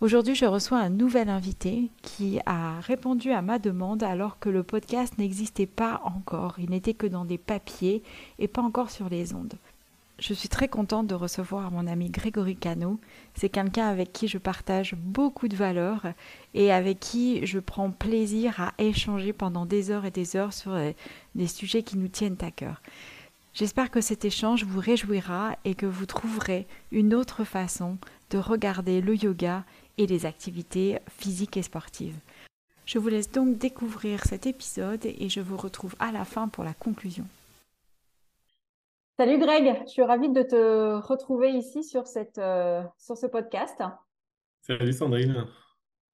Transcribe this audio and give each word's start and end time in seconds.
Aujourd'hui, 0.00 0.36
je 0.36 0.44
reçois 0.44 0.78
un 0.78 0.90
nouvel 0.90 1.28
invité 1.28 1.90
qui 2.02 2.38
a 2.46 2.78
répondu 2.78 3.32
à 3.32 3.42
ma 3.42 3.58
demande 3.58 4.04
alors 4.04 4.38
que 4.38 4.48
le 4.48 4.62
podcast 4.62 5.18
n'existait 5.18 5.66
pas 5.66 6.00
encore. 6.04 6.54
Il 6.60 6.70
n'était 6.70 6.94
que 6.94 7.08
dans 7.08 7.24
des 7.24 7.36
papiers 7.36 8.04
et 8.38 8.46
pas 8.46 8.62
encore 8.62 8.92
sur 8.92 9.08
les 9.08 9.34
ondes. 9.34 9.54
Je 10.20 10.34
suis 10.34 10.48
très 10.48 10.68
contente 10.68 11.08
de 11.08 11.16
recevoir 11.16 11.72
mon 11.72 11.88
ami 11.88 12.10
Grégory 12.10 12.54
Cano. 12.54 13.00
C'est 13.34 13.48
quelqu'un 13.48 13.88
avec 13.88 14.12
qui 14.12 14.28
je 14.28 14.38
partage 14.38 14.94
beaucoup 14.94 15.48
de 15.48 15.56
valeurs 15.56 16.06
et 16.54 16.70
avec 16.70 17.00
qui 17.00 17.44
je 17.44 17.58
prends 17.58 17.90
plaisir 17.90 18.60
à 18.60 18.74
échanger 18.78 19.32
pendant 19.32 19.66
des 19.66 19.90
heures 19.90 20.04
et 20.04 20.12
des 20.12 20.36
heures 20.36 20.52
sur 20.52 20.74
euh, 20.74 20.92
des 21.34 21.48
sujets 21.48 21.82
qui 21.82 21.98
nous 21.98 22.08
tiennent 22.08 22.38
à 22.40 22.52
cœur. 22.52 22.82
J'espère 23.52 23.90
que 23.90 24.00
cet 24.00 24.24
échange 24.24 24.64
vous 24.64 24.78
réjouira 24.78 25.56
et 25.64 25.74
que 25.74 25.86
vous 25.86 26.06
trouverez 26.06 26.68
une 26.92 27.14
autre 27.14 27.42
façon 27.42 27.98
de 28.30 28.38
regarder 28.38 29.00
le 29.00 29.16
yoga 29.16 29.64
et 29.98 30.06
les 30.06 30.24
activités 30.24 30.98
physiques 31.10 31.56
et 31.56 31.62
sportives. 31.62 32.18
Je 32.86 32.98
vous 32.98 33.08
laisse 33.08 33.30
donc 33.30 33.58
découvrir 33.58 34.24
cet 34.24 34.46
épisode 34.46 35.04
et 35.04 35.28
je 35.28 35.40
vous 35.40 35.58
retrouve 35.58 35.94
à 35.98 36.10
la 36.10 36.24
fin 36.24 36.48
pour 36.48 36.64
la 36.64 36.72
conclusion. 36.72 37.24
Salut 39.18 39.38
Greg, 39.38 39.82
je 39.84 39.90
suis 39.90 40.02
ravie 40.04 40.28
de 40.28 40.42
te 40.42 40.94
retrouver 41.06 41.50
ici 41.50 41.82
sur, 41.82 42.06
cette, 42.06 42.38
euh, 42.38 42.84
sur 42.98 43.18
ce 43.18 43.26
podcast. 43.26 43.82
Salut 44.62 44.92
Sandrine. 44.92 45.44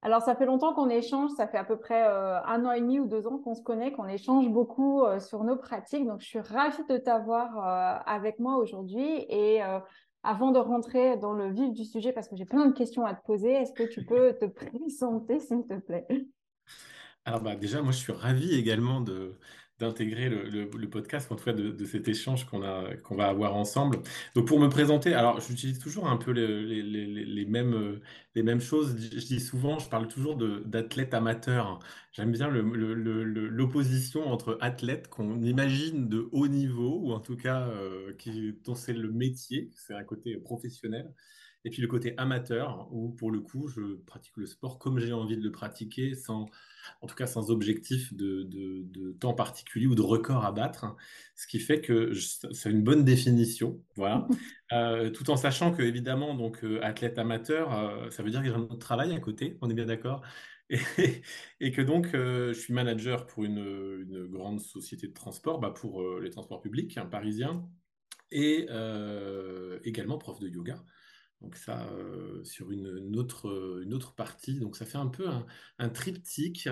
Alors, 0.00 0.22
ça 0.22 0.34
fait 0.34 0.46
longtemps 0.46 0.72
qu'on 0.72 0.88
échange, 0.88 1.30
ça 1.36 1.46
fait 1.46 1.58
à 1.58 1.64
peu 1.64 1.78
près 1.78 2.08
euh, 2.08 2.42
un 2.44 2.64
an 2.64 2.72
et 2.72 2.80
demi 2.80 3.00
ou 3.00 3.06
deux 3.06 3.27
ans 3.27 3.38
qu'on 3.38 3.55
se 3.55 3.62
connaît, 3.62 3.92
qu'on 3.92 4.08
échange 4.08 4.48
beaucoup 4.48 5.05
euh, 5.05 5.20
sur 5.20 5.44
nos 5.44 5.56
pratiques. 5.56 6.06
Donc, 6.06 6.22
je 6.22 6.27
suis 6.27 6.40
ravie 6.40 6.84
de 6.88 6.96
t'avoir 6.96 8.02
avec 8.06 8.38
moi 8.38 8.56
aujourd'hui. 8.56 9.27
Et 9.28 9.60
avant 10.25 10.50
de 10.50 10.58
rentrer 10.58 11.17
dans 11.17 11.33
le 11.33 11.50
vif 11.50 11.72
du 11.72 11.84
sujet, 11.84 12.12
parce 12.12 12.28
que 12.28 12.36
j'ai 12.36 12.44
plein 12.44 12.67
de 12.67 12.72
questions 12.72 13.05
à 13.05 13.14
te 13.14 13.25
poser, 13.25 13.53
est-ce 13.53 13.72
que 13.72 13.84
tu 13.84 14.05
peux 14.05 14.33
te 14.33 14.47
présenter, 14.47 15.39
s'il 15.39 15.67
te 15.67 15.78
plaît? 15.78 16.06
Alors, 17.25 17.41
bah, 17.41 17.56
déjà, 17.56 17.83
moi, 17.83 17.92
je 17.92 17.98
suis 17.98 18.12
ravi 18.12 18.55
également 18.55 19.00
de, 19.00 19.39
d'intégrer 19.80 20.28
le, 20.28 20.89
podcast, 20.89 21.30
en 21.33 21.36
tout 21.36 21.44
cas 21.44 21.53
de, 21.53 21.84
cet 21.84 22.08
échange 22.08 22.47
qu'on 22.47 22.58
va 22.58 23.27
avoir 23.27 23.56
ensemble. 23.56 23.98
Donc 24.34 24.47
pour 24.47 24.61
me 24.61 24.69
présenter, 24.69 25.14
alors 25.14 25.41
j'utilise 25.41 25.78
toujours 25.78 26.08
un 26.08 26.17
peu 26.17 26.30
les, 26.30 26.83
les, 26.83 27.44
mêmes, 27.47 28.00
les 28.34 28.42
mêmes 28.42 28.61
choses. 28.61 28.97
Je 28.98 29.27
dis 29.27 29.41
souvent, 29.41 29.78
je 29.78 29.89
parle 29.89 30.08
toujours 30.08 30.36
d'athlète 30.36 31.14
amateur. 31.14 31.80
J'aime 32.12 32.30
bien 32.30 32.48
l'opposition 32.48 34.27
entre 34.28 34.58
athlète 34.61 35.08
qu'on 35.08 35.42
imagine 35.42 36.08
de 36.08 36.28
haut 36.30 36.47
niveau, 36.47 37.00
ou 37.02 37.12
en 37.12 37.20
tout 37.20 37.36
cas 37.36 37.67
euh, 37.69 38.12
qui, 38.19 38.55
dont 38.64 38.77
c'est 38.77 38.92
le 38.92 39.11
métier, 39.11 39.70
c'est 39.75 39.95
un 39.95 40.05
côté 40.05 40.36
professionnel, 40.36 41.12
et 41.64 41.70
puis 41.70 41.80
le 41.80 41.88
côté 41.88 42.14
amateur, 42.18 42.88
où 42.92 43.10
pour 43.10 43.30
le 43.30 43.40
coup, 43.40 43.68
je 43.68 43.96
pratique 44.06 44.36
le 44.36 44.46
sport 44.46 44.78
comme 44.78 44.98
j'ai 44.98 45.12
envie 45.14 45.36
de 45.36 45.42
le 45.42 45.50
pratiquer, 45.50 46.14
sans, 46.14 46.46
en 47.00 47.06
tout 47.06 47.14
cas 47.14 47.26
sans 47.26 47.50
objectif 47.50 48.12
de, 48.12 48.42
de, 48.42 49.12
temps 49.12 49.33
particulier 49.33 49.86
ou 49.86 49.94
de 49.94 50.02
record 50.02 50.44
à 50.44 50.52
battre. 50.52 50.94
Ce 51.36 51.46
qui 51.46 51.58
fait 51.58 51.80
que 51.80 52.12
c'est 52.14 52.70
une 52.70 52.83
bonne 52.83 53.05
définition, 53.05 53.83
voilà. 53.96 54.28
Euh, 54.72 55.11
tout 55.11 55.30
en 55.30 55.36
sachant 55.36 55.72
que, 55.72 55.83
évidemment, 55.83 56.34
donc, 56.34 56.64
euh, 56.64 56.80
athlète 56.83 57.18
amateur, 57.18 57.72
euh, 57.78 58.10
ça 58.10 58.22
veut 58.24 58.30
dire 58.30 58.40
que 58.40 58.46
j'ai 58.46 58.55
un 58.55 58.60
autre 58.60 58.78
travail 58.78 59.14
à 59.14 59.20
côté, 59.20 59.56
on 59.60 59.70
est 59.70 59.74
bien 59.74 59.84
d'accord 59.84 60.22
et, 60.70 60.80
et, 61.60 61.70
que 61.70 61.83
donc, 61.83 62.08
je 62.12 62.55
suis 62.55 62.72
manager 62.72 63.27
pour 63.27 63.44
une, 63.44 63.58
une, 63.58 64.27
grande 64.27 64.60
société 64.60 65.06
de 65.06 65.12
transport, 65.12 65.60
bah, 65.60 65.70
pour 65.70 66.18
les 66.18 66.30
transports 66.30 66.60
publics 66.62 66.96
hein, 66.96 67.06
parisiens, 67.06 67.68
et 68.33 68.66
également 69.84 70.18
prof 70.18 70.40
de 70.40 70.48
yoga. 70.48 70.83
Donc 71.44 71.56
ça, 71.56 71.86
euh, 71.92 72.42
sur 72.42 72.70
une, 72.70 73.16
autre, 73.18 73.82
une 73.84 73.92
autre 73.92 74.14
partie. 74.14 74.58
Donc 74.58 74.77
ça 74.77 74.86
fait 74.86 74.96
un 74.96 75.08
peu 75.08 75.27
un, 75.78 75.88
triptyque 75.90 76.70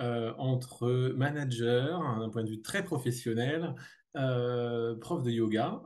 euh, 0.00 0.32
entre 0.38 1.12
manager, 1.16 2.00
d'un 2.20 2.28
point 2.28 2.44
de 2.44 2.50
vue 2.50 2.62
très 2.62 2.84
professionnel, 2.84 3.74
euh, 4.16 4.94
prof 4.94 5.24
de 5.24 5.30
yoga 5.30 5.82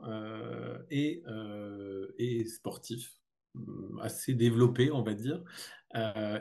et, 0.91 1.23
et 2.19 2.45
sportif, 2.45 3.11
mm, 3.55 3.99
assez 4.01 4.35
développé, 4.35 4.91
on 4.91 5.01
va 5.01 5.15
dire. 5.15 5.43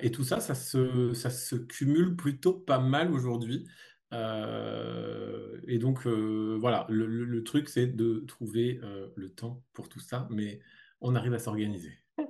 et 0.02 0.10
tout 0.10 0.24
ça, 0.24 0.40
ça 0.40 0.54
se, 0.54 1.14
ça 1.14 1.30
se 1.30 1.56
cumule 1.56 2.14
plutôt 2.14 2.52
pas 2.52 2.78
mal 2.78 3.10
aujourd'hui. 3.10 3.66
et 4.12 5.78
donc, 5.78 6.06
voilà, 6.06 6.86
le 6.90 7.42
truc, 7.42 7.70
c'est 7.70 7.86
de 7.86 8.22
trouver 8.28 8.82
le 9.14 9.30
temps 9.30 9.62
pour 9.72 9.88
tout 9.88 10.00
ça. 10.00 10.28
Mais 10.30 10.60
on 11.06 11.14
arrive 11.14 11.34
à 11.34 11.38
s'organiser. 11.38 11.92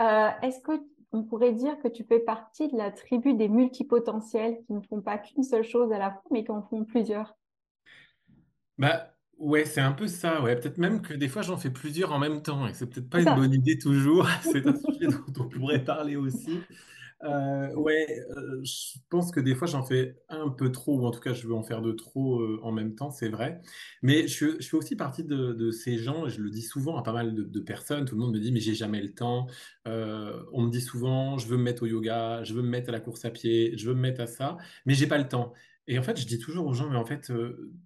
Euh, 0.00 0.28
est-ce 0.42 0.60
qu'on 0.62 1.24
pourrait 1.24 1.52
dire 1.52 1.76
que 1.82 1.88
tu 1.88 2.04
fais 2.04 2.20
partie 2.20 2.68
de 2.68 2.76
la 2.76 2.92
tribu 2.92 3.34
des 3.34 3.48
multipotentiels 3.48 4.58
qui 4.64 4.72
ne 4.72 4.80
font 4.80 5.00
pas 5.00 5.18
qu'une 5.18 5.42
seule 5.42 5.64
chose 5.64 5.90
à 5.90 5.98
la 5.98 6.12
fois, 6.12 6.22
mais 6.30 6.44
qui 6.44 6.52
en 6.52 6.62
font 6.62 6.84
plusieurs? 6.84 7.36
Bah 8.78 9.12
ouais, 9.38 9.64
c'est 9.64 9.80
un 9.80 9.90
peu 9.90 10.06
ça. 10.06 10.40
Ouais, 10.40 10.54
peut-être 10.54 10.78
même 10.78 11.02
que 11.02 11.14
des 11.14 11.26
fois 11.26 11.42
j'en 11.42 11.56
fais 11.56 11.70
plusieurs 11.70 12.12
en 12.12 12.20
même 12.20 12.42
temps, 12.42 12.68
et 12.68 12.74
c'est 12.74 12.86
peut-être 12.86 13.10
pas 13.10 13.20
une 13.20 13.34
bonne 13.34 13.52
idée 13.52 13.76
toujours. 13.76 14.28
c'est 14.42 14.64
un 14.64 14.76
sujet 14.76 15.06
dont 15.36 15.44
on 15.44 15.48
pourrait 15.48 15.82
parler 15.82 16.14
aussi. 16.14 16.60
Euh, 17.24 17.74
ouais, 17.74 18.24
euh, 18.36 18.62
je 18.62 18.98
pense 19.10 19.32
que 19.32 19.40
des 19.40 19.56
fois 19.56 19.66
j'en 19.66 19.82
fais 19.82 20.22
un 20.28 20.48
peu 20.50 20.70
trop, 20.70 21.00
ou 21.00 21.06
en 21.06 21.10
tout 21.10 21.20
cas 21.20 21.32
je 21.32 21.48
veux 21.48 21.54
en 21.54 21.64
faire 21.64 21.82
de 21.82 21.90
trop 21.92 22.40
euh, 22.40 22.60
en 22.62 22.70
même 22.70 22.94
temps, 22.94 23.10
c'est 23.10 23.28
vrai. 23.28 23.60
Mais 24.02 24.28
je, 24.28 24.60
fais 24.60 24.76
aussi 24.76 24.94
partie 24.96 25.24
de, 25.24 25.70
ces 25.72 25.98
gens, 25.98 26.26
et 26.26 26.30
je 26.30 26.40
le 26.40 26.50
dis 26.50 26.62
souvent 26.62 26.96
à 26.96 27.02
pas 27.02 27.12
mal 27.12 27.34
de, 27.34 27.60
personnes, 27.60 28.04
tout 28.04 28.14
le 28.14 28.20
monde 28.20 28.32
me 28.34 28.38
dit 28.40 28.52
mais 28.52 28.60
j'ai 28.60 28.74
jamais 28.74 29.02
le 29.02 29.12
temps. 29.14 29.46
on 29.86 30.62
me 30.62 30.70
dit 30.70 30.80
souvent 30.80 31.38
je 31.38 31.48
veux 31.48 31.56
me 31.56 31.62
mettre 31.64 31.82
au 31.82 31.86
yoga, 31.86 32.44
je 32.44 32.54
veux 32.54 32.62
me 32.62 32.68
mettre 32.68 32.90
à 32.90 32.92
la 32.92 33.00
course 33.00 33.24
à 33.24 33.30
pied, 33.30 33.76
je 33.76 33.88
veux 33.88 33.94
me 33.94 34.00
mettre 34.00 34.20
à 34.20 34.26
ça, 34.26 34.56
mais 34.86 34.94
j'ai 34.94 35.06
pas 35.08 35.18
le 35.18 35.28
temps. 35.28 35.52
Et 35.88 35.98
en 35.98 36.02
fait, 36.02 36.18
je 36.20 36.26
dis 36.26 36.38
toujours 36.38 36.66
aux 36.66 36.74
gens, 36.74 36.90
mais 36.90 36.98
en 36.98 37.06
fait, 37.06 37.32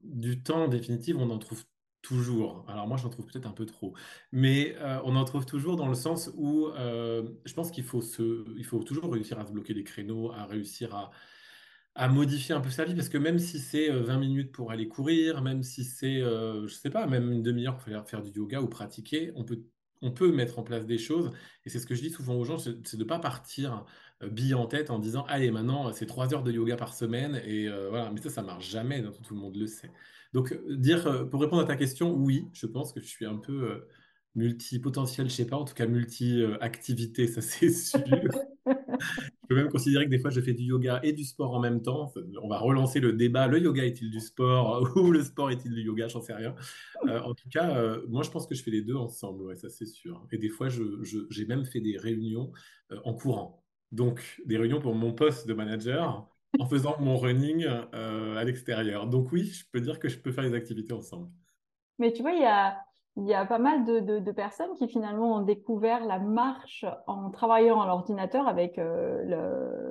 du 0.03 0.43
temps 0.43 0.69
définitif, 0.69 1.17
on 1.19 1.31
en 1.31 1.39
trouve 1.39 1.65
Toujours. 2.03 2.65
Alors 2.69 2.89
moi, 2.89 2.97
j'en 2.97 3.11
trouve 3.11 3.27
peut-être 3.27 3.47
un 3.47 3.53
peu 3.53 3.65
trop. 3.65 3.95
Mais 4.33 4.75
euh, 4.79 4.99
on 5.05 5.15
en 5.15 5.25
trouve 5.25 5.47
toujours 5.47 5.77
dans 5.77 5.87
le 5.89 5.95
sens 5.95 6.33
où 6.35 6.67
euh, 6.67 7.29
je 7.45 7.55
pense 7.55 7.71
qu'il 7.71 7.85
faut, 7.85 8.03
se, 8.03 8.45
il 8.59 8.65
faut 8.65 8.83
toujours 8.83 9.13
réussir 9.13 9.39
à 9.39 9.47
se 9.47 9.53
bloquer 9.53 9.73
les 9.73 9.85
créneaux, 9.85 10.33
à 10.33 10.45
réussir 10.47 10.93
à, 10.97 11.13
à 11.95 12.09
modifier 12.09 12.55
un 12.57 12.61
peu 12.61 12.71
sa 12.71 12.85
vie. 12.85 12.97
Parce 12.97 13.09
que 13.09 13.19
même 13.19 13.39
si 13.39 13.61
c'est 13.61 13.89
20 13.91 14.17
euh, 14.17 14.19
minutes 14.19 14.53
pour 14.53 14.73
aller 14.73 14.89
courir, 14.89 15.43
même 15.43 15.63
si 15.63 15.85
c'est, 15.85 16.21
je 16.21 16.69
sais 16.69 16.91
pas, 16.91 17.07
même 17.07 17.31
une 17.31 17.43
demi-heure 17.43 17.77
pour 17.77 17.85
faire, 17.85 18.09
faire 18.09 18.23
du 18.23 18.33
yoga 18.33 18.61
ou 18.61 18.69
pratiquer, 18.69 19.33
on 19.37 19.45
peut, 19.45 19.63
on 20.01 20.11
peut 20.11 20.33
mettre 20.33 20.59
en 20.59 20.65
place 20.65 20.87
des 20.87 20.99
choses. 20.99 21.31
Et 21.65 21.71
c'est 21.71 21.79
ce 21.79 21.87
que 21.87 21.95
je 21.95 22.03
dis 22.03 22.11
souvent 22.11 22.35
aux 22.35 22.45
gens, 22.45 22.59
c'est 22.59 22.73
de 22.97 22.97
ne 22.99 23.05
pas 23.05 23.21
partir 23.21 23.85
bille 24.31 24.55
en 24.55 24.67
tête 24.67 24.91
en 24.91 24.99
disant, 24.99 25.25
allez, 25.29 25.51
maintenant, 25.51 25.93
c'est 25.93 26.07
3 26.07 26.35
heures 26.35 26.43
de 26.43 26.53
yoga 26.53 26.77
par 26.77 26.95
semaine. 26.95 27.41
Et 27.47 27.69
voilà, 27.91 28.11
mais 28.11 28.21
ça, 28.21 28.31
ça 28.31 28.43
marche 28.43 28.71
jamais, 28.71 29.03
tout 29.03 29.35
le 29.35 29.41
monde 29.41 29.57
le 29.57 29.67
sait. 29.67 29.91
Donc, 30.33 30.53
euh, 30.53 30.77
dire, 30.77 31.07
euh, 31.07 31.25
pour 31.25 31.41
répondre 31.41 31.63
à 31.63 31.65
ta 31.65 31.77
question, 31.77 32.15
oui, 32.15 32.47
je 32.53 32.67
pense 32.67 32.93
que 32.93 33.01
je 33.01 33.07
suis 33.07 33.27
un 33.27 33.37
peu 33.37 33.71
euh, 33.71 33.89
multipotentiel, 34.35 35.29
je 35.29 35.35
sais 35.35 35.47
pas, 35.47 35.57
en 35.57 35.65
tout 35.65 35.75
cas 35.75 35.87
multi-activité, 35.87 37.27
ça 37.27 37.41
c'est 37.43 37.71
sûr. 37.71 38.01
je 38.67 39.47
peux 39.49 39.55
même 39.55 39.69
considérer 39.69 40.07
que 40.07 40.11
des 40.11 40.19
fois 40.19 40.31
je 40.31 40.41
fais 40.41 40.55
du 40.55 40.65
yoga 40.65 41.01
et 41.03 41.13
du 41.13 41.25
sport 41.25 41.55
en 41.55 41.61
même 41.61 41.83
temps. 41.83 42.13
On 42.43 42.49
va 42.49 42.59
relancer 42.59 43.01
le 43.01 43.13
débat, 43.13 43.47
le 43.47 43.61
yoga 43.61 43.85
est-il 43.85 44.11
du 44.11 44.21
sport 44.21 44.91
ou 44.97 45.11
le 45.11 45.23
sport 45.23 45.51
est-il 45.51 45.75
du 45.75 45.83
yoga, 45.83 46.09
j'en 46.09 46.23
sais 46.23 46.35
rien. 46.35 46.55
en 47.07 47.35
tout 47.35 47.49
cas, 47.51 47.99
moi 48.09 48.23
je 48.23 48.31
pense 48.31 48.47
que 48.47 48.55
je 48.55 48.63
fais 48.63 48.71
les 48.71 48.83
deux 48.83 48.95
ensemble, 48.95 49.43
ouais, 49.43 49.57
ça 49.57 49.69
c'est 49.69 49.87
sûr. 49.87 50.27
Et 50.33 50.39
des 50.39 50.49
fois, 50.49 50.69
j'ai 50.69 51.45
même 51.47 51.67
fait 51.67 51.81
des 51.81 51.99
réunions 51.99 52.53
en 53.05 53.13
courant. 53.13 53.62
Donc, 53.93 54.41
des 54.47 54.57
réunions 54.57 54.81
pour 54.81 54.95
mon 54.95 55.13
poste 55.13 55.47
de 55.47 55.55
manager 55.55 56.27
en 56.59 56.67
faisant 56.67 56.97
mon 57.01 57.17
running 57.17 57.67
euh, 57.95 58.37
à 58.37 58.45
l'extérieur. 58.45 59.07
Donc 59.07 59.33
oui, 59.33 59.45
je 59.45 59.65
peux 59.71 59.81
dire 59.81 59.99
que 59.99 60.09
je 60.09 60.19
peux 60.19 60.33
faire 60.33 60.45
les 60.45 60.55
activités 60.55 60.93
ensemble. 60.93 61.29
Mais 61.99 62.13
tu 62.13 62.23
vois, 62.23 62.33
il 62.33 62.43
y 63.27 63.35
a, 63.35 63.45
pas 63.45 63.59
mal 63.59 63.85
de, 63.85 64.33
personnes 64.33 64.75
qui 64.77 64.89
finalement 64.89 65.37
ont 65.37 65.43
découvert 65.43 66.05
la 66.05 66.19
marche 66.19 66.85
en 67.07 67.31
travaillant 67.31 67.81
à 67.81 67.87
l'ordinateur 67.87 68.49
avec 68.49 68.79
euh, 68.79 69.23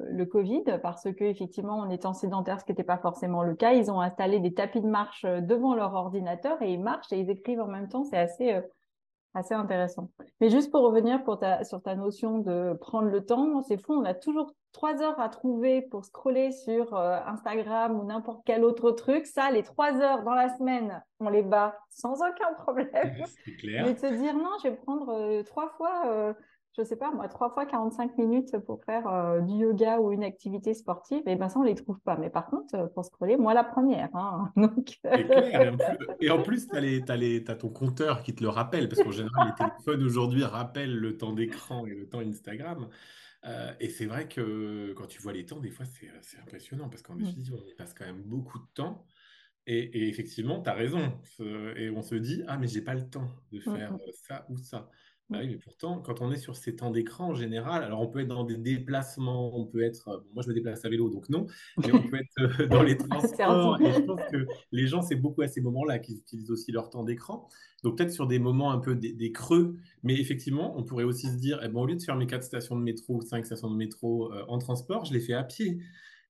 le, 0.09 0.25
Covid, 0.25 0.63
parce 0.81 1.03
que 1.03 1.23
effectivement, 1.23 1.79
en 1.79 1.89
étant 1.89 2.13
sédentaire, 2.13 2.59
ce 2.59 2.65
qui 2.65 2.71
n'était 2.71 2.83
pas 2.83 2.97
forcément 2.97 3.43
le 3.43 3.55
cas, 3.55 3.73
ils 3.73 3.91
ont 3.91 4.01
installé 4.01 4.39
des 4.39 4.53
tapis 4.53 4.81
de 4.81 4.87
marche 4.87 5.23
devant 5.23 5.73
leur 5.73 5.93
ordinateur 5.93 6.61
et 6.61 6.73
ils 6.73 6.79
marchent 6.79 7.11
et 7.11 7.19
ils 7.19 7.29
écrivent 7.29 7.61
en 7.61 7.67
même 7.67 7.89
temps. 7.89 8.03
C'est 8.03 8.17
assez, 8.17 8.53
euh, 8.53 8.61
Assez 9.33 9.53
intéressant. 9.53 10.09
Mais 10.41 10.49
juste 10.49 10.71
pour 10.71 10.81
revenir 10.81 11.23
pour 11.23 11.39
ta, 11.39 11.63
sur 11.63 11.81
ta 11.81 11.95
notion 11.95 12.39
de 12.39 12.73
prendre 12.73 13.09
le 13.09 13.25
temps, 13.25 13.61
c'est 13.61 13.77
fou, 13.77 13.93
on 13.93 14.03
a 14.03 14.13
toujours 14.13 14.53
trois 14.73 15.01
heures 15.01 15.19
à 15.19 15.29
trouver 15.29 15.81
pour 15.81 16.03
scroller 16.03 16.51
sur 16.51 16.93
euh, 16.95 17.17
Instagram 17.25 17.97
ou 17.97 18.03
n'importe 18.03 18.41
quel 18.45 18.65
autre 18.65 18.91
truc. 18.91 19.25
Ça, 19.25 19.49
les 19.51 19.63
trois 19.63 19.93
heures 20.01 20.23
dans 20.23 20.33
la 20.33 20.49
semaine, 20.57 21.01
on 21.21 21.29
les 21.29 21.43
bat 21.43 21.77
sans 21.89 22.15
aucun 22.15 22.53
problème. 22.57 23.23
C'est 23.45 23.55
clair. 23.55 23.85
Mais 23.85 23.93
de 23.93 23.99
se 23.99 24.13
dire 24.21 24.33
non, 24.35 24.51
je 24.63 24.69
vais 24.69 24.75
prendre 24.75 25.09
euh, 25.13 25.43
trois 25.43 25.69
fois 25.69 26.03
euh, 26.07 26.33
je 26.77 26.83
sais 26.83 26.95
pas, 26.95 27.11
moi, 27.11 27.27
trois 27.27 27.49
fois 27.49 27.65
45 27.65 28.17
minutes 28.17 28.57
pour 28.65 28.83
faire 28.85 29.07
euh, 29.07 29.41
du 29.41 29.55
yoga 29.55 29.99
ou 29.99 30.11
une 30.11 30.23
activité 30.23 30.73
sportive, 30.73 31.21
et 31.25 31.35
ben 31.35 31.49
ça, 31.49 31.59
on 31.59 31.63
les 31.63 31.75
trouve 31.75 31.99
pas. 31.99 32.15
Mais 32.17 32.29
par 32.29 32.45
contre, 32.45 32.75
euh, 32.75 32.87
pour 32.87 33.03
scroller, 33.03 33.35
moi, 33.35 33.53
la 33.53 33.63
première. 33.63 34.09
Hein, 34.15 34.51
donc... 34.55 34.99
clair. 35.03 35.75
Et 36.21 36.29
en 36.29 36.41
plus, 36.41 36.69
tu 36.69 36.77
as, 36.77 37.55
ton 37.55 37.69
compteur 37.69 38.23
qui 38.23 38.33
te 38.33 38.41
le 38.41 38.49
rappelle, 38.49 38.87
parce 38.87 39.03
qu'en 39.03 39.11
général, 39.11 39.47
les 39.47 39.65
téléphones 39.65 40.03
aujourd'hui 40.03 40.43
rappellent 40.43 40.95
le 40.95 41.17
temps 41.17 41.33
d'écran 41.33 41.85
et 41.85 41.93
le 41.93 42.07
temps 42.07 42.19
Instagram. 42.19 42.87
Euh, 43.43 43.73
et 43.79 43.89
c'est 43.89 44.05
vrai 44.05 44.27
que 44.27 44.93
quand 44.93 45.07
tu 45.07 45.21
vois 45.21 45.33
les 45.33 45.45
temps, 45.45 45.59
des 45.59 45.71
fois, 45.71 45.85
c'est 45.85 46.39
impressionnant, 46.39 46.87
parce 46.87 47.01
qu'en 47.01 47.15
mmh. 47.15 47.21
effet, 47.21 47.51
on 47.51 47.67
y 47.67 47.73
passe 47.73 47.93
quand 47.93 48.05
même 48.05 48.21
beaucoup 48.23 48.59
de 48.59 48.67
temps. 48.73 49.05
Et, 49.67 50.07
effectivement, 50.07 50.61
tu 50.61 50.69
as 50.69 50.73
raison. 50.73 51.19
Et 51.75 51.89
on 51.89 52.01
se 52.01 52.15
dit, 52.15 52.43
ah, 52.47 52.57
mais 52.57 52.67
j'ai 52.67 52.81
pas 52.81 52.95
le 52.95 53.09
temps 53.09 53.29
de 53.51 53.59
faire 53.59 53.93
mmh. 53.93 53.99
ça 54.13 54.45
ou 54.49 54.57
ça. 54.57 54.89
Bah 55.31 55.37
oui, 55.39 55.47
mais 55.47 55.57
pourtant, 55.57 56.01
quand 56.01 56.19
on 56.19 56.29
est 56.29 56.37
sur 56.37 56.57
ces 56.57 56.75
temps 56.75 56.91
d'écran 56.91 57.29
en 57.29 57.33
général, 57.33 57.85
alors 57.85 58.01
on 58.01 58.07
peut 58.07 58.19
être 58.19 58.27
dans 58.27 58.43
des 58.43 58.57
déplacements, 58.57 59.57
on 59.57 59.65
peut 59.65 59.81
être, 59.81 60.09
euh, 60.09 60.17
moi 60.33 60.43
je 60.43 60.49
me 60.49 60.53
déplace 60.53 60.83
à 60.83 60.89
vélo, 60.89 61.09
donc 61.09 61.29
non, 61.29 61.47
mais 61.77 61.93
on 61.93 62.03
peut 62.03 62.17
être 62.17 62.61
euh, 62.61 62.67
dans 62.67 62.83
les 62.83 62.97
transports. 63.09 63.79
et 63.79 63.93
je 63.93 64.01
pense 64.01 64.19
que 64.29 64.45
les 64.73 64.87
gens, 64.87 65.01
c'est 65.01 65.15
beaucoup 65.15 65.41
à 65.41 65.47
ces 65.47 65.61
moments-là 65.61 65.99
qu'ils 65.99 66.17
utilisent 66.17 66.51
aussi 66.51 66.73
leur 66.73 66.89
temps 66.89 67.05
d'écran. 67.05 67.47
Donc 67.81 67.97
peut-être 67.97 68.11
sur 68.11 68.27
des 68.27 68.39
moments 68.39 68.71
un 68.71 68.79
peu 68.79 68.93
des, 68.93 69.31
creux, 69.31 69.77
mais 70.03 70.19
effectivement, 70.19 70.77
on 70.77 70.83
pourrait 70.83 71.05
aussi 71.05 71.27
se 71.27 71.37
dire, 71.37 71.61
eh 71.63 71.69
ben, 71.69 71.79
au 71.79 71.85
lieu 71.85 71.95
de 71.95 72.03
faire 72.03 72.17
mes 72.17 72.27
quatre 72.27 72.43
stations 72.43 72.75
de 72.75 72.83
métro 72.83 73.15
ou 73.15 73.21
cinq 73.21 73.45
stations 73.45 73.71
de 73.71 73.77
métro 73.77 74.33
euh, 74.33 74.43
en 74.49 74.57
transport, 74.57 75.05
je 75.05 75.13
les 75.13 75.21
fais 75.21 75.33
à 75.33 75.43
pied 75.43 75.79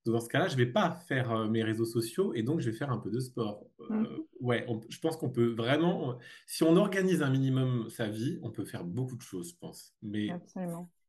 dans 0.06 0.20
ce 0.20 0.30
cas-là, 0.30 0.48
je 0.48 0.54
ne 0.54 0.64
vais 0.64 0.72
pas 0.72 0.92
faire 1.08 1.32
euh, 1.32 1.48
mes 1.48 1.64
réseaux 1.64 1.86
sociaux 1.86 2.34
et 2.34 2.42
donc 2.42 2.60
je 2.60 2.70
vais 2.70 2.76
faire 2.76 2.92
un 2.92 2.98
peu 2.98 3.12
de 3.12 3.20
sport. 3.20 3.66
Euh, 3.80 3.94
mmh. 3.94 4.08
ouais, 4.40 4.66
je 4.90 5.00
pense 5.00 5.18
qu'on 5.18 5.30
peut 5.30 5.54
vraiment, 5.54 6.18
si 6.48 6.64
on 6.64 6.76
organise 6.76 7.22
un 7.22 7.30
minimum 7.30 7.90
sa 7.90 8.08
vie, 8.08 8.40
on 8.42 8.50
peut 8.50 8.66
faire 8.66 8.84
beaucoup 8.84 9.16
de 9.16 9.22
choses, 9.22 9.50
je 9.50 9.56
pense. 9.60 9.94
Mais 10.02 10.30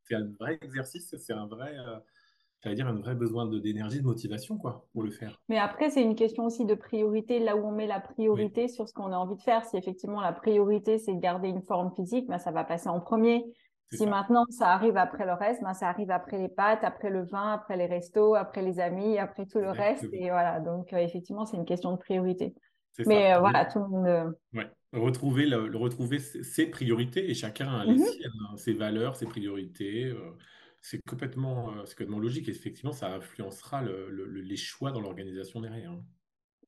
c'est 0.04 0.14
un 0.14 0.28
vrai 0.38 0.58
exercice, 0.60 1.14
c'est 1.16 1.32
un 1.32 1.46
vrai, 1.46 1.74
euh, 2.66 2.74
dire, 2.74 2.86
un 2.86 2.94
vrai 2.94 3.14
besoin 3.14 3.46
d'énergie, 3.46 4.00
de, 4.00 4.06
motivation, 4.06 4.58
quoi, 4.58 4.86
pour 4.92 5.02
le 5.02 5.10
faire. 5.10 5.40
Mais 5.48 5.58
après, 5.58 5.88
c'est 5.88 6.02
une 6.02 6.14
question 6.14 6.44
aussi 6.44 6.66
de 6.66 6.74
priorité, 6.74 7.38
là 7.38 7.56
où 7.56 7.64
on 7.66 7.72
met 7.72 7.86
la 7.86 8.00
priorité 8.00 8.68
sur 8.68 8.88
ce 8.88 8.92
qu'on 8.92 9.12
a 9.12 9.16
envie 9.16 9.36
de 9.36 9.42
faire. 9.42 9.64
Si 9.64 9.76
effectivement 9.76 10.20
la 10.20 10.32
priorité, 10.32 10.98
c'est 10.98 11.14
de 11.14 11.20
garder 11.20 11.48
une 11.48 11.62
forme 11.62 11.92
physique, 11.94 12.28
ben, 12.28 12.38
ça 12.38 12.50
va 12.50 12.64
passer 12.64 12.88
en 12.88 13.00
premier. 13.00 13.44
Si 13.92 14.06
maintenant 14.06 14.44
ça 14.50 14.70
arrive 14.70 14.96
après 14.96 15.26
le 15.26 15.34
reste, 15.34 15.62
ben, 15.62 15.74
ça 15.74 15.88
arrive 15.88 16.10
après 16.10 16.38
les 16.38 16.48
pâtes, 16.48 16.82
après 16.82 17.10
le 17.10 17.24
vin, 17.24 17.52
après 17.52 17.76
les 17.76 17.86
restos, 17.86 18.34
après 18.34 18.62
les 18.62 18.80
amis, 18.80 19.18
après 19.18 19.46
tout 19.46 19.58
le 19.58 19.70
reste. 19.70 20.06
Et 20.12 20.30
voilà, 20.30 20.60
donc 20.60 20.92
euh, 20.92 20.98
effectivement, 20.98 21.44
c'est 21.44 21.56
une 21.56 21.64
question 21.64 21.92
de 21.92 21.98
priorité. 21.98 22.54
Mais 23.06 23.34
euh, 23.34 23.40
voilà, 23.40 23.66
tout 23.66 23.78
le 23.78 23.88
monde. 23.88 24.06
Euh, 24.06 24.30
ouais. 24.54 24.70
Retrouver, 24.92 25.46
le, 25.46 25.74
retrouver 25.76 26.18
ses 26.18 26.66
priorités 26.66 27.30
et 27.30 27.34
chacun 27.34 27.68
a 27.68 27.84
les 27.84 27.94
mhm. 27.94 28.04
siennes, 28.04 28.32
hein, 28.50 28.56
ses 28.56 28.74
valeurs, 28.74 29.16
ses 29.16 29.24
priorités. 29.24 30.14
c'est 30.82 31.00
complètement, 31.08 31.72
complètement 31.88 32.18
logique 32.18 32.48
et 32.48 32.50
effectivement, 32.50 32.92
ça 32.92 33.14
influencera 33.14 33.82
les 33.82 34.56
choix 34.56 34.92
dans 34.92 35.00
l'organisation 35.00 35.60
derrière. 35.60 35.92
Hein. 35.92 36.02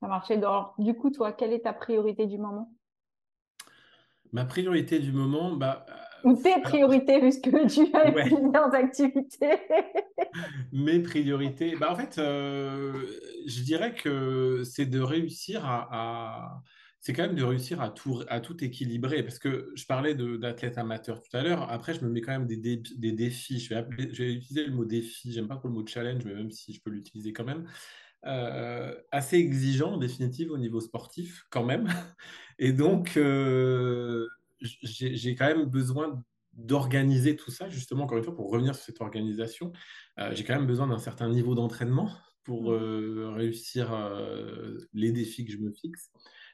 Ça 0.00 0.08
marchait. 0.08 0.40
du 0.78 0.94
coup, 0.94 1.10
toi, 1.10 1.32
quelle 1.32 1.52
est 1.52 1.64
ta 1.64 1.74
priorité 1.74 2.26
du 2.26 2.38
moment? 2.38 2.72
Ma 4.32 4.44
priorité 4.44 4.98
du 4.98 5.12
moment, 5.12 5.54
bah, 5.54 5.86
ou 6.24 6.34
tes 6.34 6.60
priorités, 6.62 7.20
puisque 7.20 7.50
tu 7.68 7.86
as 7.94 8.10
plusieurs 8.12 8.74
activités 8.74 9.58
Mes 10.72 11.00
priorités, 11.00 11.76
bah 11.76 11.92
en 11.92 11.96
fait, 11.96 12.18
euh, 12.18 12.92
je 13.46 13.62
dirais 13.62 13.94
que 13.94 14.62
c'est 14.64 14.86
de 14.86 15.00
réussir 15.00 15.64
à, 15.64 16.62
c'est 17.00 17.12
quand 17.12 17.26
même 17.26 17.36
de 17.36 17.44
réussir 17.44 17.82
à 17.82 17.90
tout, 17.90 18.22
à 18.28 18.40
tout 18.40 18.64
équilibrer. 18.64 19.22
Parce 19.22 19.38
que 19.38 19.70
je 19.74 19.84
parlais 19.84 20.14
d'athlète 20.14 20.78
amateur 20.78 21.20
tout 21.20 21.36
à 21.36 21.42
l'heure. 21.42 21.70
Après, 21.70 21.92
je 21.92 22.04
me 22.04 22.08
mets 22.08 22.22
quand 22.22 22.32
même 22.32 22.46
des, 22.46 22.56
des 22.56 23.12
défis. 23.12 23.60
Je 23.60 23.74
vais, 23.74 23.86
je 24.10 24.22
vais, 24.22 24.32
utiliser 24.32 24.64
le 24.64 24.72
mot 24.72 24.84
défi. 24.86 25.30
J'aime 25.30 25.46
pas 25.46 25.56
trop 25.56 25.68
le 25.68 25.74
mot 25.74 25.86
challenge, 25.86 26.24
mais 26.24 26.34
même 26.34 26.50
si 26.50 26.72
je 26.72 26.80
peux 26.80 26.90
l'utiliser 26.90 27.32
quand 27.32 27.44
même. 27.44 27.66
Euh, 28.26 28.94
assez 29.12 29.36
exigeant 29.36 29.92
en 29.92 29.96
définitive 29.98 30.50
au 30.50 30.56
niveau 30.56 30.80
sportif 30.80 31.44
quand 31.50 31.64
même. 31.64 31.92
Et 32.58 32.72
donc, 32.72 33.18
euh, 33.18 34.26
j'ai 34.60 35.34
quand 35.34 35.46
même 35.46 35.66
besoin 35.66 36.22
d'organiser 36.56 37.36
tout 37.36 37.50
ça, 37.50 37.68
justement, 37.68 38.04
encore 38.04 38.18
une 38.18 38.24
fois, 38.24 38.34
pour 38.34 38.50
revenir 38.50 38.74
sur 38.74 38.84
cette 38.84 39.00
organisation, 39.00 39.72
euh, 40.18 40.30
j'ai 40.34 40.44
quand 40.44 40.54
même 40.54 40.66
besoin 40.66 40.86
d'un 40.86 40.98
certain 40.98 41.28
niveau 41.28 41.54
d'entraînement 41.54 42.10
pour 42.44 42.70
mmh. 42.70 42.74
euh, 42.74 43.30
réussir 43.30 43.92
euh, 43.92 44.78
les 44.92 45.12
défis 45.12 45.44
que 45.44 45.52
je 45.52 45.58
me 45.58 45.72
fixe. 45.72 46.10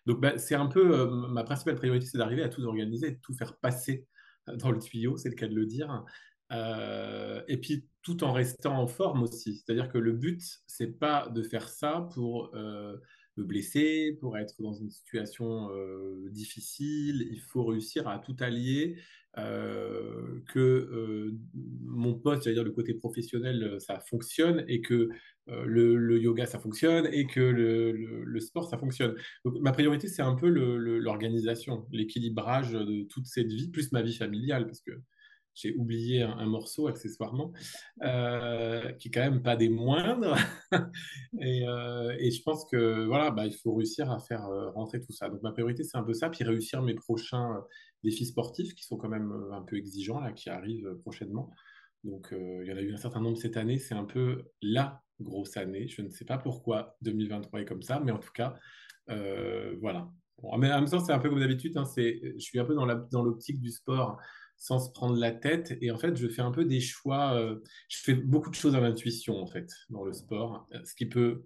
Donc, 0.06 0.20
bah, 0.20 0.38
c'est 0.38 0.54
un 0.54 0.66
peu 0.66 1.06
ma 1.28 1.44
principale 1.44 1.74
priorité, 1.74 2.06
c'est 2.06 2.18
d'arriver 2.18 2.42
à 2.42 2.48
tout 2.48 2.62
organiser, 2.62 3.10
de 3.10 3.20
tout 3.20 3.34
faire 3.34 3.58
passer 3.58 4.06
dans 4.54 4.70
le 4.70 4.78
tuyau, 4.78 5.16
c'est 5.16 5.28
le 5.28 5.34
cas 5.34 5.46
de 5.46 5.54
le 5.54 5.66
dire. 5.66 6.04
et 6.50 7.56
puis, 7.58 7.86
tout 8.02 8.24
en 8.24 8.32
restant 8.32 8.78
en 8.78 8.86
forme 8.86 9.24
aussi. 9.24 9.56
C'est-à-dire 9.56 9.90
que 9.90 9.98
le 9.98 10.12
but, 10.12 10.42
c'est 10.66 10.98
pas 10.98 11.28
de 11.28 11.42
faire 11.42 11.68
ça 11.68 12.08
pour 12.14 12.50
me 13.40 13.44
blesser, 13.44 14.16
pour 14.20 14.36
être 14.38 14.60
dans 14.60 14.72
une 14.72 14.90
situation 14.90 15.70
euh, 15.72 16.28
difficile. 16.30 17.28
Il 17.30 17.40
faut 17.40 17.64
réussir 17.64 18.06
à 18.08 18.18
tout 18.18 18.36
allier, 18.40 18.96
euh, 19.38 20.40
que 20.52 20.58
euh, 20.58 21.38
mon 21.84 22.14
poste, 22.14 22.44
c'est-à-dire 22.44 22.64
le 22.64 22.72
côté 22.72 22.94
professionnel, 22.94 23.76
ça 23.80 24.00
fonctionne 24.00 24.64
et 24.68 24.80
que 24.80 25.08
le, 25.46 26.20
yoga, 26.20 26.46
ça 26.46 26.60
fonctionne 26.60 27.08
et 27.12 27.26
que 27.26 27.40
le, 27.40 27.92
le, 27.92 28.40
sport, 28.40 28.68
ça 28.68 28.78
fonctionne. 28.78 29.16
Donc, 29.44 29.58
ma 29.60 29.72
priorité, 29.72 30.06
c'est 30.06 30.22
un 30.22 30.36
peu 30.36 30.48
l'organisation, 30.48 31.86
l'équilibrage 31.90 32.72
de 32.72 33.02
toute 33.02 33.26
cette 33.26 33.52
vie, 33.52 33.68
plus 33.68 33.90
ma 33.90 34.02
vie 34.02 34.14
familiale, 34.14 34.66
parce 34.66 34.80
que 34.80 34.92
j'ai 35.54 35.74
oublié 35.76 36.22
un, 36.22 36.46
morceau 36.46 36.86
accessoirement, 36.88 37.52
euh, 38.02 38.92
qui 38.92 39.08
est 39.08 39.10
quand 39.10 39.20
même 39.20 39.42
pas 39.42 39.56
des 39.56 39.68
moindres. 39.68 40.36
Euh, 41.42 42.14
et, 42.18 42.30
je 42.30 42.42
pense 42.42 42.66
que 42.70 43.06
voilà, 43.06 43.30
bah, 43.30 43.46
il 43.46 43.54
faut 43.54 43.74
réussir 43.74 44.10
à 44.10 44.18
faire 44.18 44.44
euh, 44.46 44.70
rentrer 44.70 45.00
tout 45.00 45.12
ça. 45.12 45.28
Donc 45.28 45.42
ma 45.42 45.52
priorité, 45.52 45.84
c'est 45.84 45.96
un 45.96 46.02
peu 46.02 46.12
ça, 46.12 46.28
puis 46.28 46.44
réussir 46.44 46.82
mes 46.82 46.94
prochains 46.94 47.64
défis 48.02 48.26
sportifs 48.26 48.74
qui 48.74 48.84
sont 48.84 48.96
quand 48.96 49.08
même 49.08 49.32
un 49.52 49.62
peu 49.62 49.76
exigeants, 49.76 50.20
là, 50.20 50.32
qui 50.32 50.50
arrivent 50.50 50.94
prochainement. 51.02 51.50
Donc 52.04 52.28
il 52.32 52.66
y 52.66 52.72
en 52.72 52.76
a 52.76 52.82
eu 52.82 52.92
un 52.92 52.98
certain 52.98 53.20
nombre 53.20 53.38
cette 53.38 53.56
année, 53.56 53.78
c'est 53.78 53.94
un 53.94 54.04
peu 54.04 54.44
la 54.60 55.02
grosse 55.20 55.56
année. 55.56 55.88
Je 55.88 56.02
ne 56.02 56.10
sais 56.10 56.24
pas 56.24 56.38
pourquoi 56.38 56.96
2023 57.02 57.62
est 57.62 57.64
comme 57.64 57.82
ça, 57.82 58.00
mais 58.00 58.12
en 58.12 58.18
tout 58.18 58.32
cas, 58.32 58.54
voilà. 59.08 60.10
en 60.42 60.58
même 60.58 60.84
temps, 60.86 61.00
c'est 61.00 61.12
un 61.12 61.18
peu 61.20 61.30
comme 61.30 61.40
d'habitude, 61.40 61.76
hein, 61.76 61.84
je 61.96 62.38
suis 62.38 62.58
un 62.58 62.64
peu 62.64 62.74
dans 62.74 63.22
l'optique 63.22 63.60
du 63.60 63.70
sport 63.70 64.18
sans 64.60 64.78
se 64.78 64.90
prendre 64.92 65.18
la 65.18 65.32
tête. 65.32 65.76
Et 65.80 65.90
en 65.90 65.98
fait, 65.98 66.16
je 66.16 66.28
fais 66.28 66.42
un 66.42 66.52
peu 66.52 66.64
des 66.64 66.80
choix. 66.80 67.34
Euh, 67.34 67.60
je 67.88 67.98
fais 67.98 68.14
beaucoup 68.14 68.50
de 68.50 68.54
choses 68.54 68.76
à 68.76 68.80
l'intuition, 68.80 69.42
en 69.42 69.46
fait, 69.46 69.72
dans 69.88 70.04
le 70.04 70.12
sport. 70.12 70.68
Ce 70.84 70.94
qui 70.94 71.06
peut. 71.06 71.44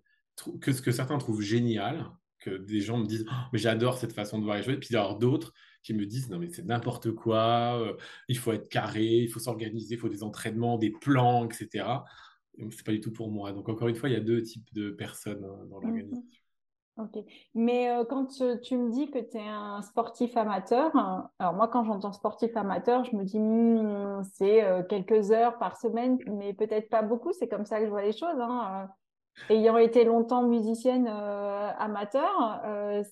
que 0.60 0.72
ce 0.72 0.82
que 0.82 0.90
certains 0.90 1.16
trouvent 1.18 1.40
génial, 1.40 2.10
que 2.40 2.58
des 2.58 2.80
gens 2.80 2.98
me 2.98 3.06
disent 3.06 3.24
oh, 3.30 3.34
mais 3.52 3.58
j'adore 3.58 3.98
cette 3.98 4.12
façon 4.12 4.38
de 4.40 4.44
voir 4.44 4.56
les 4.56 4.64
choses. 4.64 4.74
Et 4.74 4.78
puis, 4.78 4.88
il 4.90 4.94
y 4.94 4.96
a 4.96 5.14
d'autres 5.14 5.54
qui 5.84 5.94
me 5.94 6.04
disent 6.06 6.28
non, 6.28 6.40
mais 6.40 6.48
c'est 6.48 6.64
n'importe 6.64 7.12
quoi. 7.12 7.80
Euh, 7.80 7.96
il 8.28 8.36
faut 8.36 8.52
être 8.52 8.68
carré, 8.68 9.06
il 9.06 9.28
faut 9.30 9.38
s'organiser, 9.38 9.94
il 9.94 10.00
faut 10.00 10.08
des 10.08 10.24
entraînements, 10.24 10.76
des 10.76 10.90
plans, 10.90 11.44
etc. 11.44 11.86
C'est 12.70 12.84
pas 12.84 12.92
du 12.92 13.00
tout 13.00 13.12
pour 13.12 13.30
moi. 13.30 13.52
Donc, 13.52 13.68
encore 13.68 13.86
une 13.86 13.96
fois, 13.96 14.08
il 14.08 14.12
y 14.12 14.16
a 14.16 14.20
deux 14.20 14.42
types 14.42 14.68
de 14.74 14.90
personnes 14.90 15.44
hein, 15.44 15.66
dans 15.70 15.78
mmh 15.78 15.82
l'organisation. 15.82 16.24
Ok. 16.96 17.18
Mais 17.54 17.90
euh, 17.90 18.04
quand 18.04 18.26
tu, 18.26 18.76
me 18.76 18.90
dis 18.90 19.10
que 19.10 19.18
tu 19.18 19.36
es 19.36 19.48
un 19.48 19.82
sportif 19.82 20.36
amateur, 20.36 20.94
hein, 20.94 21.28
alors 21.40 21.52
moi, 21.52 21.66
quand 21.66 21.82
j'entends 21.82 22.12
sportif 22.12 22.56
amateur, 22.56 23.04
je 23.04 23.16
me 23.16 23.24
dis, 23.24 23.40
hmm, 23.40 24.22
c'est 24.34 24.62
euh, 24.62 24.84
quelques 24.84 25.32
heures 25.32 25.58
par 25.58 25.76
semaine, 25.76 26.18
mais 26.28 26.54
peut-être 26.54 26.88
pas 26.88 27.02
beaucoup. 27.02 27.32
C'est 27.32 27.48
comme 27.48 27.64
ça 27.66 27.80
que 27.80 27.86
je 27.86 27.90
vois 27.90 28.02
les 28.02 28.12
choses. 28.12 28.38
Hein. 28.38 28.86
Euh. 29.50 29.54
Ayant 29.54 29.76
été 29.76 30.04
longtemps 30.04 30.44
musicienne 30.44 31.08
amateur, 31.08 32.62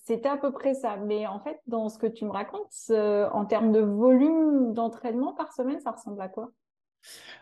c'était 0.05 0.29
à 0.29 0.37
peu 0.37 0.53
près 0.53 0.73
ça. 0.73 0.95
Mais 0.95 1.27
en 1.27 1.41
fait, 1.41 1.59
dans 1.67 1.89
ce 1.89 1.97
que 1.97 2.07
tu 2.07 2.23
me 2.23 2.31
racontes, 2.31 2.71
en 2.89 3.43
termes 3.43 3.73
de 3.73 3.81
volume 3.81 4.71
d'entraînement 4.71 5.33
par 5.33 5.51
semaine, 5.51 5.81
ça 5.81 5.91
ressemble 5.91 6.21
à 6.21 6.29
quoi? 6.29 6.51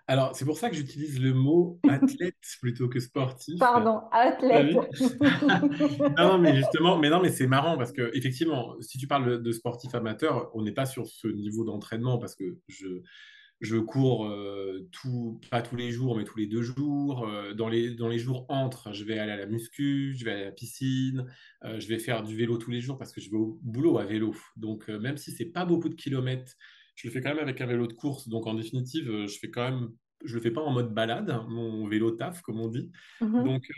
Alors, 0.07 0.35
c'est 0.35 0.45
pour 0.45 0.57
ça 0.57 0.69
que 0.69 0.75
j'utilise 0.75 1.19
le 1.19 1.33
mot 1.33 1.79
athlète 1.89 2.35
plutôt 2.59 2.89
que 2.89 2.99
sportif. 2.99 3.59
Pardon, 3.59 4.01
athlète. 4.11 4.75
non, 6.17 6.37
mais 6.37 6.55
justement, 6.55 6.97
mais 6.97 7.09
non, 7.09 7.21
mais 7.21 7.29
c'est 7.29 7.47
marrant 7.47 7.77
parce 7.77 7.91
que 7.91 8.11
effectivement, 8.13 8.75
si 8.81 8.97
tu 8.97 9.07
parles 9.07 9.41
de 9.41 9.51
sportif 9.51 9.93
amateur, 9.95 10.51
on 10.53 10.63
n'est 10.63 10.73
pas 10.73 10.85
sur 10.85 11.07
ce 11.07 11.27
niveau 11.27 11.63
d'entraînement 11.63 12.17
parce 12.17 12.35
que 12.35 12.57
je 12.67 13.01
je 13.61 13.77
cours 13.77 14.27
tout, 14.91 15.39
pas 15.51 15.61
tous 15.61 15.75
les 15.75 15.91
jours, 15.91 16.17
mais 16.17 16.23
tous 16.23 16.39
les 16.39 16.47
deux 16.47 16.63
jours. 16.63 17.29
dans, 17.55 17.69
les, 17.69 17.93
dans 17.93 18.07
les 18.07 18.17
jours 18.17 18.47
entre, 18.49 18.91
je 18.91 19.03
vais 19.03 19.19
aller 19.19 19.33
à 19.33 19.37
la 19.37 19.45
muscu, 19.45 20.15
je 20.17 20.25
vais 20.25 20.31
à 20.31 20.45
la 20.45 20.51
piscine, 20.51 21.27
je 21.63 21.87
vais 21.87 21.99
faire 21.99 22.23
du 22.23 22.35
vélo 22.35 22.57
tous 22.57 22.71
les 22.71 22.81
jours 22.81 22.97
parce 22.97 23.11
que 23.11 23.21
je 23.21 23.29
vais 23.29 23.37
au 23.37 23.59
boulot 23.61 23.99
à 23.99 24.05
vélo. 24.05 24.33
Donc, 24.55 24.87
même 24.87 25.15
si 25.17 25.31
c'est 25.31 25.45
pas 25.45 25.63
beaucoup 25.63 25.89
de 25.89 25.93
kilomètres, 25.93 26.53
je 27.01 27.07
le 27.07 27.13
fais 27.13 27.21
quand 27.21 27.29
même 27.29 27.39
avec 27.39 27.59
un 27.61 27.65
vélo 27.65 27.87
de 27.87 27.93
course. 27.93 28.27
Donc, 28.29 28.45
en 28.47 28.53
définitive, 28.53 29.25
je 29.25 29.39
fais 29.39 29.49
quand 29.49 29.69
même 29.69 29.89
je 30.23 30.35
le 30.35 30.41
fais 30.41 30.51
pas 30.51 30.61
en 30.61 30.71
mode 30.71 30.93
balade, 30.93 31.35
mon 31.49 31.87
vélo 31.87 32.11
taf, 32.11 32.43
comme 32.43 32.59
on 32.59 32.67
dit. 32.67 32.91
Mmh 33.21 33.43
donc, 33.43 33.71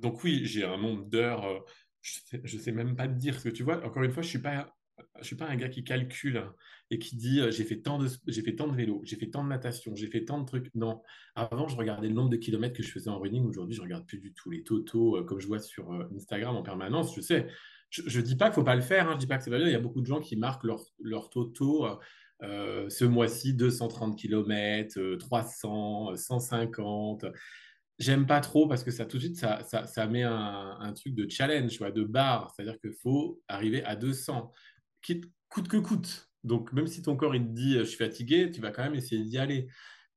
donc 0.00 0.24
oui, 0.24 0.40
j'ai 0.44 0.64
un 0.64 0.78
nombre 0.78 1.04
d'heures. 1.04 1.64
je 2.02 2.18
sais, 2.24 2.58
sais 2.58 2.72
même 2.72 2.96
pas 2.96 3.06
te 3.06 3.14
dire 3.14 3.38
ce 3.38 3.48
que 3.48 3.54
tu 3.54 3.62
vois. 3.62 3.84
Encore 3.86 4.02
une 4.02 4.10
fois, 4.10 4.24
je 4.24 4.28
suis 4.28 4.40
pas 4.40 4.74
je 5.20 5.24
suis 5.24 5.36
pas 5.36 5.46
un 5.46 5.56
gars 5.56 5.68
qui 5.68 5.84
calcule 5.84 6.42
et 6.90 6.98
qui 6.98 7.16
dit 7.16 7.40
j'ai 7.50 7.64
fait 7.64 7.80
tant 7.80 7.98
de 7.98 8.08
j'ai 8.26 8.42
fait 8.42 8.54
tant 8.54 8.68
de 8.68 8.74
vélo, 8.74 9.00
j'ai 9.04 9.16
fait 9.16 9.28
tant 9.28 9.44
de 9.44 9.48
natation, 9.48 9.94
j'ai 9.94 10.08
fait 10.08 10.24
tant 10.24 10.40
de 10.40 10.46
trucs. 10.46 10.74
Non, 10.74 11.02
avant 11.34 11.68
je 11.68 11.76
regardais 11.76 12.08
le 12.08 12.14
nombre 12.14 12.30
de 12.30 12.36
kilomètres 12.36 12.74
que 12.74 12.82
je 12.82 12.90
faisais 12.90 13.10
en 13.10 13.18
running. 13.18 13.44
Aujourd'hui, 13.44 13.74
je 13.74 13.82
regarde 13.82 14.06
plus 14.06 14.18
du 14.18 14.32
tout 14.32 14.50
les 14.50 14.62
totaux 14.62 15.22
comme 15.24 15.40
je 15.40 15.46
vois 15.46 15.58
sur 15.58 15.92
Instagram 16.14 16.56
en 16.56 16.62
permanence. 16.62 17.14
Je 17.14 17.20
sais, 17.20 17.46
je, 17.90 18.18
ne 18.18 18.24
dis 18.24 18.36
pas 18.36 18.46
qu'il 18.46 18.54
faut 18.54 18.64
pas 18.64 18.76
le 18.76 18.82
faire. 18.82 19.08
Hein, 19.08 19.14
je 19.14 19.18
dis 19.18 19.26
pas 19.26 19.38
que 19.38 19.44
c'est 19.44 19.50
pas 19.50 19.58
bien. 19.58 19.66
Il 19.66 19.72
y 19.72 19.76
a 19.76 19.80
beaucoup 19.80 20.00
de 20.00 20.06
gens 20.06 20.20
qui 20.20 20.36
marquent 20.36 20.64
leur 20.64 20.80
leur 21.00 21.30
totaux. 21.30 21.86
Ce 22.40 23.04
mois-ci 23.04 23.54
230 23.54 24.18
km, 24.18 25.16
300, 25.16 26.16
150 26.16 27.24
j'aime 27.98 28.26
pas 28.26 28.40
trop 28.40 28.68
parce 28.68 28.84
que 28.84 28.90
ça 28.90 29.06
tout 29.06 29.16
de 29.16 29.22
suite 29.22 29.38
ça, 29.38 29.62
ça, 29.62 29.86
ça 29.86 30.06
met 30.06 30.22
un, 30.22 30.92
truc 30.94 31.14
de 31.14 31.26
challenge 31.30 31.78
vois, 31.78 31.90
de 31.90 32.04
barre 32.04 32.52
c'est 32.54 32.62
à 32.62 32.66
dire 32.66 32.78
qu'il 32.78 32.92
faut 32.92 33.40
arriver 33.48 33.82
à 33.84 33.96
200 33.96 34.52
coûte 35.48 35.68
que 35.68 35.76
coûte. 35.76 36.30
Donc, 36.44 36.72
même 36.72 36.86
si 36.86 37.02
ton 37.02 37.16
corps 37.16 37.34
il 37.34 37.42
te 37.46 37.52
dit 37.52 37.74
je 37.78 37.84
suis 37.84 37.96
fatigué, 37.96 38.50
tu 38.50 38.60
vas 38.60 38.70
quand 38.70 38.84
même 38.84 38.94
essayer 38.94 39.22
d'y 39.24 39.38
aller. 39.38 39.68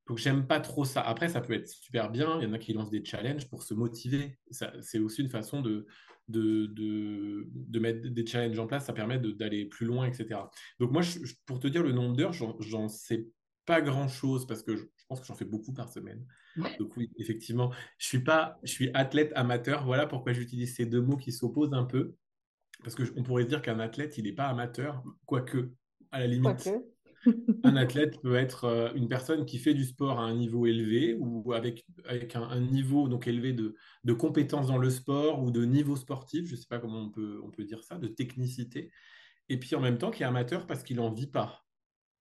Donc, 0.07 0.17
j'aime 0.17 0.47
pas 0.47 0.59
trop 0.59 0.85
ça. 0.85 1.01
Après, 1.01 1.29
ça 1.29 1.41
peut 1.41 1.53
être 1.53 1.67
super 1.67 2.09
bien. 2.09 2.39
Il 2.39 2.43
y 2.43 2.47
en 2.47 2.53
a 2.53 2.57
qui 2.57 2.73
lancent 2.73 2.89
des 2.89 3.05
challenges 3.05 3.47
pour 3.47 3.63
se 3.63 3.73
motiver. 3.73 4.39
C'est 4.81 4.99
aussi 4.99 5.21
une 5.21 5.29
façon 5.29 5.61
de, 5.61 5.85
de, 6.29 6.67
de, 6.67 7.79
mettre 7.79 8.07
des 8.07 8.25
challenges 8.25 8.59
en 8.59 8.67
place. 8.67 8.85
Ça 8.85 8.93
permet 8.93 9.19
d'aller 9.19 9.65
plus 9.65 9.85
loin, 9.85 10.05
etc. 10.05 10.41
Donc, 10.79 10.91
moi, 10.91 11.01
pour 11.45 11.59
te 11.59 11.67
dire 11.67 11.83
le 11.83 11.91
nombre 11.91 12.15
d'heures, 12.15 12.33
j'en 12.33 12.87
sais 12.87 13.27
pas 13.65 13.81
grand-chose 13.81 14.47
parce 14.47 14.63
que 14.63 14.75
je, 14.75 14.83
pense 15.07 15.19
que 15.19 15.27
j'en 15.27 15.35
fais 15.35 15.45
beaucoup 15.45 15.73
par 15.73 15.89
semaine. 15.89 16.25
Donc, 16.79 16.95
oui, 16.97 17.11
effectivement, 17.17 17.71
je 17.97 18.07
suis, 18.07 18.23
pas, 18.23 18.59
je 18.63 18.71
suis 18.71 18.89
athlète 18.93 19.31
amateur. 19.35 19.85
Voilà 19.85 20.07
pourquoi 20.07 20.33
j'utilise 20.33 20.75
ces 20.75 20.85
deux 20.85 21.01
mots 21.01 21.17
qui 21.17 21.31
s'opposent 21.31 21.73
un 21.73 21.85
peu. 21.85 22.15
Parce 22.83 22.95
qu'on 22.95 23.23
pourrait 23.23 23.45
dire 23.45 23.61
qu'un 23.61 23.79
athlète, 23.79 24.17
il 24.17 24.23
n'est 24.23 24.33
pas 24.33 24.47
amateur, 24.47 25.03
quoique, 25.25 25.71
à 26.11 26.19
la 26.19 26.27
limite. 26.27 26.69
Un 27.63 27.75
athlète 27.75 28.21
peut 28.21 28.35
être 28.35 28.65
euh, 28.65 28.93
une 28.93 29.07
personne 29.07 29.45
qui 29.45 29.57
fait 29.57 29.73
du 29.73 29.85
sport 29.85 30.19
à 30.19 30.23
un 30.23 30.35
niveau 30.35 30.65
élevé 30.65 31.15
ou 31.19 31.53
avec, 31.53 31.85
avec 32.05 32.35
un, 32.35 32.59
niveau 32.59 33.07
donc 33.07 33.27
élevé 33.27 33.53
de, 33.53 33.75
de 34.03 34.13
compétences 34.13 34.67
dans 34.67 34.77
le 34.77 34.89
sport 34.89 35.41
ou 35.41 35.51
de 35.51 35.65
niveau 35.65 35.95
sportif, 35.95 36.47
je 36.47 36.55
ne 36.55 36.57
sais 36.57 36.67
pas 36.67 36.79
comment 36.79 37.01
on 37.01 37.09
peut, 37.09 37.41
on 37.43 37.51
peut 37.51 37.63
dire 37.63 37.83
ça, 37.83 37.97
de 37.97 38.07
technicité. 38.07 38.91
Et 39.49 39.57
puis 39.57 39.75
en 39.75 39.81
même 39.81 39.97
temps 39.97 40.11
qui 40.11 40.23
est 40.23 40.27
amateur 40.27 40.67
parce 40.67 40.83
qu'il 40.83 40.97
n'en 40.97 41.11
vit 41.11 41.27
pas 41.27 41.65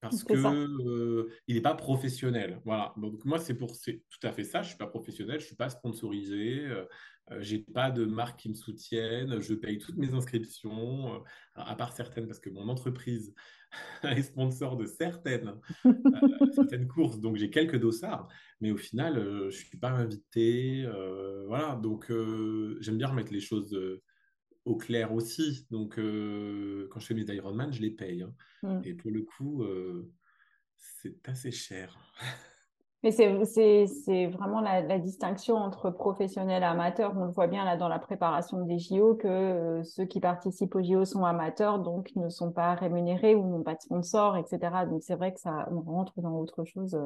parce 0.01 0.23
que 0.23 0.35
euh, 0.35 1.29
il 1.49 1.57
n'est 1.57 1.61
pas 1.61 1.75
professionnel. 1.75 2.61
Voilà. 2.65 2.95
Donc 2.97 3.25
moi 3.25 3.39
c'est 3.39 3.55
pour 3.55 3.75
c'est 3.75 4.05
tout 4.11 4.27
à 4.27 4.33
fait 4.33 4.45
ça. 4.45 4.63
Je 4.63 4.69
suis 4.69 4.79
pas 4.79 4.87
professionnel, 4.87 5.41
je 5.41 5.47
suis 5.47 5.57
pas 5.57 5.71
sponsorisé, 5.71 6.61
euh, 6.67 6.85
j'ai 7.41 7.59
pas 7.59 7.91
de 7.91 8.05
marque 8.05 8.41
qui 8.41 8.49
me 8.49 8.55
soutienne, 8.55 9.41
je 9.41 9.55
paye 9.55 9.79
toutes 9.79 9.97
mes 9.97 10.15
inscriptions, 10.15 11.23
à 11.55 11.75
part 11.75 11.93
certaines 11.93 12.27
parce 12.27 12.41
que 12.41 12.51
mon 12.51 12.69
entreprise 12.69 13.35
est 14.03 14.23
sponsor 14.23 14.77
de 14.77 14.87
certaines 14.87 15.55
certaines 16.55 16.89
courses, 16.89 17.21
donc 17.21 17.37
j'ai 17.37 17.51
quelques 17.51 17.79
dossards, 17.79 18.29
mais 18.61 18.71
au 18.71 18.77
final 18.77 19.49
je 19.51 19.57
suis 19.57 19.79
pas 19.79 19.91
invité. 19.91 20.89
voilà. 21.47 21.77
Donc 21.77 22.13
j'aime 22.81 22.99
bien 22.99 23.09
remettre 23.09 23.33
les 23.33 23.41
choses 23.41 23.77
au 24.69 24.77
clair 24.77 25.13
aussi. 25.13 25.67
Donc, 25.71 25.99
euh, 25.99 26.89
quand 26.91 27.01
je 27.01 27.07
fais 27.07 27.15
mes 27.15 27.23
Ironman, 27.35 27.73
je 27.73 27.81
les 27.81 27.91
paye. 27.91 28.23
Hein. 28.23 28.35
Mm. 28.63 28.81
Et 28.85 28.95
pour 28.95 29.11
le 29.11 29.23
coup, 29.23 29.63
euh, 29.65 30.13
c'est 30.77 31.27
assez 31.29 31.51
cher. 31.51 31.99
Mais 33.05 33.13
c'est 33.13 34.27
vraiment 34.27 34.61
la, 34.61 34.99
distinction 34.99 35.55
entre 35.57 35.91
professionnels 35.91 36.63
et 36.63 36.67
amateurs. 36.67 37.15
On 37.17 37.27
le 37.27 37.33
voit 37.33 37.47
bien 37.47 37.65
là 37.65 37.77
dans 37.77 37.89
la 37.89 37.99
préparation 37.99 38.65
des 38.65 38.79
JO 38.79 39.15
que 39.15 39.29
euh, 39.29 39.85
ceux 39.85 40.05
qui 40.05 40.19
participent 40.19 40.75
aux 40.75 40.83
JO 40.83 41.05
sont 41.05 41.25
amateurs, 41.25 41.79
donc 41.79 42.11
ne 42.17 42.29
sont 42.29 42.51
pas 42.51 42.75
rémunérés 42.75 43.37
ou 43.37 43.47
n'ont 43.47 43.63
pas 43.63 43.75
de 43.75 43.81
sponsor, 43.81 44.37
etc. 44.37 44.59
Donc 44.89 45.03
c'est 45.03 45.15
vrai 45.15 45.33
que 45.33 45.41
ça 45.41 45.69
on 45.71 45.81
rentre 45.81 46.21
dans 46.21 46.37
autre 46.37 46.65
chose. 46.65 46.99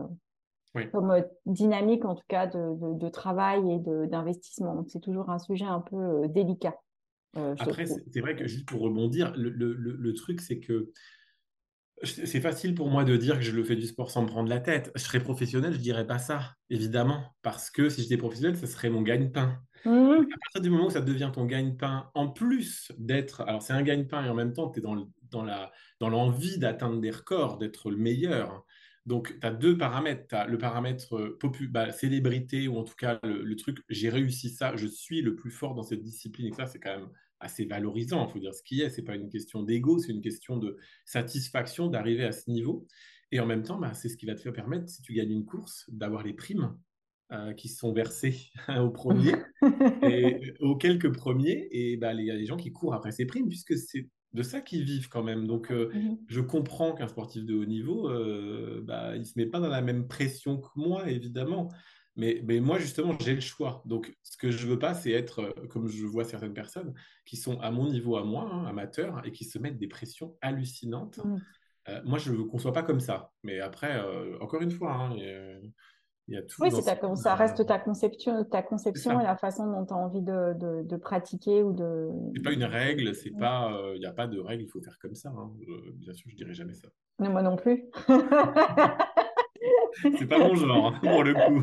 comme 0.92 1.22
dynamique 1.44 2.06
en 2.06 2.14
tout 2.14 2.24
cas 2.26 2.46
de, 2.46 2.74
de, 2.74 2.94
de 2.98 3.08
travail 3.10 3.60
et 3.72 3.78
d'investissement. 4.08 4.74
Donc 4.74 4.88
c'est 4.88 5.00
toujours 5.00 5.28
un 5.28 5.38
sujet 5.38 5.66
un 5.66 5.80
peu 5.80 6.26
délicat. 6.28 6.74
Euh, 7.36 7.54
Après, 7.58 7.86
c'est 7.86 8.20
vrai 8.20 8.36
que 8.36 8.46
juste 8.46 8.68
pour 8.68 8.82
rebondir, 8.82 9.32
le, 9.36 10.12
truc, 10.12 10.40
c'est 10.40 10.58
que 10.58 10.90
c'est 12.04 12.40
facile 12.40 12.74
pour 12.74 12.88
moi 12.88 13.04
de 13.04 13.16
dire 13.16 13.36
que 13.36 13.44
je 13.44 13.52
le 13.52 13.64
fais 13.64 13.76
du 13.76 13.86
sport 13.86 14.10
sans 14.10 14.22
me 14.22 14.26
prendre 14.26 14.48
la 14.48 14.60
tête. 14.60 14.90
Je 14.94 15.02
serais 15.02 15.20
professionnel, 15.20 15.72
je 15.72 15.78
dirais 15.78 16.06
pas 16.06 16.18
ça, 16.18 16.54
évidemment, 16.70 17.34
parce 17.42 17.70
que 17.70 17.88
si 17.88 18.02
j'étais 18.02 18.16
professionnel, 18.16 18.56
ce 18.56 18.66
serait 18.66 18.90
mon 18.90 19.02
gagne-pain. 19.02 19.58
Mmh. 19.84 19.90
À 19.90 20.38
partir 20.44 20.60
du 20.62 20.70
moment 20.70 20.86
où 20.86 20.90
ça 20.90 21.00
devient 21.00 21.30
ton 21.32 21.44
gagne-pain, 21.44 22.10
en 22.14 22.28
plus 22.28 22.92
d'être, 22.98 23.42
alors 23.42 23.62
c'est 23.62 23.72
un 23.72 23.82
gagne-pain 23.82 24.24
et 24.24 24.28
en 24.28 24.34
même 24.34 24.52
temps, 24.52 24.70
tu 24.70 24.78
es 24.78 24.82
dans, 24.82 25.08
dans, 25.30 25.44
la, 25.44 25.72
dans 26.00 26.08
l'envie 26.08 26.58
d'atteindre 26.58 27.00
des 27.00 27.10
records, 27.10 27.58
d'être 27.58 27.90
le 27.90 27.96
meilleur. 27.96 28.64
Donc, 29.06 29.36
tu 29.40 29.46
as 29.46 29.50
deux 29.50 29.76
paramètres. 29.76 30.26
Tu 30.28 30.34
as 30.34 30.46
le 30.46 30.58
paramètre 30.58 31.16
euh, 31.16 31.38
bah, 31.68 31.90
célébrité, 31.90 32.68
ou 32.68 32.78
en 32.78 32.84
tout 32.84 32.94
cas 32.94 33.18
le, 33.24 33.56
truc, 33.56 33.78
j'ai 33.88 34.08
réussi 34.08 34.50
ça, 34.50 34.76
je 34.76 34.86
suis 34.86 35.22
le 35.22 35.34
plus 35.34 35.50
fort 35.50 35.74
dans 35.74 35.82
cette 35.82 36.02
discipline. 36.02 36.46
Et 36.46 36.52
ça, 36.52 36.66
c'est 36.66 36.78
quand 36.78 36.96
même 36.96 37.08
assez 37.42 37.64
valorisant, 37.64 38.26
il 38.26 38.32
faut 38.32 38.38
dire 38.38 38.54
ce 38.54 38.62
qui 38.62 38.80
est. 38.80 38.90
Ce 38.90 39.00
n'est 39.00 39.04
pas 39.04 39.16
une 39.16 39.28
question 39.28 39.62
d'ego, 39.62 39.98
c'est 39.98 40.12
une 40.12 40.22
question 40.22 40.56
de 40.56 40.76
satisfaction 41.04 41.88
d'arriver 41.88 42.24
à 42.24 42.32
ce 42.32 42.50
niveau. 42.50 42.86
Et 43.30 43.40
en 43.40 43.46
même 43.46 43.62
temps, 43.62 43.78
bah, 43.78 43.94
c'est 43.94 44.08
ce 44.08 44.16
qui 44.16 44.26
va 44.26 44.34
te 44.34 44.40
faire 44.40 44.52
permettre, 44.52 44.88
si 44.88 45.02
tu 45.02 45.14
gagnes 45.14 45.32
une 45.32 45.44
course, 45.44 45.88
d'avoir 45.90 46.22
les 46.22 46.34
primes 46.34 46.76
euh, 47.32 47.54
qui 47.54 47.68
sont 47.68 47.92
versées 47.92 48.36
aux 48.68 48.90
premiers 48.90 49.34
et 50.02 50.54
aux 50.60 50.76
quelques 50.76 51.12
premiers. 51.12 51.66
Et 51.70 51.96
bah, 51.96 52.12
il 52.12 52.26
y 52.26 52.30
a 52.30 52.36
des 52.36 52.46
gens 52.46 52.56
qui 52.56 52.72
courent 52.72 52.94
après 52.94 53.12
ces 53.12 53.26
primes, 53.26 53.48
puisque 53.48 53.76
c'est 53.76 54.08
de 54.34 54.42
ça 54.42 54.60
qu'ils 54.60 54.84
vivent 54.84 55.08
quand 55.08 55.22
même. 55.22 55.46
Donc, 55.46 55.72
euh, 55.72 55.90
mmh 55.94 56.18
je 56.28 56.40
comprends 56.40 56.94
qu'un 56.94 57.08
sportif 57.08 57.44
de 57.44 57.54
haut 57.54 57.64
niveau, 57.64 58.08
euh, 58.08 58.82
bah, 58.84 59.14
il 59.14 59.20
ne 59.20 59.24
se 59.24 59.32
met 59.36 59.46
pas 59.46 59.60
dans 59.60 59.68
la 59.68 59.82
même 59.82 60.08
pression 60.08 60.58
que 60.58 60.68
moi, 60.76 61.10
évidemment. 61.10 61.70
Mais, 62.16 62.42
mais 62.44 62.60
moi, 62.60 62.78
justement, 62.78 63.16
j'ai 63.20 63.34
le 63.34 63.40
choix. 63.40 63.82
Donc, 63.86 64.14
ce 64.22 64.36
que 64.36 64.50
je 64.50 64.66
veux 64.66 64.78
pas, 64.78 64.94
c'est 64.94 65.12
être, 65.12 65.40
euh, 65.40 65.66
comme 65.68 65.88
je 65.88 66.04
vois 66.04 66.24
certaines 66.24 66.52
personnes, 66.52 66.94
qui 67.24 67.36
sont 67.36 67.58
à 67.60 67.70
mon 67.70 67.88
niveau 67.88 68.16
à 68.16 68.24
moi, 68.24 68.48
hein, 68.52 68.66
amateurs, 68.66 69.22
et 69.24 69.32
qui 69.32 69.44
se 69.44 69.58
mettent 69.58 69.78
des 69.78 69.88
pressions 69.88 70.36
hallucinantes. 70.40 71.18
Mmh. 71.24 71.38
moi, 72.04 72.18
je 72.18 72.32
ne 72.32 72.42
conçois 72.42 72.72
pas 72.72 72.82
comme 72.82 73.00
ça. 73.00 73.32
Mais 73.42 73.60
après, 73.60 74.00
encore 74.40 74.62
une 74.62 74.70
fois, 74.70 74.92
hein, 74.92 75.16
oui, 76.60 76.70
ça 77.16 77.34
reste 77.34 77.66
ta 77.66 77.78
conception, 77.78 78.44
ta 78.44 78.62
conception 78.62 79.20
et 79.20 79.24
la 79.24 79.36
façon 79.36 79.66
dont 79.66 79.84
tu 79.84 79.92
as 79.92 79.96
envie 79.96 80.22
de, 80.22 80.54
de, 80.82 80.96
pratiquer 80.96 81.62
ou 81.62 81.72
de. 81.72 82.10
C'est 82.36 82.42
pas 82.42 82.52
une 82.52 82.64
règle, 82.64 83.14
c'est 83.14 83.30
pas, 83.32 83.76
il 83.94 83.98
n'y 83.98 84.06
a 84.06 84.12
pas 84.12 84.26
de 84.28 84.38
règle, 84.38 84.62
il 84.62 84.68
faut 84.68 84.80
faire 84.80 84.98
comme 85.00 85.14
ça. 85.14 85.30
Hein. 85.30 85.50
bien 85.96 86.12
sûr, 86.12 86.30
je 86.30 86.36
dirais 86.36 86.54
jamais 86.54 86.74
ça. 86.74 86.88
Mais 87.18 87.28
moi 87.28 87.42
non 87.42 87.56
plus. 87.56 87.84
c'est 90.18 90.26
pas 90.26 90.38
mon 90.38 90.54
genre, 90.54 90.86
hein, 90.86 91.00
pour 91.02 91.22
le 91.24 91.34
coup. 91.34 91.62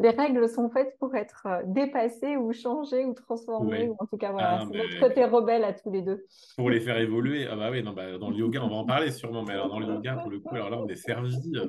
Les 0.00 0.10
règles 0.10 0.48
sont 0.48 0.70
faites 0.70 0.96
pour 0.98 1.14
être 1.16 1.46
euh, 1.46 1.62
dépassées 1.66 2.36
ou 2.36 2.52
changées 2.52 3.04
ou 3.04 3.14
transformées. 3.14 3.88
Ou 3.88 3.96
en 3.98 4.06
tout 4.06 4.16
cas, 4.16 4.30
voilà, 4.30 4.60
ah, 4.60 4.64
c'est 4.70 4.78
notre 4.78 5.00
côté 5.00 5.24
rebelle 5.24 5.64
à 5.64 5.72
tous 5.72 5.90
les 5.90 6.02
deux. 6.02 6.24
Pour 6.56 6.70
les 6.70 6.80
faire 6.80 6.98
évoluer. 6.98 7.48
Ah 7.50 7.56
bah 7.56 7.70
oui, 7.70 7.82
non, 7.82 7.92
bah, 7.92 8.16
dans 8.18 8.30
le 8.30 8.36
yoga, 8.38 8.62
on 8.62 8.68
va 8.68 8.76
en 8.76 8.86
parler 8.86 9.10
sûrement. 9.10 9.42
Mais 9.42 9.54
alors 9.54 9.68
dans 9.68 9.80
le 9.80 9.86
yoga, 9.86 10.16
pour 10.16 10.30
le 10.30 10.38
coup, 10.38 10.54
alors 10.54 10.70
là, 10.70 10.78
on 10.78 10.86
est 10.86 10.96
servi 10.96 11.52
euh, 11.56 11.66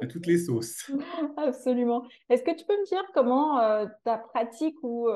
à 0.00 0.06
toutes 0.06 0.26
les 0.26 0.38
sauces. 0.38 0.90
Absolument. 1.36 2.02
Est-ce 2.30 2.42
que 2.42 2.56
tu 2.56 2.64
peux 2.64 2.78
me 2.78 2.86
dire 2.86 3.04
comment 3.14 3.60
euh, 3.60 3.86
ta 4.04 4.16
pratique 4.16 4.76
ou, 4.82 5.08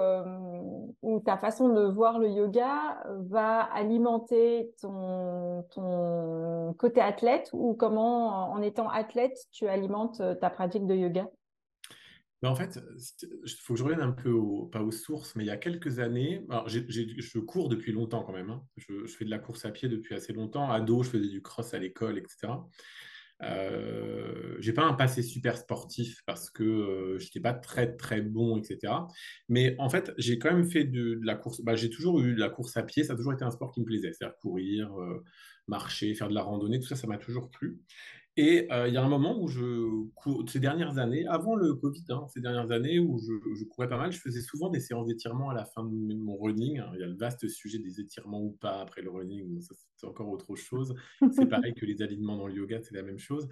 ou 1.03 1.21
ta 1.21 1.39
façon 1.39 1.71
de 1.71 1.83
voir 1.83 2.19
le 2.19 2.29
yoga 2.29 3.03
va 3.29 3.61
alimenter 3.61 4.71
ton, 4.81 5.65
ton 5.71 6.75
côté 6.79 7.01
athlète 7.01 7.51
ou 7.53 7.75
comment, 7.75 8.51
en 8.53 8.61
étant 8.61 8.89
athlète, 8.89 9.39
tu 9.53 9.67
alimentes 9.67 10.23
ta 10.41 10.51
pratique 10.51 10.87
de 10.87 10.95
yoga? 10.95 11.27
En 12.49 12.55
fait, 12.55 12.81
il 13.45 13.51
faut 13.61 13.75
que 13.75 13.79
je 13.79 13.85
revienne 13.85 14.01
un 14.01 14.13
peu, 14.13 14.33
pas 14.73 14.83
aux 14.83 14.93
sources, 14.93 15.37
mais 15.37 15.45
il 15.45 15.49
y 15.49 15.51
a 15.51 15.59
quelques 15.59 15.99
années, 15.99 16.47
je 16.67 17.39
cours 17.39 17.69
depuis 17.69 17.93
longtemps 17.93 18.23
quand 18.23 18.33
même, 18.33 18.51
hein. 18.51 18.63
je, 18.77 19.07
fais 19.07 19.27
de 19.27 19.31
la 19.31 19.39
course 19.39 19.65
à 19.67 19.71
pied 19.71 19.89
depuis 19.89 20.15
assez 20.15 20.33
longtemps. 20.33 20.71
Ado, 20.71 21.03
je 21.03 21.11
faisais 21.11 21.29
du 21.29 21.43
cross 21.43 21.75
à 21.75 21.79
l'école, 21.79 22.19
etc. 22.19 22.49
Euh, 23.43 24.57
j'ai 24.59 24.73
pas 24.73 24.85
un 24.85 24.93
passé 24.93 25.23
super 25.23 25.57
sportif 25.57 26.23
parce 26.27 26.51
que 26.51 26.63
euh, 26.63 27.19
je 27.19 27.25
n'étais 27.25 27.41
pas 27.41 27.55
très 27.55 27.97
très 27.97 28.21
bon, 28.21 28.59
etc. 28.59 28.93
Mais 29.49 29.75
en 29.79 29.89
fait, 29.89 30.13
j'ai 30.19 30.39
quand 30.39 30.53
même 30.53 30.69
fait 30.69 30.85
de, 30.85 31.19
la 31.23 31.37
course. 31.37 31.63
Bah, 31.63 31.75
j'ai 31.75 31.91
toujours 31.91 32.21
eu 32.21 32.35
de 32.35 32.41
la 32.41 32.51
course 32.51 32.77
à 32.77 32.83
pied, 32.83 33.05
ça 33.05 33.15
a 33.15 33.17
toujours 33.17 33.33
été 33.33 33.45
un 33.45 33.51
sport 33.51 33.73
qui 33.73 33.81
me 33.81 33.87
plaisait, 33.87 34.13
c'est-à-dire 34.13 34.37
courir, 34.39 34.93
euh, 35.01 35.25
marcher, 35.69 36.15
faire 36.15 36.29
de 36.29 36.35
la 36.35 36.43
randonnée, 36.43 36.81
tout 36.81 36.87
ça, 36.87 36.97
ça 36.97 37.07
m'a 37.07 37.19
toujours 37.19 37.51
plu. 37.51 37.81
Et 38.37 38.69
euh, 38.71 38.87
il 38.87 38.95
y 38.95 38.97
a 38.97 39.03
un 39.03 39.09
moment 39.09 39.41
où 39.41 39.49
je 39.49 40.07
cours, 40.15 40.49
ces 40.49 40.61
dernières 40.61 40.99
années, 40.99 41.27
avant 41.27 41.57
le 41.57 41.75
Covid, 41.75 42.05
hein, 42.11 42.27
ces 42.33 42.41
dernières 42.41 42.71
années 42.71 43.01
où 43.01 43.19
je, 43.19 43.65
courais 43.65 43.89
pas 43.89 43.99
mal, 43.99 44.13
je 44.13 44.21
faisais 44.21 44.41
souvent 44.41 44.71
des 44.71 44.81
séances 44.81 45.09
d'étirement 45.09 45.51
à 45.51 45.55
la 45.55 45.65
fin 45.65 45.83
de 45.85 45.91
mon 46.15 46.37
running. 46.37 46.81
il 46.95 47.01
y 47.01 47.03
a 47.03 47.07
le 47.07 47.17
vaste 47.17 47.49
sujet 47.49 47.79
des 47.79 48.01
étirements 48.01 48.41
ou 48.41 48.53
pas 48.53 48.81
après 48.81 49.03
le 49.03 49.11
running, 49.11 49.61
ça 49.61 49.75
c'est 49.97 50.07
encore 50.07 50.29
autre 50.29 50.55
chose. 50.55 50.95
C'est 51.33 51.47
pareil 51.51 51.75
que 51.75 51.85
les 51.85 52.03
alignements 52.03 52.37
dans 52.37 52.47
le 52.47 52.55
yoga, 52.55 52.81
c'est 52.83 52.95
la 52.95 53.03
même 53.03 53.19
chose. 53.19 53.49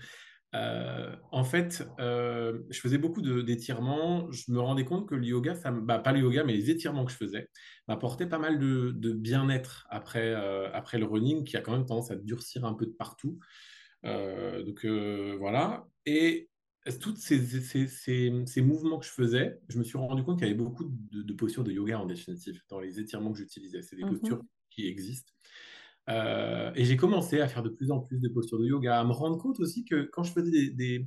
Euh, 0.54 1.14
en 1.32 1.44
fait, 1.44 1.86
euh, 2.00 2.60
je 2.70 2.80
faisais 2.80 2.98
beaucoup 2.98 3.20
d'étirements. 3.20 4.30
Je 4.30 4.50
me 4.52 4.60
rendais 4.60 4.84
compte 4.84 5.08
que 5.08 5.16
le 5.16 5.26
yoga, 5.26 5.56
ça, 5.56 5.72
bah, 5.72 5.98
pas 5.98 6.12
le 6.12 6.20
yoga, 6.20 6.44
mais 6.44 6.54
les 6.54 6.70
étirements 6.70 7.04
que 7.04 7.12
je 7.12 7.16
faisais, 7.16 7.50
m'apportaient 7.88 8.28
pas 8.28 8.38
mal 8.38 8.58
de, 8.58 9.12
bien-être 9.12 9.86
après, 9.90 10.32
après 10.72 10.98
le 10.98 11.04
running, 11.04 11.44
qui 11.44 11.56
a 11.56 11.60
quand 11.60 11.72
même 11.72 11.84
tendance 11.84 12.12
à 12.12 12.16
durcir 12.16 12.64
un 12.64 12.74
peu 12.74 12.86
de 12.86 12.92
partout. 12.92 13.38
Euh, 14.04 14.62
donc 14.62 14.84
euh, 14.84 15.36
voilà. 15.38 15.86
Et 16.06 16.48
tous 17.00 17.16
ces, 17.16 17.38
ces, 17.86 18.62
mouvements 18.62 18.98
que 18.98 19.04
je 19.04 19.10
faisais, 19.10 19.58
je 19.68 19.78
me 19.78 19.84
suis 19.84 19.98
rendu 19.98 20.22
compte 20.22 20.38
qu'il 20.38 20.48
y 20.48 20.50
avait 20.50 20.58
beaucoup 20.58 20.84
de, 20.88 21.32
postures 21.34 21.64
de 21.64 21.72
yoga 21.72 21.98
en 21.98 22.06
définitive 22.06 22.60
dans 22.70 22.80
les 22.80 22.98
étirements 22.98 23.32
que 23.32 23.38
j'utilisais. 23.38 23.82
C'est 23.82 23.96
des 23.96 24.04
mmh 24.04 24.18
postures 24.18 24.42
qui 24.70 24.88
existent. 24.88 25.32
Euh, 26.08 26.72
et 26.74 26.84
j'ai 26.84 26.96
commencé 26.96 27.40
à 27.40 27.48
faire 27.48 27.62
de 27.62 27.68
plus 27.68 27.90
en 27.90 28.00
plus 28.00 28.18
de 28.18 28.28
postures 28.28 28.58
de 28.58 28.66
yoga, 28.66 29.00
à 29.00 29.04
me 29.04 29.12
rendre 29.12 29.36
compte 29.36 29.60
aussi 29.60 29.84
que 29.84 30.04
quand 30.04 30.22
je 30.22 30.32
faisais 30.32 30.50
des, 30.50 30.70
des, 30.70 31.06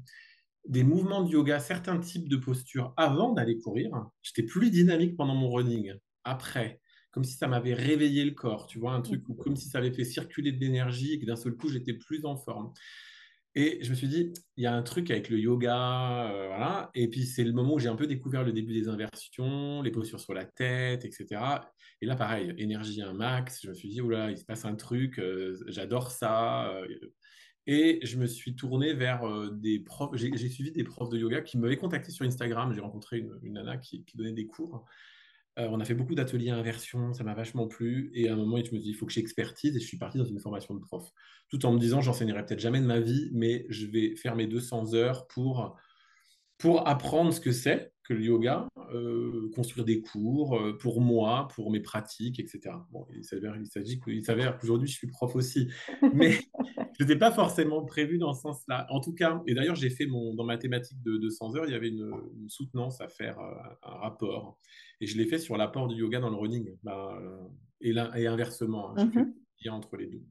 des 0.67 0.83
mouvements 0.83 1.23
de 1.23 1.31
yoga, 1.31 1.59
certains 1.59 1.97
types 1.97 2.29
de 2.29 2.37
postures 2.37 2.93
avant 2.97 3.33
d'aller 3.33 3.57
courir, 3.57 3.89
j'étais 4.21 4.43
plus 4.43 4.69
dynamique 4.69 5.17
pendant 5.17 5.33
mon 5.33 5.49
running. 5.49 5.93
Après, 6.23 6.79
comme 7.11 7.23
si 7.23 7.33
ça 7.33 7.47
m'avait 7.47 7.73
réveillé 7.73 8.23
le 8.23 8.31
corps, 8.31 8.67
tu 8.67 8.79
vois, 8.79 8.93
un 8.93 9.01
truc 9.01 9.27
ou 9.27 9.33
comme 9.33 9.55
si 9.55 9.69
ça 9.69 9.79
avait 9.79 9.91
fait 9.91 10.05
circuler 10.05 10.51
de 10.51 10.59
l'énergie 10.59 11.13
et 11.13 11.19
que 11.19 11.25
d'un 11.25 11.35
seul 11.35 11.53
coup, 11.53 11.69
j'étais 11.69 11.93
plus 11.93 12.25
en 12.25 12.37
forme. 12.37 12.73
Et 13.53 13.79
je 13.81 13.89
me 13.89 13.95
suis 13.95 14.07
dit, 14.07 14.33
il 14.55 14.63
y 14.63 14.67
a 14.67 14.73
un 14.73 14.81
truc 14.81 15.11
avec 15.11 15.29
le 15.29 15.37
yoga, 15.37 16.31
euh, 16.31 16.47
voilà. 16.47 16.89
Et 16.95 17.09
puis, 17.09 17.25
c'est 17.25 17.43
le 17.43 17.51
moment 17.51 17.73
où 17.73 17.79
j'ai 17.79 17.89
un 17.89 17.97
peu 17.97 18.07
découvert 18.07 18.43
le 18.45 18.53
début 18.53 18.73
des 18.73 18.87
inversions, 18.87 19.81
les 19.81 19.91
postures 19.91 20.21
sur 20.21 20.33
la 20.33 20.45
tête, 20.45 21.03
etc. 21.03 21.41
Et 22.01 22.05
là, 22.05 22.15
pareil, 22.15 22.53
énergie 22.57 23.01
un 23.01 23.11
max. 23.11 23.59
Je 23.63 23.69
me 23.69 23.73
suis 23.73 23.89
dit, 23.89 23.99
oula, 23.99 24.31
il 24.31 24.37
se 24.37 24.45
passe 24.45 24.63
un 24.63 24.75
truc, 24.75 25.19
euh, 25.19 25.57
j'adore 25.67 26.11
ça. 26.11 26.69
Euh. 26.69 26.87
et 27.67 27.99
je 28.03 28.17
me 28.17 28.25
suis 28.25 28.55
tourné 28.55 28.93
vers 28.93 29.51
des 29.51 29.79
profs. 29.81 30.15
J'ai 30.15 30.49
suivi 30.49 30.71
des 30.71 30.85
profs 30.85 31.09
de 31.09 31.17
yoga 31.17 31.41
qui 31.41 31.57
m'avaient 31.57 31.77
contacté 31.77 32.11
sur 32.11 32.25
Instagram. 32.25 32.71
J'ai 32.73 32.81
rencontré 32.81 33.17
une, 33.17 33.53
nana 33.53 33.77
qui, 33.77 34.05
qui, 34.05 34.15
donnait 34.15 34.31
des 34.31 34.47
cours. 34.47 34.85
Euh, 35.59 35.67
on 35.69 35.79
a 35.79 35.85
fait 35.85 35.93
beaucoup 35.93 36.15
d'ateliers 36.15 36.49
inversion, 36.49 37.13
ça 37.13 37.23
m'a 37.23 37.33
vachement 37.33 37.67
plu. 37.67 38.11
Et 38.13 38.29
à 38.29 38.33
un 38.33 38.35
moment, 38.35 38.57
je 38.57 38.61
me 38.61 38.65
suis 38.65 38.79
dit, 38.79 38.89
il 38.89 38.95
faut 38.95 39.05
que 39.05 39.13
j'expertise. 39.13 39.75
Et 39.75 39.79
je 39.79 39.85
suis 39.85 39.97
parti 39.97 40.17
dans 40.17 40.25
une 40.25 40.39
formation 40.39 40.73
de 40.73 40.79
prof. 40.79 41.09
Tout 41.49 41.65
en 41.65 41.73
me 41.73 41.79
disant, 41.79 42.01
j'enseignerai 42.01 42.45
peut-être 42.45 42.59
jamais 42.59 42.79
de 42.79 42.85
ma 42.85 42.99
vie, 42.99 43.29
mais 43.33 43.65
je 43.69 43.85
vais 43.85 44.15
faire 44.15 44.35
mes 44.35 44.47
200 44.47 44.93
heures 44.93 45.27
pour, 45.27 45.77
pour 46.57 46.87
apprendre 46.87 47.33
ce 47.33 47.41
que 47.41 47.51
c'est 47.51 47.91
que 48.03 48.13
le 48.13 48.23
yoga, 48.23 48.67
euh, 48.93 49.49
construire 49.53 49.85
des 49.85 50.01
cours 50.01 50.57
euh, 50.57 50.77
pour 50.77 51.01
moi, 51.01 51.47
pour 51.53 51.71
mes 51.71 51.79
pratiques, 51.79 52.39
etc. 52.39 52.75
Bon, 52.91 53.07
il 53.15 53.23
s'avère, 53.23 53.55
il 54.07 54.23
s'avère 54.23 54.57
qu'aujourd'hui, 54.57 54.87
je 54.87 54.95
suis 54.95 55.07
prof 55.07 55.35
aussi. 55.35 55.69
Mais 56.13 56.39
je 57.01 57.07
n'étais 57.07 57.17
pas 57.17 57.31
forcément 57.31 57.83
prévu 57.83 58.19
dans 58.19 58.31
ce 58.35 58.41
sens-là. 58.41 58.85
En 58.91 58.99
tout 58.99 59.15
cas, 59.15 59.41
et 59.47 59.55
d'ailleurs, 59.55 59.75
j'ai 59.75 59.89
fait 59.89 60.05
mon, 60.05 60.35
dans 60.35 60.43
ma 60.43 60.59
thématique 60.59 61.01
de 61.01 61.17
200 61.17 61.55
heures, 61.55 61.65
il 61.65 61.71
y 61.71 61.75
avait 61.75 61.87
une, 61.87 62.13
soutenance 62.47 63.01
à 63.01 63.07
faire, 63.07 63.39
un 63.39 63.95
rapport. 63.95 64.59
Et 64.99 65.07
je 65.07 65.17
l'ai 65.17 65.25
fait 65.25 65.39
sur 65.39 65.57
l'apport 65.57 65.87
du 65.87 65.95
yoga 65.95 66.19
dans 66.19 66.29
le 66.29 66.35
running. 66.35 66.77
Bah, 66.83 67.17
euh, 67.19 67.47
et, 67.81 67.89
et 67.89 68.27
inversement, 68.27 68.95
hein, 68.95 69.05
mhm. 69.05 69.33
lien 69.65 69.73
entre 69.73 69.97
les 69.97 70.05
deux. 70.05 70.21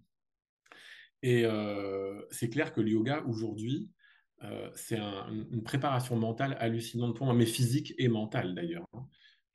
Et 1.25 1.45
euh, 1.45 2.23
c'est 2.31 2.50
clair 2.50 2.73
que 2.73 2.81
le 2.81 2.91
yoga, 2.91 3.25
aujourd'hui, 3.27 3.91
euh, 4.45 4.71
c'est 4.77 5.00
une 5.00 5.65
préparation 5.65 6.15
mentale 6.15 6.57
hallucinante 6.61 7.17
pour 7.17 7.27
moi, 7.27 7.35
mais 7.35 7.47
physique 7.47 7.95
et 7.99 8.07
mentale 8.07 8.55
d'ailleurs. 8.55 8.87
Hein. 8.93 9.09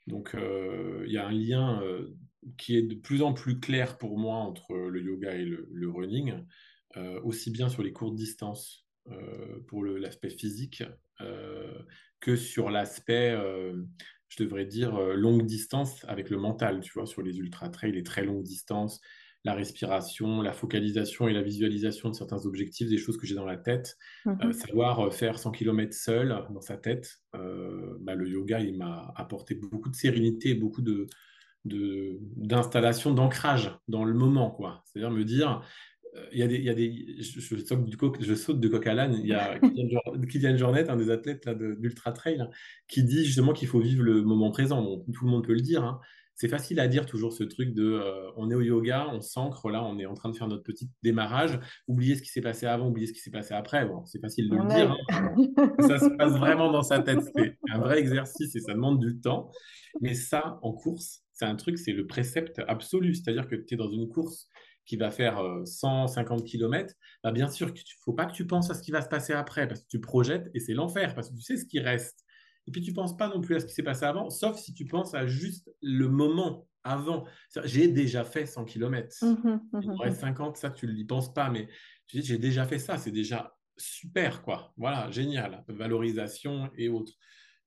Donc, 0.07 0.35
il 0.35 1.11
y 1.13 1.17
a 1.17 1.25
un 1.25 1.31
lien 1.31 1.81
qui 2.57 2.75
est 2.75 2.83
de 2.83 2.95
plus 2.95 3.21
en 3.21 3.33
plus 3.33 3.61
clair 3.61 3.97
pour 3.97 4.19
moi 4.19 4.35
entre 4.35 4.75
le 4.75 5.01
yoga 5.01 5.33
et 5.33 5.45
le, 5.45 5.67
le 5.71 5.89
running, 5.89 6.43
aussi 7.23 7.51
bien 7.51 7.69
sur 7.69 7.83
les 7.83 7.91
courtes 7.91 8.15
distances 8.15 8.87
pour 9.67 9.83
l'aspect 9.83 10.29
physique 10.29 10.83
que 12.19 12.35
sur 12.35 12.69
l'aspect 12.69 13.35
je 14.35 14.43
devrais 14.43 14.65
dire, 14.65 14.95
euh, 14.95 15.15
longue 15.15 15.45
distance 15.45 16.03
avec 16.07 16.29
le 16.29 16.37
mental, 16.37 16.81
tu 16.81 16.91
vois, 16.93 17.05
sur 17.05 17.21
les 17.21 17.37
ultra-trails, 17.37 17.91
les 17.91 18.03
très 18.03 18.25
longues 18.25 18.43
distances, 18.43 19.01
la 19.43 19.53
respiration, 19.53 20.41
la 20.41 20.53
focalisation 20.53 21.27
et 21.27 21.33
la 21.33 21.43
visualisation 21.43 22.09
de 22.09 22.15
certains 22.15 22.45
objectifs, 22.45 22.89
des 22.89 22.97
choses 22.97 23.17
que 23.17 23.27
j'ai 23.27 23.35
dans 23.35 23.45
la 23.45 23.57
tête. 23.57 23.95
Euh, 24.25 24.31
mhm. 24.31 24.53
savoir 24.53 24.99
euh, 25.07 25.11
faire 25.11 25.37
100 25.37 25.51
km 25.51 25.93
seul 25.93 26.29
dans 26.49 26.61
sa 26.61 26.77
tête, 26.77 27.17
bah, 27.33 28.15
le 28.15 28.27
yoga, 28.27 28.59
il 28.59 28.77
m'a 28.77 29.13
apporté 29.15 29.55
beaucoup 29.55 29.89
de 29.89 29.95
sérénité 29.95 30.53
beaucoup 30.55 30.81
de 30.81 31.07
d'installation, 31.65 33.11
d'ancrage 33.11 33.75
dans 33.87 34.05
le 34.05 34.13
moment, 34.13 34.51
quoi. 34.51 34.83
C'est-à-dire 34.85 35.09
me 35.09 35.23
dire, 35.23 35.63
il 36.31 36.39
y 36.39 36.43
a 36.43 36.47
des, 36.47 36.55
il 36.55 36.63
y 36.63 36.69
a 36.69 36.73
des 36.73 37.15
je, 37.19 37.57
saute 37.57 37.85
du 37.85 37.97
coq, 37.97 38.17
je 38.21 38.35
saute 38.35 38.59
de 38.59 38.67
coq 38.67 38.85
à 38.87 38.93
l'âne. 38.93 39.15
Il 39.21 39.27
y 39.27 39.33
a 39.33 39.59
Kylian 40.29 40.57
Jornet, 40.57 40.89
un 40.89 40.95
des 40.95 41.09
athlètes 41.09 41.49
d'Ultra 41.49 42.11
Trail, 42.11 42.45
qui 42.87 43.03
dit 43.03 43.25
justement 43.25 43.53
qu'il 43.53 43.67
faut 43.67 43.79
vivre 43.79 44.03
le 44.03 44.21
moment 44.21 44.51
présent. 44.51 45.03
tout 45.13 45.25
le 45.25 45.31
monde 45.31 45.45
peut 45.45 45.53
le 45.53 45.61
dire. 45.61 45.83
Hein. 45.83 45.99
C'est 46.37 46.49
facile 46.49 46.81
à 46.81 46.89
dire 46.89 47.05
toujours 47.05 47.31
ce 47.31 47.45
truc 47.45 47.73
de 47.73 47.93
euh, 47.93 48.29
on 48.35 48.51
est 48.51 48.55
au 48.55 48.61
yoga, 48.61 49.07
on 49.09 49.21
s'ancre, 49.21 49.69
là, 49.69 49.81
on 49.85 49.97
est 49.99 50.05
en 50.05 50.15
train 50.15 50.29
de 50.29 50.35
faire 50.35 50.49
notre 50.49 50.63
petit 50.63 50.89
démarrage. 51.01 51.57
Oubliez 51.87 52.15
ce 52.15 52.21
qui 52.21 52.27
s'est 52.27 52.41
passé 52.41 52.65
avant, 52.65 52.89
oubliez 52.89 53.07
ce 53.07 53.13
qui 53.13 53.21
s'est 53.21 53.31
passé 53.31 53.53
après. 53.53 53.85
Bon, 53.85 54.05
c'est 54.05 54.19
facile 54.19 54.49
de 54.49 54.57
le 54.57 54.67
dire. 54.67 54.93
Hein. 55.11 55.33
ça 55.79 55.97
se 55.97 56.09
passe 56.17 56.33
vraiment 56.33 56.71
dans 56.73 56.83
sa 56.83 56.99
tête. 56.99 57.19
C'est 57.33 57.57
un 57.71 57.79
vrai 57.79 57.99
exercice 57.99 58.53
et 58.53 58.59
ça 58.59 58.73
demande 58.73 58.99
du 58.99 59.17
temps. 59.21 59.49
Mais 60.01 60.13
ça, 60.13 60.59
en 60.61 60.73
course, 60.73 61.23
c'est 61.31 61.45
un 61.45 61.55
truc, 61.55 61.77
c'est 61.77 61.93
le 61.93 62.05
précepte 62.05 62.61
absolu. 62.67 63.15
C'est-à-dire 63.15 63.47
que 63.47 63.55
tu 63.55 63.75
es 63.75 63.77
dans 63.77 63.89
une 63.89 64.09
course 64.09 64.49
qui 64.85 64.97
va 64.97 65.11
faire 65.11 65.41
150 65.65 66.39
euh, 66.39 66.43
km, 66.43 66.93
bah 67.23 67.31
bien 67.31 67.49
sûr 67.49 67.73
qu'il 67.73 67.83
ne 67.83 68.03
faut 68.03 68.13
pas 68.13 68.25
que 68.25 68.33
tu 68.33 68.45
penses 68.45 68.69
à 68.69 68.73
ce 68.73 68.81
qui 68.81 68.91
va 68.91 69.01
se 69.01 69.09
passer 69.09 69.33
après, 69.33 69.67
parce 69.67 69.81
que 69.81 69.87
tu 69.87 69.99
projettes 69.99 70.49
et 70.53 70.59
c'est 70.59 70.73
l'enfer, 70.73 71.15
parce 71.15 71.29
que 71.29 71.35
tu 71.35 71.41
sais 71.41 71.57
ce 71.57 71.65
qui 71.65 71.79
reste. 71.79 72.23
Et 72.67 72.71
puis 72.71 72.81
tu 72.81 72.91
ne 72.91 72.95
penses 72.95 73.15
pas 73.15 73.27
non 73.27 73.41
plus 73.41 73.55
à 73.55 73.59
ce 73.59 73.65
qui 73.65 73.73
s'est 73.73 73.83
passé 73.83 74.05
avant, 74.05 74.29
sauf 74.29 74.57
si 74.57 74.73
tu 74.73 74.85
penses 74.85 75.13
à 75.13 75.27
juste 75.27 75.69
le 75.81 76.07
moment 76.07 76.67
avant. 76.83 77.25
J'ai 77.63 77.87
déjà 77.87 78.23
fait 78.23 78.45
100 78.45 78.65
km. 78.65 79.15
Mmh 79.21 79.27
mmh 79.27 79.81
Il 79.81 79.89
me 79.89 79.97
reste 79.97 80.21
50, 80.21 80.57
ça 80.57 80.69
tu 80.69 80.87
ne 80.87 80.91
l'y 80.91 81.05
penses 81.05 81.33
pas, 81.33 81.49
mais 81.49 81.67
tu 82.07 82.17
dis 82.17 82.25
j'ai 82.25 82.37
déjà 82.37 82.65
fait 82.65 82.79
ça, 82.79 82.97
c'est 82.97 83.11
déjà 83.11 83.55
super, 83.77 84.41
quoi. 84.41 84.73
Voilà, 84.77 85.09
génial. 85.11 85.63
Valorisation 85.67 86.69
et 86.77 86.89
autres. 86.89 87.13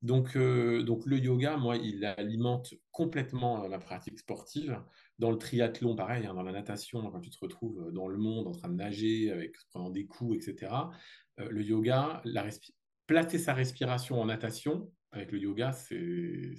Donc, 0.02 0.37
euh, 0.37 0.83
donc 0.85 1.04
le 1.07 1.18
yoga, 1.18 1.57
moi, 1.57 1.76
il 1.76 2.04
alimente 2.04 2.74
complètement 2.92 3.66
la 3.66 3.78
pratique 3.78 4.18
sportive. 4.18 4.81
Dans 5.18 5.33
le 5.33 5.38
triathlon, 5.38 5.96
pareil, 5.96 6.26
hein, 6.26 6.35
dans 6.35 6.42
la 6.42 6.52
natation, 6.52 7.11
quand 7.11 7.20
tu 7.20 7.31
te 7.31 7.38
retrouves 7.40 7.90
dans 7.92 8.07
le 8.07 8.18
monde 8.18 8.46
en 8.46 8.52
train 8.52 8.68
de 8.68 8.74
nager, 8.74 9.33
avec 9.33 9.57
prenant 9.70 9.90
des 9.90 10.07
coups, 10.07 10.37
etc. 10.37 10.72
Euh, 11.40 11.48
le 11.50 11.62
yoga, 11.62 12.22
la 12.24 12.46
placer 13.07 13.38
sa 13.38 13.54
respiration 13.54 14.20
en 14.20 14.26
natation 14.26 14.92
avec 15.11 15.33
le 15.33 15.38
yoga, 15.38 15.72
c'est 15.72 16.54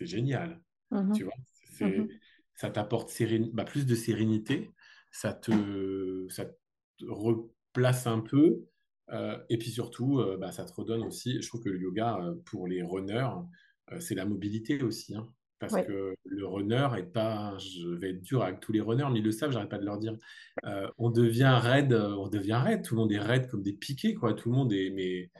génial. 0.00 0.60
Mmh 0.90 1.12
tu 1.12 1.24
vois, 1.24 1.34
mmh 1.80 2.08
ça 2.54 2.68
t'apporte 2.68 3.10
bah, 3.52 3.64
plus 3.64 3.86
de 3.86 3.94
sérénité, 3.94 4.70
ça 5.12 5.32
te, 5.32 6.26
ça 6.28 6.44
te 6.44 7.04
replace 7.06 8.06
un 8.06 8.20
peu. 8.20 8.66
Euh, 9.12 9.38
et 9.48 9.56
puis 9.56 9.70
surtout, 9.70 10.18
euh, 10.18 10.36
bah, 10.36 10.52
ça 10.52 10.64
te 10.64 10.72
redonne 10.72 11.02
aussi, 11.02 11.40
je 11.40 11.48
trouve 11.48 11.62
que 11.62 11.70
le 11.70 11.80
yoga, 11.80 12.18
pour 12.44 12.66
les 12.66 12.82
runners, 12.82 13.30
c'est 13.98 14.14
la 14.14 14.24
mobilité 14.24 14.82
aussi. 14.82 15.14
Hein. 15.14 15.32
Parce 15.60 15.74
que 15.86 16.16
le 16.24 16.46
runner 16.46 16.88
est 16.96 17.12
pas, 17.12 17.56
je 17.58 17.86
vais 17.88 18.10
être 18.10 18.22
dur 18.22 18.42
avec 18.42 18.60
tous 18.60 18.72
les 18.72 18.80
runners, 18.80 19.06
mais 19.12 19.18
ils 19.18 19.24
le 19.24 19.30
savent, 19.30 19.52
j'arrête 19.52 19.68
pas 19.68 19.78
de 19.78 19.84
leur 19.84 19.98
dire. 19.98 20.16
Euh, 20.64 20.88
on 20.96 21.10
devient 21.10 21.58
raide, 21.60 21.92
on 21.92 22.28
devient 22.28 22.58
raide, 22.64 22.82
tout 22.82 22.94
le 22.94 23.02
monde 23.02 23.12
est 23.12 23.18
raide 23.18 23.46
comme 23.48 23.62
des 23.62 23.74
piquets, 23.74 24.14
quoi. 24.14 24.32
Tout 24.32 24.48
le 24.48 24.56
monde 24.56 24.72
est, 24.72 24.88
mais 24.88 25.30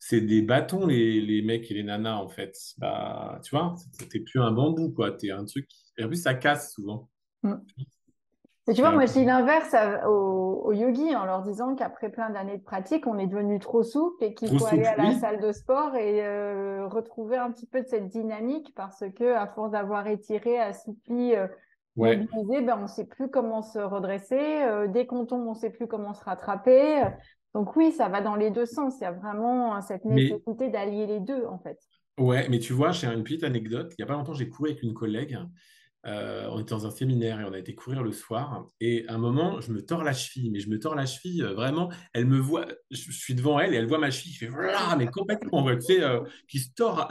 c'est 0.00 0.20
des 0.20 0.42
bâtons, 0.42 0.84
les, 0.84 1.20
les, 1.20 1.42
mecs 1.42 1.70
et 1.70 1.74
les 1.74 1.84
nanas, 1.84 2.16
en 2.16 2.28
fait. 2.28 2.56
Bah, 2.78 3.40
tu 3.44 3.50
vois, 3.50 3.76
t'es 4.10 4.18
plus 4.18 4.40
un 4.40 4.50
bambou, 4.50 4.90
quoi. 4.90 5.12
T'es 5.12 5.30
un 5.30 5.44
truc. 5.44 5.68
Et 5.96 6.04
en 6.04 6.08
plus, 6.08 6.20
ça 6.22 6.34
casse 6.34 6.74
souvent. 6.74 7.08
Mm 7.44 7.54
tu 8.74 8.80
vois, 8.80 8.92
moi, 8.92 9.06
je 9.06 9.12
dis 9.12 9.24
l'inverse 9.24 9.74
aux, 10.06 10.72
yogis 10.72 11.16
en 11.16 11.24
leur 11.24 11.42
disant 11.42 11.74
qu'après 11.74 12.10
plein 12.10 12.30
d'années 12.30 12.58
de 12.58 12.62
pratique, 12.62 13.06
on 13.06 13.18
est 13.18 13.26
devenu 13.26 13.58
trop 13.58 13.82
souple 13.82 14.22
et 14.22 14.34
qu'il 14.34 14.58
faut 14.58 14.66
aller 14.66 14.84
à 14.84 14.96
la 14.96 15.12
salle 15.14 15.40
de 15.40 15.52
sport 15.52 15.94
et 15.94 16.24
euh, 16.24 16.86
retrouver 16.86 17.38
un 17.38 17.50
petit 17.50 17.66
peu 17.66 17.80
de 17.80 17.86
cette 17.86 18.08
dynamique 18.08 18.72
parce 18.74 19.02
que 19.16 19.34
à 19.34 19.46
force 19.46 19.70
d'avoir 19.70 20.06
étiré, 20.06 20.58
assoupli, 20.58 21.34
euh, 21.34 21.46
ben, 21.96 22.28
on 22.32 22.82
ne 22.82 22.86
sait 22.86 23.06
plus 23.06 23.30
comment 23.30 23.62
se 23.62 23.78
redresser. 23.78 24.62
Euh, 24.62 24.86
dès 24.88 25.06
qu'on 25.06 25.24
tombe, 25.24 25.46
on 25.46 25.54
ne 25.54 25.58
sait 25.58 25.70
plus 25.70 25.86
comment 25.86 26.12
se 26.12 26.22
rattraper. 26.22 27.02
Donc 27.54 27.74
oui, 27.76 27.92
ça 27.92 28.08
va 28.08 28.20
dans 28.20 28.36
les 28.36 28.50
deux 28.50 28.66
sens. 28.66 28.96
Il 29.00 29.04
y 29.04 29.06
a 29.06 29.12
vraiment 29.12 29.80
cette 29.80 30.04
nécessité 30.04 30.68
d'allier 30.68 31.06
les 31.06 31.20
deux, 31.20 31.46
en 31.46 31.58
fait. 31.58 31.78
Ouais, 32.18 32.46
mais 32.50 32.58
tu 32.58 32.72
vois, 32.74 32.92
j'ai 32.92 33.06
une 33.06 33.24
petite 33.24 33.44
anecdote. 33.44 33.94
Il 33.96 34.02
n'y 34.02 34.04
a 34.04 34.06
pas 34.06 34.14
longtemps, 34.14 34.34
j'ai 34.34 34.48
couru 34.48 34.70
avec 34.70 34.82
une 34.82 34.92
collègue 34.92 35.38
Euh, 36.06 36.46
on 36.50 36.60
était 36.60 36.70
dans 36.70 36.86
un 36.86 36.90
séminaire 36.90 37.40
et 37.40 37.44
on 37.44 37.52
a 37.52 37.58
été 37.58 37.74
courir 37.74 38.02
le 38.02 38.12
soir. 38.12 38.68
Et 38.80 39.06
à 39.08 39.14
un 39.14 39.18
moment, 39.18 39.60
je 39.60 39.72
me 39.72 39.84
tords 39.84 40.04
la 40.04 40.12
cheville, 40.12 40.50
mais 40.50 40.60
je 40.60 40.68
me 40.68 40.78
tords 40.78 40.94
la 40.94 41.06
cheville 41.06 41.42
euh, 41.42 41.54
vraiment. 41.54 41.90
Elle 42.12 42.26
me 42.26 42.38
voit, 42.38 42.66
je, 42.90 43.10
suis 43.10 43.34
devant 43.34 43.58
elle 43.58 43.74
et 43.74 43.76
elle 43.76 43.86
voit 43.86 43.98
ma 43.98 44.10
cheville. 44.10 44.32
Je 44.32 44.46
fais 44.46 44.96
mais 44.96 45.06
complètement, 45.08 45.64
tu 45.74 45.80
sais, 45.80 46.02
euh, 46.02 46.20
qui 46.48 46.60
se 46.60 46.72
tord. 46.74 47.08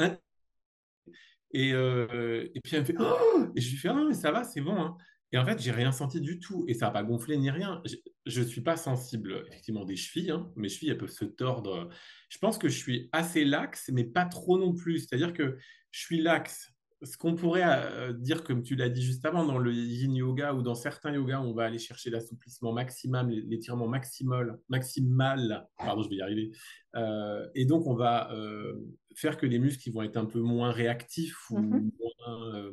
Et, 1.54 1.70
et 1.70 2.62
puis 2.64 2.76
elle 2.76 2.82
me 2.82 2.86
fait 2.86 2.96
oh 3.00 3.48
et 3.56 3.62
je 3.62 3.72
lui 3.72 3.78
fais 3.78 3.88
ah, 3.88 4.06
mais 4.08 4.14
ça 4.14 4.32
va, 4.32 4.44
c'est 4.44 4.62
bon. 4.62 4.80
Hein. 4.80 4.98
Et 5.32 5.38
en 5.38 5.46
fait, 5.46 5.60
j'ai 5.60 5.72
rien 5.72 5.92
senti 5.92 6.22
du 6.22 6.40
tout 6.40 6.66
et 6.68 6.74
ça 6.74 6.88
n'a 6.88 6.92
pas 6.92 7.04
gonflé 7.04 7.38
ni 7.38 7.50
rien. 7.50 7.82
Je 8.26 8.42
ne 8.42 8.46
suis 8.46 8.62
pas 8.62 8.78
sensible 8.78 9.44
effectivement 9.48 9.86
des 9.86 9.96
chevilles. 9.96 10.32
Hein. 10.32 10.50
Mes 10.56 10.70
chevilles, 10.70 10.90
elles 10.92 10.98
peuvent 10.98 11.10
se 11.10 11.26
tordre. 11.26 11.90
Je 12.30 12.38
pense 12.38 12.58
que 12.58 12.70
je 12.70 12.78
suis 12.78 13.10
assez 13.12 13.44
laxe, 13.44 13.90
mais 13.94 14.06
pas 14.06 14.26
trop 14.26 14.58
non 14.58 14.74
plus. 14.74 15.00
C'est-à-dire 15.00 15.34
que 15.34 15.58
je 15.92 16.00
suis 16.00 16.22
laxe 16.22 16.72
ce 17.04 17.18
qu'on 17.18 17.36
pourrait 17.36 17.64
euh, 17.66 18.14
dire, 18.14 18.44
comme 18.44 18.64
tu 18.64 18.76
l'as 18.76 18.90
dit 18.90 19.04
juste 19.04 19.26
avant, 19.26 19.46
dans 19.46 19.60
le 19.60 19.72
yin 19.72 20.16
yoga 20.16 20.54
ou 20.54 20.62
dans 20.62 20.74
certains 20.74 21.14
yogas, 21.14 21.42
on 21.42 21.54
va 21.54 21.66
aller 21.66 21.78
chercher 21.78 22.10
l'assouplissement 22.10 22.74
maximal, 22.74 23.30
l'étirement 23.30 23.88
maximal, 23.88 24.60
maximal, 24.70 25.68
pardon, 25.78 26.02
je 26.02 26.10
vais 26.10 26.16
y 26.16 26.22
arriver. 26.22 26.52
Euh, 26.96 27.48
et 27.54 27.66
donc, 27.66 27.86
on 27.86 27.94
va 27.94 28.34
euh, 28.34 28.74
faire 29.16 29.38
que 29.38 29.46
les 29.46 29.60
muscles 29.60 29.92
vont 29.92 30.02
être 30.02 30.18
un 30.18 30.26
peu 30.26 30.40
moins 30.40 30.72
réactifs 30.72 31.50
ou 31.52 31.60
mm-hmm. 31.60 31.92
moins, 32.00 32.72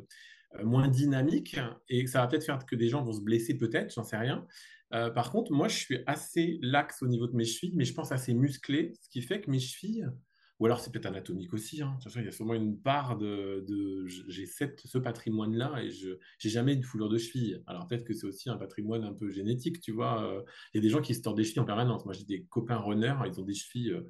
moins, 0.63 0.87
dynamiques. 0.87 1.59
Et 1.89 2.07
ça 2.07 2.21
va 2.21 2.27
peut-être 2.27 2.45
faire 2.45 2.65
que 2.65 2.75
des 2.75 2.89
gens 2.89 3.03
vont 3.03 3.13
se 3.13 3.21
blesser, 3.21 3.55
peut-être, 3.57 3.93
j'en 3.93 4.03
sais 4.03 4.17
rien. 4.17 4.47
par 4.89 5.31
contre, 5.31 5.51
moi, 5.51 5.67
je 5.67 5.77
suis 5.77 5.99
assez 6.07 6.57
laxe 6.63 7.03
au 7.03 7.07
niveau 7.07 7.27
de 7.27 7.35
mes 7.35 7.45
chevilles, 7.45 7.75
mais 7.75 7.85
je 7.85 7.93
pense 7.93 8.11
assez 8.11 8.33
musclé, 8.33 8.93
ce 9.01 9.09
qui 9.09 9.21
fait 9.21 9.41
que 9.41 9.51
mes 9.51 9.59
chevilles 9.59 10.07
ou 10.59 10.65
alors 10.65 10.79
c'est 10.79 10.91
peut-être 10.91 11.07
anatomique 11.07 11.53
aussi. 11.53 11.81
Hein. 11.81 11.97
il 12.15 12.23
y 12.23 12.27
a 12.27 12.31
sûrement 12.31 12.53
une 12.53 12.79
part 12.79 13.17
de. 13.17 13.65
j'ai 14.27 14.45
ce 14.45 14.97
patrimoine-là 14.97 15.83
et 15.83 15.91
je 15.91 16.11
n'ai 16.11 16.49
jamais 16.49 16.73
une 16.73 16.83
foulure 16.83 17.09
de 17.09 17.17
cheville. 17.17 17.61
Alors 17.67 17.87
peut-être 17.87 18.05
que 18.05 18.13
c'est 18.13 18.25
aussi 18.25 18.49
un 18.49 18.57
patrimoine 18.57 19.03
un 19.03 19.13
peu 19.13 19.29
génétique, 19.29 19.81
tu 19.81 19.91
vois. 19.91 20.23
Euh, 20.23 20.41
il 20.73 20.77
y 20.77 20.79
a 20.79 20.81
des 20.81 20.89
gens 20.89 21.01
qui 21.01 21.13
se 21.13 21.21
tordent 21.21 21.37
des 21.37 21.43
chevilles 21.43 21.59
en 21.59 21.65
permanence. 21.65 22.05
Moi, 22.05 22.13
j'ai 22.13 22.23
des 22.23 22.43
copains 22.45 22.77
runners, 22.77 23.15
ils 23.25 23.39
ont 23.39 23.43
des 23.43 23.53
chevilles 23.53 23.91
euh, 23.91 24.07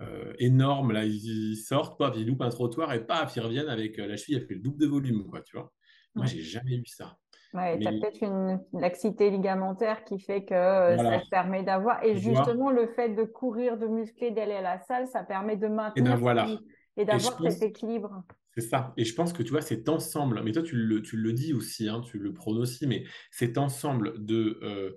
euh, 0.00 0.34
énormes. 0.38 0.92
Là, 0.92 1.06
ils, 1.06 1.56
sortent, 1.56 1.98
paf, 1.98 2.14
ils 2.16 2.26
loupent 2.26 2.42
un 2.42 2.50
trottoir 2.50 2.92
et 2.92 3.06
paf, 3.06 3.34
ils 3.36 3.40
reviennent 3.40 3.68
avec 3.68 3.96
la 3.96 4.16
cheville, 4.16 4.36
elle 4.36 4.46
fait 4.46 4.54
le 4.54 4.60
double 4.60 4.78
de 4.78 4.86
volume, 4.86 5.26
quoi, 5.26 5.40
tu 5.40 5.56
vois. 5.56 5.72
Moi, 6.14 6.26
j'ai 6.26 6.42
jamais 6.42 6.76
eu 6.76 6.86
ça. 6.86 7.18
Ouais, 7.54 7.78
tu 7.78 7.86
as 7.86 7.92
peut-être 7.92 8.22
une 8.22 8.60
laxité 8.72 9.30
ligamentaire 9.30 10.04
qui 10.04 10.18
fait 10.18 10.44
que 10.44 10.54
euh, 10.54 10.96
ça 10.96 11.20
te 11.20 11.28
permet 11.28 11.62
d'avoir. 11.62 12.02
Et 12.04 12.16
justement, 12.16 12.70
le 12.70 12.86
fait 12.88 13.10
de 13.10 13.24
courir, 13.24 13.78
de 13.78 13.86
muscler, 13.86 14.30
d'aller 14.30 14.54
à 14.54 14.62
la 14.62 14.78
salle, 14.80 15.06
ça 15.08 15.22
permet 15.22 15.56
de 15.56 15.68
maintenir 15.68 16.12
et, 16.12 16.16
voilà. 16.16 16.48
et 16.96 17.04
d'avoir 17.04 17.40
cet 17.50 17.62
équilibre. 17.62 18.24
C'est 18.54 18.62
ça. 18.62 18.92
Et 18.96 19.04
je 19.04 19.14
pense 19.14 19.32
que 19.32 19.42
tu 19.42 19.52
vois, 19.52 19.62
cet 19.62 19.88
ensemble, 19.88 20.42
mais 20.44 20.52
toi, 20.52 20.62
tu 20.62 20.76
le, 20.76 21.02
tu 21.02 21.16
le 21.16 21.32
dis 21.32 21.52
aussi, 21.54 21.88
hein, 21.88 22.00
tu 22.00 22.18
le 22.18 22.32
prônes 22.32 22.58
aussi, 22.58 22.86
mais 22.86 23.04
cet 23.30 23.58
ensemble 23.58 24.24
de 24.24 24.58
euh, 24.62 24.96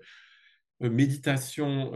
euh, 0.82 0.90
méditation, 0.90 1.92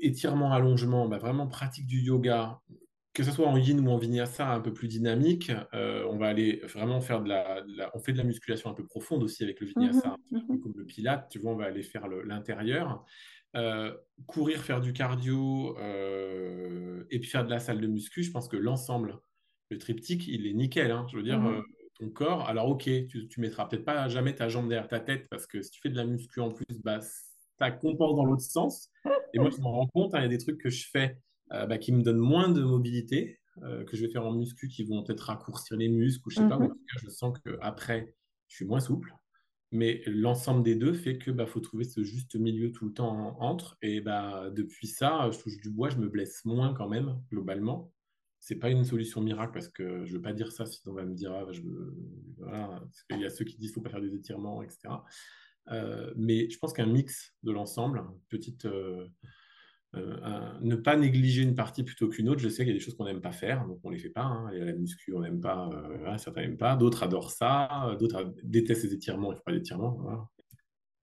étirement, 0.00 0.52
allongement, 0.52 1.08
bah, 1.08 1.18
vraiment 1.18 1.46
pratique 1.46 1.86
du 1.86 2.00
yoga, 2.00 2.60
que 3.16 3.22
ce 3.22 3.30
soit 3.30 3.48
en 3.48 3.56
yin 3.56 3.80
ou 3.80 3.90
en 3.90 3.96
vinyasa 3.96 4.46
un 4.46 4.60
peu 4.60 4.74
plus 4.74 4.88
dynamique, 4.88 5.50
euh, 5.72 6.04
on 6.10 6.18
va 6.18 6.26
aller 6.26 6.60
vraiment 6.64 7.00
faire 7.00 7.22
de 7.22 7.30
la, 7.30 7.64
On 7.94 7.98
fait 7.98 8.12
de 8.12 8.18
la 8.18 8.24
musculation 8.24 8.68
un 8.68 8.74
peu 8.74 8.84
profonde 8.84 9.22
aussi 9.22 9.42
avec 9.42 9.58
le 9.60 9.68
vinyasa, 9.68 10.18
mmh 10.30 10.36
mmh 10.36 10.60
comme 10.60 10.74
le 10.76 10.84
pilate, 10.84 11.26
tu 11.30 11.38
vois, 11.38 11.52
on 11.52 11.56
va 11.56 11.64
aller 11.64 11.82
faire 11.82 12.08
l'intérieur. 12.08 13.06
Euh, 13.56 13.90
courir, 14.26 14.60
faire 14.60 14.82
du 14.82 14.92
cardio 14.92 15.78
euh, 15.78 17.04
et 17.10 17.18
puis 17.18 17.30
faire 17.30 17.46
de 17.46 17.48
la 17.48 17.58
salle 17.58 17.80
de 17.80 17.86
muscu, 17.86 18.22
je 18.22 18.30
pense 18.30 18.48
que 18.48 18.58
l'ensemble, 18.58 19.18
le 19.70 19.78
triptyque, 19.78 20.28
il 20.28 20.46
est 20.46 20.52
nickel. 20.52 20.90
Hein. 20.90 21.06
je 21.10 21.16
veux 21.16 21.22
dire, 21.22 21.40
mmh 21.40 21.62
ton 21.98 22.10
corps, 22.10 22.46
alors 22.46 22.68
ok, 22.68 22.82
tu, 22.82 23.26
tu 23.26 23.40
mettras 23.40 23.64
peut-être 23.64 23.86
pas 23.86 24.06
jamais 24.10 24.34
ta 24.34 24.50
jambe 24.50 24.68
derrière 24.68 24.86
ta 24.86 25.00
tête 25.00 25.26
parce 25.30 25.46
que 25.46 25.62
si 25.62 25.70
tu 25.70 25.80
fais 25.80 25.88
de 25.88 25.96
la 25.96 26.04
muscu 26.04 26.40
en 26.40 26.50
plus, 26.50 26.66
bah, 26.84 27.00
ça 27.58 27.70
compense 27.70 28.16
dans 28.16 28.26
l'autre 28.26 28.42
sens. 28.42 28.90
Et 29.32 29.38
moi, 29.38 29.48
je 29.48 29.56
me 29.62 29.66
rends 29.66 29.86
compte, 29.86 30.14
hein, 30.14 30.18
il 30.18 30.22
y 30.24 30.26
a 30.26 30.28
des 30.28 30.36
trucs 30.36 30.60
que 30.60 30.68
je 30.68 30.86
fais 30.90 31.16
bah, 31.50 31.78
qui 31.78 31.92
me 31.92 32.02
donnent 32.02 32.18
moins 32.18 32.48
de 32.48 32.62
mobilité, 32.62 33.38
euh, 33.62 33.84
que 33.84 33.96
je 33.96 34.04
vais 34.04 34.12
faire 34.12 34.26
en 34.26 34.32
muscu, 34.32 34.68
qui 34.68 34.84
vont 34.84 35.02
peut-être 35.02 35.20
raccourcir 35.20 35.78
les 35.78 35.88
muscles, 35.88 36.26
ou 36.26 36.30
je 36.30 36.36
sais 36.36 36.48
pas, 36.48 36.58
mhm. 36.58 36.64
en 36.64 36.68
tout 36.68 36.74
cas, 36.74 37.00
je 37.02 37.08
sens 37.08 37.38
qu'après, 37.38 38.14
je 38.48 38.56
suis 38.56 38.66
moins 38.66 38.80
souple. 38.80 39.14
Mais 39.72 40.02
l'ensemble 40.06 40.62
des 40.62 40.76
deux 40.76 40.92
fait 40.92 41.18
que 41.18 41.30
bah, 41.30 41.46
faut 41.46 41.60
trouver 41.60 41.84
ce 41.84 42.02
juste 42.02 42.36
milieu 42.36 42.70
tout 42.70 42.86
le 42.86 42.92
temps 42.92 43.40
entre. 43.40 43.78
Et 43.80 44.00
bah, 44.00 44.50
depuis 44.50 44.86
ça, 44.86 45.30
je 45.32 45.38
touche 45.38 45.58
du 45.60 45.70
bois, 45.70 45.88
je 45.88 45.96
me 45.96 46.08
blesse 46.08 46.44
moins 46.44 46.74
quand 46.74 46.88
même, 46.88 47.18
globalement. 47.30 47.92
C'est 48.40 48.56
pas 48.56 48.68
une 48.68 48.84
solution 48.84 49.22
miracle 49.22 49.52
parce 49.52 49.68
que 49.68 50.04
je 50.04 50.12
veux 50.12 50.22
pas 50.22 50.34
dire 50.34 50.52
ça, 50.52 50.66
sinon 50.66 50.92
on 50.92 50.96
va 50.96 51.04
me 51.04 51.14
dire, 51.14 51.32
ah, 51.32 51.50
je 51.50 51.62
voilà, 52.36 52.78
parce 52.80 53.02
qu'il 53.04 53.20
y 53.20 53.24
a 53.24 53.30
ceux 53.30 53.44
qui 53.44 53.56
disent 53.56 53.70
qu'il 53.70 53.74
faut 53.74 53.80
pas 53.80 53.90
faire 53.90 54.02
des 54.02 54.14
étirements, 54.14 54.62
etc. 54.62 54.94
Euh, 55.72 56.12
mais 56.14 56.48
je 56.50 56.58
pense 56.58 56.72
qu'un 56.72 56.86
mix 56.86 57.34
de 57.42 57.50
l'ensemble, 57.50 58.04
petite, 58.28 58.66
euh, 58.66 59.08
ne 59.94 60.76
pas 60.76 60.96
négliger 60.96 61.42
une 61.42 61.54
partie 61.54 61.82
plutôt 61.82 62.08
qu'une 62.08 62.28
autre. 62.28 62.40
Je 62.40 62.48
sais 62.48 62.64
qu'il 62.64 62.68
y 62.68 62.70
a 62.70 62.78
des 62.78 62.80
choses 62.80 62.96
qu'on 62.96 63.04
n'aime 63.04 63.20
pas 63.20 63.32
faire, 63.32 63.66
donc 63.66 63.78
on 63.84 63.88
ne 63.88 63.94
les 63.94 64.00
fait 64.00 64.10
pas. 64.10 64.22
Hein. 64.22 64.50
Il 64.52 64.58
y 64.58 64.62
a 64.62 64.64
la 64.64 64.72
muscu, 64.72 65.14
on 65.14 65.20
n'aime 65.20 65.40
pas, 65.40 65.68
euh, 65.72 66.18
certains 66.18 66.42
n'aiment 66.42 66.58
pas, 66.58 66.76
d'autres 66.76 67.02
adorent 67.02 67.30
ça, 67.30 67.96
d'autres 67.98 68.34
détestent 68.42 68.84
les 68.84 68.94
étirements, 68.94 69.28
il 69.28 69.34
ne 69.34 69.36
faut 69.36 69.44
pas 69.44 69.52
d'étirements. 69.52 69.98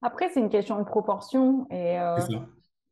Après, 0.02 0.30
c'est 0.30 0.42
une 0.42 0.50
question 0.50 0.78
de 0.80 0.84
proportion 0.84 1.66
et, 1.72 1.98
euh, 2.00 2.18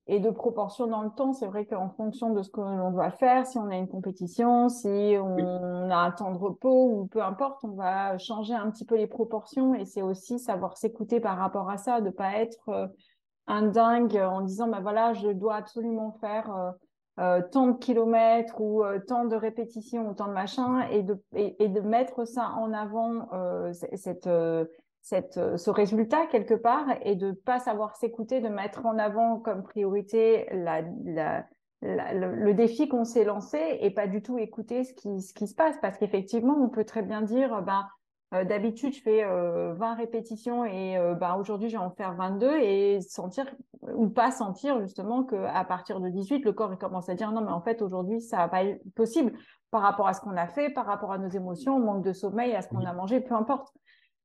et 0.08 0.20
de 0.20 0.30
proportion 0.30 0.88
dans 0.88 1.04
le 1.04 1.10
temps. 1.10 1.34
C'est 1.34 1.46
vrai 1.46 1.66
qu'en 1.66 1.90
fonction 1.90 2.34
de 2.34 2.42
ce 2.42 2.50
que 2.50 2.62
l'on 2.62 2.92
doit 2.92 3.12
faire, 3.12 3.46
si 3.46 3.58
on 3.58 3.70
a 3.70 3.76
une 3.76 3.90
compétition, 3.90 4.70
si 4.70 4.88
on 5.20 5.90
a 5.92 5.96
un 5.96 6.12
temps 6.12 6.32
de 6.32 6.38
repos 6.38 6.90
ou 6.90 7.08
peu 7.08 7.22
importe, 7.22 7.64
on 7.66 7.76
va 7.76 8.18
changer 8.18 8.54
un 8.54 8.72
petit 8.72 8.86
peu 8.86 8.96
les 8.96 9.08
proportions 9.08 9.76
et 9.76 9.86
c'est 9.86 10.02
aussi 10.02 10.40
savoir 10.40 10.78
s'écouter 10.78 11.20
par 11.20 11.38
rapport 11.38 11.70
à 11.70 11.78
ça, 11.78 12.00
de 12.00 12.06
ne 12.06 12.12
pas 12.12 12.38
être 12.38 12.92
un 13.48 13.64
dingue 13.64 14.18
en 14.18 14.42
disant 14.42 14.68
bah 14.68 14.80
voilà 14.82 15.14
je 15.14 15.30
dois 15.30 15.56
absolument 15.56 16.12
faire 16.22 16.56
euh, 16.56 16.72
euh, 17.20 17.42
tant 17.52 17.68
de 17.68 17.78
kilomètres 17.78 18.60
ou 18.62 18.84
euh, 18.84 19.00
tant 19.00 19.26
de 19.26 19.36
répétitions 19.36 20.10
ou 20.10 20.14
tant 20.14 20.28
de 20.28 20.34
machins 20.34 20.86
et 20.92 21.04
de 21.04 21.22
et, 21.34 21.68
de 21.68 21.82
mettre 21.82 22.26
ça 22.26 22.52
en 22.58 22.74
avant 22.74 23.28
cette 23.74 24.30
cette, 25.04 25.58
ce 25.58 25.70
résultat 25.72 26.28
quelque 26.28 26.54
part 26.54 26.86
et 27.02 27.16
de 27.16 27.32
pas 27.32 27.58
savoir 27.58 27.96
s'écouter, 27.96 28.40
de 28.40 28.50
mettre 28.50 28.86
en 28.86 29.00
avant 29.00 29.40
comme 29.40 29.64
priorité 29.64 30.48
la, 30.52 30.84
la, 31.04 31.46
le, 31.82 32.54
défi 32.54 32.88
qu'on 32.88 33.04
s'est 33.04 33.24
lancé 33.24 33.80
et 33.82 33.90
pas 33.90 34.06
du 34.06 34.22
tout 34.22 34.38
écouter 34.38 34.84
ce 34.84 34.94
qui, 34.94 35.22
ce 35.22 35.34
qui 35.34 35.48
se 35.48 35.56
passe. 35.56 35.76
Parce 35.82 35.98
qu'effectivement, 35.98 36.56
on 36.56 36.70
peut 36.70 36.86
très 36.86 37.02
bien 37.02 37.24
dire, 37.24 37.64
ben, 37.64 37.88
euh, 38.34 38.46
d'habitude, 38.46 38.94
je 38.94 39.02
fais 39.02 39.24
20 39.24 39.30
euh, 39.30 39.94
répétitions 39.96 40.64
et 40.64 40.98
euh, 40.98 41.16
bah, 41.16 41.36
aujourd'hui, 41.38 41.68
je 41.68 41.78
vais 41.78 41.84
en 41.84 41.92
faire 41.92 42.16
22 42.16 42.60
et 42.60 43.02
sentir 43.02 43.46
ou 43.94 44.08
pas 44.08 44.32
sentir 44.32 44.80
justement 44.80 45.24
qu'à 45.24 45.66
partir 45.66 46.00
de 46.00 46.08
18, 46.08 46.46
le 46.46 46.54
corps 46.54 46.72
il 46.72 46.78
commence 46.78 47.10
à 47.10 47.16
dire 47.16 47.32
non, 47.34 47.42
mais 47.42 47.52
en 47.52 47.62
fait, 47.62 47.82
aujourd'hui, 47.82 48.22
ça 48.22 48.38
va 48.38 48.48
pas 48.48 48.64
être 48.64 48.82
possible 48.96 49.34
par 49.70 49.82
rapport 49.82 50.08
à 50.08 50.14
ce 50.14 50.22
qu'on 50.22 50.38
a 50.38 50.48
fait, 50.48 50.70
par 50.70 50.86
rapport 50.86 51.12
à 51.12 51.18
nos 51.18 51.30
émotions, 51.30 51.76
au 51.76 51.80
manque 51.80 52.06
de 52.06 52.14
sommeil, 52.14 52.56
à 52.56 52.62
ce 52.62 52.70
qu'on 52.70 52.86
a 52.86 52.94
mangé, 52.94 53.20
peu 53.20 53.36
importe. 53.36 53.74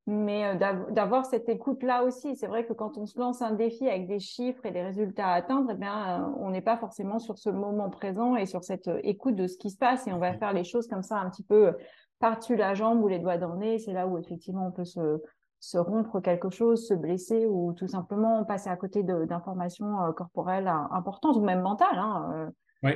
Mais 0.08 0.56
d'avoir 0.92 1.26
cette 1.26 1.48
écoute-là 1.48 2.04
aussi, 2.04 2.36
c'est 2.36 2.46
vrai 2.46 2.64
que 2.64 2.72
quand 2.72 2.96
on 2.96 3.06
se 3.06 3.18
lance 3.18 3.42
un 3.42 3.50
défi 3.50 3.88
avec 3.88 4.06
des 4.06 4.20
chiffres 4.20 4.64
et 4.64 4.70
des 4.70 4.82
résultats 4.82 5.26
à 5.26 5.32
atteindre, 5.32 5.70
eh 5.72 5.74
bien, 5.74 6.32
on 6.38 6.50
n'est 6.50 6.60
pas 6.60 6.76
forcément 6.76 7.18
sur 7.18 7.38
ce 7.38 7.50
moment 7.50 7.90
présent 7.90 8.36
et 8.36 8.46
sur 8.46 8.62
cette 8.62 8.88
écoute 9.02 9.34
de 9.34 9.48
ce 9.48 9.58
qui 9.58 9.68
se 9.70 9.76
passe 9.76 10.06
et 10.06 10.12
on 10.12 10.20
va 10.20 10.32
faire 10.34 10.52
les 10.52 10.62
choses 10.62 10.86
comme 10.86 11.02
ça 11.02 11.18
un 11.18 11.28
petit 11.28 11.42
peu 11.42 11.74
par-dessus 12.18 12.56
la 12.56 12.74
jambe 12.74 13.02
ou 13.02 13.08
les 13.08 13.18
doigts 13.18 13.38
dans 13.38 13.52
le 13.52 13.58
nez, 13.58 13.78
c'est 13.78 13.92
là 13.92 14.06
où 14.06 14.18
effectivement 14.18 14.68
on 14.68 14.72
peut 14.72 14.84
se, 14.84 15.20
se, 15.60 15.78
rompre 15.78 16.20
quelque 16.20 16.50
chose, 16.50 16.86
se 16.86 16.94
blesser 16.94 17.46
ou 17.46 17.72
tout 17.72 17.88
simplement 17.88 18.44
passer 18.44 18.70
à 18.70 18.76
côté 18.76 19.02
d'informations 19.02 20.02
euh, 20.02 20.12
corporelles 20.12 20.70
importantes 20.90 21.36
ou 21.36 21.42
même 21.42 21.60
mentales. 21.60 21.98
Hein, 21.98 22.30
euh. 22.34 22.50
Oui, 22.82 22.92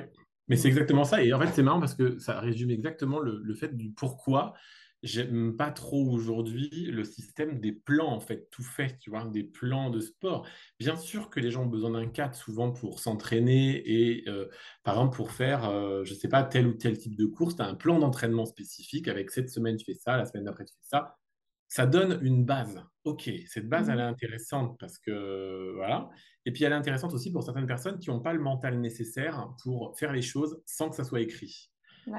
mais 0.49 0.57
c'est 0.57 0.69
exactement 0.69 1.05
ça. 1.05 1.23
Et 1.23 1.33
en 1.33 1.41
fait, 1.41 1.49
c'est 1.49 1.63
marrant 1.63 1.81
parce 1.81 1.95
que 1.95 2.19
ça 2.19 2.41
résume 2.41 2.71
exactement 2.71 3.19
le, 3.19 3.41
le 3.43 3.55
fait 3.55 3.77
du 3.77 3.91
pourquoi 3.91 4.55
j'aime 5.03 5.57
pas 5.57 5.71
trop 5.71 6.11
aujourd'hui 6.11 6.69
le 6.87 7.05
système 7.05 7.61
des 7.61 7.73
plans, 7.73 8.13
en 8.13 8.21
fait, 8.21 8.49
tout 8.51 8.63
fait, 8.63 8.99
tu 8.99 9.11
vois, 9.11 9.25
des 9.25 9.45
plans 9.45 9.91
de 9.91 10.01
sport. 10.01 10.47
Bien 10.79 10.97
sûr 10.97 11.31
que 11.31 11.41
les 11.41 11.51
gens 11.51 11.65
ont 11.65 11.67
besoin 11.67 11.93
d'un 11.93 12.07
cadre 12.07 12.35
souvent 12.35 12.71
pour 12.71 13.01
s'entraîner 13.01 13.83
et, 13.85 14.29
euh, 14.29 14.49
par 14.85 14.95
exemple, 14.95 15.17
pour 15.17 15.33
faire, 15.33 15.69
euh, 15.69 16.05
je 16.05 16.15
sais 16.15 16.29
pas, 16.29 16.43
tel 16.43 16.67
ou 16.67 16.75
tel 16.75 16.99
type 16.99 17.17
de 17.17 17.27
course, 17.27 17.57
tu 17.57 17.63
as 17.63 17.67
un 17.67 17.75
plan 17.75 17.99
d'entraînement 17.99 18.47
spécifique 18.47 19.09
avec 19.09 19.31
cette 19.31 19.49
semaine, 19.49 19.77
tu 19.77 19.85
fais 19.87 19.95
ça, 19.95 20.17
la 20.17 20.27
semaine 20.27 20.45
d'après, 20.45 20.65
tu 20.65 20.75
fais 20.75 20.89
ça. 20.89 21.17
Ça 21.69 21.87
donne 21.87 22.19
une 22.23 22.45
base. 22.45 22.83
OK, 23.05 23.31
cette 23.47 23.69
base, 23.69 23.89
elle 23.89 24.01
est 24.01 24.03
mmh. 24.03 24.09
intéressante 24.09 24.79
parce 24.79 24.99
que, 24.99 25.73
voilà. 25.77 26.11
Et 26.45 26.53
puis, 26.53 26.65
elle 26.65 26.73
est 26.73 26.77
intéressante 26.77 27.15
aussi 27.15 27.31
pour 27.33 27.43
certaines 27.43 27.67
personnes 27.67 27.99
qui 27.99 28.11
n'ont 28.11 28.21
pas 28.21 28.33
le 28.33 28.41
mental 28.41 28.81
nécessaire 28.81 29.49
pour 29.63 29.97
faire 29.99 30.13
les 30.13 30.23
choses 30.23 30.61
sans 30.67 30.91
que 30.91 30.97
ça 30.97 31.05
soit 31.05 31.21
écrit. 31.21 31.71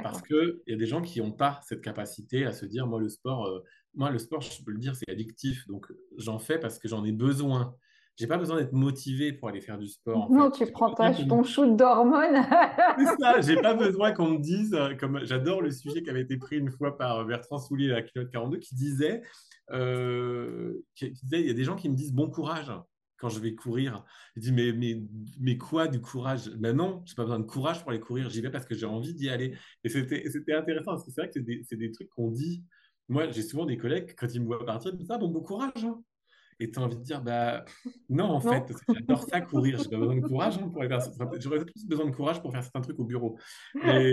Parce 0.03 0.21
qu'il 0.21 0.59
y 0.67 0.73
a 0.73 0.77
des 0.77 0.85
gens 0.85 1.01
qui 1.01 1.21
n'ont 1.21 1.31
pas 1.31 1.59
cette 1.63 1.81
capacité 1.81 2.45
à 2.45 2.53
se 2.53 2.65
dire, 2.65 2.87
moi, 2.87 2.99
le 2.99 3.09
sport, 3.09 3.45
euh, 3.45 3.63
moi, 3.93 4.09
le 4.09 4.19
sport, 4.19 4.41
je 4.41 4.63
peux 4.63 4.71
le 4.71 4.79
dire, 4.79 4.95
c'est 4.95 5.09
addictif. 5.09 5.67
Donc, 5.67 5.87
j'en 6.17 6.39
fais 6.39 6.59
parce 6.59 6.79
que 6.79 6.87
j'en 6.87 7.03
ai 7.03 7.11
besoin. 7.11 7.75
j'ai 8.17 8.27
pas 8.27 8.37
besoin 8.37 8.57
d'être 8.57 8.73
motivé 8.73 9.33
pour 9.33 9.49
aller 9.49 9.61
faire 9.61 9.77
du 9.77 9.87
sport. 9.87 10.31
non, 10.31 10.51
tu 10.51 10.65
prends 10.71 10.93
pas 10.93 11.13
ton 11.13 11.43
shoot 11.43 11.75
d'hormones. 11.75 12.41
c'est 12.97 13.19
ça, 13.19 13.41
j'ai 13.41 13.55
pas 13.55 13.73
besoin 13.75 14.11
qu'on 14.11 14.31
me 14.31 14.39
dise, 14.39 14.73
euh, 14.73 14.95
comme 14.95 15.23
j'adore 15.23 15.61
le 15.61 15.71
sujet 15.71 16.03
qui 16.03 16.09
avait 16.09 16.21
été 16.21 16.37
pris 16.37 16.57
une 16.57 16.71
fois 16.71 16.97
par 16.97 17.25
Bertrand 17.25 17.57
Soulier 17.57 17.91
à 17.91 17.95
la 17.95 18.01
kilo 18.01 18.25
42, 18.27 18.57
qui 18.57 18.75
disait, 18.75 19.21
euh, 19.71 20.83
qui 20.95 21.11
disait, 21.11 21.41
il 21.41 21.47
y 21.47 21.51
a 21.51 21.53
des 21.53 21.63
gens 21.63 21.75
qui 21.75 21.89
me 21.89 21.95
disent 21.95 22.13
bon 22.13 22.29
courage 22.29 22.71
quand 23.21 23.29
je 23.29 23.39
vais 23.39 23.53
courir. 23.53 24.03
Je 24.35 24.41
dis, 24.41 24.51
mais, 24.51 24.73
mais, 24.73 24.99
mais 25.39 25.57
quoi 25.57 25.87
du 25.87 26.01
courage? 26.01 26.49
Ben 26.57 26.75
non, 26.75 27.03
je 27.05 27.11
n'ai 27.11 27.15
pas 27.15 27.23
besoin 27.23 27.39
de 27.39 27.45
courage 27.45 27.81
pour 27.81 27.91
aller 27.91 27.99
courir. 27.99 28.29
J'y 28.31 28.41
vais 28.41 28.49
parce 28.49 28.65
que 28.65 28.73
j'ai 28.73 28.87
envie 28.87 29.13
d'y 29.13 29.29
aller. 29.29 29.55
Et 29.83 29.89
c'était 29.89 30.53
intéressant 30.53 30.91
parce 30.91 31.05
que 31.05 31.11
c'est 31.11 31.21
vrai 31.21 31.29
que 31.29 31.33
c'est 31.35 31.75
des, 31.75 31.87
des, 31.87 31.91
trucs 31.91 32.09
qu'on 32.09 32.31
dit. 32.31 32.65
Moi, 33.07 33.29
j'ai 33.29 33.43
souvent 33.43 33.65
des 33.65 33.77
collègues, 33.77 34.15
quand 34.17 34.27
ils 34.33 34.41
me 34.41 34.47
voient 34.47 34.65
partir, 34.65 34.91
ils 34.91 34.95
me 34.95 34.99
disent, 34.99 35.11
ah 35.11 35.19
bon, 35.19 35.29
bon 35.29 35.41
courage. 35.41 35.83
Hein. 35.85 36.01
Et 36.59 36.71
tu 36.71 36.79
as 36.79 36.81
envie 36.81 36.97
de 36.97 37.03
dire, 37.03 37.21
bah 37.21 37.63
non, 38.09 38.25
en 38.25 38.39
fait, 38.39 38.73
j'adore 38.87 39.23
ça 39.23 39.41
courir. 39.41 39.77
J'ai 39.77 39.89
pas 39.89 39.97
besoin 39.97 40.15
de 40.15 40.21
courage 40.21 40.57
hein, 40.57 40.69
pour 40.69 40.81
aller 40.81 40.89
faire 40.89 41.01
J'aurais 41.39 41.65
plus 41.65 41.85
besoin 41.85 42.05
de 42.05 42.15
courage 42.15 42.41
pour 42.41 42.51
faire 42.51 42.63
certains 42.63 42.81
trucs 42.81 42.99
au 42.99 43.05
bureau. 43.05 43.37
Et, 43.83 44.11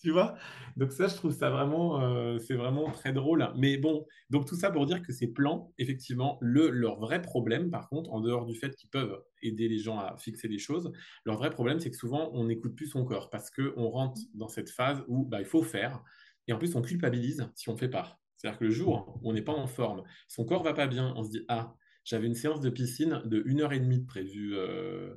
tu 0.00 0.10
vois? 0.10 0.36
Donc 0.76 0.92
ça, 0.92 1.08
je 1.08 1.14
trouve 1.14 1.32
ça 1.32 1.50
vraiment, 1.50 2.02
euh, 2.02 2.38
c'est 2.38 2.54
vraiment 2.54 2.90
très 2.90 3.12
drôle. 3.12 3.48
Mais 3.56 3.76
bon, 3.78 4.06
donc 4.30 4.46
tout 4.46 4.54
ça 4.54 4.70
pour 4.70 4.86
dire 4.86 5.02
que 5.02 5.12
ces 5.12 5.28
plans, 5.32 5.72
effectivement, 5.78 6.38
le, 6.40 6.70
leur 6.70 6.98
vrai 6.98 7.22
problème, 7.22 7.70
par 7.70 7.88
contre, 7.88 8.12
en 8.12 8.20
dehors 8.20 8.46
du 8.46 8.54
fait 8.54 8.74
qu'ils 8.76 8.90
peuvent 8.90 9.22
aider 9.42 9.68
les 9.68 9.78
gens 9.78 9.98
à 9.98 10.16
fixer 10.18 10.48
les 10.48 10.58
choses, 10.58 10.92
leur 11.24 11.36
vrai 11.36 11.50
problème, 11.50 11.80
c'est 11.80 11.90
que 11.90 11.96
souvent, 11.96 12.30
on 12.34 12.44
n'écoute 12.44 12.74
plus 12.76 12.88
son 12.88 13.04
corps 13.04 13.30
parce 13.30 13.50
qu'on 13.50 13.88
rentre 13.88 14.20
dans 14.34 14.48
cette 14.48 14.70
phase 14.70 15.02
où 15.08 15.24
bah, 15.24 15.40
il 15.40 15.46
faut 15.46 15.62
faire. 15.62 16.02
Et 16.48 16.52
en 16.52 16.58
plus, 16.58 16.74
on 16.76 16.82
culpabilise 16.82 17.48
si 17.54 17.68
on 17.68 17.72
ne 17.72 17.78
fait 17.78 17.88
pas. 17.88 18.20
C'est-à-dire 18.36 18.58
que 18.58 18.64
le 18.64 18.70
jour 18.70 19.18
où 19.22 19.30
on 19.30 19.32
n'est 19.32 19.42
pas 19.42 19.54
en 19.54 19.66
forme, 19.66 20.02
son 20.28 20.44
corps 20.44 20.62
va 20.62 20.74
pas 20.74 20.86
bien, 20.86 21.14
on 21.16 21.24
se 21.24 21.30
dit, 21.30 21.44
ah, 21.48 21.74
j'avais 22.06 22.28
une 22.28 22.36
séance 22.36 22.60
de 22.60 22.70
piscine 22.70 23.20
de 23.24 23.42
1 23.48 23.60
heure 23.60 23.72
et 23.72 23.80
demie 23.80 24.00
prévue. 24.00 24.54
Euh, 24.54 25.12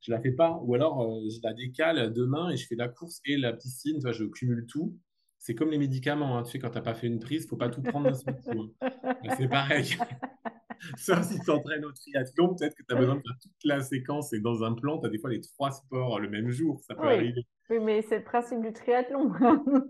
je 0.00 0.12
la 0.12 0.20
fais 0.20 0.30
pas. 0.30 0.60
Ou 0.62 0.74
alors, 0.74 1.02
euh, 1.02 1.28
je 1.28 1.40
la 1.42 1.52
décale 1.52 2.12
demain 2.12 2.50
et 2.50 2.56
je 2.56 2.66
fais 2.66 2.76
la 2.76 2.88
course 2.88 3.20
et 3.26 3.36
la 3.36 3.52
piscine. 3.52 3.96
Tu 3.96 4.02
vois, 4.02 4.12
je 4.12 4.24
cumule 4.24 4.64
tout. 4.66 4.96
C'est 5.38 5.56
comme 5.56 5.70
les 5.72 5.78
médicaments. 5.78 6.38
Hein. 6.38 6.44
Tu 6.44 6.52
sais, 6.52 6.58
quand 6.60 6.70
tu 6.70 6.76
n'as 6.76 6.82
pas 6.82 6.94
fait 6.94 7.08
une 7.08 7.18
prise, 7.18 7.48
faut 7.48 7.56
pas 7.56 7.68
tout 7.68 7.82
prendre 7.82 8.08
d'un 8.08 8.14
seul 8.14 8.36
coup. 8.36 8.72
Hein. 8.80 8.90
C'est 9.36 9.48
pareil. 9.48 9.96
Sauf 10.96 11.22
si 11.22 11.38
tu 11.40 11.50
entraînes 11.50 11.84
au 11.84 11.92
triathlon, 11.92 12.54
peut-être 12.54 12.74
que 12.74 12.82
tu 12.82 12.94
as 12.94 12.98
besoin 12.98 13.16
de 13.16 13.20
faire 13.20 13.38
toute 13.40 13.64
la 13.64 13.80
séquence 13.80 14.32
et 14.32 14.40
dans 14.40 14.62
un 14.62 14.74
plan, 14.74 14.98
tu 14.98 15.06
as 15.06 15.10
des 15.10 15.18
fois 15.18 15.30
les 15.30 15.40
trois 15.40 15.70
sports 15.70 16.18
le 16.20 16.28
même 16.28 16.50
jour. 16.50 16.80
Ça 16.86 16.94
peut 16.94 17.06
arriver. 17.06 17.46
Oui, 17.70 17.78
mais 17.80 18.02
c'est 18.02 18.18
le 18.18 18.24
principe 18.24 18.60
du 18.60 18.72
triathlon. 18.72 19.32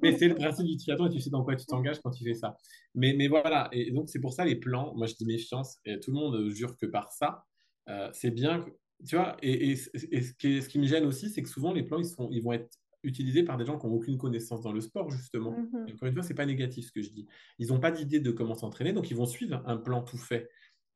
mais 0.02 0.16
c'est 0.16 0.28
le 0.28 0.34
principe 0.36 0.66
du 0.66 0.76
triathlon 0.76 1.06
et 1.06 1.10
tu 1.10 1.20
sais 1.20 1.30
dans 1.30 1.44
quoi 1.44 1.56
tu 1.56 1.66
t'engages 1.66 2.00
quand 2.00 2.10
tu 2.10 2.24
fais 2.24 2.34
ça. 2.34 2.56
Mais, 2.94 3.14
mais 3.16 3.28
voilà, 3.28 3.68
et 3.72 3.90
donc 3.90 4.08
c'est 4.08 4.20
pour 4.20 4.32
ça 4.32 4.44
les 4.44 4.56
plans, 4.56 4.94
moi 4.94 5.06
je 5.06 5.14
dis 5.14 5.26
méfiance, 5.26 5.78
et 5.84 5.98
tout 5.98 6.10
le 6.12 6.16
monde 6.16 6.50
jure 6.50 6.76
que 6.76 6.86
par 6.86 7.10
ça, 7.10 7.44
euh, 7.88 8.08
c'est 8.12 8.30
bien, 8.30 8.64
tu 9.06 9.16
vois, 9.16 9.36
et, 9.42 9.70
et, 9.70 9.76
ce, 9.76 9.88
qui, 10.34 10.62
ce, 10.62 10.68
qui, 10.68 10.78
me 10.78 10.86
gêne 10.86 11.04
aussi, 11.04 11.30
c'est 11.30 11.42
que 11.42 11.48
souvent 11.48 11.72
les 11.72 11.82
plans, 11.82 11.98
ils, 11.98 12.04
sont, 12.04 12.28
ils 12.30 12.42
vont 12.42 12.52
être 12.52 12.70
utilisés 13.02 13.42
par 13.42 13.56
des 13.56 13.64
gens 13.64 13.78
qui 13.78 13.86
n'ont 13.86 13.94
aucune 13.94 14.16
connaissance 14.16 14.60
dans 14.60 14.72
le 14.72 14.80
sport, 14.80 15.10
justement. 15.10 15.52
Mm-hmm. 15.52 15.94
encore 15.94 16.08
une 16.08 16.14
fois, 16.14 16.22
ce 16.22 16.28
n'est 16.28 16.34
pas 16.34 16.46
négatif 16.46 16.86
ce 16.86 16.92
que 16.92 17.02
je 17.02 17.10
dis. 17.10 17.26
Ils 17.58 17.68
n'ont 17.68 17.80
pas 17.80 17.90
d'idée 17.90 18.20
de 18.20 18.30
comment 18.30 18.54
s'entraîner, 18.54 18.92
donc 18.92 19.10
ils 19.10 19.16
vont 19.16 19.26
suivre 19.26 19.62
un 19.66 19.76
plan 19.76 20.02
tout 20.02 20.18
fait 20.18 20.48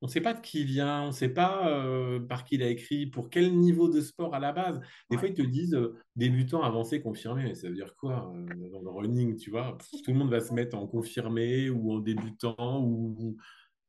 on 0.03 0.07
ne 0.07 0.11
sait 0.11 0.21
pas 0.21 0.35
de 0.35 0.41
qui 0.41 0.61
il 0.61 0.67
vient, 0.67 1.03
on 1.03 1.07
ne 1.07 1.13
sait 1.13 1.31
pas 1.31 1.69
euh, 1.69 2.21
par 2.21 2.45
qui 2.45 2.57
il 2.57 2.63
a 2.63 2.69
écrit, 2.69 3.07
pour 3.07 3.31
quel 3.31 3.57
niveau 3.57 3.89
de 3.89 4.01
sport 4.01 4.35
à 4.35 4.39
la 4.39 4.53
base. 4.53 4.81
Des 5.11 5.17
fois, 5.17 5.29
ils 5.29 5.35
te 5.35 5.43
disent 5.43 5.75
euh, 5.75 5.97
débutant, 6.17 6.63
avancé, 6.63 7.01
confirmé. 7.01 7.45
Mais 7.45 7.55
ça 7.55 7.69
veut 7.69 7.75
dire 7.75 7.95
quoi 7.97 8.31
euh, 8.35 8.71
dans 8.71 8.83
le 8.83 8.91
running, 8.91 9.37
tu 9.37 9.51
vois? 9.51 9.79
Tout 10.05 10.11
le 10.13 10.19
monde 10.19 10.31
va 10.31 10.41
se 10.41 10.53
mettre 10.53 10.77
en 10.77 10.87
confirmé 10.87 11.71
ou 11.71 11.93
en 11.93 11.99
débutant. 12.01 12.83
Ou... 12.83 13.37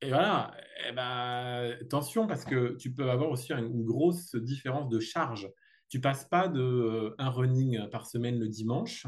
Et 0.02 0.10
voilà, 0.10 0.52
eh 0.88 0.94
ben, 0.94 1.76
attention, 1.82 2.26
parce 2.26 2.46
que 2.46 2.76
tu 2.78 2.94
peux 2.94 3.10
avoir 3.10 3.30
aussi 3.30 3.52
une 3.52 3.84
grosse 3.84 4.34
différence 4.36 4.88
de 4.90 5.00
charge. 5.00 5.50
Tu 5.90 6.00
passes 6.00 6.26
pas 6.26 6.48
de 6.48 7.16
un 7.18 7.30
running 7.30 7.90
par 7.90 8.06
semaine 8.06 8.40
le 8.40 8.48
dimanche 8.48 9.08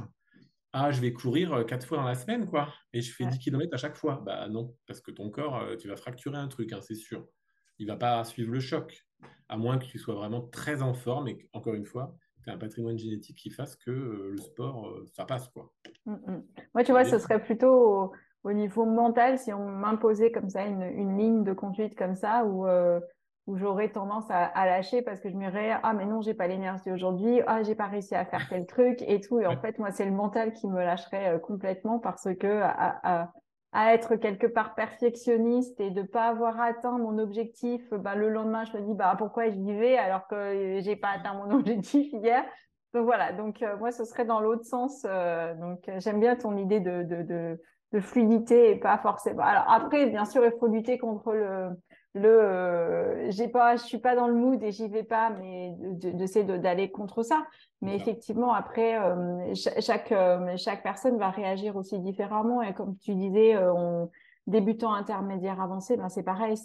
ah, 0.73 0.91
je 0.91 1.01
vais 1.01 1.13
courir 1.13 1.53
euh, 1.53 1.63
quatre 1.63 1.85
fois 1.85 1.97
dans 1.97 2.03
la 2.03 2.15
semaine, 2.15 2.47
quoi, 2.47 2.73
et 2.93 3.01
je 3.01 3.11
fais 3.11 3.25
10 3.25 3.39
km 3.39 3.73
à 3.73 3.77
chaque 3.77 3.95
fois. 3.95 4.21
Bah 4.25 4.47
non, 4.49 4.75
parce 4.85 5.01
que 5.01 5.11
ton 5.11 5.29
corps, 5.29 5.57
euh, 5.57 5.75
tu 5.75 5.87
vas 5.87 5.95
fracturer 5.95 6.37
un 6.37 6.47
truc, 6.47 6.73
hein, 6.73 6.79
c'est 6.81 6.95
sûr. 6.95 7.27
Il 7.79 7.87
va 7.87 7.95
pas 7.95 8.23
suivre 8.23 8.51
le 8.51 8.59
choc, 8.59 9.05
à 9.47 9.57
moins 9.57 9.77
que 9.79 9.85
tu 9.85 9.97
sois 9.97 10.15
vraiment 10.15 10.41
très 10.41 10.81
en 10.81 10.93
forme 10.93 11.27
et 11.27 11.49
encore 11.53 11.73
une 11.73 11.85
fois, 11.85 12.15
tu 12.43 12.49
as 12.49 12.53
un 12.53 12.57
patrimoine 12.57 12.97
génétique 12.97 13.37
qui 13.37 13.49
fasse 13.49 13.75
que 13.75 13.91
euh, 13.91 14.29
le 14.31 14.37
sport, 14.37 14.93
ça 15.13 15.25
passe, 15.25 15.47
quoi. 15.49 15.73
Mmh, 16.05 16.13
mmh. 16.13 16.43
Moi, 16.75 16.83
tu 16.83 16.91
vois, 16.91 17.05
ce 17.05 17.17
serait 17.17 17.41
plutôt 17.41 18.13
au, 18.43 18.53
niveau 18.53 18.85
mental, 18.85 19.39
si 19.39 19.51
on 19.51 19.67
m'imposait 19.67 20.31
comme 20.31 20.49
ça 20.49 20.65
une, 20.65 21.17
ligne 21.17 21.43
de 21.43 21.53
conduite 21.53 21.95
comme 21.95 22.15
ça, 22.15 22.45
où 22.45 22.67
où 23.49 23.57
j'aurais 23.57 23.89
tendance 23.89 24.25
à, 24.29 24.65
lâcher 24.67 25.01
parce 25.01 25.19
que 25.19 25.27
je 25.27 25.35
me 25.35 25.49
dirais 25.49 25.75
ah 25.81 25.93
mais 25.93 26.05
non 26.05 26.21
j'ai 26.21 26.35
pas 26.35 26.45
l'énergie 26.45 26.91
aujourd'hui. 26.91 27.41
Ah 27.47 27.63
j'ai 27.63 27.73
pas 27.73 27.87
réussi 27.87 28.13
à 28.13 28.23
faire 28.23 28.47
tel 28.47 28.67
truc 28.67 29.01
et 29.01 29.19
tout. 29.21 29.39
Et 29.39 29.47
en 29.47 29.57
fait 29.57 29.79
moi 29.79 29.91
c'est 29.91 30.05
le 30.05 30.11
mental 30.11 30.53
qui 30.53 30.67
me 30.67 30.79
lâcherait 30.79 31.35
euh, 31.35 31.39
complètement 31.39 31.97
parce 31.97 32.27
que 32.39 32.61
à, 32.61 33.31
être 33.93 34.15
quelque 34.15 34.45
part 34.45 34.75
perfectionniste 34.75 35.79
et 35.79 35.89
de 35.89 36.03
pas 36.03 36.27
avoir 36.27 36.59
atteint 36.59 36.97
mon 36.97 37.17
objectif 37.17 37.81
bah, 37.91 38.15
le 38.15 38.29
lendemain 38.29 38.65
je 38.65 38.77
me 38.77 38.83
dis 38.83 38.93
bah 38.93 39.15
pourquoi 39.17 39.49
j'y 39.49 39.73
vais 39.73 39.97
alors 39.97 40.27
que 40.27 40.79
j'ai 40.81 40.95
pas 40.95 41.09
atteint 41.09 41.33
mon 41.33 41.51
objectif 41.55 42.13
hier? 42.13 42.45
Donc 42.93 43.05
voilà. 43.05 43.33
Donc 43.33 43.63
euh, 43.63 43.77
moi 43.77 43.91
ce 43.91 44.05
serait 44.05 44.25
dans 44.25 44.41
l'autre 44.41 44.65
sens 44.65 45.07
euh, 45.09 45.55
donc 45.55 45.89
j'aime 45.97 46.19
bien 46.19 46.35
ton 46.35 46.55
idée 46.55 46.81
de, 46.81 47.01
de, 47.01 47.23
de, 47.23 47.61
de 47.93 47.99
fluidité 47.99 48.69
et 48.69 48.75
pas 48.75 48.99
forcément. 48.99 49.41
Alors 49.41 49.65
après 49.71 50.05
bien 50.05 50.25
sûr 50.25 50.45
il 50.45 50.53
faut 50.59 50.67
lutter 50.67 50.99
contre 50.99 51.33
le 51.33 51.69
le 52.19 52.41
euh, 52.41 53.31
j'ai 53.31 53.47
pas 53.47 53.75
je 53.75 53.83
suis 53.83 53.97
pas 53.97 54.15
dans 54.15 54.27
le 54.27 54.33
mood 54.33 54.61
et 54.63 54.71
j'y 54.71 54.87
vais 54.87 55.03
pas 55.03 55.29
mais 55.31 55.73
d'essayer 55.79 56.45
de, 56.45 56.57
d'aller 56.57 56.91
contre 56.91 57.23
ça. 57.23 57.45
Mais 57.81 57.95
effectivement 57.95 58.53
après 58.53 58.99
euh, 58.99 59.53
chaque 59.79 60.11
euh, 60.11 60.55
chaque 60.57 60.83
personne 60.83 61.17
va 61.17 61.29
réagir 61.29 61.75
aussi 61.75 61.99
différemment. 61.99 62.61
Et 62.61 62.73
comme 62.73 62.97
tu 62.97 63.15
disais 63.15 63.57
on, 63.57 64.09
débutant 64.47 64.93
intermédiaire 64.93 65.61
avancé 65.61 65.97
ben 65.97 66.09
c'est 66.09 66.23
pareil 66.23 66.55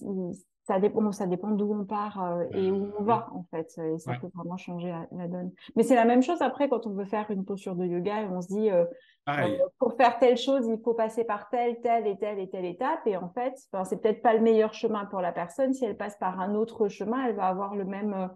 ça 0.64 0.80
dépend, 0.80 1.12
ça 1.12 1.26
dépend 1.26 1.50
d'où 1.50 1.70
on 1.74 1.84
part 1.84 2.24
euh, 2.24 2.44
et 2.52 2.70
où 2.70 2.90
on 2.98 3.02
va, 3.02 3.28
en 3.34 3.44
fait. 3.50 3.78
Et 3.78 3.98
ça 3.98 4.14
peut 4.18 4.30
vraiment 4.34 4.56
changer 4.56 4.94
la, 5.12 5.28
donne. 5.28 5.52
Mais 5.76 5.82
c'est 5.82 5.94
la 5.94 6.06
même 6.06 6.22
chose 6.22 6.40
après 6.40 6.70
quand 6.70 6.86
on 6.86 6.94
veut 6.94 7.04
faire 7.04 7.30
une 7.30 7.44
posture 7.44 7.76
de 7.76 7.84
yoga 7.84 8.22
et 8.22 8.28
on 8.28 8.40
se 8.40 8.48
dit, 8.48 8.70
euh, 8.70 8.86
euh, 9.28 9.58
pour 9.78 9.94
faire 9.94 10.18
telle 10.18 10.38
chose, 10.38 10.66
il 10.66 10.80
faut 10.82 10.94
passer 10.94 11.24
par 11.24 11.50
telle, 11.50 11.80
telle 11.82 12.06
et 12.06 12.16
telle 12.16 12.38
et 12.38 12.48
telle 12.48 12.64
étape. 12.64 13.06
Et 13.06 13.18
en 13.18 13.28
fait, 13.28 13.54
c'est 13.84 14.00
peut-être 14.00 14.22
pas 14.22 14.32
le 14.32 14.40
meilleur 14.40 14.72
chemin 14.72 15.04
pour 15.04 15.20
la 15.20 15.32
personne. 15.32 15.74
Si 15.74 15.84
elle 15.84 15.98
passe 15.98 16.16
par 16.16 16.40
un 16.40 16.54
autre 16.54 16.88
chemin, 16.88 17.26
elle 17.26 17.36
va 17.36 17.46
avoir 17.46 17.74
le 17.74 17.84
même, 17.84 18.30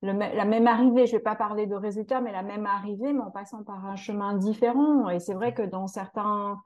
le 0.00 0.12
la 0.12 0.44
même 0.44 0.68
arrivée. 0.68 1.06
Je 1.06 1.16
vais 1.16 1.22
pas 1.22 1.34
parler 1.34 1.66
de 1.66 1.74
résultat, 1.74 2.20
mais 2.20 2.30
la 2.30 2.44
même 2.44 2.66
arrivée, 2.66 3.12
mais 3.12 3.22
en 3.22 3.32
passant 3.32 3.64
par 3.64 3.84
un 3.84 3.96
chemin 3.96 4.34
différent. 4.34 5.08
Et 5.08 5.18
c'est 5.18 5.34
vrai 5.34 5.52
que 5.54 5.62
dans 5.62 5.88
certains 5.88 6.56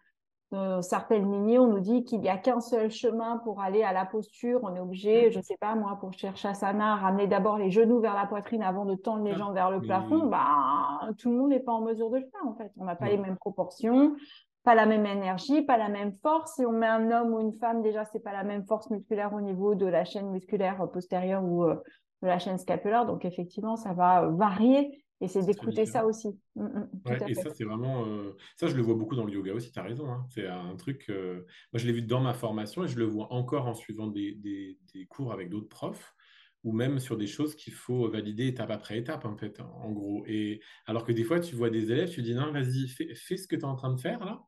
certaines 0.80 1.30
lignées, 1.30 1.58
on 1.58 1.66
nous 1.66 1.80
dit 1.80 2.04
qu'il 2.04 2.20
n'y 2.20 2.28
a 2.28 2.38
qu'un 2.38 2.60
seul 2.60 2.90
chemin 2.90 3.38
pour 3.44 3.60
aller 3.60 3.82
à 3.82 3.92
la 3.92 4.06
posture. 4.06 4.60
On 4.62 4.74
est 4.74 4.80
obligé, 4.80 5.28
mm. 5.28 5.32
je 5.32 5.38
ne 5.38 5.42
sais 5.42 5.56
pas 5.60 5.74
moi, 5.74 5.98
pour 6.00 6.12
chercher 6.12 6.48
Asana, 6.48 6.96
ramener 6.96 7.26
d'abord 7.26 7.58
les 7.58 7.70
genoux 7.70 8.00
vers 8.00 8.14
la 8.14 8.26
poitrine 8.26 8.62
avant 8.62 8.84
de 8.84 8.94
tendre 8.94 9.24
les 9.24 9.34
jambes 9.34 9.54
vers 9.54 9.70
le 9.70 9.80
plafond. 9.80 10.26
Bah, 10.26 11.00
tout 11.18 11.30
le 11.30 11.36
monde 11.36 11.50
n'est 11.50 11.60
pas 11.60 11.72
en 11.72 11.82
mesure 11.82 12.10
de 12.10 12.16
le 12.16 12.26
faire 12.30 12.46
en 12.46 12.54
fait. 12.54 12.72
On 12.78 12.84
n'a 12.84 12.96
pas 12.96 13.08
les 13.08 13.18
mêmes 13.18 13.36
proportions, 13.36 14.16
pas 14.64 14.74
la 14.74 14.86
même 14.86 15.06
énergie, 15.06 15.62
pas 15.62 15.76
la 15.76 15.88
même 15.88 16.12
force. 16.22 16.54
Si 16.54 16.64
on 16.64 16.72
met 16.72 16.86
un 16.86 17.10
homme 17.10 17.34
ou 17.34 17.40
une 17.40 17.52
femme, 17.54 17.82
déjà, 17.82 18.04
c'est 18.06 18.20
pas 18.20 18.32
la 18.32 18.44
même 18.44 18.64
force 18.64 18.90
musculaire 18.90 19.32
au 19.34 19.40
niveau 19.40 19.74
de 19.74 19.86
la 19.86 20.04
chaîne 20.04 20.30
musculaire 20.30 20.86
postérieure 20.90 21.44
ou 21.44 21.64
euh, 21.64 21.74
de 22.22 22.26
la 22.26 22.38
chaîne 22.38 22.58
scapulaire. 22.58 23.04
Donc 23.04 23.24
effectivement, 23.24 23.76
ça 23.76 23.92
va 23.92 24.28
varier 24.28 25.04
et 25.20 25.28
c'est 25.28 25.44
d'écouter 25.44 25.84
ça 25.84 26.06
aussi. 26.06 26.28
Mmh, 26.54 26.64
mmh, 26.64 27.28
et 27.28 27.34
ça, 27.34 27.50
c'est 27.50 27.64
vraiment. 27.64 28.06
Euh, 28.06 28.36
ça, 28.56 28.68
je 28.68 28.76
le 28.76 28.82
vois 28.82 28.94
beaucoup 28.94 29.16
dans 29.16 29.24
le 29.24 29.32
yoga 29.32 29.52
aussi, 29.52 29.72
tu 29.72 29.78
as 29.78 29.82
raison. 29.82 30.08
Hein. 30.08 30.26
C'est 30.30 30.46
un 30.46 30.76
truc. 30.76 31.06
Euh, 31.10 31.44
moi, 31.72 31.80
je 31.80 31.86
l'ai 31.86 31.92
vu 31.92 32.02
dans 32.02 32.20
ma 32.20 32.34
formation 32.34 32.84
et 32.84 32.88
je 32.88 32.98
le 32.98 33.04
vois 33.04 33.32
encore 33.32 33.66
en 33.66 33.74
suivant 33.74 34.06
des, 34.06 34.34
des, 34.34 34.78
des 34.94 35.06
cours 35.06 35.32
avec 35.32 35.50
d'autres 35.50 35.68
profs 35.68 36.14
ou 36.64 36.72
même 36.72 36.98
sur 36.98 37.16
des 37.16 37.26
choses 37.26 37.54
qu'il 37.54 37.72
faut 37.72 38.08
valider 38.08 38.48
étape 38.48 38.70
après 38.70 38.98
étape, 38.98 39.24
en 39.24 39.36
fait, 39.36 39.60
en 39.60 39.90
gros. 39.92 40.24
Et 40.26 40.60
alors 40.86 41.04
que 41.04 41.12
des 41.12 41.24
fois, 41.24 41.40
tu 41.40 41.54
vois 41.54 41.70
des 41.70 41.90
élèves, 41.90 42.10
tu 42.10 42.22
dis 42.22 42.34
non, 42.34 42.52
vas-y, 42.52 42.88
fais, 42.88 43.14
fais, 43.14 43.36
ce 43.36 43.46
que 43.46 43.56
tu 43.56 43.62
es 43.62 43.64
en 43.64 43.76
train 43.76 43.92
de 43.92 44.00
faire 44.00 44.24
là. 44.24 44.42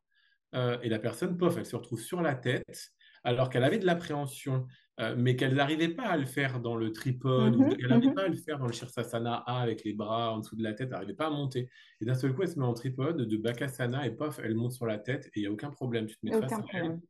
Euh, 0.55 0.79
et 0.83 0.89
la 0.89 0.99
personne, 0.99 1.37
pof, 1.37 1.57
elle 1.57 1.67
se 1.67 1.77
retrouve 1.77 2.01
sur 2.01 2.21
la 2.21 2.35
tête 2.35 2.93
alors 3.23 3.51
qu'elle 3.51 3.65
avait 3.65 3.79
de 3.79 3.87
l'appréhension, 3.87 4.67
euh, 5.01 5.15
mais 5.17 5.35
qu'elle 5.35 5.55
n'arrivait 5.55 5.89
pas 5.89 6.05
à 6.05 6.17
le 6.17 6.27
faire 6.27 6.61
dans 6.61 6.77
le 6.77 6.93
tripode, 6.93 7.57
ou 7.57 7.65
mhm, 7.65 7.77
qu'elle 7.77 7.89
n'arrivait 7.89 8.09
mhm. 8.09 8.15
pas 8.15 8.25
à 8.25 8.29
le 8.29 8.37
faire 8.37 8.59
dans 8.59 8.67
le 8.67 8.73
Shirsasana 8.73 9.35
A 9.47 9.61
avec 9.61 9.83
les 9.85 9.95
bras 9.95 10.33
en 10.33 10.41
dessous 10.41 10.57
de 10.57 10.63
la 10.63 10.75
tête, 10.75 10.89
elle 10.89 10.95
n'arrivait 10.95 11.15
pas 11.15 11.29
à 11.29 11.31
monter. 11.31 11.71
Et 12.01 12.05
d'un 12.05 12.15
seul 12.15 12.35
coup, 12.35 12.43
elle 12.43 12.49
se 12.49 12.59
met 12.59 12.67
en 12.67 12.75
tripode 12.75 13.17
de 13.17 13.37
Bakasana 13.39 14.07
et 14.07 14.11
pof, 14.11 14.41
elle 14.45 14.55
monte 14.55 14.73
sur 14.73 14.87
la 14.87 14.99
tête 14.99 15.27
et 15.29 15.31
il 15.37 15.41
n'y 15.41 15.47
a 15.47 15.53
aucun 15.53 15.71
problème. 15.71 16.07
Tu 16.07 16.17
te 16.17 16.27
mets 16.27 16.33
face 16.33 16.53
à 16.53 16.63
elle. 16.75 17.01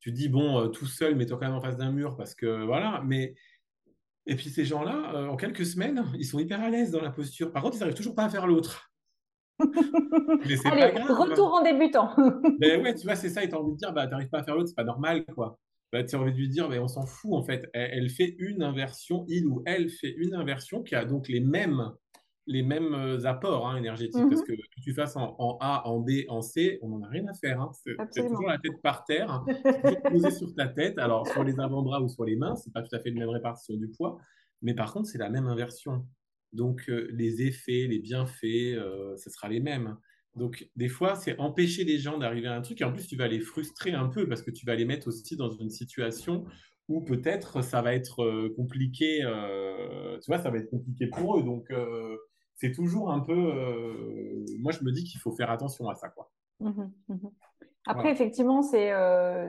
Tu 0.00 0.10
dis, 0.10 0.28
bon, 0.28 0.58
euh, 0.58 0.68
tout 0.68 0.86
seul, 0.86 1.14
mets-toi 1.14 1.38
quand 1.38 1.46
même 1.46 1.54
en 1.54 1.60
face 1.60 1.76
d'un 1.76 1.92
mur 1.92 2.16
parce 2.16 2.34
que 2.34 2.64
voilà, 2.64 3.02
mais. 3.04 3.34
Et 4.28 4.34
puis 4.34 4.50
ces 4.50 4.64
gens-là, 4.64 5.12
euh, 5.14 5.28
en 5.28 5.36
quelques 5.36 5.64
semaines, 5.64 6.04
ils 6.18 6.24
sont 6.24 6.40
hyper 6.40 6.60
à 6.60 6.68
l'aise 6.68 6.90
dans 6.90 7.00
la 7.00 7.10
posture. 7.10 7.52
Par 7.52 7.62
contre, 7.62 7.76
ils 7.76 7.80
n'arrivent 7.80 7.94
toujours 7.94 8.16
pas 8.16 8.24
à 8.24 8.28
faire 8.28 8.48
l'autre. 8.48 8.90
mais 9.60 10.56
c'est 10.56 10.68
pas 10.68 10.90
grave. 10.90 11.16
Retour 11.16 11.54
en 11.54 11.62
débutant. 11.62 12.10
mais 12.58 12.76
ouais, 12.82 12.94
tu 12.96 13.06
vois, 13.06 13.14
c'est 13.14 13.28
ça, 13.28 13.44
et 13.44 13.48
tu 13.48 13.54
as 13.54 13.60
envie 13.60 13.72
de 13.72 13.76
dire, 13.76 13.92
bah, 13.92 14.06
tu 14.06 14.10
n'arrives 14.10 14.28
pas 14.28 14.40
à 14.40 14.42
faire 14.42 14.56
l'autre, 14.56 14.68
c'est 14.68 14.74
pas 14.74 14.82
normal, 14.82 15.24
quoi. 15.26 15.60
Bah, 15.92 16.02
tu 16.04 16.16
as 16.16 16.20
envie 16.20 16.32
de 16.32 16.38
lui 16.38 16.48
dire, 16.48 16.68
mais 16.68 16.78
on 16.78 16.88
s'en 16.88 17.06
fout 17.06 17.32
en 17.34 17.42
fait. 17.42 17.68
Elle, 17.72 18.10
fait 18.10 18.34
une 18.38 18.62
inversion, 18.62 19.24
il 19.28 19.46
ou 19.46 19.62
elle 19.66 19.88
fait 19.88 20.14
une 20.16 20.34
inversion 20.34 20.82
qui 20.82 20.94
a 20.94 21.04
donc 21.04 21.28
les 21.28 21.40
mêmes, 21.40 21.92
les 22.46 22.62
mêmes 22.62 22.94
euh, 22.94 23.24
apports 23.24 23.68
hein, 23.68 23.76
énergétiques. 23.76 24.28
Parce 24.28 24.40
mhm. 24.40 24.46
que 24.46 24.52
que 24.52 24.80
tu 24.82 24.94
fasses 24.94 25.16
en, 25.16 25.58
A, 25.60 25.88
en 25.88 26.00
B, 26.00 26.10
en 26.28 26.42
C, 26.42 26.78
on 26.82 26.88
n'en 26.88 27.02
a 27.02 27.08
rien 27.08 27.26
à 27.28 27.34
faire. 27.34 27.60
Hein. 27.60 27.70
C'est 28.10 28.26
toujours 28.26 28.48
la 28.48 28.58
tête 28.58 28.80
par 28.82 29.04
terre, 29.04 29.30
hein. 29.30 29.44
toujours 29.82 30.02
posé 30.02 30.30
sur 30.30 30.54
ta 30.54 30.68
tête. 30.68 30.98
Alors, 30.98 31.26
soit 31.28 31.44
les 31.44 31.58
avant-bras 31.60 32.00
ou 32.00 32.08
soit 32.08 32.26
les 32.26 32.36
mains, 32.36 32.56
c'est 32.56 32.72
pas 32.72 32.82
tout 32.82 32.94
à 32.94 32.98
fait 32.98 33.10
la 33.10 33.20
même 33.20 33.30
répartition 33.30 33.76
du 33.76 33.88
poids. 33.88 34.18
Mais 34.62 34.74
par 34.74 34.92
contre, 34.92 35.08
c'est 35.08 35.18
la 35.18 35.30
même 35.30 35.46
inversion. 35.46 36.06
Donc, 36.52 36.88
euh, 36.88 37.08
les 37.12 37.42
effets, 37.42 37.86
les 37.86 37.98
bienfaits, 37.98 38.74
euh, 38.74 39.16
ce 39.16 39.30
sera 39.30 39.48
les 39.48 39.60
mêmes. 39.60 39.96
Donc, 40.36 40.68
des 40.76 40.88
fois, 40.88 41.14
c'est 41.14 41.38
empêcher 41.40 41.84
les 41.84 41.98
gens 41.98 42.18
d'arriver 42.18 42.48
à 42.48 42.54
un 42.54 42.60
truc. 42.60 42.80
Et 42.82 42.84
en 42.84 42.92
plus, 42.92 43.06
tu 43.06 43.16
vas 43.16 43.26
les 43.26 43.40
frustrer 43.40 43.92
un 43.92 44.06
peu 44.06 44.28
parce 44.28 44.42
que 44.42 44.50
tu 44.50 44.66
vas 44.66 44.74
les 44.74 44.84
mettre 44.84 45.08
aussi 45.08 45.34
dans 45.34 45.50
une 45.50 45.70
situation 45.70 46.44
où 46.88 47.00
peut-être 47.00 47.62
ça 47.62 47.80
va 47.80 47.94
être 47.94 48.22
euh, 48.22 48.52
compliqué. 48.54 49.22
Euh, 49.24 50.18
tu 50.20 50.30
vois, 50.30 50.38
ça 50.38 50.50
va 50.50 50.58
être 50.58 50.70
compliqué 50.70 51.06
pour 51.06 51.38
eux. 51.38 51.42
Donc, 51.42 51.70
euh, 51.70 52.16
c'est 52.54 52.72
toujours 52.72 53.10
un 53.10 53.20
peu. 53.20 53.34
moi, 54.60 54.72
je 54.72 54.84
me 54.84 54.92
dis 54.92 55.04
qu'il 55.04 55.20
faut 55.20 55.32
faire 55.32 55.50
attention 55.50 55.88
à 55.88 55.94
ça. 55.94 56.10
Quoi. 56.10 56.30
Mmh 56.60 56.84
mmh 57.08 57.28
Après, 57.86 58.10
effectivement, 58.10 58.62
c'est 58.62 58.92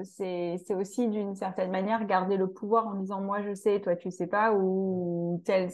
c'est 0.03 0.75
aussi 0.75 1.07
d'une 1.09 1.35
certaine 1.35 1.71
manière 1.71 2.05
garder 2.05 2.37
le 2.37 2.47
pouvoir 2.47 2.87
en 2.87 2.95
disant 2.95 3.21
moi 3.21 3.41
je 3.41 3.53
sais, 3.53 3.79
toi 3.79 3.95
tu 3.95 4.11
sais 4.11 4.27
pas, 4.27 4.53
ou 4.53 5.41
tel, 5.45 5.69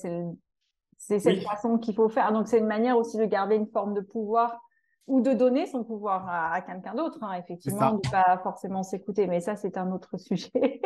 c'est 0.98 1.20
cette 1.20 1.44
façon 1.44 1.80
qu'il 1.80 1.96
faut 1.96 2.10
faire. 2.10 2.34
Donc, 2.34 2.48
c'est 2.48 2.60
une 2.60 2.68
manière 2.68 2.98
aussi 2.98 3.18
de 3.18 3.26
garder 3.26 3.56
une 3.56 3.68
forme 3.68 3.96
de 3.96 4.02
pouvoir 4.02 4.63
ou 5.08 5.22
de 5.22 5.34
donner 5.34 5.66
son 5.66 5.84
pouvoir 5.84 6.26
à, 6.30 6.62
quelqu'un 6.62 6.96
d'autre, 6.96 7.20
hein, 7.22 7.34
effectivement, 7.34 7.94
de 7.94 8.10
pas 8.10 8.40
forcément 8.42 8.84
s'écouter. 8.84 9.28
Mais 9.28 9.42
ça, 9.42 9.56
c'est 9.56 9.78
un 9.78 9.92
autre 9.92 10.18
sujet. 10.18 10.82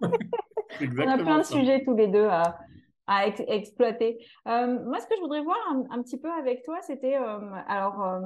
On 0.80 1.08
a 1.08 1.16
plein 1.16 1.38
de 1.38 1.44
sujets 1.44 1.82
tous 1.84 1.94
les 1.94 2.08
deux 2.08 2.26
à, 2.26 2.58
à 3.06 3.26
exploiter. 3.26 4.18
Euh, 4.48 4.78
moi, 4.84 4.98
ce 5.00 5.06
que 5.06 5.14
je 5.16 5.20
voudrais 5.20 5.42
voir 5.42 5.56
un, 5.90 6.02
petit 6.02 6.18
peu 6.18 6.30
avec 6.30 6.64
toi, 6.64 6.78
c'était, 6.82 7.16
euh, 7.16 7.38
alors, 7.68 8.04
euh, 8.04 8.20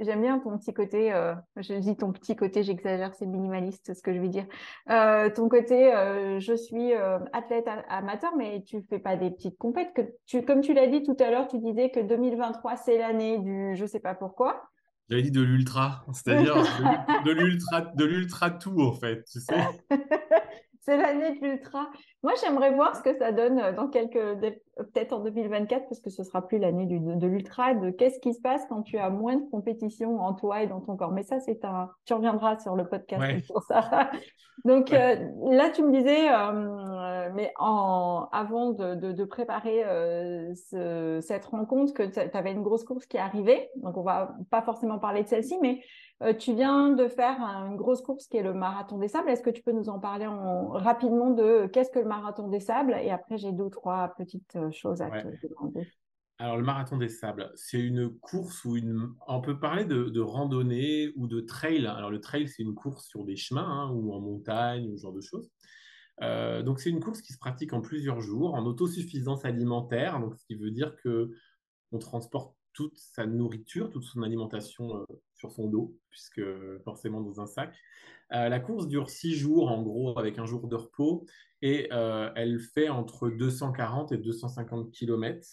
j'aime 0.00 0.22
bien 0.22 0.38
ton 0.38 0.56
petit 0.56 0.72
côté, 0.72 1.10
je 1.56 1.74
dis 1.74 1.96
ton 1.96 2.12
petit 2.12 2.34
côté, 2.34 2.62
j'exagère, 2.62 3.14
c'est 3.14 3.26
minimaliste 3.26 3.94
ce 3.94 4.02
que 4.02 4.14
je 4.14 4.20
vais 4.20 4.28
dire. 4.28 4.46
ton 5.34 5.48
côté, 5.48 5.92
je 6.38 6.54
suis 6.54 6.92
athlète 7.32 7.68
amateur, 7.88 8.34
mais 8.36 8.62
tu 8.62 8.82
fais 8.82 8.98
pas 8.98 9.16
des 9.16 9.30
petites 9.30 9.58
compètes. 9.58 9.92
Que 9.94 10.02
tu, 10.26 10.42
comme 10.42 10.60
tu 10.60 10.74
l'as 10.74 10.86
dit 10.86 11.02
tout 11.02 11.16
à 11.20 11.30
l'heure, 11.30 11.48
tu 11.48 11.58
disais 11.58 11.90
que 11.90 12.00
2023, 12.00 12.76
c'est 12.76 12.98
l'année 12.98 13.38
du 13.38 13.76
je 13.76 13.86
sais 13.86 14.00
pas 14.00 14.14
pourquoi. 14.14 14.62
J'avais 15.10 15.22
dit 15.22 15.30
de 15.30 15.40
l'ultra, 15.40 16.04
c'est-à-dire 16.12 16.54
de 17.24 17.30
l'ultra, 17.30 17.80
de 17.80 18.04
l'ultra 18.04 18.50
tout 18.50 18.78
en 18.80 18.92
fait, 18.92 19.24
tu 19.24 19.40
sais. 19.40 19.56
c'est 20.88 20.96
l'année 20.96 21.38
de 21.38 21.46
l'ultra. 21.46 21.90
Moi, 22.22 22.32
j'aimerais 22.40 22.72
voir 22.72 22.96
ce 22.96 23.02
que 23.02 23.14
ça 23.18 23.30
donne 23.30 23.58
euh, 23.58 23.72
dans 23.72 23.88
quelques, 23.88 24.18
peut-être 24.76 25.12
en 25.12 25.18
2024, 25.18 25.86
parce 25.86 26.00
que 26.00 26.08
ce 26.08 26.24
sera 26.24 26.46
plus 26.46 26.58
l'année 26.58 26.86
de 26.86 27.26
l'ultra, 27.26 27.74
de 27.74 27.90
qu'est-ce 27.90 28.18
qui 28.20 28.32
se 28.32 28.40
passe 28.40 28.64
quand 28.70 28.82
tu 28.82 28.96
as 28.96 29.10
moins 29.10 29.36
de 29.36 29.50
compétition 29.50 30.18
en 30.20 30.32
toi 30.32 30.62
et 30.62 30.66
dans 30.66 30.80
ton 30.80 30.96
corps. 30.96 31.12
Mais 31.12 31.24
ça, 31.24 31.40
c'est 31.40 31.62
un, 31.66 31.90
tu 32.06 32.14
reviendras 32.14 32.58
sur 32.60 32.74
le 32.74 32.88
podcast 32.88 33.46
pour 33.48 33.62
ça. 33.64 34.10
Donc 34.64 34.92
euh, 34.92 35.14
là, 35.50 35.70
tu 35.70 35.82
me 35.82 35.92
disais, 35.92 36.30
euh, 36.32 37.30
mais 37.34 37.52
en, 37.58 38.28
avant 38.32 38.70
de, 38.70 39.24
préparer 39.24 39.84
cette 40.54 41.44
rencontre, 41.44 41.92
que 41.92 42.02
tu 42.02 42.36
avais 42.36 42.52
une 42.52 42.62
grosse 42.62 42.84
course 42.84 43.04
qui 43.04 43.18
arrivait. 43.18 43.70
Donc 43.76 43.98
on 43.98 44.02
va 44.02 44.34
pas 44.50 44.62
forcément 44.62 44.98
parler 44.98 45.22
de 45.22 45.28
celle-ci, 45.28 45.58
mais 45.60 45.80
euh, 46.22 46.34
tu 46.34 46.54
viens 46.54 46.90
de 46.90 47.06
faire 47.06 47.40
une 47.40 47.76
grosse 47.76 48.02
course 48.02 48.26
qui 48.26 48.36
est 48.36 48.42
le 48.42 48.52
marathon 48.52 48.98
des 48.98 49.08
sables. 49.08 49.28
Est-ce 49.28 49.42
que 49.42 49.50
tu 49.50 49.62
peux 49.62 49.72
nous 49.72 49.88
en 49.88 50.00
parler 50.00 50.26
rapidement 50.26 51.30
de 51.30 51.66
qu'est-ce 51.66 51.90
que 51.90 52.00
le 52.00 52.06
marathon 52.06 52.48
des 52.48 52.60
sables? 52.60 52.96
Et 53.00 53.10
après, 53.10 53.38
j'ai 53.38 53.52
deux 53.52 53.64
ou 53.64 53.70
trois 53.70 54.14
petites 54.16 54.56
euh, 54.56 54.70
choses 54.72 55.00
à 55.00 55.10
te 55.10 55.46
demander. 55.46 55.88
Alors, 56.40 56.56
le 56.56 56.62
marathon 56.62 56.98
des 56.98 57.08
sables, 57.08 57.50
c'est 57.56 57.80
une 57.80 58.10
course 58.10 58.64
où 58.64 58.76
une... 58.76 59.12
on 59.26 59.40
peut 59.40 59.58
parler 59.58 59.84
de, 59.84 60.20
randonnée 60.20 61.12
ou 61.16 61.26
de 61.26 61.40
trail. 61.40 61.86
Alors, 61.86 62.10
le 62.10 62.20
trail, 62.20 62.48
c'est 62.48 62.62
une 62.62 62.74
course 62.74 63.06
sur 63.06 63.24
des 63.24 63.36
chemins 63.36 63.66
hein, 63.68 63.90
ou 63.92 64.12
en 64.12 64.20
montagne 64.20 64.88
ou 64.88 64.96
ce 64.96 65.02
genre 65.02 65.12
de 65.12 65.20
choses. 65.20 65.50
Euh, 66.22 66.62
donc, 66.62 66.80
c'est 66.80 66.90
une 66.90 67.00
course 67.00 67.22
qui 67.22 67.32
se 67.32 67.38
pratique 67.38 67.72
en 67.72 67.80
plusieurs 67.80 68.20
jours, 68.20 68.54
en 68.54 68.64
autosuffisance 68.66 69.44
alimentaire. 69.44 70.20
Donc, 70.20 70.36
ce 70.36 70.44
qui 70.46 70.54
veut 70.54 70.70
dire 70.70 70.96
que 71.02 71.30
on 71.90 71.98
transporte 71.98 72.54
toute 72.78 72.96
sa 72.96 73.26
nourriture, 73.26 73.90
toute 73.90 74.04
son 74.04 74.22
alimentation 74.22 75.04
sur 75.34 75.50
son 75.50 75.66
dos, 75.66 75.98
puisque 76.10 76.40
forcément 76.84 77.20
dans 77.20 77.40
un 77.40 77.46
sac. 77.46 77.74
Euh, 78.32 78.48
la 78.48 78.60
course 78.60 78.86
dure 78.86 79.10
six 79.10 79.34
jours, 79.34 79.68
en 79.68 79.82
gros, 79.82 80.16
avec 80.16 80.38
un 80.38 80.46
jour 80.46 80.68
de 80.68 80.76
repos, 80.76 81.26
et 81.60 81.88
euh, 81.92 82.30
elle 82.36 82.60
fait 82.60 82.88
entre 82.88 83.30
240 83.30 84.12
et 84.12 84.18
250 84.18 84.92
km 84.92 85.44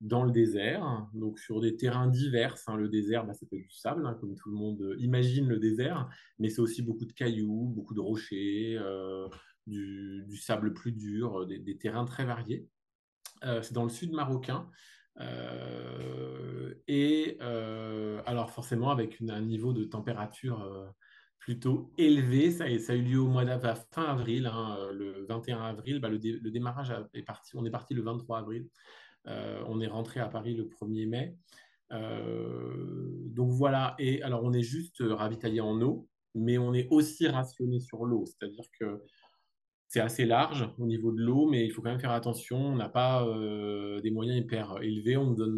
dans 0.00 0.22
le 0.22 0.30
désert, 0.30 1.08
donc 1.12 1.40
sur 1.40 1.60
des 1.60 1.76
terrains 1.76 2.06
divers. 2.06 2.54
Hein. 2.68 2.76
Le 2.76 2.88
désert, 2.88 3.26
bah, 3.26 3.34
c'est 3.34 3.50
du 3.50 3.68
sable, 3.68 4.06
hein, 4.06 4.16
comme 4.20 4.36
tout 4.36 4.48
le 4.48 4.56
monde 4.56 4.94
imagine 5.00 5.48
le 5.48 5.58
désert, 5.58 6.08
mais 6.38 6.50
c'est 6.50 6.60
aussi 6.60 6.82
beaucoup 6.82 7.04
de 7.04 7.12
cailloux, 7.12 7.72
beaucoup 7.74 7.94
de 7.94 8.00
rochers, 8.00 8.78
euh, 8.78 9.26
du, 9.66 10.36
sable 10.36 10.72
plus 10.72 10.92
dur, 10.92 11.48
des, 11.48 11.78
terrains 11.78 12.04
très 12.04 12.24
variés. 12.24 12.68
c'est 13.42 13.72
dans 13.72 13.82
le 13.82 13.90
sud 13.90 14.12
marocain. 14.12 14.70
Euh, 15.20 16.74
et 16.88 17.38
euh, 17.40 18.20
alors 18.26 18.50
forcément 18.50 18.90
avec 18.90 19.20
un 19.28 19.40
niveau 19.40 19.72
de 19.72 19.84
température 19.84 20.62
euh, 20.62 20.86
plutôt 21.38 21.92
élevé. 21.98 22.50
Ça, 22.50 22.64
a 22.64 22.94
eu 22.94 23.02
lieu 23.02 23.20
au 23.20 23.28
mois 23.28 23.44
d'avril, 23.44 23.74
fin 23.90 24.04
avril, 24.04 24.46
hein, 24.46 24.78
le 24.92 25.24
21 25.26 25.60
avril. 25.62 26.00
Bah, 26.00 26.08
le, 26.08 26.18
démarrage 26.18 26.92
est 27.12 27.22
parti, 27.22 27.56
on 27.56 27.64
est 27.64 27.70
parti 27.70 27.94
le 27.94 28.02
23 28.02 28.38
avril. 28.38 28.68
on 29.26 29.80
est 29.80 29.86
rentré 29.86 30.20
à 30.20 30.28
Paris 30.28 30.54
le 30.54 30.64
1er 30.64 31.08
mai. 31.08 31.36
donc 31.90 33.50
voilà, 33.50 33.94
et 33.98 34.22
alors 34.22 34.42
on 34.44 34.52
est 34.52 34.62
juste 34.62 35.02
ravitaillé 35.06 35.60
en 35.60 35.80
eau, 35.82 36.08
mais 36.34 36.58
on 36.58 36.72
est 36.72 36.88
aussi 36.90 37.28
rationné 37.28 37.78
sur 37.80 38.04
l'eau. 38.06 38.24
C'est-à-dire 38.26 38.64
que 38.78 39.02
c'est 39.94 40.00
assez 40.00 40.24
large 40.24 40.68
au 40.80 40.86
niveau 40.86 41.12
de 41.12 41.20
l'eau, 41.20 41.48
mais 41.48 41.64
il 41.64 41.70
faut 41.70 41.80
quand 41.80 41.90
même 41.90 42.00
faire 42.00 42.10
attention. 42.10 42.56
On 42.58 42.74
n'a 42.74 42.88
pas 42.88 43.24
euh, 43.24 44.00
des 44.00 44.10
moyens 44.10 44.36
hyper 44.36 44.82
élevés. 44.82 45.16
On 45.16 45.30
donne 45.30 45.54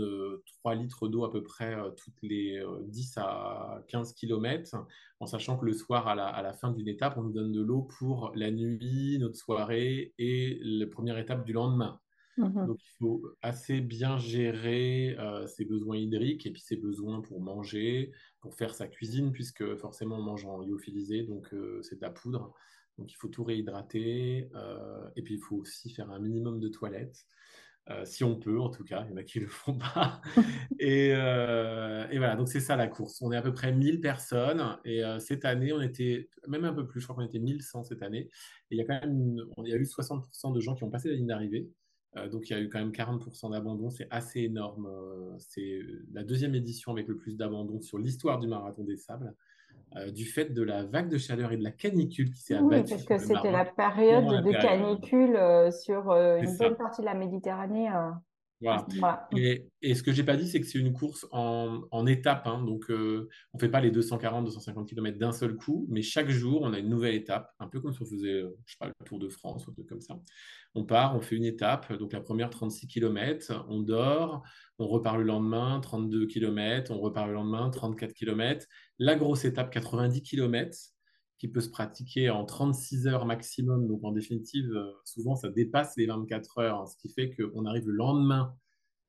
3 0.61 0.73
euh, 0.73 0.75
litres 0.75 1.09
d'eau 1.09 1.25
à 1.25 1.33
peu 1.33 1.43
près 1.43 1.75
euh, 1.75 1.89
toutes 1.97 2.21
les 2.21 2.63
10 2.83 3.17
à 3.17 3.83
15 3.89 4.13
km, 4.13 4.77
en 5.21 5.27
sachant 5.27 5.57
que 5.57 5.65
le 5.65 5.73
soir, 5.73 6.07
à 6.07 6.15
la, 6.15 6.53
fin 6.53 6.71
d'une 6.71 6.87
étape, 6.87 7.17
on 7.17 7.23
nous 7.23 7.33
donne 7.33 7.51
de 7.51 7.63
l'eau 7.63 7.89
pour 7.99 8.31
la 8.35 8.51
nuit, 8.51 9.17
notre 9.19 9.37
soirée 9.37 10.13
et 10.19 10.59
la 10.63 10.87
première 10.87 11.17
étape 11.17 11.47
du 11.47 11.55
lendemain. 11.55 11.99
Mmh 12.37 12.67
Donc, 12.67 12.79
il 12.85 12.97
faut 12.99 13.23
assez 13.41 13.81
bien 13.81 14.19
gérer 14.19 15.17
ses 15.47 15.65
besoins 15.65 15.97
hydriques 15.97 16.45
et 16.45 16.51
puis 16.51 16.61
ses 16.61 16.77
besoins 16.77 17.23
pour 17.23 17.41
manger, 17.41 18.13
pour 18.43 18.55
faire 18.55 18.75
sa 18.75 18.87
cuisine, 18.87 19.33
puisque 19.33 19.77
forcément 19.77 20.19
on 20.19 20.23
mange 20.23 20.45
en 20.45 20.61
lyophilisé, 20.61 21.23
donc 21.23 21.49
c'est 21.81 21.97
de 21.97 22.03
la 22.03 22.11
poudre. 22.11 22.53
Donc, 22.99 23.13
il 23.13 23.17
faut 23.17 23.29
tout 23.29 23.45
réhydrater. 23.45 24.49
Euh, 24.55 25.09
et 25.17 25.23
puis, 25.23 25.35
il 25.35 25.41
faut 25.41 25.57
aussi 25.57 25.91
faire 25.91 26.11
un 26.11 26.19
minimum 26.19 26.61
de 26.61 26.69
toilettes. 26.69 27.27
Euh, 27.89 28.05
si 28.05 28.25
on 28.25 28.35
peut, 28.35 28.61
en 28.61 28.69
tout 28.69 28.83
cas, 28.83 29.05
il 29.05 29.11
y 29.11 29.15
en 29.15 29.17
a 29.17 29.23
qui 29.23 29.39
ne 29.39 29.45
le 29.45 29.51
font 29.51 29.79
pas. 29.79 30.21
Euh, 30.83 32.07
et, 32.11 32.19
voilà, 32.19 32.37
donc 32.37 32.49
c'est 32.49 32.61
ça 32.61 32.77
la 32.77 32.87
course. 32.87 33.21
On 33.21 33.33
est 33.33 33.37
à 33.37 33.43
peu 33.43 33.53
près 33.53 33.73
1000 33.73 34.01
personnes. 34.01 34.63
Et 34.85 35.03
cette 35.19 35.45
année, 35.45 35.73
on 35.73 35.81
était 35.81 36.29
même 36.47 36.65
un 36.65 36.73
peu 36.73 36.87
plus, 36.87 37.01
je 37.01 37.07
crois 37.07 37.17
qu'on 37.17 37.29
était 37.29 37.41
1100 37.41 37.85
cette 37.85 38.03
année. 38.03 38.29
Et 38.71 38.77
il 38.77 38.79
y 38.79 38.81
a 38.81 38.85
quand 38.85 39.01
même 39.01 39.37
il 39.65 39.69
y 39.69 39.73
a 39.73 39.77
eu 39.77 39.83
60% 39.85 40.55
de 40.55 40.61
gens 40.61 40.75
qui 40.75 40.85
ont 40.85 40.91
passé 40.91 41.09
la 41.09 41.17
ligne 41.17 41.27
d'arrivée. 41.27 41.69
donc 42.31 42.49
il 42.49 42.53
y 42.53 42.57
a 42.57 42.61
eu 42.61 42.69
quand 42.69 42.79
même 42.79 42.93
40% 42.93 43.51
d'abandon, 43.51 43.91
c'est 43.91 44.07
assez 44.11 44.43
énorme. 44.43 44.89
c'est 45.39 45.81
la 46.13 46.23
deuxième 46.23 46.55
édition 46.55 46.93
avec 46.93 47.09
le 47.09 47.17
plus 47.17 47.37
d'abandon 47.37 47.81
sur 47.81 47.99
l'histoire 47.99 48.39
du 48.39 48.47
marathon 48.47 48.85
des 48.85 48.97
sables. 48.97 49.35
Euh, 49.97 50.11
du 50.11 50.27
fait 50.27 50.53
de 50.53 50.63
la 50.63 50.85
vague 50.85 51.09
de 51.09 51.17
chaleur 51.17 51.53
et 51.53 51.57
de 51.57 51.63
la 51.63 51.71
canicule 51.71 52.31
qui 52.31 52.43
s'est 52.43 52.55
abattue. 52.55 52.83
Oui, 52.83 52.91
parce 52.91 53.05
que 53.05 53.19
c'était 53.19 53.51
la 53.51 53.65
période 53.65 54.45
de 54.45 54.53
canicule 54.53 55.37
euh, 55.37 55.71
sur 55.71 56.11
euh, 56.11 56.39
une 56.39 56.55
bonne 56.57 56.77
partie 56.77 57.01
de 57.01 57.07
la 57.07 57.15
Méditerranée. 57.15 57.89
Voilà. 58.61 59.29
Et, 59.35 59.95
ce 59.95 60.03
que 60.03 60.13
j'ai 60.13 60.25
pas 60.25 60.37
dit, 60.37 60.49
c'est 60.49 60.61
que 60.61 60.67
c'est 60.67 60.79
une 60.79 60.93
course 60.93 61.27
en, 61.31 61.83
en 61.91 62.07
étapes. 62.07 62.47
Hein. 62.47 62.63
donc, 62.65 62.87
on 62.91 63.27
on 63.55 63.59
fait 63.59 63.69
pas 63.69 63.81
les 63.81 63.91
240-250 63.91 64.87
km 64.87 65.19
d'un 65.19 65.33
seul 65.33 65.57
coup, 65.57 65.87
mais 65.89 66.03
chaque 66.03 66.29
jour, 66.29 66.63
on 66.63 66.73
a 66.73 66.79
une 66.79 66.89
nouvelle 66.89 67.15
étape, 67.15 67.51
un 67.59 67.69
peu 67.69 67.81
comme 67.81 67.93
si 67.93 68.03
on 68.03 68.07
faisait, 68.07 68.43
je 68.65 68.73
sais 68.73 68.79
pas, 68.79 68.89
le 68.89 69.05
Tour 69.05 69.19
de 69.19 69.29
France 69.29 69.67
ou 69.67 69.71
un 69.71 69.75
truc 69.75 69.87
comme 69.89 70.01
ça. 70.01 70.19
On 70.75 70.85
part, 70.85 71.17
on 71.17 71.21
fait 71.21 71.37
une 71.37 71.45
étape. 71.45 71.93
Donc, 71.95 72.13
la 72.13 72.21
première, 72.21 72.51
36 72.51 72.87
km, 72.87 73.65
on 73.69 73.81
dort, 73.81 74.43
on 74.79 74.87
repart 74.87 75.17
le 75.19 75.25
lendemain, 75.25 75.81
32 75.81 76.27
km, 76.27 76.91
on 76.93 76.99
repart 76.99 77.29
le 77.29 77.35
lendemain, 77.35 77.71
34 77.71 78.13
km. 78.13 78.67
La 78.99 79.17
grosse 79.17 79.45
étape, 79.45 79.71
90 79.71 80.23
km, 80.23 80.77
qui 81.39 81.49
peut 81.49 81.61
se 81.61 81.71
pratiquer 81.71 82.31
en 82.31 82.45
36 82.45 83.07
heures 83.07 83.27
maximum. 83.27 83.87
Donc, 83.89 84.05
en 84.05 84.13
définitive, 84.13 84.71
euh, 84.75 84.93
souvent, 85.05 85.35
ça 85.35 85.49
dépasse 85.49 85.95
les 85.97 86.07
24 86.07 86.59
heures, 86.59 86.81
hein, 86.81 86.87
ce 86.87 86.97
qui 86.97 87.13
fait 87.13 87.35
qu'on 87.35 87.65
arrive 87.65 87.87
le 87.87 87.95
lendemain 87.95 88.55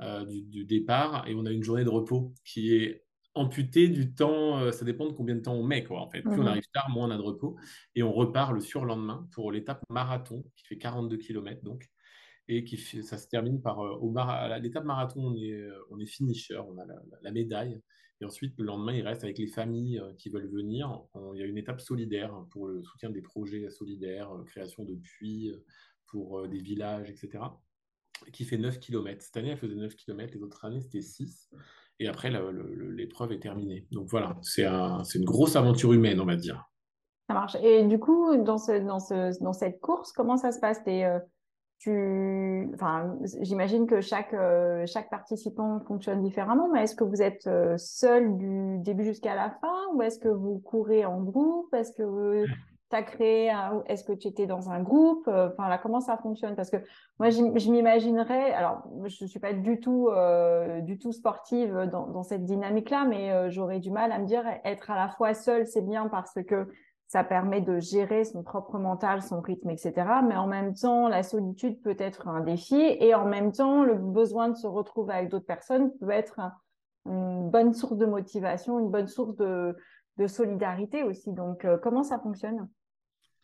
euh, 0.01 0.25
du, 0.25 0.63
départ 0.65 1.27
et 1.27 1.33
on 1.35 1.45
a 1.45 1.51
une 1.51 1.63
journée 1.63 1.83
de 1.83 1.89
repos 1.89 2.33
qui 2.45 2.75
est 2.75 3.03
amputé 3.33 3.87
du 3.87 4.13
temps, 4.13 4.71
ça 4.71 4.83
dépend 4.83 5.05
de 5.05 5.13
combien 5.13 5.35
de 5.35 5.41
temps 5.41 5.53
on 5.53 5.63
met, 5.63 5.83
quoi, 5.83 6.01
en 6.01 6.09
fait. 6.09 6.21
Plus 6.21 6.33
on 6.33 6.41
mhm. 6.41 6.47
arrive 6.47 6.67
tard, 6.73 6.89
moins 6.89 7.07
on 7.07 7.11
a 7.11 7.17
de 7.17 7.21
repos. 7.21 7.55
Et 7.93 8.01
on 8.01 8.11
repart 8.11 8.51
le 8.51 8.61
surlendemain 8.61 9.27
pour 9.31 9.51
l'étape 9.51 9.83
marathon, 9.89 10.43
qui 10.55 10.65
fait 10.65 10.77
42 10.77 11.17
km, 11.17 11.61
donc. 11.63 11.87
Et 12.49 12.63
qui 12.63 12.77
ça 12.77 13.17
se 13.17 13.27
termine 13.27 13.61
par, 13.61 13.79
au 13.79 14.13
à 14.17 14.57
l'étape 14.59 14.85
marathon, 14.85 15.27
on 15.27 15.35
est, 15.35 15.67
on 15.89 15.99
est 15.99 16.05
finisher, 16.05 16.57
on 16.57 16.77
a 16.77 16.85
la, 17.21 17.31
médaille. 17.31 17.81
Et 18.21 18.25
ensuite, 18.25 18.57
le 18.57 18.65
lendemain, 18.65 18.93
il 18.93 19.05
reste 19.05 19.23
avec 19.23 19.37
les 19.37 19.47
familles 19.47 20.01
qui 20.17 20.29
veulent 20.29 20.49
venir. 20.49 21.03
il 21.33 21.39
y 21.39 21.43
a 21.43 21.45
une 21.45 21.57
étape 21.57 21.81
solidaire 21.81 22.33
pour 22.51 22.67
le 22.67 22.81
soutien 22.83 23.09
des 23.09 23.21
projets 23.21 23.69
solidaires, 23.69 24.31
création 24.45 24.83
de 24.85 24.95
puits 24.95 25.51
pour 26.07 26.47
des 26.47 26.59
villages, 26.59 27.09
etc 27.09 27.43
qui 28.31 28.45
fait 28.45 28.57
9 28.57 28.79
km. 28.79 29.21
Cette 29.21 29.37
année, 29.37 29.49
elle 29.49 29.57
faisait 29.57 29.75
9 29.75 29.95
km, 29.95 30.33
les 30.33 30.43
autres 30.43 30.65
années, 30.65 30.81
c'était 30.81 31.01
6. 31.01 31.49
Et 31.99 32.07
après, 32.07 32.31
l'épreuve 32.95 33.31
est 33.31 33.39
terminée. 33.39 33.87
Donc 33.91 34.07
voilà, 34.09 34.37
c'est 34.41 34.65
un, 34.65 35.03
une 35.15 35.25
grosse 35.25 35.55
aventure 35.55 35.93
humaine, 35.93 36.19
on 36.19 36.25
va 36.25 36.35
dire. 36.35 36.63
Ça 37.27 37.33
marche. 37.33 37.55
Et 37.61 37.83
du 37.85 37.99
coup, 37.99 38.37
dans, 38.37 38.57
ce, 38.57 38.85
dans, 38.85 38.99
ce, 38.99 39.41
dans 39.43 39.53
cette 39.53 39.79
course, 39.79 40.11
comment 40.11 40.37
ça 40.37 40.51
se 40.51 40.59
passe? 40.59 40.79
Euh, 40.87 41.19
tu... 41.79 42.69
enfin, 42.73 43.15
J'imagine 43.41 43.87
que 43.87 44.01
chaque, 44.01 44.33
euh, 44.33 44.85
chaque 44.85 45.09
participant 45.09 45.79
fonctionne 45.81 46.21
différemment, 46.21 46.69
mais 46.71 46.83
est-ce 46.83 46.95
que 46.95 47.03
vous 47.03 47.21
êtes 47.21 47.47
euh, 47.47 47.77
seul 47.77 48.37
du 48.37 48.77
début 48.79 49.03
jusqu'à 49.03 49.35
la 49.35 49.51
fin 49.61 49.93
ou 49.93 50.01
est-ce 50.01 50.19
que 50.19 50.29
vous 50.29 50.59
courez 50.59 51.05
en 51.05 51.21
groupe? 51.21 51.73
Est-ce 51.73 51.91
que 51.93 52.45
tu 52.89 52.95
as 52.95 53.03
créé 53.03 53.51
Est-ce 53.87 54.03
que 54.03 54.13
tu 54.13 54.27
étais 54.27 54.45
dans 54.45 54.69
un 54.69 54.81
groupe? 54.81 55.27
Euh, 55.27 55.49
Enfin, 55.51 55.69
là, 55.69 55.77
comment 55.77 55.99
ça 55.99 56.17
fonctionne? 56.17 56.55
Parce 56.55 56.69
que 56.69 56.77
moi, 57.19 57.29
je 57.29 57.71
m'imaginerais. 57.71 58.53
Alors, 58.53 58.83
je 59.05 59.23
ne 59.23 59.29
suis 59.29 59.39
pas 59.39 59.53
du 59.53 59.79
tout, 59.79 60.09
euh, 60.09 60.81
du 60.81 60.97
tout 60.97 61.11
sportive 61.11 61.89
dans, 61.91 62.23
cette 62.23 62.45
dynamique-là, 62.45 63.05
mais 63.05 63.31
euh, 63.31 63.49
j'aurais 63.49 63.79
du 63.79 63.91
mal 63.91 64.11
à 64.11 64.19
me 64.19 64.25
dire 64.25 64.43
être 64.63 64.91
à 64.91 64.95
la 64.95 65.09
fois 65.09 65.33
seule, 65.33 65.67
c'est 65.67 65.81
bien 65.81 66.07
parce 66.07 66.33
que 66.47 66.67
ça 67.07 67.23
permet 67.23 67.61
de 67.61 67.79
gérer 67.79 68.25
son 68.25 68.43
propre 68.43 68.77
mental, 68.77 69.21
son 69.21 69.41
rythme, 69.41 69.69
etc. 69.69 69.93
Mais 70.27 70.35
en 70.35 70.47
même 70.47 70.73
temps, 70.73 71.07
la 71.07 71.23
solitude 71.23 71.81
peut 71.81 71.95
être 71.97 72.27
un 72.27 72.41
défi 72.41 72.75
et 72.75 73.15
en 73.15 73.25
même 73.25 73.51
temps, 73.51 73.83
le 73.83 73.95
besoin 73.95 74.49
de 74.49 74.55
se 74.55 74.67
retrouver 74.67 75.13
avec 75.13 75.29
d'autres 75.29 75.45
personnes 75.45 75.91
peut 75.99 76.09
être 76.09 76.39
une 77.05 77.49
bonne 77.49 77.73
source 77.73 77.97
de 77.97 78.05
motivation, 78.05 78.79
une 78.79 78.91
bonne 78.91 79.07
source 79.07 79.35
de, 79.37 79.75
solidarité 80.27 81.03
aussi. 81.03 81.31
Donc, 81.31 81.65
comment 81.83 82.03
ça 82.03 82.19
fonctionne? 82.19 82.67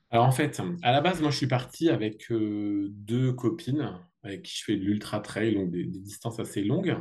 Alors 0.10 0.26
en 0.26 0.32
fait, 0.32 0.62
à 0.82 0.92
la 0.92 1.02
base, 1.02 1.22
moi 1.22 1.32
je 1.32 1.38
suis 1.38 1.48
parti 1.48 1.90
avec 1.90 2.32
euh, 2.32 2.88
deux 2.92 3.32
copines 3.34 3.98
avec 4.24 4.44
qui 4.44 4.58
je 4.58 4.64
fais 4.64 4.76
de 4.76 4.84
l'ultra 4.84 5.20
trail, 5.20 5.56
donc 5.56 5.70
des, 5.70 5.86
distances 5.86 6.40
assez 6.40 6.64
longues. 6.64 6.96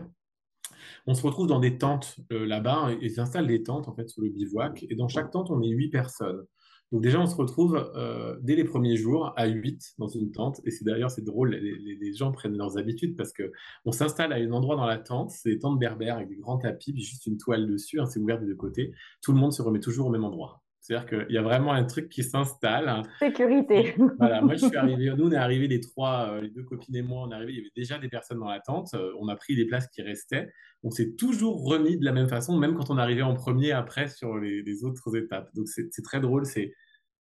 On 1.06 1.14
se 1.14 1.22
retrouve 1.22 1.46
dans 1.46 1.60
des 1.60 1.78
tentes 1.78 2.16
euh, 2.32 2.46
là-bas 2.46 2.90
et 2.92 3.06
ils 3.06 3.20
installent 3.20 3.46
des 3.46 3.62
tentes 3.62 3.88
en 3.88 3.94
fait 3.94 4.08
sur 4.08 4.22
le 4.22 4.30
bivouac. 4.30 4.84
Et 4.88 4.94
dans 4.94 5.08
chaque 5.08 5.30
tente, 5.30 5.50
on 5.50 5.62
est 5.62 5.68
huit 5.68 5.90
personnes. 5.90 6.44
Donc 6.92 7.02
déjà, 7.02 7.18
on 7.18 7.26
se 7.26 7.34
retrouve 7.34 7.90
euh, 7.96 8.36
dès 8.42 8.54
les 8.54 8.64
premiers 8.64 8.96
jours 8.96 9.32
à 9.36 9.46
huit 9.46 9.94
dans 9.98 10.08
une 10.08 10.30
tente. 10.30 10.60
Et 10.66 10.70
c'est 10.70 10.84
d'ailleurs 10.84 11.10
c'est 11.10 11.24
drôle, 11.24 11.54
les, 11.54 12.12
gens 12.12 12.30
prennent 12.32 12.56
leurs 12.56 12.76
habitudes 12.76 13.16
parce 13.16 13.32
que 13.32 13.50
on 13.86 13.92
s'installe 13.92 14.32
à 14.32 14.36
un 14.36 14.52
endroit 14.52 14.76
dans 14.76 14.84
la 14.84 14.98
tente, 14.98 15.30
c'est 15.30 15.50
des 15.50 15.58
tentes 15.58 15.78
berbères 15.78 16.16
avec 16.16 16.28
des 16.28 16.36
grands 16.36 16.58
tapis, 16.58 16.92
puis 16.92 17.02
juste 17.02 17.26
une 17.26 17.38
toile 17.38 17.66
dessus, 17.66 17.98
hein, 17.98 18.04
c'est 18.04 18.20
ouvert 18.20 18.38
des 18.38 18.46
deux 18.46 18.54
côtés. 18.54 18.92
Tout 19.22 19.32
le 19.32 19.38
monde 19.38 19.54
se 19.54 19.62
remet 19.62 19.80
toujours 19.80 20.08
au 20.08 20.10
même 20.10 20.24
endroit. 20.24 20.62
C'est-à-dire 20.82 21.08
qu'il 21.08 21.32
y 21.32 21.38
a 21.38 21.42
vraiment 21.42 21.72
un 21.72 21.84
truc 21.84 22.08
qui 22.08 22.24
s'installe. 22.24 23.04
Sécurité. 23.20 23.94
voilà, 24.18 24.42
moi 24.42 24.54
je 24.54 24.66
suis 24.66 24.76
arrivé, 24.76 25.14
nous 25.16 25.28
on 25.28 25.30
est 25.30 25.36
arrivés 25.36 25.68
les 25.68 25.80
trois, 25.80 26.28
euh, 26.28 26.40
les 26.40 26.50
deux 26.50 26.64
copines 26.64 26.96
et 26.96 27.02
moi, 27.02 27.22
on 27.24 27.30
est 27.30 27.34
arrivés, 27.36 27.52
il 27.52 27.58
y 27.58 27.60
avait 27.60 27.70
déjà 27.76 27.98
des 27.98 28.08
personnes 28.08 28.40
dans 28.40 28.48
la 28.48 28.58
tente, 28.58 28.92
euh, 28.94 29.12
on 29.20 29.28
a 29.28 29.36
pris 29.36 29.54
les 29.54 29.64
places 29.64 29.86
qui 29.86 30.02
restaient, 30.02 30.52
on 30.82 30.90
s'est 30.90 31.12
toujours 31.12 31.64
remis 31.64 31.96
de 31.98 32.04
la 32.04 32.10
même 32.10 32.28
façon, 32.28 32.58
même 32.58 32.74
quand 32.74 32.90
on 32.90 32.98
arrivait 32.98 33.22
en 33.22 33.34
premier 33.34 33.70
après 33.70 34.08
sur 34.08 34.36
les, 34.38 34.84
autres 34.84 35.16
étapes. 35.16 35.54
Donc 35.54 35.68
c'est 35.68 36.02
très 36.02 36.18
drôle, 36.18 36.46
c'est 36.46 36.74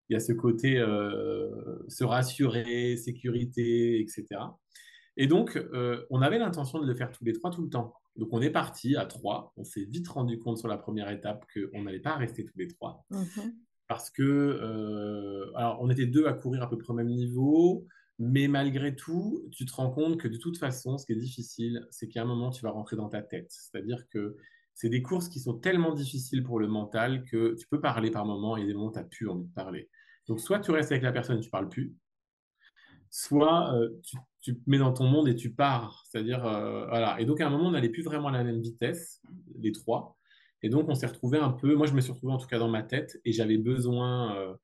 il 0.08 0.14
y 0.14 0.16
a 0.16 0.20
ce 0.20 0.32
côté 0.32 0.78
euh, 0.78 1.50
se 1.88 2.02
rassurer, 2.02 2.96
sécurité, 2.96 4.00
etc. 4.00 4.24
Et 5.18 5.26
donc, 5.26 5.62
on 6.08 6.22
avait 6.22 6.38
l'intention 6.38 6.80
de 6.80 6.86
le 6.86 6.94
faire 6.94 7.12
tous 7.12 7.24
les 7.24 7.34
trois 7.34 7.50
tout 7.50 7.62
le 7.62 7.68
temps. 7.68 7.99
Donc 8.20 8.28
on 8.32 8.42
est 8.42 8.50
parti 8.50 8.96
à 8.96 9.06
trois. 9.06 9.54
On 9.56 9.64
s'est 9.64 9.84
vite 9.84 10.06
rendu 10.06 10.38
compte 10.38 10.58
sur 10.58 10.68
la 10.68 10.76
première 10.76 11.10
étape 11.10 11.46
qu'on 11.54 11.82
n'allait 11.82 12.00
pas 12.00 12.16
rester 12.16 12.44
tous 12.44 12.58
les 12.58 12.68
trois. 12.68 13.06
Mhm. 13.10 13.54
Parce 13.88 14.10
que, 14.10 14.22
euh, 14.22 15.50
alors 15.56 15.78
on 15.80 15.88
était 15.88 16.06
deux 16.06 16.26
à 16.26 16.34
courir 16.34 16.62
à 16.62 16.68
peu 16.68 16.76
près 16.76 16.90
au 16.90 16.94
même 16.94 17.08
niveau, 17.08 17.86
mais 18.18 18.46
malgré 18.46 18.94
tout, 18.94 19.48
tu 19.52 19.64
te 19.64 19.72
rends 19.72 19.90
compte 19.90 20.20
que 20.20 20.28
de 20.28 20.36
toute 20.36 20.58
façon, 20.58 20.98
ce 20.98 21.06
qui 21.06 21.12
est 21.12 21.16
difficile, 21.16 21.86
c'est 21.90 22.08
qu'à 22.08 22.20
un 22.20 22.26
moment, 22.26 22.50
tu 22.50 22.62
vas 22.62 22.70
rentrer 22.70 22.94
dans 22.94 23.08
ta 23.08 23.22
tête. 23.22 23.50
C'est-à-dire 23.50 24.06
que 24.10 24.36
c'est 24.74 24.90
des 24.90 25.00
courses 25.00 25.30
qui 25.30 25.40
sont 25.40 25.54
tellement 25.54 25.94
difficiles 25.94 26.42
pour 26.42 26.60
le 26.60 26.68
mental 26.68 27.24
que 27.24 27.54
tu 27.54 27.66
peux 27.68 27.80
parler 27.80 28.10
par 28.10 28.26
moment 28.26 28.58
et 28.58 28.66
des 28.66 28.74
moments, 28.74 28.92
tu 28.92 28.98
n'as 28.98 29.04
plus 29.04 29.30
envie 29.30 29.46
de 29.46 29.54
parler. 29.54 29.88
Donc 30.28 30.40
soit 30.40 30.60
tu 30.60 30.72
restes 30.72 30.92
avec 30.92 31.02
la 31.02 31.12
personne 31.12 31.38
et 31.38 31.40
tu 31.40 31.48
parles 31.48 31.70
plus, 31.70 31.96
soit 33.08 33.74
euh, 33.74 33.88
tu, 34.02 34.18
tu, 34.40 34.56
te 34.56 34.70
mets 34.70 34.78
dans 34.78 34.92
ton 34.92 35.04
monde 35.04 35.28
et 35.28 35.34
tu 35.34 35.52
pars. 35.52 36.04
C'est-à-dire, 36.08 36.46
euh, 36.46 36.86
voilà. 36.88 37.20
Et 37.20 37.24
donc, 37.24 37.40
à 37.40 37.46
un 37.46 37.50
moment, 37.50 37.68
on 37.68 37.70
n'allait 37.72 37.88
plus 37.88 38.02
vraiment 38.02 38.28
à 38.28 38.32
la 38.32 38.44
même 38.44 38.60
vitesse, 38.60 39.20
les 39.60 39.72
trois. 39.72 40.16
Et 40.62 40.68
donc, 40.68 40.88
on 40.88 40.94
s'est 40.94 41.06
retrouvé 41.06 41.38
un 41.38 41.50
peu, 41.50 41.74
moi, 41.74 41.86
je 41.86 41.94
me 41.94 42.00
suis 42.00 42.12
retrouvé 42.12 42.32
en 42.32 42.38
tout 42.38 42.46
cas 42.46 42.58
dans 42.58 42.68
ma 42.68 42.82
tête 42.82 43.20
et 43.24 43.32
j'avais 43.32 43.58
besoin 43.58 44.36
euh, 44.36 44.54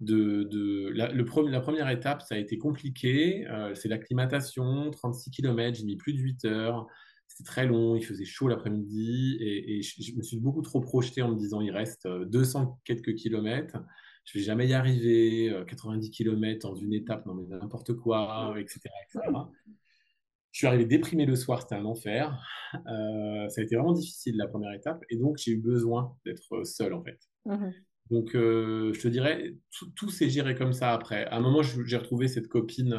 de. 0.00 0.44
de 0.44 0.90
la, 0.94 1.24
première 1.24 1.88
étape, 1.90 2.22
ça 2.22 2.34
a 2.34 2.38
été 2.38 2.58
compliqué. 2.58 3.46
c'est 3.74 3.88
l'acclimatation, 3.88 4.90
36 4.90 5.30
km, 5.30 5.78
j'ai 5.78 5.84
mis 5.84 5.96
plus 5.96 6.12
de 6.12 6.18
8 6.18 6.44
heures. 6.44 6.86
C'était 7.26 7.44
très 7.44 7.66
long, 7.66 7.94
il 7.94 8.04
faisait 8.04 8.24
chaud 8.24 8.48
l'après-midi 8.48 9.36
et, 9.40 9.76
et 9.76 9.82
je, 9.82 10.02
je, 10.02 10.14
me 10.14 10.22
suis 10.22 10.38
beaucoup 10.38 10.62
trop 10.62 10.80
projeté 10.80 11.20
en 11.20 11.28
me 11.28 11.36
disant 11.36 11.60
il 11.60 11.70
reste 11.70 12.08
200 12.08 12.80
quelques 12.84 13.14
kilomètres 13.16 13.76
je 14.28 14.38
vais 14.38 14.44
jamais 14.44 14.68
y 14.68 14.74
arriver, 14.74 15.50
90 15.66 16.06
euh, 16.06 16.10
km 16.10 16.68
dans 16.68 16.74
une 16.74 16.92
étape, 16.92 17.24
non 17.24 17.34
mais 17.34 17.46
n'importe 17.46 17.94
quoi, 17.94 18.54
etc., 18.58 18.80
Je 20.50 20.58
suis 20.58 20.66
arrivé 20.66 20.84
déprimé 20.84 21.24
le 21.24 21.34
soir, 21.34 21.62
c'était 21.62 21.76
un 21.76 21.86
enfer. 21.86 22.38
Euh, 22.74 23.48
ça 23.48 23.60
a 23.60 23.64
été 23.64 23.76
vraiment 23.76 23.94
difficile 23.94 24.36
la 24.36 24.46
première 24.46 24.72
étape, 24.72 25.02
et 25.08 25.16
donc 25.16 25.38
j'ai 25.38 25.52
eu 25.52 25.60
besoin 25.60 26.14
d'être 26.26 26.64
seul 26.64 26.92
en 26.92 27.02
fait. 27.02 27.18
Mmh 27.46 27.70
donc 28.10 28.34
euh, 28.34 28.94
je 28.94 29.02
te 29.02 29.08
dirais, 29.08 29.54
tout, 29.94 30.08
s'est 30.08 30.30
géré 30.30 30.54
comme 30.54 30.72
ça 30.72 30.94
après. 30.94 31.26
À 31.26 31.36
un 31.36 31.40
moment, 31.40 31.60
j'ai 31.62 31.96
retrouvé 31.98 32.26
cette 32.26 32.48
copine 32.48 32.96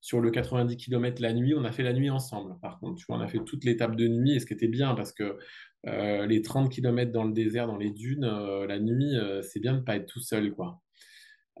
sur 0.00 0.20
le 0.20 0.32
90 0.32 0.76
km 0.76 1.22
la 1.22 1.32
nuit. 1.32 1.54
On 1.54 1.62
a 1.62 1.70
fait 1.70 1.84
la 1.84 1.92
nuit 1.92 2.10
ensemble. 2.10 2.58
Par 2.60 2.80
contre, 2.80 2.96
tu 2.96 3.04
vois, 3.06 3.18
on 3.18 3.20
a 3.20 3.28
fait 3.28 3.38
toute 3.44 3.64
l'étape 3.64 3.94
de 3.94 4.08
nuit, 4.08 4.34
et 4.34 4.40
ce 4.40 4.46
qui 4.46 4.54
était 4.54 4.66
bien 4.66 4.96
parce 4.96 5.12
que 5.12 5.38
euh, 5.86 6.26
les 6.26 6.42
30 6.42 6.70
km 6.70 7.12
dans 7.12 7.24
le 7.24 7.32
désert, 7.32 7.66
dans 7.66 7.76
les 7.76 7.90
dunes, 7.90 8.24
euh, 8.24 8.66
la 8.66 8.80
nuit, 8.80 9.16
euh, 9.16 9.42
c'est 9.42 9.60
bien 9.60 9.72
de 9.74 9.78
ne 9.78 9.84
pas 9.84 9.96
être 9.96 10.06
tout 10.06 10.20
seul, 10.20 10.52
quoi. 10.52 10.80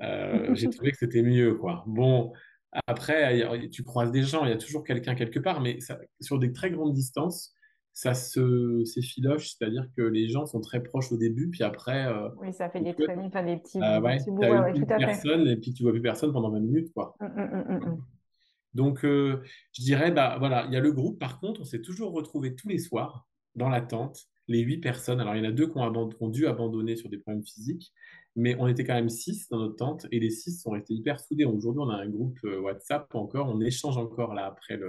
trouvé 0.70 0.90
que 0.90 0.98
c'était 0.98 1.22
mieux, 1.22 1.54
quoi. 1.54 1.84
Bon, 1.86 2.32
après, 2.86 3.68
tu 3.70 3.84
croises 3.84 4.10
des 4.10 4.22
gens, 4.22 4.44
il 4.44 4.50
y 4.50 4.54
a 4.54 4.58
toujours 4.58 4.84
quelqu'un 4.84 5.14
quelque 5.14 5.38
part, 5.38 5.60
mais 5.60 5.78
sur 6.20 6.38
des 6.38 6.52
très 6.52 6.70
grandes 6.70 6.92
distances, 6.92 7.54
ça 7.92 8.14
se 8.14 8.84
s'effiloche, 8.84 9.54
c'est-à-dire 9.54 9.88
que 9.96 10.02
les 10.02 10.28
gens 10.28 10.46
sont 10.46 10.60
très 10.60 10.80
proches 10.82 11.10
au 11.10 11.16
début, 11.16 11.48
puis 11.48 11.64
après. 11.64 12.06
oui, 12.40 12.52
ça 12.52 12.68
fait 12.68 12.80
des, 12.80 12.94
très, 12.94 13.16
enfin, 13.16 13.42
des 13.42 13.56
petits, 13.56 13.78
bouts, 13.78 14.42
ouais, 14.42 14.72
tout 14.74 14.86
à 14.88 14.96
personne, 14.96 15.48
Et 15.48 15.56
puis 15.56 15.72
tu 15.72 15.82
vois 15.82 15.92
plus 15.92 16.02
personne 16.02 16.32
pendant 16.32 16.50
20 16.50 16.60
minutes, 16.60 16.92
quoi. 16.92 17.16
Hum, 17.20 17.30
hum, 17.36 17.82
hum, 17.82 18.04
Donc, 18.74 19.00
je 19.02 19.40
dirais, 19.80 20.10
bah 20.10 20.36
voilà, 20.38 20.66
il 20.66 20.74
y 20.74 20.76
a 20.76 20.80
le 20.80 20.92
groupe. 20.92 21.18
Par 21.18 21.40
contre, 21.40 21.60
on 21.60 21.64
s'est 21.64 21.80
toujours 21.80 22.12
retrouvés 22.12 22.54
tous 22.54 22.68
les 22.68 22.78
soirs 22.78 23.28
dans 23.58 23.68
la 23.68 23.82
tente, 23.82 24.28
les 24.48 24.60
huit 24.60 24.78
personnes. 24.78 25.20
Alors, 25.20 25.36
il 25.36 25.44
y 25.44 25.46
en 25.46 25.50
a 25.50 25.52
deux 25.52 25.68
qui 25.68 25.76
ont, 25.76 26.28
dû 26.28 26.46
abandonner 26.46 26.96
sur 26.96 27.08
des 27.10 27.18
problèmes 27.18 27.44
physiques, 27.44 27.92
mais 28.34 28.56
on 28.58 28.66
était 28.66 28.84
quand 28.84 28.94
même 28.94 29.10
six 29.10 29.48
dans 29.48 29.58
notre 29.58 29.76
tente 29.76 30.06
et 30.10 30.20
les 30.20 30.30
six 30.30 30.60
sont 30.60 30.70
restés 30.70 30.94
hyper 30.94 31.20
soudés. 31.20 31.44
Aujourd'hui, 31.44 31.82
on 31.84 31.90
a 31.90 31.96
un 31.96 32.08
groupe 32.08 32.38
euh, 32.44 32.60
WhatsApp 32.60 33.14
encore, 33.14 33.48
on 33.48 33.60
échange 33.60 33.98
encore 33.98 34.34
là 34.34 34.46
après 34.46 34.80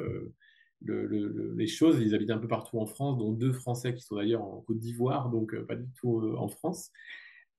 les 0.82 1.68
choses. 1.68 2.00
Ils 2.02 2.16
habitent 2.16 2.32
un 2.32 2.38
peu 2.38 2.48
partout 2.48 2.80
en 2.80 2.86
France, 2.86 3.18
dont 3.18 3.34
deux 3.34 3.52
Français 3.52 3.94
qui 3.94 4.02
sont 4.02 4.16
d'ailleurs 4.16 4.44
en 4.44 4.62
Côte 4.62 4.80
d'Ivoire, 4.80 5.30
donc 5.30 5.54
euh, 5.54 5.66
pas 5.66 5.76
du 5.76 5.90
tout 6.00 6.20
euh, 6.22 6.36
en 6.38 6.48
France. 6.48 6.92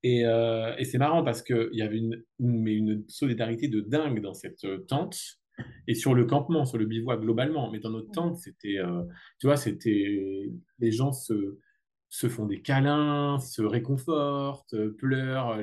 Et, 0.03 0.23
c'est 0.83 0.97
marrant 0.97 1.23
parce 1.23 1.43
qu'il 1.43 1.69
y 1.73 1.83
avait 1.83 1.99
une, 1.99 2.23
une 2.39 3.05
solidarité 3.07 3.67
de 3.67 3.81
dingue 3.81 4.19
dans 4.19 4.33
cette 4.33 4.65
tente 4.87 5.40
et 5.87 5.95
sur 5.95 6.13
le 6.13 6.25
campement, 6.25 6.65
sur 6.65 6.77
le 6.77 6.85
bivouac 6.85 7.21
globalement. 7.21 7.71
Mais 7.71 7.79
dans 7.79 7.89
notre 7.89 8.11
tente, 8.11 8.37
c'était, 8.37 8.77
euh, 8.79 9.03
tu 9.39 9.47
vois, 9.47 9.57
c'était 9.57 10.49
les 10.79 10.91
gens 10.91 11.11
se, 11.11 11.57
se 12.09 12.29
font 12.29 12.45
des 12.45 12.61
câlins, 12.61 13.39
se 13.39 13.61
réconfortent, 13.61 14.75
pleurent 14.97 15.57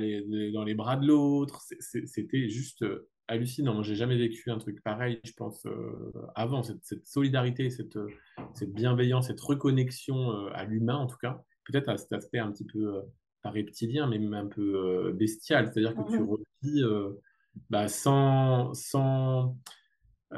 dans 0.53 0.64
les 0.64 0.74
bras 0.74 0.97
de 0.97 1.07
l'autre. 1.07 1.62
C'était 1.80 2.49
juste 2.49 2.82
euh, 2.82 3.09
hallucinant. 3.28 3.74
Moi, 3.74 3.82
j'ai 3.82 3.97
jamais 3.97 4.16
vécu 4.16 4.51
un 4.51 4.59
truc 4.59 4.82
pareil, 4.82 5.20
je 5.24 5.32
pense, 5.32 5.64
euh, 5.66 6.12
avant. 6.34 6.62
Cette, 6.62 6.84
cette, 6.84 7.07
solidarité, 7.07 7.70
cette, 7.70 7.99
cette 8.55 8.72
bienveillance, 8.72 9.28
cette 9.28 9.41
reconnexion 9.41 10.47
à 10.49 10.64
l'humain, 10.64 10.97
en 10.97 11.07
tout 11.07 11.18
cas. 11.18 11.43
Peut-être 11.64 11.91
à 11.91 11.99
cet 11.99 12.12
aspect 12.12 12.39
un 12.39 12.51
petit 12.51 12.64
peu 12.64 13.03
pas 13.43 13.51
reptilien, 13.51 14.07
mais 14.07 14.18
même 14.18 14.32
un 14.32 14.47
peu 14.47 15.12
bestial. 15.12 15.70
C'est-à-dire 15.70 15.95
que 15.95 16.11
tu 16.11 16.22
revis 16.22 16.82
bah, 17.68 17.89
sans, 17.89 18.72
sans 18.72 19.57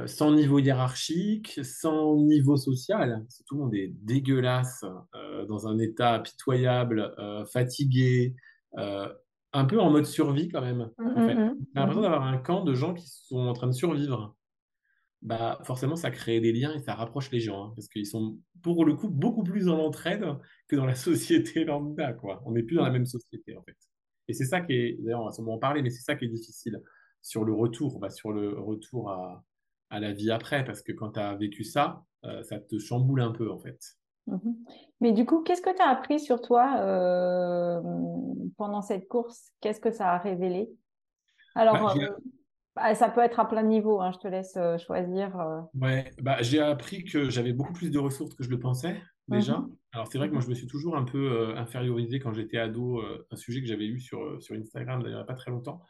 sans 0.07 0.33
niveau 0.33 0.59
hiérarchique, 0.59 1.61
sans 1.65 2.17
niveau 2.17 2.57
social. 2.57 3.27
Tout 3.47 3.57
le 3.57 3.61
monde 3.63 3.75
est 3.75 3.93
dégueulasse, 4.03 4.85
dans 5.49 5.67
un 5.67 5.79
état 5.79 6.21
pitoyable, 6.21 7.13
fatigué, 7.53 8.35
un 9.53 9.65
peu 9.65 9.81
en 9.81 9.91
mode 9.91 10.07
survie 10.07 10.49
quand 10.49 10.61
même. 10.61 10.91
Mmh, 10.99 11.05
mmh, 11.05 11.15
mmh. 11.15 11.57
J'ai 11.75 11.81
l'impression 11.81 12.03
d'avoir 12.03 12.23
un 12.23 12.39
camp 12.39 12.65
de 12.65 12.75
gens 12.75 12.95
qui 12.95 13.07
sont 13.09 13.39
en 13.39 13.53
train 13.53 13.67
de 13.67 13.73
survivre. 13.73 14.37
Bah, 15.23 15.59
forcément, 15.65 15.97
ça 15.97 16.11
crée 16.11 16.41
des 16.41 16.53
liens 16.53 16.75
et 16.75 16.81
ça 16.81 16.95
rapproche 16.95 17.31
les 17.31 17.41
gens, 17.41 17.67
hein, 17.67 17.73
parce 17.77 17.89
qu'ils 17.89 18.07
sont 18.07 18.39
pour 18.63 18.87
le 18.87 18.95
coup 18.95 19.11
beaucoup 19.11 19.43
plus 19.43 19.67
dans 19.67 19.77
l'entraide 19.77 20.25
que 20.67 20.77
dans 20.77 20.87
la 20.87 20.95
société 20.95 21.65
lambda. 21.65 22.13
Quoi. 22.15 22.43
On 22.47 22.53
n'est 22.53 22.63
plus 22.63 22.77
dans 22.77 22.85
la 22.85 22.91
même 22.91 23.07
société 23.07 23.57
en 23.57 23.63
fait. 23.63 23.77
Et 24.29 24.33
c'est 24.33 24.45
ça 24.45 24.61
qui 24.61 24.73
est, 24.73 24.97
d'ailleurs, 25.01 25.23
on 25.23 25.27
va 25.27 25.33
sûrement 25.33 25.55
en 25.55 25.59
parler, 25.59 25.83
mais 25.83 25.91
c'est 25.91 26.03
ça 26.03 26.15
qui 26.15 26.25
est 26.25 26.29
difficile 26.29 26.81
sur 27.21 27.45
le 27.45 27.53
retour, 27.53 27.99
bah, 27.99 28.11
sur 28.11 28.33
le 28.33 28.59
retour 28.59 29.11
à, 29.11 29.45
à 29.91 30.01
la 30.01 30.13
vie 30.13 30.31
après, 30.31 30.65
parce 30.65 30.83
que 30.83 30.93
quand 30.93 31.13
tu 31.13 31.21
as 31.21 31.35
vécu 31.35 31.65
ça, 31.65 32.05
euh, 32.25 32.43
ça 32.43 32.59
te 32.59 32.79
chamboule 32.79 33.21
un 33.21 33.33
peu 33.33 33.51
en 33.51 33.59
fait. 33.59 33.79
Mhm. 34.27 34.57
Mais 35.01 35.13
du 35.13 35.27
coup, 35.27 35.43
qu'est-ce 35.43 35.63
que 35.63 35.75
tu 35.75 35.83
as 35.83 35.89
appris 35.89 36.21
sur 36.21 36.41
toi 36.41 36.77
euh, 36.79 37.81
pendant 38.57 38.83
cette 38.83 39.09
course? 39.09 39.53
Qu'est-ce 39.61 39.81
que 39.81 39.91
ça 39.91 40.13
a 40.13 40.19
révélé? 40.19 40.71
Alors, 41.55 41.75
bah, 41.75 41.95
euh, 41.97 42.09
bah, 42.77 42.95
ça 42.95 43.09
peut 43.09 43.23
être 43.23 43.41
à 43.41 43.49
plein 43.49 43.63
niveau, 43.63 44.01
hein, 44.01 44.13
je 44.13 44.19
te 44.19 44.29
laisse 44.29 44.57
choisir. 44.85 45.69
Ouais, 45.75 46.13
bah, 46.21 46.37
j'ai 46.43 46.61
appris 46.61 47.05
que 47.05 47.29
j'avais 47.29 47.53
beaucoup 47.53 47.73
plus 47.73 47.91
de 47.91 47.99
ressources 47.99 48.35
que 48.35 48.45
je 48.45 48.51
le 48.51 48.61
pensais 48.61 49.03
déjà. 49.27 49.59
Mhm. 49.59 49.75
Alors, 49.93 50.07
c'est 50.07 50.19
vrai 50.19 50.29
que 50.29 50.35
moi, 50.35 50.43
je 50.43 50.49
me 50.49 50.55
suis 50.55 50.69
toujours 50.69 50.97
un 50.97 51.05
peu 51.05 51.57
infériorisé 51.57 52.21
quand 52.21 52.33
j'étais 52.33 52.59
ado, 52.59 53.03
un 53.31 53.37
sujet 53.37 53.61
que 53.61 53.67
j'avais 53.67 53.87
eu 53.87 53.99
sur, 53.99 54.41
sur 54.41 54.55
Instagram 54.55 55.03
d'ailleurs, 55.03 55.19
il 55.19 55.23
n'y 55.23 55.31
a 55.31 55.35
pas 55.35 55.35
très 55.35 55.51
longtemps 55.51 55.83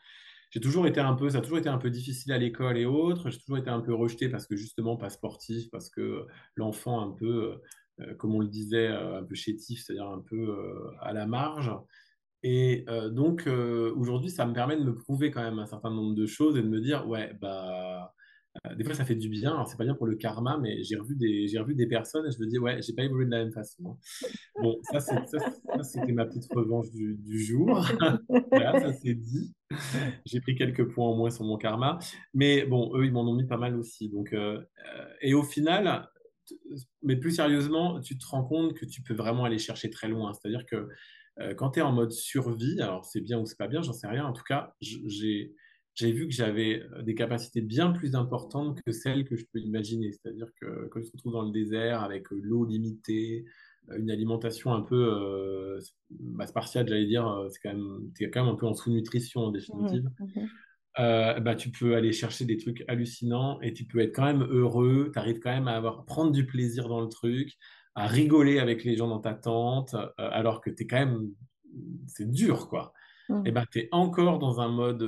j'ai 0.51 0.61
toujours 0.61 0.87
été 0.87 1.01
un 1.01 1.15
peu, 1.15 1.31
ça 1.31 1.39
a 1.39 1.41
toujours 1.41 1.59
été 1.59 1.69
un 1.69 1.79
peu 1.79 1.91
difficile 1.91 2.33
à 2.33 2.39
l'école 2.39 2.77
et 2.77 2.85
autres. 2.85 3.31
J'ai 3.31 3.39
toujours 3.39 3.59
été 3.59 3.71
un 3.71 3.81
peu 3.81 3.95
rejeté 3.95 4.29
parce 4.29 4.47
que 4.47 4.57
justement 4.57 4.97
pas 4.97 5.11
sportif, 5.11 5.71
parce 5.71 5.89
que 5.91 6.27
l'enfant 6.57 7.01
un 7.01 7.13
peu, 7.13 7.61
euh, 8.01 8.15
comme 8.17 8.35
on 8.35 8.41
le 8.41 8.49
disait, 8.49 8.89
euh, 8.89 9.21
un 9.21 9.25
peu 9.25 9.35
chétif, 9.35 9.83
c'est-à-dire 9.85 10.09
un 10.09 10.21
peu 10.21 10.37
euh, 10.37 10.91
à 11.01 11.13
la 11.13 11.27
marge. 11.27 11.71
Et 12.43 12.87
donc 13.13 13.47
aujourd'hui, 13.47 14.31
ça 14.31 14.47
me 14.47 14.55
permet 14.55 14.75
de 14.79 14.83
me 14.83 14.95
prouver 14.95 15.31
quand 15.31 15.43
même 15.43 15.59
un 15.59 15.67
certain 15.67 15.91
nombre 15.91 16.15
de 16.15 16.25
choses 16.25 16.57
et 16.57 16.63
de 16.63 16.69
me 16.69 16.81
dire, 16.81 17.07
ouais, 17.07 17.35
bah 17.39 18.15
euh, 18.67 18.75
des 18.75 18.85
fois, 18.85 18.95
ça 18.95 19.05
fait 19.05 19.15
du 19.15 19.29
bien. 19.29 19.53
Alors, 19.53 19.69
c'est 19.69 19.77
pas 19.77 19.85
bien 19.85 19.95
pour 19.95 20.07
le 20.07 20.17
karma, 20.17 20.59
mais 20.59 20.83
j'ai 20.83 20.97
revu 20.97 21.15
des, 21.15 21.47
j'ai 21.47 21.59
revu 21.59 21.75
des 21.75 21.87
personnes 21.87 22.27
et 22.27 22.31
je 22.33 22.39
me 22.41 22.47
dis, 22.47 22.59
ouais, 22.59 22.83
j'ai 22.83 22.93
pas 22.93 23.05
évolué 23.05 23.27
de 23.27 23.31
la 23.31 23.45
même 23.45 23.53
façon. 23.53 23.83
Hein. 23.87 24.29
Bon, 24.61 24.81
ça, 24.91 25.01
c'était 25.01 26.13
ma 26.13 26.27
petite 26.27 26.53
revanche 26.53 26.91
du, 26.91 27.45
jour. 27.45 27.81
voilà, 28.51 28.81
ça 28.81 28.93
c'est 28.93 29.15
dit. 29.15 29.55
J'ai 30.27 30.41
pris 30.41 30.57
quelques 30.57 30.85
points 30.93 31.07
en 31.07 31.17
moins 31.17 31.31
sur 31.31 31.45
mon 31.45 31.57
karma. 31.57 31.99
Mais 32.35 32.65
bon, 32.67 32.91
eux, 32.97 33.07
ils 33.07 33.13
m'en 33.13 33.23
ont 33.23 33.35
mis 33.35 33.47
pas 33.47 33.57
mal 33.57 33.77
aussi. 33.77 34.09
Donc, 34.09 34.33
euh, 34.33 34.59
euh, 34.59 35.05
et 35.23 35.33
au 35.33 35.45
final, 35.45 36.09
mais 37.03 37.17
plus 37.17 37.31
sérieusement, 37.31 38.01
tu 38.01 38.19
te 38.19 38.27
rends 38.27 38.45
compte 38.45 38.75
que 38.75 38.85
tu 38.85 39.03
peux 39.03 39.15
vraiment 39.15 39.45
aller 39.45 39.59
chercher 39.59 39.91
très 39.91 40.09
loin. 40.09 40.33
C'est-à-dire 40.33 40.67
que 40.67 40.89
quand 41.57 41.71
tu 41.71 41.79
es 41.79 41.83
en 41.83 41.93
mode 41.93 42.11
survie, 42.11 42.83
alors 42.83 43.07
c'est 43.07 43.23
bien 43.23 43.39
ou 43.39 43.47
c'est 43.47 43.57
pas 43.57 43.69
bien, 43.69 43.81
j'en 43.81 43.95
sais 43.95 44.09
rien. 44.09 44.27
En 44.27 44.35
tout 44.35 44.43
cas, 44.43 44.75
j'ai 44.81 45.55
j'ai 46.01 46.13
vu 46.13 46.27
que 46.27 46.35
j'avais 46.35 46.83
euh, 46.83 47.03
des 47.03 47.15
capacités 47.15 47.61
bien 47.61 47.93
plus 47.93 48.15
importantes 48.15 48.81
que 48.83 48.93
celles 48.93 49.25
que 49.25 49.37
je 49.37 49.45
peux 49.53 49.59
imaginer. 49.59 50.13
C'est-à-dire 50.13 50.49
que 50.61 50.89
quand 50.89 51.01
je 51.01 51.07
se 51.07 51.13
retrouve 51.13 51.35
dans 51.35 51.43
le 51.43 51.53
désert 51.53 52.03
avec 52.03 52.33
euh, 52.33 52.41
l'eau 52.43 52.65
limitée, 52.65 53.45
euh, 53.91 53.99
une 53.99 54.11
alimentation 54.11 54.73
un 54.73 54.81
peu 54.81 55.79
bah, 56.11 56.47
spartiate, 56.47 56.89
j'allais 56.89 57.07
dire, 57.07 57.47
c'est 57.51 57.61
quand 57.63 57.75
même, 57.75 58.11
es 58.19 58.31
quand 58.31 58.45
même 58.45 58.55
un 58.55 58.57
peu 58.57 58.67
en 58.67 58.75
sous-nutrition 58.75 59.43
en 59.43 59.51
définitive. 59.51 60.09
Mmh, 60.19 60.41
mmh. 60.41 61.41
bah, 61.41 61.55
tu 61.55 61.71
peux 61.71 61.95
aller 61.95 62.13
chercher 62.13 62.45
des 62.45 62.57
trucs 62.57 62.83
hallucinants 62.89 63.61
et 63.61 63.73
tu 63.73 63.85
peux 63.85 64.01
être 64.01 64.15
quand 64.15 64.25
même 64.25 64.43
heureux, 64.43 65.11
tu 65.13 65.19
arrives 65.19 65.41
quand 65.41 65.51
même 65.51 65.69
à 65.69 65.77
avoir, 65.77 66.05
prendre 66.05 66.33
du 66.33 66.47
plaisir 66.47 66.89
dans 66.89 67.01
le 67.01 67.09
truc, 67.09 67.57
à 67.95 68.07
rigoler 68.07 68.59
avec 68.59 68.85
les 68.85 68.97
gens 68.97 69.09
dans 69.09 69.21
ta 69.21 69.35
tente, 69.35 69.95
alors 70.17 70.61
que 70.61 70.71
tu 70.71 70.83
es 70.83 70.87
quand 70.87 70.99
même, 70.99 71.31
c'est 72.07 72.31
dur, 72.31 72.69
quoi 72.69 72.93
mmh. 73.31 73.43
eh 73.47 73.51
ben, 73.53 73.65
tu 73.71 73.79
es 73.81 73.89
encore 73.93 74.39
dans 74.39 74.61
un 74.61 74.69
mode 74.69 75.03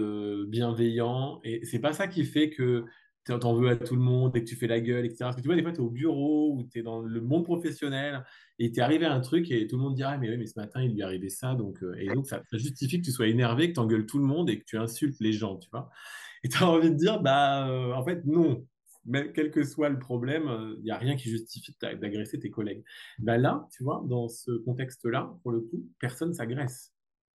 bienveillant. 0.48 1.40
Et 1.44 1.64
c'est 1.64 1.80
pas 1.80 1.92
ça 1.92 2.06
qui 2.06 2.24
fait 2.24 2.50
que 2.50 2.84
tu 3.24 3.32
en 3.32 3.54
veux 3.54 3.68
à 3.68 3.76
tout 3.76 3.94
le 3.94 4.02
monde 4.02 4.36
et 4.36 4.42
que 4.42 4.48
tu 4.48 4.56
fais 4.56 4.66
la 4.66 4.80
gueule, 4.80 5.04
etc. 5.04 5.18
Parce 5.20 5.36
que 5.36 5.42
tu 5.42 5.46
vois, 5.46 5.56
des 5.56 5.62
fois, 5.62 5.72
tu 5.72 5.78
es 5.78 5.84
au 5.84 5.90
bureau 5.90 6.54
ou 6.54 6.64
tu 6.64 6.80
es 6.80 6.82
dans 6.82 7.00
le 7.00 7.20
monde 7.20 7.44
professionnel 7.44 8.24
et 8.58 8.72
tu 8.72 8.80
es 8.80 8.82
arrivé 8.82 9.04
à 9.06 9.12
un 9.12 9.20
truc 9.20 9.50
et 9.50 9.66
tout 9.66 9.76
le 9.76 9.82
monde 9.82 9.94
dira, 9.94 10.12
ah, 10.12 10.18
mais 10.18 10.28
oui, 10.28 10.36
mais 10.36 10.46
ce 10.46 10.58
matin, 10.58 10.82
il 10.82 10.92
lui 10.92 11.00
est 11.00 11.04
arrivé 11.04 11.28
ça. 11.28 11.54
Donc, 11.54 11.78
et 11.98 12.08
donc, 12.08 12.26
ça, 12.26 12.42
justifie 12.52 13.00
que 13.00 13.06
tu 13.06 13.12
sois 13.12 13.28
énervé, 13.28 13.68
que 13.68 13.74
tu 13.74 13.80
engueules 13.80 14.06
tout 14.06 14.18
le 14.18 14.24
monde 14.24 14.50
et 14.50 14.58
que 14.58 14.64
tu 14.64 14.76
insultes 14.76 15.20
les 15.20 15.32
gens, 15.32 15.56
tu 15.56 15.68
vois. 15.70 15.90
Et 16.42 16.48
tu 16.48 16.58
as 16.62 16.68
envie 16.68 16.90
de 16.90 16.96
dire, 16.96 17.20
bah, 17.20 17.68
en 17.96 18.04
fait, 18.04 18.24
non. 18.24 18.66
Mais 19.04 19.32
quel 19.32 19.50
que 19.50 19.64
soit 19.64 19.88
le 19.88 19.98
problème, 19.98 20.76
il 20.78 20.84
n'y 20.84 20.90
a 20.90 20.98
rien 20.98 21.16
qui 21.16 21.28
justifie 21.28 21.76
d'agresser 21.80 22.38
tes 22.38 22.50
collègues. 22.50 22.84
Bah, 23.18 23.38
là, 23.38 23.68
tu 23.72 23.84
vois, 23.84 24.02
dans 24.06 24.28
ce 24.28 24.50
contexte-là, 24.50 25.32
pour 25.42 25.52
le 25.52 25.60
coup, 25.60 25.84
personne 26.00 26.34
s'agresse. 26.34 26.92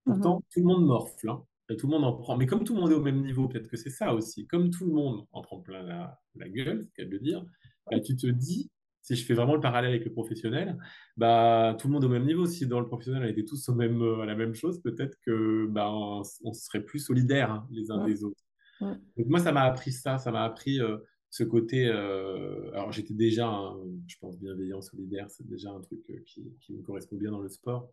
Pourtant, 0.08 0.40
mmh 0.40 0.44
tout 0.54 0.60
le 0.62 0.66
monde 0.66 0.86
morfle, 0.86 1.30
hein. 1.30 1.44
tout 1.78 1.88
le 1.88 1.92
monde 1.92 2.06
en 2.06 2.14
prend. 2.14 2.38
Mais 2.38 2.46
comme 2.46 2.64
tout 2.64 2.74
le 2.74 2.82
monde 2.82 2.92
est 2.92 2.96
au 2.96 3.02
même 3.02 3.22
niveau, 3.22 3.48
peut-être 3.48 3.68
que 3.68 3.78
c'est 3.78 3.90
ça 3.90 4.14
aussi. 4.14 4.48
Comme 4.48 4.70
tout 4.70 4.86
le 4.86 4.94
monde 4.94 5.26
en 5.32 5.42
prend 5.42 5.60
plein 5.60 5.84
la, 5.84 6.50
gueule, 6.50 6.84
c'est 6.84 6.94
qu'elle 6.94 7.10
de 7.10 7.18
dire, 7.18 7.46
bah, 7.92 8.00
tu 8.00 8.16
te 8.16 8.28
dis, 8.28 8.72
si 9.02 9.16
je 9.16 9.26
fais 9.26 9.34
vraiment 9.34 9.56
le 9.56 9.62
parallèle 9.62 9.92
avec 9.92 10.06
le 10.06 10.12
professionnel, 10.12 10.78
bah, 11.18 11.76
tout 11.80 11.88
le 11.88 11.94
monde 11.94 12.04
est 12.04 12.08
au 12.08 12.12
même 12.12 12.26
niveau. 12.26 12.46
Si 12.46 12.66
dans 12.68 12.80
le 12.80 12.86
professionnel, 12.86 13.24
on 13.24 13.28
était 13.28 13.46
tous 13.46 13.68
au 13.70 13.76
même, 13.76 14.02
à 14.02 14.26
la 14.26 14.36
même 14.36 14.54
chose, 14.54 14.82
peut-être 14.82 15.18
que 15.26 15.68
bah, 15.68 15.92
on, 15.92 16.24
serait 16.54 16.84
plus 16.84 17.00
solidaires 17.00 17.52
hein, 17.52 17.68
les 17.72 17.92
uns 17.92 18.06
des 18.06 18.24
autres. 18.24 18.44
Donc 18.82 19.28
moi, 19.28 19.40
ça 19.40 19.52
m'a 19.52 19.64
appris 19.64 19.92
ça, 19.92 20.18
ça 20.18 20.32
m'a 20.32 20.44
appris 20.44 20.80
euh, 20.80 20.98
ce 21.30 21.44
côté. 21.44 21.88
Euh, 21.88 22.72
alors 22.74 22.92
j'étais 22.92 23.14
déjà, 23.14 23.74
je 24.08 24.16
pense, 24.20 24.38
bienveillant, 24.40 24.82
solidaire, 24.82 25.30
c'est 25.30 25.48
déjà 25.48 25.72
un 25.72 25.82
truc 25.82 26.02
euh, 26.10 26.20
qui, 26.26 26.54
qui, 26.62 26.74
me 26.74 26.82
correspond 26.82 27.18
bien 27.18 27.32
dans 27.32 27.42
le 27.42 27.50
sport. 27.50 27.92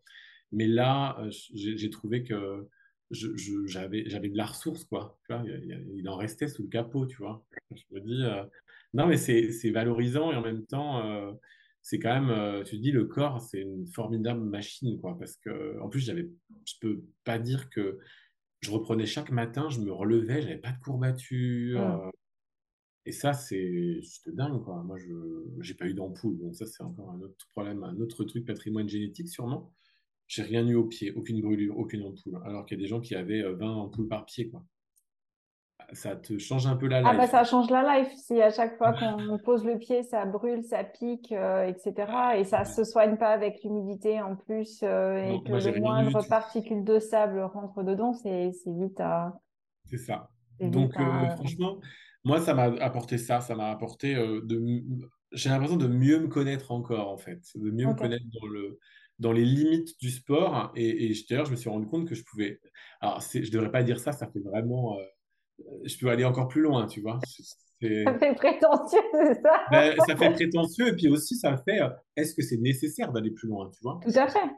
Mais 0.55 0.67
là, 0.67 1.17
euh, 1.21 1.31
j'ai 1.53 1.91
trouvé 1.91 2.23
que 2.23 2.67
j'avais 3.11 4.03
de 4.05 4.37
la 4.37 4.47
ressource, 4.47 4.85
quoi. 4.85 5.19
il, 5.29 6.09
en 6.09 6.17
restait 6.17 6.49
sous 6.49 6.63
le 6.63 6.69
capot, 6.69 7.07
tu 7.07 7.17
vois. 7.17 7.45
Je 7.75 7.83
me 7.91 8.01
dis, 8.01 8.25
euh, 8.25 8.45
non, 8.95 9.07
mais 9.07 9.17
c'est 9.17 9.71
valorisant 9.71 10.33
et 10.33 10.37
en 10.37 10.43
même 10.43 10.65
temps, 10.65 11.05
euh, 11.05 11.33
c'est 11.83 11.99
quand 11.99 12.21
même, 12.21 12.65
tu 12.65 12.77
te 12.77 12.83
dis, 12.83 12.93
le 12.93 13.05
corps, 13.05 13.41
c'est 13.41 13.61
une 13.61 13.87
formidable 13.87 14.41
machine, 14.41 14.99
quoi. 15.01 15.19
Parce 15.19 15.37
que, 15.37 15.79
en 15.81 15.89
plus, 15.89 16.01
j'avais, 16.01 16.31
je 16.65 16.75
peux 16.81 17.05
pas 17.25 17.39
dire 17.39 17.69
que 17.69 17.99
je 18.61 18.71
reprenais 18.71 19.07
chaque 19.07 19.31
matin, 19.31 19.69
je 19.69 19.81
me 19.81 19.93
relevais, 19.93 20.41
j'avais 20.41 20.57
pas 20.57 20.73
de 20.73 20.81
courbature. 20.81 21.81
Mmh. 21.81 22.11
Et 23.07 23.13
ça, 23.13 23.35
c'est 23.35 24.01
juste 24.01 24.31
dingue, 24.31 24.63
quoi. 24.63 24.83
Moi, 24.83 24.97
je 24.99 25.13
n'ai 25.13 25.75
pas 25.75 25.87
eu 25.87 25.95
d'ampoule. 25.95 26.39
Donc, 26.39 26.55
ça, 26.55 26.65
c'est 26.65 26.83
encore 26.83 27.11
un 27.11 27.21
autre 27.21 27.47
problème, 27.51 27.83
un 27.83 28.01
autre 28.01 28.25
truc, 28.25 28.47
patrimoine 28.47 28.89
génétique, 28.89 29.29
sûrement 29.29 29.75
j'ai 30.27 30.43
rien 30.43 30.67
eu 30.67 30.75
au 30.75 30.85
pied, 30.85 31.13
aucune 31.13 31.41
brûlure, 31.41 31.77
aucune 31.79 32.03
ampoule. 32.03 32.41
Alors 32.45 32.65
qu'il 32.65 32.79
y 32.79 32.81
a 32.81 32.83
des 32.83 32.89
gens 32.89 33.01
qui 33.01 33.15
avaient 33.15 33.43
20 33.43 33.51
euh, 33.53 33.69
ampoules 33.69 34.09
par 34.09 34.25
pied, 34.25 34.49
quoi. 34.49 34.63
Ça 35.93 36.17
te 36.17 36.39
change 36.39 36.67
un 36.67 36.77
peu 36.77 36.89
la 36.89 37.01
life. 37.01 37.11
Ah 37.13 37.17
bah 37.17 37.27
ça 37.27 37.45
change 37.45 37.69
la 37.69 37.99
life 37.99 38.11
si 38.17 38.41
à 38.41 38.51
chaque 38.51 38.79
fois 38.79 38.95
qu'on 38.95 39.39
pose 39.45 39.65
le 39.67 39.79
pied, 39.79 40.03
ça 40.03 40.25
brûle, 40.25 40.65
ça 40.65 40.83
pique, 40.83 41.31
euh, 41.31 41.67
etc. 41.67 41.95
Et 42.39 42.45
ça 42.45 42.61
ne 42.61 42.65
se 42.65 42.85
soigne 42.85 43.19
pas 43.19 43.29
avec 43.29 43.63
l'humidité 43.63 44.21
en 44.23 44.35
plus 44.35 44.81
euh, 44.83 45.17
et 45.17 45.43
que 45.45 45.53
le 45.53 45.81
moindre 45.81 46.27
particule 46.27 46.85
de 46.85 46.99
sable 46.99 47.41
rentre 47.43 47.83
dedans, 47.83 48.15
c'est 48.15 48.51
vite 48.67 48.99
à... 48.99 49.39
C'est 49.85 49.99
ça. 49.99 50.31
Donc 50.59 50.95
franchement, 51.37 51.79
moi 52.25 52.41
ça 52.41 52.55
m'a 52.55 52.65
apporté 52.83 53.19
ça, 53.19 53.41
ça 53.41 53.55
m'a 53.55 53.71
apporté 53.71 54.15
de... 54.15 54.83
J'ai 55.33 55.51
l'impression 55.51 55.77
de 55.77 55.89
mieux 55.89 56.19
me 56.19 56.29
connaître 56.29 56.73
encore 56.73 57.11
en 57.11 57.19
fait, 57.19 57.43
de 57.57 57.71
mieux 57.71 57.87
me 57.87 57.95
connaître 57.95 58.25
dans 58.41 58.47
le 58.47 58.79
dans 59.19 59.33
les 59.33 59.45
limites 59.45 59.99
du 60.01 60.11
sport. 60.11 60.73
Et, 60.77 61.07
et 61.07 61.15
d'ailleurs, 61.29 61.47
je 61.47 61.53
me 61.53 61.57
suis 61.57 61.71
rendu 61.71 61.87
compte 61.87 62.09
que 62.09 62.15
je 62.15 62.25
pouvais. 62.25 62.61
Alors, 63.01 63.21
je 63.21 63.39
ne 63.39 63.51
devrais 63.51 63.71
pas 63.71 63.83
dire 63.83 63.99
ça, 63.99 64.13
ça 64.13 64.27
fait 64.27 64.41
vraiment. 64.41 64.99
Euh, 64.99 65.63
je 65.85 65.97
peux 65.99 66.09
aller 66.09 66.25
encore 66.25 66.49
plus 66.49 66.63
loin, 66.63 66.87
tu 66.87 67.01
vois. 67.01 67.19
Ça 67.81 68.19
fait 68.19 68.35
prétentieux, 68.35 69.01
c'est 69.13 69.43
ça? 69.43 69.61
Ben, 69.71 69.95
Ça 70.07 70.17
fait 70.17 70.31
prétentieux, 70.31 70.89
et 70.89 70.97
puis 70.97 71.09
aussi, 71.09 71.37
ça 71.37 71.57
fait 71.59 71.83
euh, 71.83 71.89
est-ce 72.17 72.35
que 72.35 72.43
c'est 72.43 72.57
nécessaire 72.57 73.13
d'aller 73.13 73.31
plus 73.31 73.49
loin, 73.49 73.71
tu 73.71 73.81
vois? 73.83 74.01
Tout 74.03 74.19
à 74.19 74.27
fait. 74.27 74.51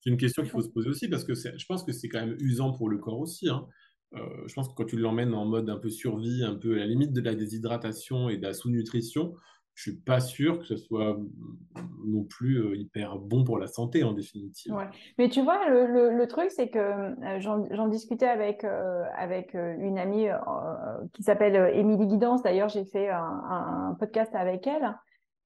C'est 0.00 0.10
une 0.10 0.16
question 0.16 0.42
qu'il 0.42 0.50
faut 0.50 0.62
se 0.62 0.70
poser 0.70 0.88
aussi, 0.88 1.08
parce 1.08 1.24
que 1.24 1.34
je 1.34 1.66
pense 1.66 1.84
que 1.84 1.92
c'est 1.92 2.08
quand 2.08 2.20
même 2.20 2.36
usant 2.40 2.72
pour 2.72 2.88
le 2.88 2.96
corps 2.98 3.20
aussi. 3.20 3.48
Hein. 3.50 3.66
Euh, 4.14 4.26
je 4.46 4.54
pense 4.54 4.68
que 4.68 4.74
quand 4.74 4.86
tu 4.86 4.96
l'emmènes 4.96 5.34
en 5.34 5.44
mode 5.44 5.68
un 5.68 5.76
peu 5.76 5.90
survie, 5.90 6.42
un 6.42 6.54
peu 6.54 6.74
à 6.74 6.78
la 6.78 6.86
limite 6.86 7.12
de 7.12 7.20
la 7.20 7.34
déshydratation 7.34 8.28
et 8.28 8.38
de 8.38 8.42
la 8.42 8.54
sous-nutrition, 8.54 9.34
je 9.74 9.90
suis 9.90 9.98
pas 9.98 10.20
sûr 10.20 10.58
que 10.58 10.64
ce 10.64 10.76
soit 10.76 11.16
non 12.04 12.24
plus 12.24 12.58
euh, 12.58 12.76
hyper 12.76 13.16
bon 13.16 13.44
pour 13.44 13.58
la 13.58 13.66
santé 13.66 14.04
en 14.04 14.12
définitive. 14.12 14.74
Ouais. 14.74 14.88
Mais 15.18 15.28
tu 15.28 15.42
vois, 15.42 15.68
le, 15.68 16.10
le, 16.10 16.28
truc, 16.28 16.50
c'est 16.50 16.68
que 16.68 16.78
euh, 16.78 17.40
j'en 17.40 17.88
discutais 17.88 18.26
avec, 18.26 18.64
euh, 18.64 19.04
avec 19.16 19.54
une 19.54 19.98
amie 19.98 20.28
qui 21.12 21.22
s'appelle 21.22 21.74
Émilie 21.74 22.06
Guidance. 22.06 22.42
D'ailleurs, 22.42 22.68
j'ai 22.68 22.84
fait 22.84 23.08
un, 23.08 23.96
podcast 23.98 24.34
avec 24.34 24.66
elle. 24.66 24.96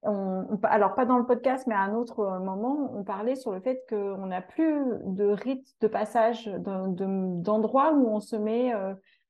On, 0.03 0.59
alors, 0.65 0.95
pas 0.95 1.07
dans 1.07 1.17
le 1.17 1.25
podcast, 1.25 1.67
mais 1.67 1.75
à 1.75 1.81
un 1.81 1.95
autre 1.95 2.39
moment, 2.39 2.93
on 2.95 3.05
parlait 3.05 3.37
sur 3.37 3.53
le 3.53 3.61
fait 3.61 3.85
qu'on 3.89 4.27
n'a 4.27 4.43
plus 4.43 4.83
de 5.07 5.25
rite 5.25 5.67
de 5.81 5.89
passage 5.89 6.51
d'endroits 6.59 7.93
où 7.93 8.09
on 8.09 8.21
se 8.21 8.37
met, 8.37 8.73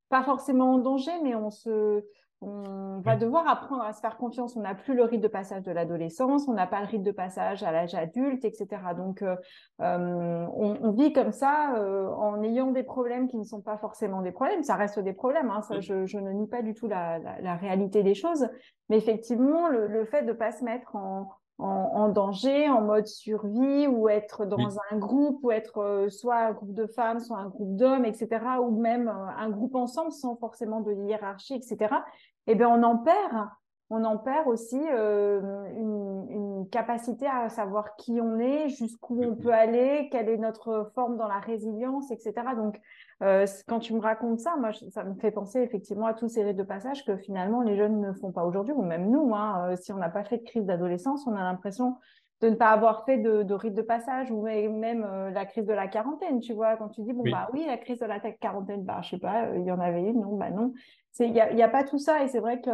pas 0.09 0.25
forcément 0.25 0.75
en 0.75 0.79
danger, 0.79 1.13
mais 1.23 1.35
on 1.35 1.51
se 1.51 2.03
on 2.45 3.01
va 3.01 3.17
devoir 3.17 3.49
apprendre 3.49 3.83
à 3.83 3.93
se 3.93 4.01
faire 4.01 4.17
confiance. 4.17 4.57
On 4.57 4.61
n'a 4.61 4.75
plus 4.75 4.95
le 4.95 5.05
rite 5.05 5.21
de 5.21 5.29
passage 5.29 5.63
de 5.63 5.73
l'adolescence, 5.73 6.47
on 6.49 6.53
n'a 6.53 6.67
pas 6.67 6.81
le 6.81 6.87
rite 6.87 7.03
de 7.03 7.11
passage 7.11 7.63
à 7.63 7.73
l'âge 7.73 7.95
adulte, 7.95 8.45
etc. 8.45 8.67
Donc, 8.97 9.23
euh, 9.23 9.37
euh, 9.81 10.47
on, 10.55 10.91
vit 10.93 11.13
comme 11.13 11.33
ça 11.33 11.75
euh, 11.77 12.09
en 12.11 12.43
ayant 12.43 12.71
des 12.71 12.83
problèmes 12.83 13.29
qui 13.29 13.37
ne 13.37 13.45
sont 13.45 13.61
pas 13.61 13.79
forcément 13.79 14.23
des 14.23 14.33
problèmes. 14.33 14.63
Ça 14.63 14.77
reste 14.77 14.99
des 14.99 15.13
problèmes. 15.13 15.51
Hein. 15.51 15.61
je, 15.81 16.19
ne 16.19 16.31
nie 16.33 16.47
pas 16.47 16.63
du 16.63 16.75
tout 16.75 16.87
la, 16.87 17.19
réalité 17.57 18.03
des 18.03 18.15
choses. 18.15 18.49
Mais 18.89 18.99
effectivement, 18.99 19.69
le, 19.69 20.05
fait 20.05 20.23
de 20.23 20.29
ne 20.29 20.33
pas 20.33 20.53
se 20.53 20.65
mettre 20.65 20.95
en, 20.95 21.29
en, 21.59 22.09
danger, 22.09 22.69
en 22.69 22.83
mode 22.83 23.07
survie, 23.07 23.87
ou 23.87 24.09
être 24.09 24.45
dans 24.45 24.79
un 24.91 24.97
groupe, 24.97 25.41
ou 25.43 25.51
être 25.51 26.07
soit 26.11 26.37
un 26.37 26.53
groupe 26.53 26.75
de 26.75 26.87
femmes, 26.87 27.21
soit 27.21 27.39
un 27.39 27.49
groupe 27.49 27.77
d'hommes, 27.77 28.05
etc., 28.05 28.29
ou 28.63 28.81
même 28.81 29.09
un 29.09 29.51
groupe 29.51 29.75
ensemble 29.75 30.13
sans 30.13 30.37
forcément 30.37 30.81
de 30.81 30.93
hiérarchie, 30.93 31.55
etc 31.55 31.97
eh 32.47 32.55
bien, 32.55 32.69
on 32.69 32.83
en 32.83 32.99
perd. 32.99 33.49
On 33.91 34.03
en 34.05 34.17
perd 34.17 34.49
aussi 34.49 34.81
euh, 34.91 35.41
une, 35.77 36.67
capacité 36.71 37.27
à 37.27 37.51
savoir 37.51 37.95
qui 37.97 38.21
on 38.21 38.39
est, 38.39 38.71
jusqu'où 38.71 39.23
on 39.23 39.37
peut 39.37 39.53
aller, 39.53 40.09
quelle 40.11 40.31
est 40.31 40.39
notre 40.39 40.91
forme 40.95 41.19
dans 41.19 41.29
la 41.29 41.39
résilience, 41.39 42.11
etc. 42.11 42.33
Donc, 42.57 42.81
euh, 43.23 43.47
quand 43.69 43.81
tu 43.81 43.93
me 43.95 44.01
racontes 44.01 44.41
ça, 44.41 44.57
moi, 44.57 44.71
ça 44.73 45.05
me 45.05 45.15
fait 45.15 45.31
penser 45.31 45.61
effectivement 45.61 46.07
à 46.07 46.15
tous 46.15 46.29
ces 46.29 46.55
de 46.55 46.63
passage 46.63 47.05
que 47.05 47.17
finalement 47.19 47.61
les 47.61 47.77
jeunes 47.77 48.01
ne 48.01 48.13
font 48.15 48.33
pas 48.33 48.45
aujourd'hui, 48.45 48.73
ou 48.75 48.83
même 48.83 49.11
nous. 49.11 49.35
Hein, 49.35 49.69
euh, 49.69 49.77
si 49.77 49.93
on 49.93 49.99
n'a 49.99 50.09
pas 50.09 50.25
fait 50.25 50.39
de 50.39 50.45
crise 50.45 50.65
d'adolescence, 50.65 51.27
on 51.27 51.37
a 51.37 51.45
l'impression 51.45 51.97
de 52.41 52.51
ne 52.51 52.55
pas 52.55 52.71
avoir 52.71 53.05
fait 53.05 53.19
de, 53.19 53.43
de 53.43 53.55
rite 53.55 53.75
de 53.75 53.83
passage 53.83 54.31
ou 54.31 54.43
même 54.43 55.31
la 55.33 55.47
crise 55.47 55.67
de 55.67 55.73
la 55.73 55.89
quarantaine, 55.89 56.41
tu 56.41 56.53
vois, 56.53 56.77
quand 56.77 56.89
tu 56.89 57.03
dis, 57.03 57.13
bon, 57.13 57.23
bah 57.31 57.49
oui, 57.53 57.65
la 57.67 57.79
crise 57.79 58.01
de 58.01 58.07
la 58.07 58.21
quarantaine, 58.21 58.83
bah, 58.85 59.01
je 59.03 59.11
sais 59.11 59.19
pas, 59.19 59.55
il 59.57 59.65
y 59.65 59.73
en 59.73 59.81
avait 59.81 60.03
une, 60.03 60.21
non, 60.21 60.37
bah 60.37 60.51
non. 60.51 60.73
Il 61.21 61.33
n'y 61.33 61.41
a, 61.41 61.65
a, 61.65 61.69
pas 61.69 61.85
tout 61.85 61.99
ça 61.99 62.23
et 62.25 62.29
c'est 62.29 62.41
vrai 62.41 62.61
que 62.61 62.71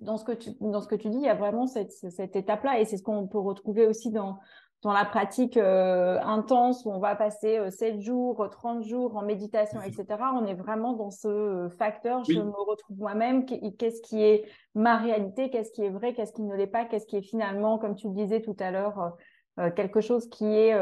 dans 0.00 0.16
ce 0.16 0.24
que 0.24 0.32
tu, 0.32 0.50
dans 0.60 0.80
ce 0.80 0.88
que 0.88 0.94
tu 0.94 1.08
dis, 1.08 1.18
il 1.18 1.24
y 1.24 1.28
a 1.28 1.34
vraiment 1.34 1.66
cette, 1.66 1.92
cette 1.92 2.36
étape-là 2.36 2.80
et 2.80 2.84
c'est 2.84 2.96
ce 2.96 3.02
qu'on 3.02 3.26
peut 3.26 3.38
retrouver 3.38 3.86
aussi 3.86 4.10
dans, 4.10 4.38
dans 4.84 4.92
la 4.92 5.04
pratique 5.04 5.56
euh, 5.56 6.20
intense 6.20 6.84
où 6.84 6.90
on 6.90 6.98
va 6.98 7.16
passer 7.16 7.58
7 7.70 7.96
euh, 7.96 8.00
jours, 8.00 8.48
30 8.50 8.84
jours 8.84 9.16
en 9.16 9.22
méditation, 9.22 9.80
etc. 9.82 10.04
On 10.34 10.46
est 10.46 10.54
vraiment 10.54 10.92
dans 10.92 11.10
ce 11.10 11.68
facteur, 11.78 12.22
je 12.24 12.38
me 12.38 12.50
retrouve 12.50 12.98
moi-même, 12.98 13.46
qu'est-ce 13.46 14.02
qui 14.02 14.22
est 14.22 14.44
ma 14.74 14.96
réalité, 14.96 15.50
qu'est-ce 15.50 15.72
qui 15.72 15.82
est 15.82 15.90
vrai, 15.90 16.14
qu'est-ce 16.14 16.32
qui 16.32 16.42
ne 16.42 16.54
l'est 16.54 16.66
pas, 16.66 16.84
qu'est-ce 16.84 17.06
qui 17.06 17.16
est 17.16 17.22
finalement, 17.22 17.78
comme 17.78 17.96
tu 17.96 18.08
le 18.08 18.14
disais 18.14 18.42
tout 18.42 18.56
à 18.60 18.70
l'heure, 18.70 19.14
euh, 19.58 19.70
quelque 19.70 20.00
chose 20.00 20.28
qui 20.28 20.44
est 20.44 20.78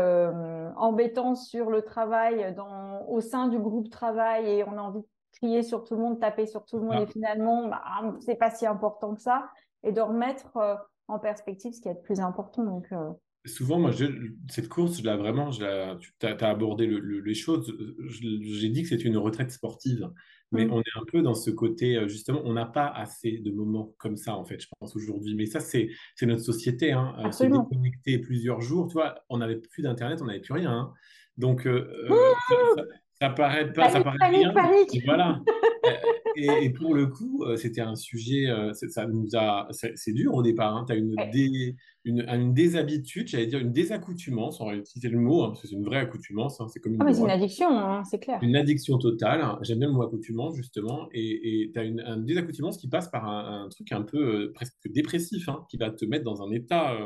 embêtant 0.77 1.35
sur 1.35 1.71
le 1.71 1.83
travail 1.83 2.55
dans, 2.55 3.07
au 3.09 3.21
sein 3.21 3.49
du 3.49 3.59
groupe 3.59 3.89
travail 3.89 4.51
et 4.51 4.65
on 4.65 4.77
a 4.77 4.83
envie 4.83 5.07
crier 5.33 5.63
sur 5.63 5.85
tout 5.85 5.95
le 5.95 6.01
monde, 6.01 6.21
taper 6.21 6.47
sur 6.47 6.65
tout 6.65 6.79
le 6.79 6.85
monde, 6.85 6.95
ah. 6.99 7.03
et 7.03 7.07
finalement, 7.07 7.69
bah, 7.69 7.83
c'est 8.21 8.37
pas 8.37 8.51
si 8.51 8.67
important 8.67 9.15
que 9.15 9.21
ça, 9.21 9.49
et 9.83 9.93
de 9.93 10.01
remettre 10.01 10.57
euh, 10.57 10.77
en 11.09 11.19
perspective 11.19 11.73
ce 11.73 11.81
qui 11.81 11.89
est 11.89 11.95
le 11.95 12.01
plus 12.01 12.21
important. 12.21 12.63
Donc, 12.63 12.87
euh. 12.93 13.11
Souvent, 13.45 13.81
moi, 13.81 13.91
cette 14.49 14.69
course, 14.69 14.99
je 14.99 15.03
l'ai 15.03 15.17
vraiment, 15.17 15.51
tu 15.51 15.65
as, 15.65 16.49
abordé 16.49 16.87
les 16.87 17.35
choses. 17.35 17.77
J'ai 18.09 18.69
dit 18.69 18.83
que 18.83 18.89
c'était 18.89 19.03
une 19.03 19.17
retraite 19.17 19.51
sportive, 19.51 20.09
mais 20.53 20.67
mm. 20.67 20.73
on 20.73 20.81
est 20.81 20.99
un 21.01 21.05
peu 21.11 21.23
dans 21.23 21.35
ce 21.35 21.51
côté, 21.51 21.97
euh, 21.97 22.07
justement, 22.07 22.41
on 22.45 22.53
n'a 22.53 22.67
pas 22.67 22.87
assez 22.87 23.39
de 23.39 23.51
moments 23.51 23.95
comme 23.99 24.17
ça, 24.17 24.37
en 24.37 24.45
fait, 24.45 24.61
je 24.61 24.69
pense, 24.79 24.95
aujourd'hui. 24.95 25.35
Mais 25.35 25.47
ça, 25.47 25.59
c'est 25.59 25.89
notre 26.23 26.43
société. 26.43 26.93
Hein. 26.93 27.15
Se 27.33 27.45
déconnecter 27.45 28.19
plusieurs 28.19 28.61
jours, 28.61 28.87
tu 28.87 28.95
vois, 28.95 29.17
on 29.29 29.39
n'avait 29.39 29.57
plus 29.57 29.83
d'Internet, 29.83 30.21
on 30.23 30.27
n'avait 30.27 30.41
plus 30.41 30.55
rien. 30.55 30.71
Hein. 30.71 30.93
Donc, 31.37 31.69
ça 33.21 33.31
paraît 33.31 33.73
pas, 33.73 33.91
ça 33.91 34.05
paraît 34.05 34.29
rien. 34.29 34.55
Voilà. 35.05 35.41
et, 36.37 36.71
pour 36.71 36.95
le 36.95 37.07
coup, 37.07 37.45
euh, 37.45 37.57
c'était 37.57 37.81
un 37.81 37.95
sujet, 37.95 38.49
euh, 38.49 38.73
ça 38.73 39.07
nous 39.07 39.29
a, 39.35 39.69
c'est 39.71 40.13
dur 40.13 40.35
au 40.35 40.43
départ. 40.43 40.77
Hein. 40.77 40.85
Tu 40.87 40.93
as 40.93 40.97
une, 40.97 41.15
une, 42.05 42.27
une, 42.29 42.55
déshabitude, 42.55 43.29
j'allais 43.29 43.47
dire 43.47 43.59
une 43.59 43.73
désaccoutumance, 43.73 44.61
on 44.61 44.67
va 44.67 44.77
utiliser 44.77 45.09
le 45.09 45.19
mot, 45.19 45.43
hein, 45.43 45.49
parce 45.49 45.63
que 45.63 45.69
c'est 45.69 45.75
une 45.75 45.85
vraie 45.85 45.99
accoutumance. 45.99 46.61
Hein. 46.61 46.67
c'est 46.69 46.81
comme 46.81 46.95
une, 46.95 47.03
ah, 47.03 47.13
une 47.13 47.31
addiction, 47.31 48.03
c'est 48.05 48.19
clair. 48.19 48.39
Une 48.43 48.57
addiction 48.57 48.99
totale. 48.99 49.43
J'aime 49.63 49.79
bien 49.79 49.89
le 49.89 49.95
mot 49.95 50.03
accoutumance, 50.03 50.57
justement. 50.57 51.09
Et 51.13 51.71
tu 51.73 51.79
as 51.79 51.85
une, 51.85 52.01
un 52.01 52.19
désaccoutumance 52.19 52.77
qui 52.77 52.89
passe 52.89 53.09
par 53.09 53.29
un, 53.29 53.69
truc 53.71 53.93
un 53.93 54.03
peu 54.03 54.19
euh, 54.19 54.53
presque 54.55 54.75
dépressif, 54.87 55.49
qui 55.71 55.77
va 55.77 55.91
te 55.91 56.05
mettre 56.05 56.25
dans 56.25 56.43
un 56.43 56.51
état 56.51 56.99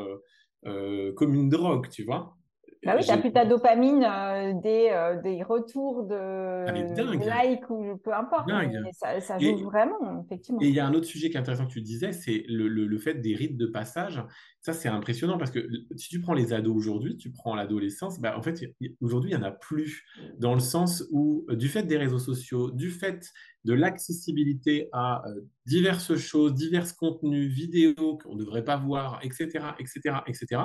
comme 1.15 1.35
une 1.35 1.49
drogue, 1.49 1.89
tu 1.91 2.03
vois. 2.03 2.37
Bah 2.85 2.95
oui, 2.97 3.05
tu 3.05 3.11
n'as 3.11 3.19
plus 3.19 3.33
ta 3.33 3.45
dopamine 3.45 4.05
euh, 4.05 4.53
des, 4.63 4.89
euh, 4.91 5.21
des 5.21 5.43
retours 5.43 6.05
de, 6.05 6.15
ah, 6.15 7.25
like 7.25 7.69
ou 7.71 7.97
peu 7.97 8.13
importe. 8.13 8.49
Ça, 8.93 9.21
ça, 9.21 9.39
joue 9.39 9.65
vraiment, 9.65 10.25
effectivement. 10.25 10.61
Et 10.61 10.69
il 10.69 10.75
y 10.75 10.81
a 10.81 10.87
un 10.87 10.95
autre 10.95 11.07
sujet 11.07 11.31
qui 11.31 11.37
est 11.37 11.41
intéressant 11.41 11.67
que 11.67 11.73
tu 11.73 11.81
disais, 11.81 12.13
c'est 12.13 12.45
le, 12.49 12.69
le, 12.69 12.99
fait 12.99 13.15
des 13.15 13.35
rites 13.35 13.57
de 13.57 13.67
passage. 13.67 14.23
Ça, 14.61 14.73
c'est 14.73 14.89
impressionnant 14.89 15.39
parce 15.39 15.51
que 15.51 15.69
si 15.97 16.09
tu 16.09 16.21
prends 16.21 16.35
les 16.35 16.53
ados 16.53 16.77
aujourd'hui, 16.77 17.17
tu 17.17 17.33
prends 17.33 17.55
l'adolescence, 17.55 18.21
bah, 18.21 18.37
en 18.37 18.43
fait, 18.43 18.61
aujourd'hui, 19.01 19.31
il 19.31 19.37
n'y 19.37 19.43
en 19.43 19.47
a 19.47 19.53
plus. 19.53 20.05
Dans 20.39 20.55
le 20.55 20.61
sens 20.61 21.05
où, 21.11 21.45
euh, 21.51 21.57
du 21.57 21.69
fait 21.69 21.83
des 21.85 21.97
réseaux 21.97 22.19
sociaux, 22.19 22.71
du 22.71 22.91
fait 22.91 23.33
de 23.65 23.73
l'accessibilité 23.73 24.89
à 24.93 25.25
diverses 25.67 26.15
choses, 26.17 26.55
divers 26.55 26.95
contenus, 26.97 27.53
vidéos 27.53 28.19
qu'on 28.19 28.35
ne 28.35 28.39
devrait 28.39 28.63
pas 28.63 28.77
voir, 28.77 29.19
etc., 29.25 29.49
etc., 29.81 30.19
etc., 30.29 30.63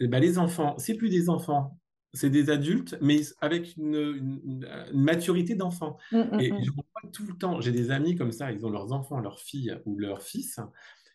ben, 0.00 0.20
les 0.20 0.38
enfants, 0.38 0.74
c'est 0.78 0.94
plus 0.94 1.08
des 1.08 1.28
enfants, 1.28 1.78
c'est 2.12 2.30
des 2.30 2.50
adultes, 2.50 2.96
mais 3.00 3.20
avec 3.40 3.76
une, 3.76 4.62
maturité 4.92 5.54
d'enfant. 5.54 5.96
Mmh, 6.12 6.18
mmh, 6.18 6.40
et 6.40 6.52
mmh. 6.52 6.64
je 6.64 6.70
vois 6.70 6.84
tout 7.12 7.26
le 7.26 7.34
temps, 7.34 7.60
j'ai 7.60 7.72
des 7.72 7.90
amis 7.90 8.16
comme 8.16 8.32
ça, 8.32 8.52
ils 8.52 8.64
ont 8.66 8.70
leurs 8.70 8.92
enfants, 8.92 9.20
leurs 9.20 9.40
filles 9.40 9.78
ou 9.84 9.98
leurs 9.98 10.22
fils, 10.22 10.58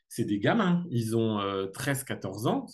c'est 0.08 0.26
des 0.26 0.40
gamins, 0.40 0.86
ils 0.90 1.16
ont 1.16 1.40
13-14 1.40 2.46
euh, 2.46 2.50
ans, 2.50 2.66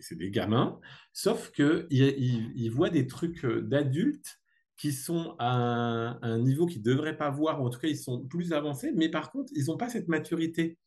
c'est 0.00 0.16
des 0.16 0.30
gamins, 0.30 0.80
sauf 1.12 1.50
qu'ils 1.52 1.86
ils, 1.90 2.70
voient 2.70 2.90
des 2.90 3.06
trucs 3.06 3.44
euh, 3.44 3.60
d'adultes 3.60 4.40
qui 4.78 4.92
sont 4.92 5.34
à 5.38 6.18
un, 6.22 6.38
niveau 6.38 6.66
qu'ils 6.66 6.80
ne 6.80 6.84
devraient 6.84 7.16
pas 7.16 7.30
voir, 7.30 7.60
ou 7.60 7.66
en 7.66 7.70
tout 7.70 7.80
cas 7.80 7.88
ils 7.88 7.98
sont 7.98 8.24
plus 8.26 8.52
avancés, 8.52 8.92
mais 8.94 9.10
par 9.10 9.30
contre, 9.30 9.52
ils 9.54 9.66
n'ont 9.66 9.76
pas 9.76 9.88
cette 9.88 10.08
maturité. 10.08 10.78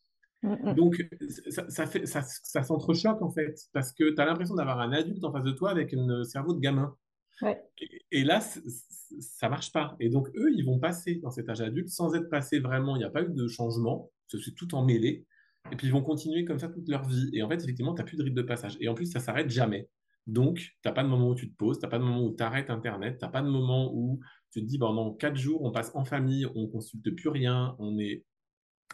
Mm, 0.42 0.70
mm. 0.70 0.74
Donc, 0.74 1.08
ça, 1.68 1.86
fait, 1.86 2.06
ça, 2.06 2.22
ça 2.22 2.62
s'entrechoque 2.62 3.22
en 3.22 3.30
fait, 3.30 3.54
parce 3.72 3.92
que 3.92 4.14
tu 4.14 4.20
as 4.20 4.24
l'impression 4.24 4.54
d'avoir 4.54 4.80
un 4.80 4.92
adulte 4.92 5.22
en 5.24 5.32
face 5.32 5.44
de 5.44 5.52
toi 5.52 5.70
avec 5.70 5.94
un 5.94 6.24
cerveau 6.24 6.54
de 6.54 6.60
gamin. 6.60 6.94
Et, 8.10 8.24
là, 8.24 8.40
ça 8.40 9.48
marche 9.48 9.72
pas. 9.72 9.96
Et 10.00 10.10
donc, 10.10 10.28
eux, 10.36 10.52
ils 10.54 10.64
vont 10.64 10.78
passer 10.78 11.16
dans 11.16 11.30
cet 11.30 11.48
âge 11.48 11.60
adulte 11.60 11.88
sans 11.88 12.14
être 12.14 12.28
passés 12.28 12.60
vraiment. 12.60 12.94
Il 12.96 13.00
n'y 13.00 13.04
a 13.04 13.10
pas 13.10 13.22
eu 13.22 13.30
de 13.30 13.48
changement, 13.48 14.10
c'est 14.28 14.54
tout 14.54 14.74
en 14.74 14.84
mêlé. 14.84 15.26
Et 15.70 15.76
puis, 15.76 15.88
ils 15.88 15.92
vont 15.92 16.02
continuer 16.02 16.44
comme 16.44 16.58
ça 16.58 16.68
toute 16.68 16.88
leur 16.88 17.06
vie. 17.06 17.30
Et 17.32 17.42
en 17.42 17.48
fait, 17.48 17.62
effectivement, 17.62 17.94
tu 17.94 18.00
n'as 18.00 18.06
plus 18.06 18.16
de 18.16 18.22
rythme 18.22 18.36
de 18.36 18.42
passage. 18.42 18.76
Et 18.80 18.88
en 18.88 18.94
plus, 18.94 19.06
ça 19.06 19.20
s'arrête 19.20 19.50
jamais. 19.50 19.88
Donc, 20.26 20.58
tu 20.58 20.72
n'as 20.84 20.92
pas 20.92 21.02
de 21.02 21.08
moment 21.08 21.30
où 21.30 21.34
tu 21.34 21.50
te 21.50 21.56
poses, 21.56 21.78
tu 21.78 21.84
n'as 21.84 21.90
pas 21.90 21.98
de 21.98 22.04
moment 22.04 22.24
où 22.24 22.34
tu 22.34 22.42
arrêtes 22.42 22.70
Internet, 22.70 23.18
tu 23.18 23.24
n'as 23.24 23.30
pas 23.30 23.42
de 23.42 23.48
moment 23.48 23.92
où 23.92 24.20
tu 24.52 24.60
te 24.60 24.66
dis 24.66 24.78
pendant 24.78 25.12
quatre 25.14 25.36
jours, 25.36 25.62
on 25.62 25.72
passe 25.72 25.90
en 25.94 26.04
famille, 26.04 26.46
on 26.54 26.68
consulte 26.68 27.10
plus 27.16 27.28
rien, 27.28 27.74
on 27.80 27.98
est 27.98 28.24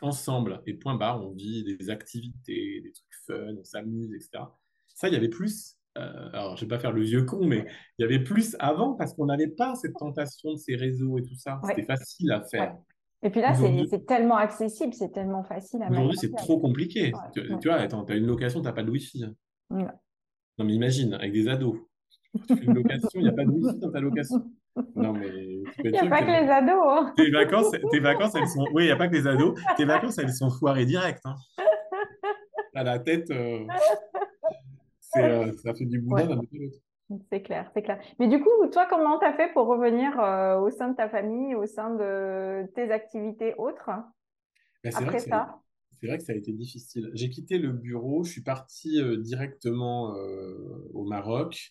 ensemble 0.02 0.62
et 0.66 0.74
point 0.74 0.94
barre, 0.94 1.24
on 1.24 1.32
vit 1.32 1.64
des 1.64 1.90
activités, 1.90 2.80
des 2.82 2.92
trucs 2.92 3.14
fun, 3.26 3.54
on 3.58 3.64
s'amuse, 3.64 4.12
etc. 4.14 4.44
Ça, 4.94 5.08
il 5.08 5.14
y 5.14 5.16
avait 5.16 5.28
plus. 5.28 5.76
Euh, 5.96 6.28
alors, 6.32 6.56
je 6.56 6.62
vais 6.64 6.68
pas 6.68 6.78
faire 6.78 6.92
le 6.92 7.02
vieux 7.02 7.24
con, 7.24 7.46
mais 7.46 7.66
il 7.98 8.02
y 8.02 8.04
avait 8.04 8.22
plus 8.22 8.56
avant 8.58 8.94
parce 8.94 9.14
qu'on 9.14 9.26
n'avait 9.26 9.48
pas 9.48 9.74
cette 9.74 9.94
tentation 9.94 10.52
de 10.52 10.58
ces 10.58 10.76
réseaux 10.76 11.18
et 11.18 11.22
tout 11.22 11.34
ça. 11.34 11.60
C'était 11.66 11.84
facile 11.84 12.32
à 12.32 12.42
faire. 12.42 12.76
Et 13.22 13.30
puis 13.30 13.40
là, 13.40 13.52
c'est 13.54 14.06
tellement 14.06 14.36
accessible, 14.36 14.94
c'est 14.94 15.12
tellement 15.12 15.42
facile 15.42 15.82
à 15.82 15.90
Aujourd'hui, 15.90 16.18
c'est 16.18 16.34
trop 16.36 16.60
compliqué. 16.60 17.12
Tu, 17.34 17.42
vois, 17.64 17.74
attends, 17.74 18.04
tu 18.04 18.12
as 18.12 18.16
une 18.16 18.26
location, 18.26 18.60
tu 18.60 18.66
n'as 18.66 18.72
pas 18.72 18.84
de 18.84 18.90
Wi-Fi. 18.90 19.24
Non, 19.70 20.64
mais 20.64 20.74
imagine, 20.74 21.14
avec 21.14 21.32
des 21.32 21.48
ados. 21.48 21.76
Tu 22.46 22.56
fais 22.56 22.64
une 22.64 22.74
location, 22.74 23.08
il 23.14 23.22
n'y 23.22 23.28
a 23.28 23.32
pas 23.32 23.44
de 23.44 23.50
Wi-Fi 23.50 23.78
dans 23.80 23.90
ta 23.90 24.00
location. 24.00 24.52
Non, 24.94 25.12
mais. 25.12 25.28
Il 25.84 25.90
n'y 25.90 25.98
a 25.98 26.06
pas 26.06 26.22
que 26.22 26.26
les 26.26 26.50
ados. 26.50 26.84
Hein. 26.86 27.12
Tes, 27.16 27.30
vacances, 27.30 27.70
tes 27.90 28.00
vacances, 28.00 28.34
elles 28.34 28.48
sont. 28.48 28.66
Oui, 28.72 28.84
il 28.84 28.86
n'y 28.86 28.92
a 28.92 28.96
pas 28.96 29.08
que 29.08 29.14
les 29.14 29.26
ados. 29.26 29.58
Tes 29.76 29.84
vacances, 29.84 30.18
elles 30.18 30.32
sont 30.32 30.50
foirées 30.50 30.86
direct. 30.86 31.20
Hein. 31.24 31.34
À 32.74 32.84
la 32.84 33.00
tête, 33.00 33.28
euh, 33.30 33.66
euh, 35.16 35.52
ça 35.64 35.74
fait 35.74 35.84
du 35.84 36.00
boudin 36.00 36.40
C'est 37.28 37.42
clair, 37.42 37.68
c'est 37.74 37.82
clair. 37.82 37.98
Mais 38.20 38.28
du 38.28 38.40
coup, 38.40 38.50
toi, 38.72 38.86
comment 38.88 39.18
tu 39.18 39.24
as 39.24 39.32
fait 39.32 39.52
pour 39.52 39.66
revenir 39.66 40.18
euh, 40.20 40.60
au 40.60 40.70
sein 40.70 40.88
de 40.88 40.96
ta 40.96 41.08
famille, 41.08 41.56
au 41.56 41.66
sein 41.66 41.94
de 41.94 42.66
tes 42.74 42.92
activités 42.92 43.54
autres 43.58 43.90
ben, 44.84 44.92
après 44.94 45.18
ça? 45.18 45.60
C'est 46.00 46.06
vrai 46.06 46.18
que 46.18 46.24
ça 46.24 46.34
a 46.34 46.36
été 46.36 46.52
difficile. 46.52 47.10
J'ai 47.14 47.30
quitté 47.30 47.58
le 47.58 47.72
bureau, 47.72 48.22
je 48.22 48.30
suis 48.30 48.42
parti 48.42 49.02
directement 49.18 50.14
au 50.94 51.04
Maroc. 51.04 51.70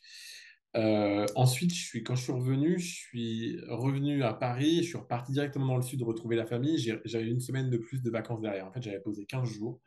Euh, 0.78 1.26
ensuite, 1.36 1.74
je 1.74 1.86
suis, 1.86 2.04
quand 2.04 2.16
je 2.16 2.24
suis 2.24 2.32
revenu, 2.32 2.80
je 2.80 2.94
suis 2.94 3.60
revenu 3.70 4.24
à 4.24 4.34
Paris, 4.34 4.78
je 4.78 4.90
suis 4.90 4.98
reparti 4.98 5.32
directement 5.32 5.66
dans 5.66 5.78
le 5.78 5.82
sud 5.82 6.02
retrouver 6.04 6.36
la 6.36 6.46
famille. 6.46 6.78
J'avais 6.78 7.28
une 7.28 7.40
semaine 7.40 7.70
de 7.70 7.78
plus 7.78 8.02
de 8.02 8.10
vacances 8.10 8.42
derrière. 8.42 8.68
En 8.68 8.72
fait, 8.72 8.82
j'avais 8.82 9.00
posé 9.00 9.26
15 9.26 9.50
jours 9.50 9.82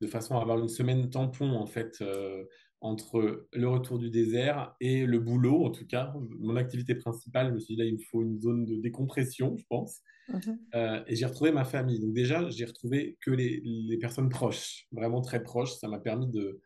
de 0.00 0.06
façon 0.06 0.36
à 0.36 0.42
avoir 0.42 0.58
une 0.58 0.68
semaine 0.68 1.10
tampon 1.10 1.52
en 1.52 1.66
fait 1.66 1.98
euh, 2.00 2.44
entre 2.80 3.46
le 3.52 3.68
retour 3.68 3.98
du 3.98 4.10
désert 4.10 4.74
et 4.80 5.06
le 5.06 5.20
boulot, 5.20 5.64
en 5.64 5.70
tout 5.70 5.86
cas, 5.86 6.12
mon 6.40 6.56
activité 6.56 6.94
principale. 6.94 7.48
Je 7.48 7.54
me 7.54 7.60
suis 7.60 7.74
dit, 7.74 7.80
là, 7.80 7.86
il 7.86 7.94
me 7.94 8.02
faut 8.10 8.22
une 8.22 8.40
zone 8.40 8.64
de 8.64 8.76
décompression, 8.76 9.56
je 9.56 9.64
pense. 9.68 10.00
Mhm. 10.28 10.58
Euh, 10.74 11.02
et 11.06 11.14
j'ai 11.14 11.26
retrouvé 11.26 11.52
ma 11.52 11.64
famille. 11.64 12.00
Donc 12.00 12.12
déjà, 12.12 12.48
j'ai 12.50 12.64
retrouvé 12.64 13.18
que 13.20 13.30
les, 13.30 13.60
les, 13.64 13.98
personnes 13.98 14.28
proches, 14.28 14.86
vraiment 14.92 15.20
très 15.20 15.42
proches. 15.42 15.74
Ça 15.74 15.88
m'a 15.88 16.00
permis 16.00 16.28
de, 16.28 16.60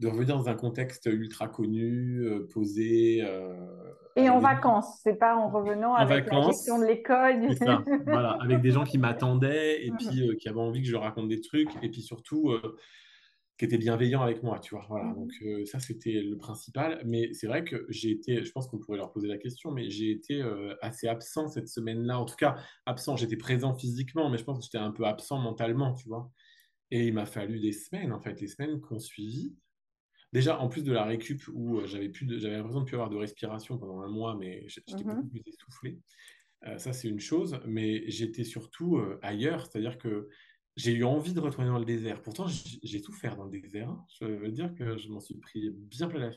de, 0.00 0.08
revenir 0.08 0.36
dans 0.36 0.48
un 0.48 0.54
contexte 0.54 1.06
ultra 1.06 1.48
connu, 1.48 2.20
euh, 2.20 2.48
posé. 2.52 3.22
Euh, 3.22 3.54
et 4.16 4.28
en 4.28 4.38
vacances, 4.38 5.00
c'est 5.02 5.18
pas 5.18 5.36
en 5.36 5.48
revenant 5.50 5.94
avec 5.94 6.30
la 6.30 6.42
gestion 6.42 6.78
de 6.78 6.84
l'école. 6.84 7.48
voilà, 8.06 8.38
avec 8.40 8.60
des 8.60 8.70
gens 8.70 8.84
qui 8.84 8.98
m'attendaient 8.98 9.84
et 9.84 9.90
mhm. 9.90 9.96
puis 9.96 10.36
qui 10.38 10.48
avaient 10.48 10.60
envie 10.60 10.82
que 10.82 10.88
je 10.88 10.96
raconte 10.96 11.28
des 11.28 11.40
trucs. 11.40 11.70
Et 11.82 11.88
puis 11.88 12.02
surtout 12.02 12.52
qui 13.58 13.64
était 13.64 13.78
bienveillant 13.78 14.22
avec 14.22 14.42
moi, 14.42 14.58
tu 14.58 14.74
vois. 14.74 14.84
Voilà, 14.88 15.06
mmh 15.06 15.14
donc 15.14 15.30
euh, 15.42 15.64
ça, 15.64 15.78
c'était 15.78 16.22
le 16.22 16.36
principal. 16.36 17.00
Mais 17.06 17.32
c'est 17.32 17.46
vrai 17.46 17.64
que 17.64 17.86
j'ai 17.88 18.10
été, 18.10 18.44
je 18.44 18.50
pense 18.50 18.66
qu'on 18.66 18.78
pourrait 18.78 18.98
leur 18.98 19.12
poser 19.12 19.28
la 19.28 19.38
question, 19.38 19.70
mais 19.70 19.90
j'ai 19.90 20.10
été 20.10 20.42
euh, 20.42 20.74
assez 20.82 21.06
absent 21.06 21.48
cette 21.48 21.68
semaine-là. 21.68 22.18
En 22.18 22.24
tout 22.24 22.36
cas, 22.36 22.56
absent, 22.86 23.16
j'étais 23.16 23.36
présent 23.36 23.74
physiquement, 23.74 24.28
mais 24.28 24.38
je 24.38 24.44
pense 24.44 24.58
que 24.58 24.64
j'étais 24.64 24.78
un 24.78 24.90
peu 24.90 25.04
absent 25.04 25.38
mentalement, 25.38 25.94
tu 25.94 26.08
vois. 26.08 26.30
Et 26.90 27.06
il 27.08 27.14
m'a 27.14 27.26
fallu 27.26 27.60
des 27.60 27.72
semaines, 27.72 28.12
en 28.12 28.20
fait, 28.20 28.40
les 28.40 28.48
semaines 28.48 28.80
qu'on 28.80 28.98
suivi. 28.98 29.54
Déjà, 30.34 30.60
en 30.60 30.68
plus 30.68 30.84
de 30.84 30.92
la 30.92 31.04
récup 31.04 31.40
où 31.54 31.78
euh, 31.78 31.86
j'avais 31.86 32.08
l'impression 32.08 32.80
de 32.80 32.84
plus 32.84 32.96
avoir 32.96 33.08
de 33.08 33.16
respiration 33.16 33.78
pendant 33.78 34.02
un 34.02 34.08
mois, 34.08 34.36
mais 34.36 34.64
j'étais 34.68 34.92
mmh 34.92 35.04
beaucoup 35.04 35.28
plus 35.28 35.42
essoufflé. 35.46 35.98
ça, 36.76 36.92
c'est 36.92 37.08
une 37.08 37.20
chose, 37.20 37.58
mais 37.66 38.04
j'étais 38.10 38.44
surtout 38.44 39.00
ailleurs, 39.22 39.66
c'est-à-dire 39.66 39.96
que 39.96 40.28
j'ai 40.76 40.92
eu 40.92 41.04
envie 41.04 41.32
de 41.32 41.40
retourner 41.40 41.68
dans 41.68 41.78
le 41.78 41.84
désert. 41.84 42.20
Pourtant, 42.22 42.46
j'ai 42.48 43.00
tout 43.00 43.12
fait 43.12 43.34
dans 43.36 43.44
le 43.44 43.60
désert. 43.60 43.90
Hein. 43.90 44.04
Je 44.20 44.26
veux 44.26 44.50
dire 44.50 44.74
que 44.74 44.96
je 44.98 45.08
m'en 45.08 45.20
suis 45.20 45.36
pris 45.36 45.70
bien 45.70 46.08
plein 46.08 46.18
la 46.18 46.30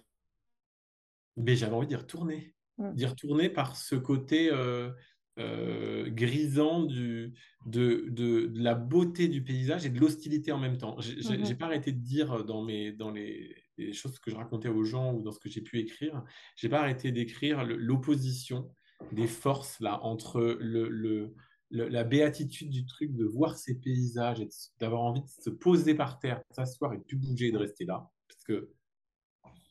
Mais 1.38 1.56
j'avais 1.56 1.74
envie 1.74 1.88
d'y 1.88 1.96
retourner. 1.96 2.54
Mmh. 2.78 2.94
D'y 2.94 3.06
retourner 3.08 3.50
par 3.50 3.76
ce 3.76 3.96
côté 3.96 4.52
euh, 4.52 4.92
euh, 5.40 6.08
grisant 6.12 6.84
du, 6.84 7.34
de, 7.66 8.06
de, 8.10 8.52
la 8.54 8.76
beauté 8.76 9.28
du 9.28 9.44
paysage 9.44 9.88
et 9.88 9.90
de 9.90 10.00
l'hostilité 10.00 10.52
en 10.52 10.60
même 10.60 10.78
temps. 10.78 10.96
J'ai 11.00 11.16
n'ai 11.38 11.54
mmh 11.54 11.58
pas 11.58 11.66
arrêté 11.66 11.92
de 11.92 12.00
dire 12.00 12.46
dans, 12.46 12.64
mes, 12.64 12.92
dans 12.92 13.10
les, 13.10 13.56
les, 13.78 13.94
choses 13.94 14.20
que 14.20 14.32
je 14.32 14.36
racontais 14.36 14.70
aux 14.70 14.84
gens 14.84 15.14
ou 15.14 15.22
dans 15.22 15.32
ce 15.32 15.40
que 15.40 15.50
j'ai 15.50 15.62
pu 15.62 15.80
écrire, 15.80 16.24
j'ai 16.56 16.70
pas 16.70 16.80
arrêté 16.80 17.12
d'écrire 17.12 17.64
l'opposition 17.64 18.72
des 19.12 19.28
forces 19.28 19.80
là 19.80 20.00
entre 20.04 20.58
le, 20.60 20.90
le 20.90 21.36
la 21.70 22.04
béatitude 22.06 22.70
du 22.70 22.86
truc 22.86 23.14
de 23.14 23.26
voir 23.26 23.58
ces 23.58 23.76
paysages 23.76 24.40
et 24.40 24.48
d'avoir 24.80 25.02
envie 25.02 25.22
de 25.22 25.28
se 25.28 25.50
poser 25.50 25.96
par 25.96 26.20
terre, 26.20 26.42
s'asseoir 26.52 26.94
et 26.94 26.98
de 26.98 27.04
plus 27.04 27.18
bouger 27.18 27.48
et 27.48 27.52
de 27.52 27.58
rester 27.58 27.84
là. 27.84 28.10
Parce 28.30 28.44
que 28.44 28.70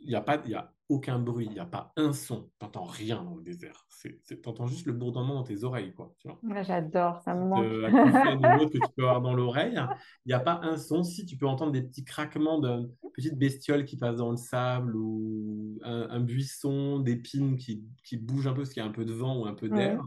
il 0.07 0.11
n'y 0.11 0.16
a, 0.16 0.20
pas, 0.20 0.40
y 0.46 0.54
a 0.54 0.72
aucun 0.88 1.18
bruit, 1.18 1.46
il 1.46 1.52
n'y 1.52 1.59
a 1.59 1.66
pas 1.66 1.92
un 1.96 2.12
son, 2.12 2.50
tu 2.59 2.64
n'entends 2.64 2.84
rien 2.84 3.22
dans 3.22 3.34
le 3.34 3.42
désert. 3.42 3.86
Tu 4.00 4.40
entends 4.46 4.66
juste 4.66 4.86
le 4.86 4.92
bourdonnement 4.92 5.34
dans 5.34 5.42
tes 5.42 5.64
oreilles. 5.64 5.92
quoi. 5.92 6.14
J'adore, 6.62 7.20
ça 7.22 7.34
me 7.34 7.44
manque. 7.48 7.64
De, 7.64 8.64
que 8.66 8.78
tu 8.78 8.92
peux 8.96 9.02
avoir 9.09 9.20
dans 9.20 9.34
l'oreille, 9.34 9.78
il 10.24 10.28
n'y 10.28 10.32
a 10.32 10.40
pas 10.40 10.61
un 10.62 10.76
son. 10.76 11.02
Si 11.02 11.26
tu 11.26 11.36
peux 11.36 11.46
entendre 11.46 11.72
des 11.72 11.82
petits 11.82 12.04
craquements 12.04 12.61
de 12.61 12.88
petites 13.14 13.36
bestioles 13.36 13.84
qui 13.84 13.96
passent 13.96 14.18
dans 14.18 14.30
le 14.30 14.36
sable 14.36 14.94
ou 14.96 15.78
un, 15.82 16.20
buisson 16.20 17.00
d'épines 17.00 17.57
qui, 17.57 17.84
qui 18.04 18.16
bouge 18.16 18.46
un 18.46 18.52
peu 18.52 18.62
parce 18.62 18.70
qu'il 18.70 18.82
y 18.82 18.86
a 18.86 18.88
un 18.88 18.92
peu 18.92 19.04
de 19.04 19.12
vent 19.12 19.40
ou 19.40 19.46
un 19.46 19.54
peu 19.54 19.68
d'air 19.68 20.02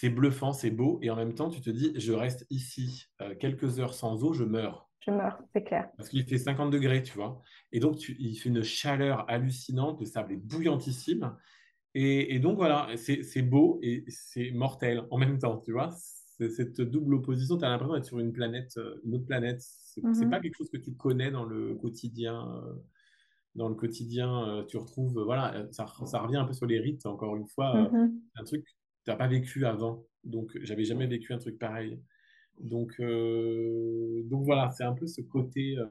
c'est 0.00 0.08
bluffant, 0.08 0.54
c'est 0.54 0.70
beau, 0.70 0.98
et 1.02 1.10
en 1.10 1.16
même 1.16 1.34
temps, 1.34 1.50
tu 1.50 1.60
te 1.60 1.68
dis, 1.68 1.92
je 1.94 2.12
reste 2.14 2.46
ici 2.48 3.08
euh, 3.20 3.34
quelques 3.34 3.80
heures 3.80 3.92
sans 3.92 4.24
eau, 4.24 4.32
je 4.32 4.44
meurs. 4.44 4.89
Je 5.00 5.10
meurs, 5.10 5.42
c'est 5.52 5.64
clair. 5.64 5.90
Parce 5.96 6.10
qu'il 6.10 6.24
fait 6.24 6.38
50 6.38 6.70
degrés, 6.70 7.02
tu 7.02 7.14
vois. 7.14 7.42
Et 7.72 7.80
donc, 7.80 8.06
il 8.08 8.36
fait 8.36 8.48
une 8.48 8.62
chaleur 8.62 9.28
hallucinante, 9.30 10.00
le 10.00 10.06
sable 10.06 10.32
est 10.32 10.36
bouillantissime. 10.36 11.34
Et, 11.94 12.38
donc, 12.38 12.56
voilà, 12.56 12.88
c'est 12.96 13.42
beau 13.42 13.80
et 13.82 14.04
c'est 14.08 14.50
mortel 14.52 15.04
en 15.10 15.18
même 15.18 15.38
temps, 15.38 15.58
tu 15.58 15.72
vois. 15.72 15.90
Cette 16.38 16.80
double 16.80 17.14
opposition, 17.14 17.58
tu 17.58 17.64
as 17.64 17.68
l'impression 17.68 17.94
d'être 17.94 18.06
sur 18.06 18.18
une 18.18 18.32
planète, 18.32 18.72
euh, 18.78 18.98
une 19.04 19.14
autre 19.16 19.26
planète. 19.26 19.60
C'est 19.60 20.02
n'est 20.02 20.10
mhm. 20.10 20.30
pas 20.30 20.40
quelque 20.40 20.56
chose 20.56 20.70
que 20.70 20.78
tu 20.78 20.94
connais 20.94 21.30
dans 21.30 21.44
le 21.44 21.74
quotidien. 21.74 22.62
Euh, 22.64 22.74
dans 23.56 23.68
le 23.68 23.74
quotidien, 23.74 24.64
tu 24.68 24.76
retrouves, 24.76 25.20
voilà, 25.24 25.66
ça, 25.72 25.84
revient 25.84 26.36
un 26.36 26.44
peu 26.44 26.52
sur 26.52 26.66
les 26.66 26.78
rites, 26.78 27.04
encore 27.04 27.36
une 27.36 27.48
fois, 27.48 27.90
mhm. 27.90 28.20
un 28.36 28.44
truc 28.44 28.64
tu 29.04 29.10
n'as 29.10 29.16
pas 29.16 29.26
vécu 29.26 29.66
avant. 29.66 30.04
Donc, 30.24 30.56
j'avais 30.62 30.84
jamais 30.84 31.06
vécu 31.06 31.32
un 31.32 31.38
truc 31.38 31.58
pareil. 31.58 31.98
Donc, 32.62 32.92
euh, 33.00 34.22
donc 34.24 34.44
voilà, 34.44 34.70
c'est 34.70 34.84
un 34.84 34.92
peu 34.92 35.06
ce 35.06 35.22
côté 35.22 35.76
euh, 35.78 35.86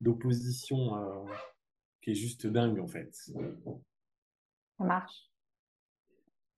d'opposition 0.00 0.96
euh, 0.96 1.24
qui 2.02 2.12
est 2.12 2.14
juste 2.14 2.46
dingue, 2.46 2.80
en 2.80 2.86
fait. 2.86 3.12
Ça 3.12 3.34
marche. 4.84 5.30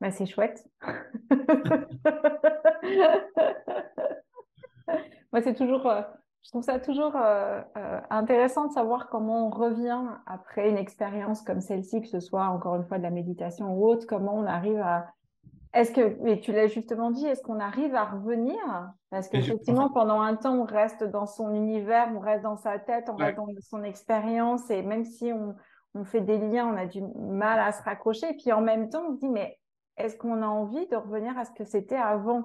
Bah, 0.00 0.10
c'est 0.10 0.26
chouette. 0.26 0.68
Moi, 5.32 5.42
c'est 5.42 5.54
toujours, 5.54 5.88
je 6.42 6.48
trouve 6.48 6.62
ça 6.62 6.80
toujours 6.80 7.14
intéressant 8.10 8.66
de 8.66 8.72
savoir 8.72 9.08
comment 9.08 9.46
on 9.46 9.50
revient 9.50 10.02
après 10.26 10.68
une 10.70 10.76
expérience 10.78 11.42
comme 11.42 11.60
celle-ci, 11.60 12.00
que 12.00 12.08
ce 12.08 12.18
soit 12.18 12.46
encore 12.46 12.74
une 12.76 12.84
fois 12.84 12.98
de 12.98 13.04
la 13.04 13.10
méditation 13.10 13.72
ou 13.76 13.86
autre, 13.86 14.06
comment 14.08 14.34
on 14.34 14.46
arrive 14.46 14.80
à 14.80 15.12
est-ce 15.72 15.92
que, 15.92 16.16
mais 16.22 16.40
tu 16.40 16.52
l'as 16.52 16.66
justement 16.66 17.10
dit, 17.10 17.26
est-ce 17.26 17.42
qu'on 17.42 17.60
arrive 17.60 17.94
à 17.94 18.04
revenir? 18.04 18.58
Parce 19.10 19.28
qu'effectivement, 19.28 19.88
pendant 19.90 20.20
un 20.20 20.34
temps, 20.34 20.56
on 20.56 20.64
reste 20.64 21.04
dans 21.04 21.26
son 21.26 21.54
univers, 21.54 22.08
on 22.14 22.18
reste 22.18 22.42
dans 22.42 22.56
sa 22.56 22.78
tête, 22.78 23.08
on 23.08 23.16
reste 23.16 23.36
dans 23.36 23.46
son 23.60 23.84
expérience, 23.84 24.68
et 24.70 24.82
même 24.82 25.04
si 25.04 25.32
on, 25.32 25.54
on, 25.94 26.04
fait 26.04 26.22
des 26.22 26.38
liens, 26.38 26.66
on 26.66 26.76
a 26.76 26.86
du 26.86 27.02
mal 27.02 27.60
à 27.60 27.70
se 27.70 27.82
raccrocher. 27.84 28.30
Et 28.30 28.36
puis 28.36 28.52
en 28.52 28.60
même 28.60 28.90
temps, 28.90 29.04
on 29.08 29.14
se 29.14 29.20
dit, 29.20 29.28
mais 29.28 29.58
est-ce 29.96 30.16
qu'on 30.16 30.42
a 30.42 30.46
envie 30.46 30.86
de 30.88 30.96
revenir 30.96 31.38
à 31.38 31.44
ce 31.44 31.52
que 31.52 31.64
c'était 31.64 31.96
avant? 31.96 32.44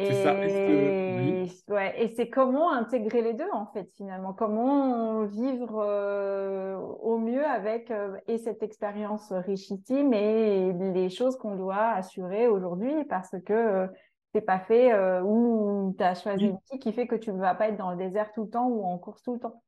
Et, 0.00 1.46
ouais, 1.68 2.02
et 2.02 2.08
c'est 2.08 2.28
comment 2.28 2.72
intégrer 2.72 3.22
les 3.22 3.34
deux 3.34 3.50
en 3.52 3.66
fait 3.66 3.90
finalement, 3.96 4.32
comment 4.32 5.24
vivre 5.24 5.82
euh, 5.82 6.76
au 6.76 7.18
mieux 7.18 7.44
avec 7.44 7.90
euh, 7.90 8.16
et 8.26 8.38
cette 8.38 8.62
expérience 8.62 9.32
richissime 9.32 10.12
et 10.12 10.72
les 10.72 11.10
choses 11.10 11.36
qu'on 11.36 11.56
doit 11.56 11.90
assurer 11.90 12.48
aujourd'hui 12.48 13.04
parce 13.04 13.36
que 13.44 13.52
euh, 13.52 13.86
c'est 14.34 14.40
pas 14.40 14.60
fait 14.60 14.92
ou 15.22 15.94
tu 15.98 16.04
as 16.04 16.14
choisi 16.14 16.44
une 16.46 16.58
vie 16.70 16.78
qui 16.78 16.92
fait 16.92 17.08
que 17.08 17.16
tu 17.16 17.32
ne 17.32 17.40
vas 17.40 17.54
pas 17.56 17.68
être 17.68 17.76
dans 17.76 17.90
le 17.90 17.96
désert 17.96 18.32
tout 18.32 18.44
le 18.44 18.50
temps 18.50 18.68
ou 18.68 18.84
en 18.84 18.96
course 18.96 19.22
tout 19.22 19.34
le 19.34 19.40
temps? 19.40 19.60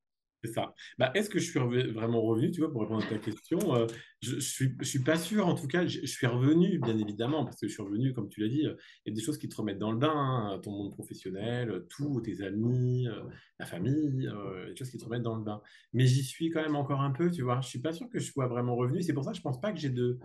C'est 0.45 0.53
ça. 0.53 0.75
Bah, 0.99 1.13
est-ce 1.15 1.31
que 1.31 1.39
je 1.39 1.49
suis 1.49 1.61
vraiment 1.93 2.21
revenu, 2.21 2.51
tu 2.51 2.61
vois, 2.63 2.73
pour 2.73 2.81
répondre 2.81 3.05
à 3.05 3.09
ta 3.09 3.19
question 3.19 3.77
euh, 3.77 3.87
Je 4.21 4.35
ne 4.35 4.41
suis, 4.41 4.75
je 4.81 4.85
suis 4.85 4.99
pas 4.99 5.17
sûr, 5.17 5.47
en 5.47 5.55
tout 5.55 5.69
cas, 5.69 5.87
je, 5.87 6.05
suis 6.05 6.27
revenu, 6.27 6.81
bien 6.81 6.99
évidemment, 6.99 7.45
parce 7.45 7.61
que 7.61 7.69
je 7.69 7.73
suis 7.73 7.83
revenu, 7.83 8.13
comme 8.13 8.29
tu 8.29 8.41
l'as 8.41 8.49
dit, 8.49 8.67
euh, 8.67 8.75
il 9.07 9.11
y 9.11 9.13
a 9.13 9.15
des 9.15 9.23
choses 9.23 9.39
qui 9.39 9.49
te 9.49 9.55
remettent 9.55 9.79
dans 9.79 9.93
le 9.93 9.99
bain, 9.99 10.11
hein, 10.13 10.59
ton 10.59 10.73
monde 10.73 10.93
professionnel, 10.93 11.85
tout, 11.89 12.21
tes 12.23 12.43
amis, 12.43 13.07
euh, 13.07 13.23
la 13.61 13.67
famille, 13.67 14.29
des 14.69 14.77
choses 14.77 14.91
qui 14.91 14.99
te 14.99 15.05
remettent 15.05 15.23
dans 15.23 15.37
le 15.37 15.45
bain. 15.45 15.63
Mais 15.93 16.07
j'y 16.07 16.25
suis 16.25 16.51
quand 16.51 16.63
même 16.63 16.75
encore 16.75 17.03
un 17.03 17.13
peu, 17.13 17.31
tu 17.31 17.43
vois. 17.43 17.61
Je 17.61 17.69
suis 17.69 17.81
pas 17.81 17.93
sûr 17.93 18.09
que 18.11 18.19
je 18.19 18.29
sois 18.33 18.49
vraiment 18.49 18.75
revenu. 18.75 19.03
C'est 19.03 19.13
pour 19.13 19.25
ça 19.25 19.31
que 19.31 19.37
je 19.37 19.43
ne 19.43 19.45
pense 19.45 19.61
pas 19.61 19.73
que 19.73 19.79
j'ai 19.79 19.91
de, 19.91 20.19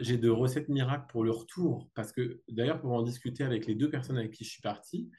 j'ai 0.00 0.16
de 0.16 0.28
recettes 0.28 0.68
miracles 0.68 1.06
pour 1.08 1.24
le 1.24 1.32
retour, 1.32 1.90
parce 1.94 2.12
que 2.12 2.40
d'ailleurs, 2.48 2.80
pour 2.80 2.92
en 2.92 3.02
discuter 3.02 3.42
avec 3.42 3.66
les 3.66 3.74
deux 3.74 3.90
personnes 3.90 4.16
avec 4.16 4.30
qui 4.30 4.44
je 4.44 4.50
suis 4.50 4.62
parti, 4.62 5.10
euh, 5.10 5.14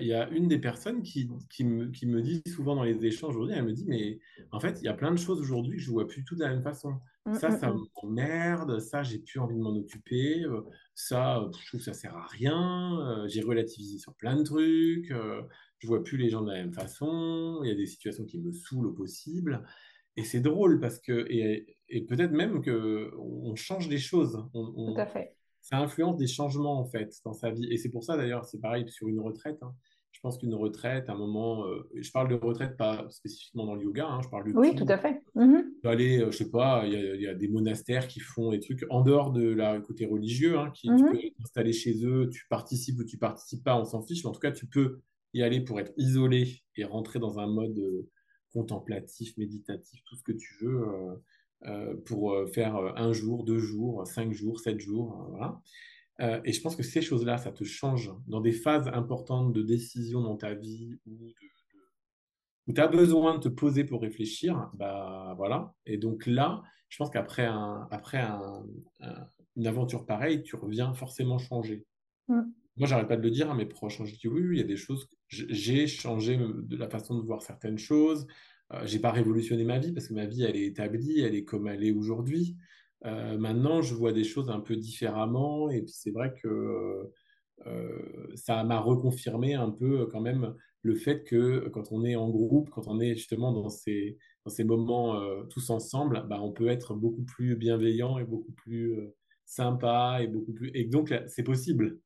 il 0.00 0.06
y 0.06 0.12
a 0.12 0.28
une 0.30 0.48
des 0.48 0.58
personnes 0.58 1.02
qui, 1.02 1.30
qui, 1.48 1.64
me, 1.64 1.86
qui, 1.86 2.06
me, 2.06 2.20
dit 2.20 2.42
souvent 2.46 2.74
dans 2.74 2.82
les 2.82 3.04
échanges 3.04 3.36
aujourd'hui, 3.36 3.54
elle 3.56 3.64
me 3.64 3.72
dit, 3.72 3.84
mais 3.86 4.18
en 4.50 4.60
fait, 4.60 4.78
il 4.80 4.84
y 4.84 4.88
a 4.88 4.94
plein 4.94 5.12
de 5.12 5.18
choses 5.18 5.40
aujourd'hui 5.40 5.76
que 5.76 5.82
je 5.82 5.90
vois 5.90 6.08
plus 6.08 6.24
tout 6.24 6.34
de 6.34 6.40
la 6.40 6.48
même 6.48 6.62
façon. 6.62 6.94
Mmh, 7.26 7.34
ça, 7.34 7.48
mmh, 7.50 7.58
ça 7.58 7.70
mmh. 7.70 7.84
m'emmerde, 8.02 8.80
ça, 8.80 9.02
j'ai 9.02 9.18
plus 9.18 9.38
envie 9.38 9.56
de 9.56 9.60
m'en 9.60 9.76
occuper, 9.76 10.42
euh, 10.44 10.62
ça, 10.94 11.48
je 11.60 11.66
trouve 11.68 11.80
que 11.80 11.84
ça 11.84 11.92
sert 11.92 12.16
à 12.16 12.26
rien, 12.26 12.98
euh, 13.00 13.28
j'ai 13.28 13.42
relativisé 13.42 13.98
sur 13.98 14.14
plein 14.14 14.36
de 14.36 14.42
trucs, 14.42 15.12
je 15.80 15.86
vois 15.86 16.02
plus 16.02 16.16
les 16.16 16.30
gens 16.30 16.42
de 16.42 16.50
la 16.50 16.56
même 16.56 16.72
façon, 16.72 17.60
il 17.62 17.68
y 17.68 17.72
a 17.72 17.76
des 17.76 17.86
situations 17.86 18.24
qui 18.24 18.38
me 18.38 18.52
saoulent 18.52 18.86
au 18.86 18.92
possible. 18.92 19.64
Et 20.16 20.24
c'est 20.24 20.40
drôle 20.40 20.80
parce 20.80 20.98
que, 20.98 21.26
et, 21.30 21.78
et 21.88 22.02
peut-être 22.02 22.32
même 22.32 22.62
qu'on 22.62 23.54
change 23.54 23.88
des 23.88 23.98
choses. 23.98 24.44
On, 24.54 24.94
tout 24.94 25.00
à 25.00 25.06
fait 25.06 25.34
ça 25.62 25.78
influence 25.78 26.16
des 26.16 26.26
changements 26.26 26.78
en 26.80 26.86
fait 26.86 27.14
dans 27.24 27.32
sa 27.32 27.50
vie. 27.50 27.66
Et 27.70 27.76
c'est 27.76 27.90
pour 27.90 28.04
ça 28.04 28.16
d'ailleurs, 28.16 28.44
c'est 28.44 28.60
pareil 28.60 28.88
sur 28.88 29.08
une 29.08 29.20
retraite. 29.20 29.58
Hein. 29.62 29.74
Je 30.12 30.20
pense 30.20 30.38
qu'une 30.38 30.54
retraite, 30.54 31.08
à 31.08 31.12
un 31.12 31.16
moment, 31.16 31.66
euh, 31.66 31.88
je 31.94 32.10
parle 32.10 32.28
de 32.28 32.34
retraite 32.34 32.76
pas 32.76 33.06
spécifiquement 33.10 33.64
dans 33.64 33.74
le 33.74 33.84
yoga, 33.84 34.06
hein, 34.06 34.20
je 34.22 34.28
parle 34.28 34.52
de 34.52 34.58
oui, 34.58 34.74
tout, 34.74 34.84
à 34.88 34.98
fait. 34.98 35.22
Mmh 35.34 35.58
aller, 35.84 36.20
euh, 36.20 36.30
je 36.30 36.36
sais 36.36 36.50
pas, 36.50 36.84
il 36.86 37.20
y, 37.20 37.26
a 37.26 37.34
des 37.34 37.48
monastères 37.48 38.06
qui 38.06 38.20
font 38.20 38.50
des 38.50 38.60
trucs 38.60 38.84
en 38.90 39.00
dehors 39.00 39.32
de 39.32 39.48
la 39.48 39.80
côté 39.80 40.04
religieux, 40.04 40.58
hein, 40.58 40.70
qui 40.74 40.88
tu 40.88 40.92
mmh 40.92 41.10
peux 41.10 41.18
t'installer 41.38 41.72
chez 41.72 42.04
eux, 42.04 42.28
tu 42.30 42.46
participes 42.50 42.98
ou 42.98 43.04
tu 43.04 43.16
participes 43.16 43.64
pas, 43.64 43.80
on 43.80 43.84
s'en 43.84 44.02
fiche, 44.02 44.22
mais 44.22 44.28
en 44.28 44.32
tout 44.32 44.40
cas, 44.40 44.52
tu 44.52 44.66
peux 44.66 45.00
y 45.32 45.42
aller 45.42 45.60
pour 45.60 45.80
être 45.80 45.92
isolé 45.96 46.60
et 46.76 46.84
rentrer 46.84 47.18
dans 47.18 47.38
un 47.38 47.46
mode 47.46 47.78
euh, 47.78 48.08
contemplatif, 48.52 49.36
méditatif, 49.36 50.02
tout 50.04 50.16
ce 50.16 50.22
que 50.22 50.32
tu 50.32 50.56
veux. 50.60 50.82
Euh, 50.82 51.14
pour 52.06 52.32
euh, 52.32 52.46
faire 52.46 52.76
euh, 52.76 52.92
un 52.96 53.12
jour, 53.12 53.44
deux 53.44 53.58
jours, 53.58 54.06
cinq 54.06 54.32
jours, 54.32 54.60
sept 54.60 54.80
jours. 54.80 55.28
Voilà. 55.30 55.60
et 56.44 56.52
je 56.52 56.60
pense 56.60 56.76
que 56.76 56.82
ces 56.82 57.02
choses-là, 57.02 57.38
ça 57.38 57.52
te 57.52 57.64
change 57.64 58.12
dans 58.26 58.40
des 58.40 58.52
phases 58.52 58.88
importantes 58.88 59.52
de 59.52 59.62
décision 59.62 60.20
dans 60.20 60.36
ta 60.36 60.54
vie 60.54 60.98
ou 61.06 61.32
où 62.66 62.72
tu 62.72 62.80
as 62.80 62.88
besoin 62.88 63.34
de 63.34 63.40
te 63.40 63.48
poser 63.48 63.84
pour 63.84 64.02
réfléchir, 64.02 64.70
bah 64.74 65.34
voilà. 65.38 65.74
Et 65.86 65.96
donc 65.96 66.26
là, 66.26 66.62
je 66.88 66.98
pense 66.98 67.10
qu'après 67.10 67.46
un, 67.46 67.88
après 67.90 68.22
une 69.56 69.66
aventure 69.66 70.04
pareille, 70.06 70.42
tu 70.42 70.56
reviens 70.56 70.92
forcément 70.92 71.38
changer. 71.38 71.86
Mm. 72.28 72.42
Moi, 72.76 72.88
j'arrête 72.88 73.08
pas 73.08 73.16
de 73.16 73.22
le 73.22 73.30
dire 73.30 73.50
à 73.50 73.54
mes 73.54 73.66
proches. 73.66 74.02
Je 74.04 74.14
dis 74.14 74.28
oui, 74.28 74.42
oui, 74.42 74.56
il 74.56 74.58
y 74.60 74.64
a 74.64 74.66
des 74.66 74.76
choses. 74.76 75.08
J'ai 75.28 75.86
changé 75.86 76.38
de 76.38 76.76
la 76.76 76.88
façon 76.88 77.18
de 77.18 77.22
voir 77.22 77.42
certaines 77.42 77.78
choses. 77.78 78.26
Euh, 78.72 78.82
j'ai 78.84 79.00
pas 79.00 79.10
révolutionné 79.10 79.64
ma 79.64 79.78
vie 79.78 79.92
parce 79.92 80.08
que 80.08 80.14
ma 80.14 80.26
vie, 80.26 80.42
elle 80.42 80.56
est 80.56 80.66
établie, 80.66 81.20
elle 81.20 81.34
est 81.34 81.44
comme 81.44 81.66
elle 81.66 81.84
est 81.84 81.92
aujourd'hui. 81.92 82.56
Euh, 83.04 83.38
maintenant, 83.38 83.82
je 83.82 83.94
vois 83.94 84.12
des 84.12 84.24
choses 84.24 84.50
un 84.50 84.60
peu 84.60 84.76
différemment. 84.76 85.70
Et 85.70 85.82
puis, 85.82 85.92
c'est 85.92 86.10
vrai 86.10 86.32
que 86.42 87.10
euh, 87.66 88.26
ça 88.34 88.62
m'a 88.64 88.78
reconfirmé 88.78 89.54
un 89.54 89.70
peu 89.70 90.06
quand 90.06 90.20
même 90.20 90.54
le 90.82 90.94
fait 90.94 91.24
que 91.24 91.68
quand 91.68 91.92
on 91.92 92.04
est 92.04 92.16
en 92.16 92.30
groupe, 92.30 92.70
quand 92.70 92.86
on 92.86 93.00
est 93.00 93.14
justement 93.14 93.52
dans 93.52 93.68
ces, 93.68 94.16
dans 94.44 94.50
ces 94.50 94.64
moments 94.64 95.20
tous 95.48 95.68
ensemble, 95.70 96.24
bah, 96.28 96.40
on 96.40 96.52
peut 96.52 96.68
être 96.68 96.94
beaucoup 96.94 97.24
plus 97.24 97.56
bienveillant 97.56 98.18
et 98.18 98.24
beaucoup 98.24 98.52
plus 98.52 98.96
sympa 99.44 100.20
et 100.22 100.26
beaucoup 100.26 100.52
plus. 100.52 100.70
Et 100.74 100.84
donc, 100.84 101.12
c'est 101.26 101.42
possible. 101.42 101.98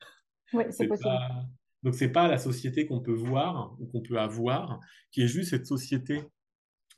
Oui, 0.53 0.65
c'est 0.71 0.89
possible. 0.89 1.09
Pas... 1.09 1.45
Donc, 1.85 1.95
c'est 1.95 2.09
pas 2.09 2.27
la 2.27 2.39
société 2.39 2.87
qu'on 2.87 3.01
peut 3.01 3.13
voir 3.13 3.77
ou 3.79 3.87
qu'on 3.87 4.01
peut 4.01 4.19
avoir, 4.19 4.81
qui 5.13 5.23
est 5.23 5.29
juste 5.29 5.51
cette 5.51 5.67
société 5.67 6.21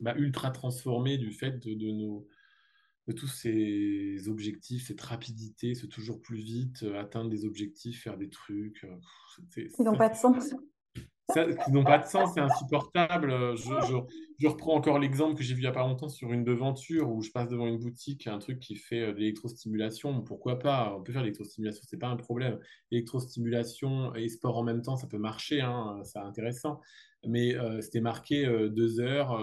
bah, 0.00 0.14
ultra 0.16 0.50
transformée 0.50 1.18
du 1.18 1.32
fait 1.32 1.58
de, 1.58 1.74
de, 1.74 1.90
nos, 1.90 2.26
de 3.06 3.12
tous 3.12 3.28
ces 3.28 4.28
objectifs, 4.28 4.88
cette 4.88 5.00
rapidité, 5.00 5.74
ce 5.74 5.86
toujours 5.86 6.20
plus 6.20 6.38
vite, 6.38 6.82
euh, 6.82 7.00
atteindre 7.00 7.30
des 7.30 7.44
objectifs, 7.44 8.02
faire 8.02 8.16
des 8.16 8.28
trucs. 8.28 8.84
Euh, 8.84 9.66
Ils 9.78 9.84
n'ont 9.84 9.96
pas 9.96 10.08
de 10.08 10.16
sens 10.16 10.54
qui 11.34 11.72
n'ont 11.72 11.84
pas 11.84 11.98
de 11.98 12.06
sens, 12.06 12.30
c'est 12.34 12.40
insupportable. 12.40 13.56
Je, 13.56 14.46
reprends 14.46 14.74
encore 14.74 14.98
l'exemple 14.98 15.34
que 15.34 15.42
j'ai 15.42 15.54
vu 15.54 15.60
il 15.60 15.64
n'y 15.64 15.68
a 15.68 15.72
pas 15.72 15.86
longtemps 15.86 16.08
sur 16.08 16.32
une 16.32 16.44
devanture 16.44 17.10
où 17.10 17.20
je 17.22 17.30
passe 17.30 17.48
devant 17.48 17.66
une 17.66 17.78
boutique, 17.78 18.26
un 18.26 18.38
truc 18.38 18.60
qui 18.60 18.76
fait 18.76 19.00
euh, 19.00 19.12
de 19.12 19.18
l'électrostimulation. 19.18 20.22
Pourquoi 20.22 20.58
pas? 20.58 20.94
On 20.96 21.02
peut 21.02 21.12
faire 21.12 21.22
de 21.22 21.26
l'électrostimulation, 21.26 21.82
c'est 21.88 21.98
pas 21.98 22.08
un 22.08 22.16
problème. 22.16 22.58
L'électrostimulation 22.90 24.14
et 24.14 24.28
sport 24.28 24.56
en 24.56 24.62
même 24.62 24.82
temps, 24.82 24.96
ça 24.96 25.06
peut 25.06 25.18
marcher, 25.18 25.60
hein, 25.60 26.00
c'est 26.04 26.18
intéressant. 26.18 26.80
Mais 27.26 27.56
euh, 27.56 27.80
c'était 27.80 28.00
marqué 28.00 28.46
euh, 28.46 28.68
deux 28.68 29.00
heures, 29.00 29.36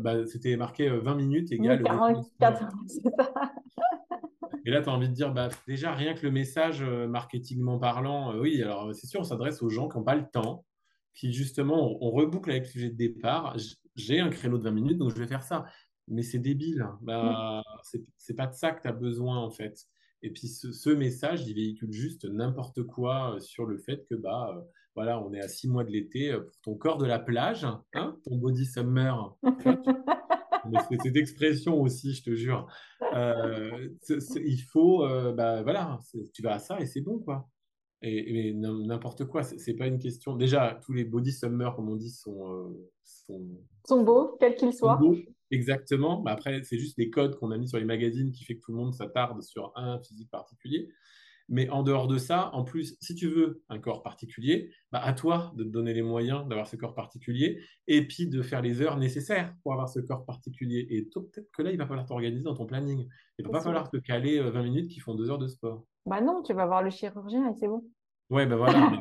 bah, 0.00 0.24
c'était 0.26 0.56
marqué 0.56 0.88
20 0.88 1.14
minutes 1.16 1.52
égale. 1.52 1.82
Et 4.64 4.70
là, 4.70 4.82
tu 4.82 4.88
as 4.88 4.92
envie 4.92 5.08
de 5.08 5.14
dire, 5.14 5.32
bah, 5.32 5.48
déjà, 5.68 5.92
rien 5.92 6.14
que 6.14 6.24
le 6.24 6.32
message 6.32 6.82
marketingment 6.82 7.78
parlant, 7.78 8.36
oui, 8.38 8.62
alors 8.62 8.92
c'est 8.94 9.06
sûr, 9.06 9.20
on 9.20 9.24
s'adresse 9.24 9.62
aux 9.62 9.68
gens 9.68 9.88
qui 9.88 9.96
n'ont 9.98 10.02
pas 10.02 10.16
le 10.16 10.26
temps, 10.26 10.64
qui 11.16 11.32
justement, 11.32 11.98
on, 12.00 12.10
reboucle 12.10 12.50
avec 12.50 12.64
le 12.64 12.70
sujet 12.70 12.90
de 12.90 12.96
départ. 12.96 13.56
J'ai 13.96 14.20
un 14.20 14.30
créneau 14.30 14.58
de 14.58 14.62
20 14.62 14.70
minutes, 14.70 14.98
donc 14.98 15.10
je 15.10 15.16
vais 15.16 15.26
faire 15.26 15.42
ça. 15.42 15.64
Mais 16.06 16.22
c'est 16.22 16.38
débile. 16.38 16.86
Bah, 17.02 17.62
C'est 18.16 18.36
pas 18.36 18.46
de 18.46 18.54
ça 18.54 18.70
que 18.70 18.82
tu 18.82 18.88
as 18.88 18.92
besoin, 18.92 19.38
en 19.38 19.50
fait. 19.50 19.88
Et 20.22 20.30
puis 20.30 20.48
ce, 20.48 20.90
message, 20.90 21.46
il 21.46 21.54
véhicule 21.54 21.92
juste 21.92 22.24
n'importe 22.24 22.82
quoi 22.82 23.34
euh, 23.34 23.40
sur 23.40 23.66
le 23.66 23.78
fait 23.78 24.04
que 24.08 24.14
bah 24.14 24.56
euh, 24.56 24.60
voilà, 24.94 25.22
on 25.22 25.32
est 25.32 25.40
à 25.40 25.48
six 25.48 25.68
mois 25.68 25.84
de 25.84 25.90
l'été 25.90 26.32
euh, 26.32 26.40
pour 26.40 26.58
ton 26.62 26.74
corps 26.74 26.98
de 26.98 27.06
la 27.06 27.18
plage, 27.18 27.64
hein, 27.64 28.18
ton 28.24 28.36
body 28.36 28.64
summer. 28.64 29.36
c'est 30.88 31.00
cette 31.02 31.16
expression 31.16 31.80
aussi, 31.80 32.14
je 32.14 32.24
te 32.24 32.34
jure. 32.34 32.66
il 33.12 34.62
faut, 34.68 35.06
bah 35.34 35.62
voilà, 35.62 36.00
tu 36.32 36.42
vas 36.42 36.54
à 36.54 36.58
ça 36.58 36.80
et 36.80 36.86
c'est 36.86 37.02
bon 37.02 37.18
quoi. 37.18 37.48
Et, 38.08 38.52
n'importe 38.54 39.24
quoi, 39.24 39.42
c'est 39.42 39.74
pas 39.74 39.86
une 39.86 39.98
question. 39.98 40.36
Déjà, 40.36 40.78
tous 40.84 40.92
les 40.92 41.04
body 41.04 41.32
summer, 41.32 41.74
comme 41.74 41.88
on 41.88 41.96
dit, 41.96 42.10
sont, 42.10 42.52
euh, 42.52 43.32
sont, 43.84 44.02
beaux, 44.02 44.36
quels 44.38 44.54
qu'ils 44.54 44.72
soient. 44.72 45.00
exactement. 45.50 46.22
Mais 46.22 46.30
après, 46.30 46.62
c'est 46.62 46.78
juste 46.78 46.98
les 46.98 47.10
codes 47.10 47.36
qu'on 47.36 47.50
a 47.50 47.58
mis 47.58 47.68
sur 47.68 47.78
les 47.78 47.84
magazines 47.84 48.30
qui 48.30 48.44
fait 48.44 48.56
que 48.56 48.60
tout 48.60 48.72
le 48.72 48.78
monde 48.78 48.94
s'attarde 48.94 49.42
sur 49.42 49.72
un 49.74 49.98
physique 49.98 50.30
particulier. 50.30 50.88
Mais 51.48 51.68
en 51.70 51.82
dehors 51.82 52.08
de 52.08 52.18
ça, 52.18 52.50
en 52.54 52.64
plus, 52.64 52.96
si 53.00 53.14
tu 53.14 53.28
veux 53.28 53.62
un 53.68 53.78
corps 53.78 54.02
particulier, 54.02 54.72
bah 54.90 55.00
à 55.00 55.12
toi 55.12 55.52
de 55.54 55.62
te 55.62 55.68
donner 55.68 55.94
les 55.94 56.02
moyens 56.02 56.46
d'avoir 56.48 56.66
ce 56.66 56.74
corps 56.74 56.94
particulier 56.94 57.60
et 57.86 58.04
puis 58.06 58.26
de 58.26 58.42
faire 58.42 58.62
les 58.62 58.82
heures 58.82 58.96
nécessaires 58.96 59.54
pour 59.62 59.72
avoir 59.72 59.88
ce 59.88 60.00
corps 60.00 60.24
particulier. 60.24 60.86
Et 60.90 61.02
peut-être 61.02 61.48
que 61.52 61.62
là, 61.62 61.70
il 61.70 61.78
va 61.78 61.86
falloir 61.86 62.04
t'organiser 62.06 62.42
dans 62.42 62.54
ton 62.54 62.66
planning. 62.66 63.06
Il 63.38 63.46
ne 63.46 63.52
va 63.52 63.58
pas 63.58 63.64
falloir 63.64 63.88
te 63.88 63.96
caler 63.96 64.40
20 64.40 64.58
euh, 64.58 64.62
minutes 64.64 64.90
qui 64.90 64.98
font 64.98 65.14
deux 65.14 65.30
heures 65.30 65.38
de 65.38 65.46
sport. 65.46 65.86
Bah 66.04 66.20
non, 66.20 66.42
tu 66.42 66.52
vas 66.52 66.66
voir 66.66 66.82
le 66.82 66.90
chirurgien 66.90 67.48
et 67.48 67.54
c'est 67.54 67.68
bon. 67.68 67.84
Ouais, 68.30 68.46
ben 68.46 68.56
voilà. 68.56 68.92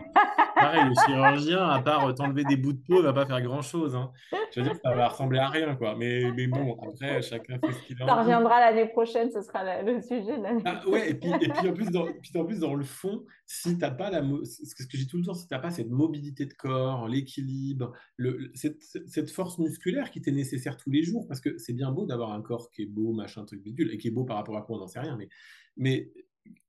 pareil, 0.55 0.89
le 0.89 0.95
chirurgien, 1.05 1.67
à 1.67 1.81
part 1.81 2.13
t'enlever 2.15 2.43
des 2.43 2.57
bouts 2.57 2.73
de 2.73 2.81
peau, 2.87 3.01
va 3.01 3.13
pas 3.13 3.25
faire 3.25 3.41
grand-chose. 3.41 3.95
Hein. 3.95 4.11
Je 4.53 4.59
veux 4.59 4.67
dire, 4.67 4.75
ça 4.83 4.93
va 4.93 5.07
ressembler 5.07 5.39
à 5.39 5.49
rien, 5.49 5.75
quoi. 5.75 5.95
Mais, 5.95 6.31
mais 6.35 6.47
bon, 6.47 6.77
après, 6.81 7.21
chacun 7.21 7.59
fait 7.59 7.71
ce 7.71 7.87
qu'il 7.87 8.01
a 8.01 8.05
Ça 8.05 8.15
reviendra 8.15 8.59
l'année 8.59 8.87
prochaine, 8.87 9.31
ce 9.31 9.41
sera 9.41 9.81
le 9.81 10.01
sujet 10.01 10.37
de 10.37 10.43
l'année 10.43 10.61
ah, 10.65 10.87
Ouais, 10.87 11.11
et 11.11 11.13
puis, 11.15 11.31
et 11.41 11.49
puis, 11.49 11.69
en 11.69 11.73
plus, 11.73 11.91
dans, 11.91 12.05
puis 12.05 12.31
en 12.35 12.45
plus, 12.45 12.59
dans 12.59 12.73
le 12.75 12.83
fond, 12.83 13.23
si 13.45 13.77
t'as 13.77 13.91
pas 13.91 14.09
la... 14.09 14.21
Ce 14.43 14.75
que 14.75 14.97
dis 14.97 15.07
tout 15.07 15.17
le 15.17 15.23
temps, 15.23 15.33
si 15.33 15.47
t'as 15.47 15.59
pas 15.59 15.71
cette 15.71 15.89
mobilité 15.89 16.45
de 16.45 16.53
corps, 16.53 17.07
l'équilibre, 17.07 17.93
le, 18.17 18.51
cette, 18.53 18.81
cette, 18.81 19.31
force 19.31 19.59
musculaire 19.59 20.11
qui 20.11 20.21
t'est 20.21 20.31
nécessaire 20.31 20.77
tous 20.77 20.89
les 20.89 21.03
jours, 21.03 21.27
parce 21.27 21.41
que 21.41 21.57
c'est 21.57 21.73
bien 21.73 21.91
beau 21.91 22.05
d'avoir 22.05 22.31
un 22.31 22.41
corps 22.41 22.69
qui 22.71 22.83
est 22.83 22.87
beau, 22.87 23.11
machin, 23.13 23.43
truc 23.45 23.61
bidule, 23.61 23.91
et 23.93 23.97
qui 23.97 24.07
est 24.07 24.11
beau 24.11 24.23
par 24.23 24.37
rapport 24.37 24.57
à 24.57 24.61
quoi, 24.61 24.77
on 24.77 24.79
n'en 24.79 24.87
sait 24.87 24.99
rien, 24.99 25.17
mais... 25.17 25.29
mais 25.77 26.11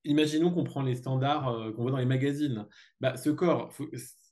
imaginons 0.07 0.51
qu'on 0.51 0.65
prend 0.65 0.83
les 0.83 0.95
standards 0.95 1.49
euh, 1.49 1.73
qu'on 1.73 1.83
voit 1.83 1.91
dans 1.91 1.99
les 1.99 2.07
magazines. 2.07 2.67
Bah, 3.01 3.17
ce 3.17 3.31
corps, 3.31 3.73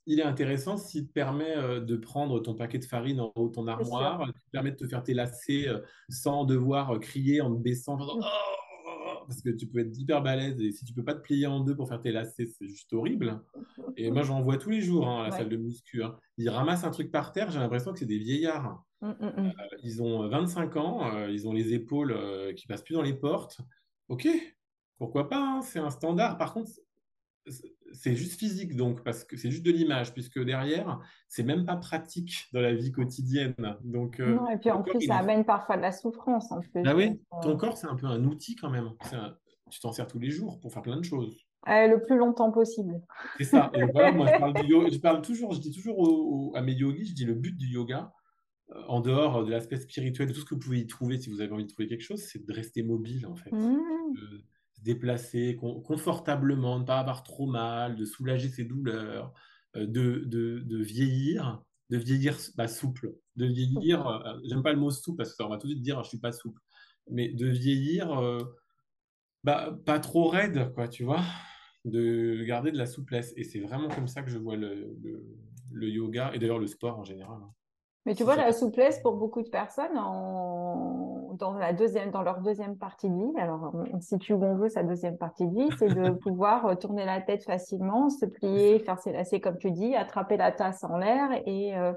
il 0.05 0.19
est 0.19 0.23
intéressant 0.23 0.77
s'il 0.77 1.07
te 1.07 1.13
permet 1.13 1.55
euh, 1.55 1.79
de 1.79 1.95
prendre 1.95 2.39
ton 2.39 2.55
paquet 2.55 2.79
de 2.79 2.85
farine 2.85 3.19
en 3.19 3.31
haut 3.35 3.49
de 3.49 3.53
ton 3.53 3.67
armoire, 3.67 4.23
il 4.27 4.33
te 4.33 4.51
permet 4.51 4.71
de 4.71 4.77
te 4.77 4.87
faire 4.87 5.03
tes 5.03 5.13
lacets 5.13 5.67
euh, 5.67 5.79
sans 6.09 6.45
devoir 6.45 6.99
crier 6.99 7.41
en 7.41 7.53
te 7.53 7.61
baissant. 7.61 7.97
Mmh. 7.97 8.21
Oh, 8.87 9.19
parce 9.27 9.41
que 9.41 9.49
tu 9.49 9.67
peux 9.67 9.79
être 9.79 9.97
hyper 9.97 10.21
balèze 10.21 10.59
et 10.61 10.71
si 10.71 10.85
tu 10.85 10.93
peux 10.93 11.03
pas 11.03 11.15
te 11.15 11.21
plier 11.21 11.47
en 11.47 11.59
deux 11.59 11.75
pour 11.75 11.87
faire 11.87 11.99
tes 11.99 12.11
lacets, 12.11 12.45
c'est 12.45 12.67
juste 12.67 12.93
horrible. 12.93 13.41
Et 13.97 14.11
moi, 14.11 14.23
j'en 14.23 14.41
vois 14.41 14.57
tous 14.57 14.69
les 14.69 14.81
jours 14.81 15.07
hein, 15.07 15.23
à 15.23 15.29
la 15.29 15.31
salle 15.31 15.49
de 15.49 15.55
muscu. 15.55 16.03
Hein. 16.03 16.15
Ils 16.37 16.49
ramassent 16.49 16.83
un 16.83 16.91
truc 16.91 17.11
par 17.11 17.31
terre, 17.31 17.49
j'ai 17.49 17.59
l'impression 17.59 17.93
que 17.93 17.99
c'est 17.99 18.05
des 18.05 18.19
vieillards. 18.19 18.83
Mmh, 19.01 19.09
mmh, 19.09 19.51
ils 19.83 20.03
ont 20.03 20.27
25 20.27 20.75
ans, 20.75 21.27
ils 21.27 21.47
ont 21.47 21.53
les 21.53 21.73
épaules 21.73 22.15
qui 22.55 22.67
passent 22.67 22.83
plus 22.83 22.95
dans 22.95 23.01
les 23.01 23.13
portes. 23.13 23.61
Ok, 24.09 24.27
pourquoi 24.97 25.29
pas 25.29 25.39
hein, 25.39 25.61
C'est 25.61 25.79
un 25.79 25.89
standard. 25.89 26.37
Par 26.37 26.53
contre, 26.53 26.71
c'est 27.91 28.15
juste 28.15 28.39
physique, 28.39 28.75
donc, 28.75 29.03
parce 29.03 29.23
que 29.23 29.37
c'est 29.37 29.51
juste 29.51 29.65
de 29.65 29.71
l'image, 29.71 30.13
puisque 30.13 30.43
derrière, 30.43 30.99
c'est 31.27 31.43
même 31.43 31.65
pas 31.65 31.75
pratique 31.75 32.47
dans 32.53 32.61
la 32.61 32.73
vie 32.73 32.91
quotidienne. 32.91 33.77
Donc, 33.83 34.19
euh, 34.19 34.35
non, 34.35 34.49
et 34.49 34.57
puis 34.57 34.71
en 34.71 34.81
plus, 34.83 35.01
ça 35.01 35.17
amène 35.17 35.45
parfois 35.45 35.77
de 35.77 35.81
la 35.81 35.91
souffrance. 35.91 36.51
En 36.51 36.61
plus. 36.61 36.83
Ah 36.85 36.95
oui, 36.95 37.21
ton 37.41 37.51
euh, 37.51 37.55
corps, 37.55 37.77
c'est 37.77 37.87
un 37.87 37.95
peu 37.95 38.07
un 38.07 38.23
outil 38.25 38.55
quand 38.55 38.69
même. 38.69 38.91
Tu 39.71 39.79
t'en 39.79 39.91
sers 39.91 40.07
tous 40.07 40.19
les 40.19 40.29
jours 40.29 40.59
pour 40.59 40.71
faire 40.71 40.81
plein 40.81 40.97
de 40.97 41.03
choses. 41.03 41.45
le 41.65 41.97
plus 41.97 42.17
longtemps 42.17 42.51
possible. 42.51 43.01
C'est 43.37 43.45
ça. 43.45 43.71
Et 43.73 43.83
voilà, 43.83 44.11
moi, 44.11 44.27
je 44.27 44.39
parle, 44.39 44.53
je 44.93 44.99
parle, 44.99 45.21
toujours, 45.21 45.53
je 45.53 45.59
dis 45.59 45.71
toujours 45.71 46.51
à 46.55 46.61
mes 46.61 46.73
yogis, 46.73 47.05
je 47.05 47.13
dis 47.13 47.25
le 47.25 47.33
but 47.33 47.55
du 47.55 47.67
yoga, 47.67 48.11
euh, 48.71 48.81
en 48.87 49.01
dehors 49.01 49.45
de 49.45 49.51
l'aspect 49.51 49.77
spirituel, 49.77 50.27
de 50.27 50.33
tout 50.33 50.41
ce 50.41 50.45
que 50.45 50.55
vous 50.55 50.61
pouvez 50.61 50.79
y 50.79 50.87
trouver 50.87 51.19
si 51.19 51.29
vous 51.29 51.41
avez 51.41 51.51
envie 51.51 51.65
de 51.65 51.69
trouver 51.69 51.87
quelque 51.87 52.03
chose, 52.03 52.21
c'est 52.21 52.43
de 52.43 52.53
rester 52.53 52.83
mobile, 52.83 53.25
en 53.27 53.35
fait. 53.35 53.51
Mmh 53.51 53.77
déplacer 54.85 55.57
confortablement, 55.83 56.75
de 56.75 56.81
ne 56.81 56.85
pas 56.85 56.99
avoir 56.99 57.23
trop 57.23 57.47
mal, 57.47 57.95
de 57.95 58.05
soulager 58.05 58.49
ses 58.49 58.63
douleurs, 58.63 59.33
euh, 59.75 59.87
de, 59.87 60.23
de, 60.25 60.77
vieillir, 60.77 61.61
de 61.89 61.97
vieillir 61.97 62.37
bah, 62.55 62.67
souple, 62.67 63.15
de 63.35 63.45
vieillir, 63.47 64.07
euh, 64.07 64.37
j'aime 64.45 64.61
pas 64.61 64.71
le 64.71 64.79
mot 64.79 64.91
souple 64.91 65.17
parce 65.17 65.31
que 65.31 65.35
ça 65.37 65.47
va 65.47 65.57
tout 65.57 65.67
de 65.67 65.73
suite 65.73 65.81
dire 65.81 66.01
je 66.03 66.09
suis 66.09 66.19
pas 66.19 66.31
souple, 66.31 66.61
mais 67.09 67.29
de 67.29 67.47
vieillir 67.47 68.11
euh, 68.11 68.39
bah, 69.43 69.75
pas 69.85 69.99
trop 69.99 70.29
raide, 70.29 70.71
quoi, 70.75 70.87
tu 70.87 71.03
vois, 71.03 71.23
de 71.83 72.43
garder 72.43 72.71
de 72.71 72.77
la 72.77 72.85
souplesse. 72.85 73.33
Et 73.37 73.43
c'est 73.43 73.59
vraiment 73.59 73.89
comme 73.89 74.07
ça 74.07 74.21
que 74.21 74.29
je 74.29 74.37
vois 74.37 74.55
le, 74.55 74.95
le, 75.71 75.89
yoga 75.89 76.31
et 76.33 76.39
d'ailleurs 76.39 76.59
le 76.59 76.67
sport 76.67 76.99
en 76.99 77.03
général. 77.03 77.39
Hein. 77.41 77.51
Mais 78.05 78.13
tu 78.13 78.23
vois, 78.23 78.35
la 78.35 78.53
souplesse 78.53 78.99
pour 78.99 79.15
beaucoup 79.15 79.41
de 79.41 79.49
personnes 79.49 79.97
en... 79.97 81.14
dans, 81.37 81.53
la 81.53 81.73
deuxième, 81.73 82.11
dans 82.11 82.21
leur 82.21 82.41
deuxième 82.41 82.77
partie 82.77 83.09
de 83.09 83.15
vie, 83.15 83.39
alors 83.39 83.73
si 83.99 84.17
tu 84.17 84.33
veut 84.33 84.69
sa 84.69 84.83
deuxième 84.83 85.17
partie 85.17 85.47
de 85.47 85.53
vie, 85.53 85.69
c'est 85.77 85.93
de 85.93 86.09
pouvoir 86.21 86.65
euh, 86.65 86.75
tourner 86.75 87.05
la 87.05 87.21
tête 87.21 87.43
facilement, 87.43 88.09
se 88.09 88.25
plier, 88.25 88.79
faire 88.79 88.99
ses 88.99 89.11
lacets 89.11 89.39
comme 89.39 89.57
tu 89.57 89.71
dis, 89.71 89.95
attraper 89.95 90.37
la 90.37 90.51
tasse 90.51 90.83
en 90.83 90.97
l'air 90.97 91.29
et, 91.45 91.77
euh, 91.77 91.93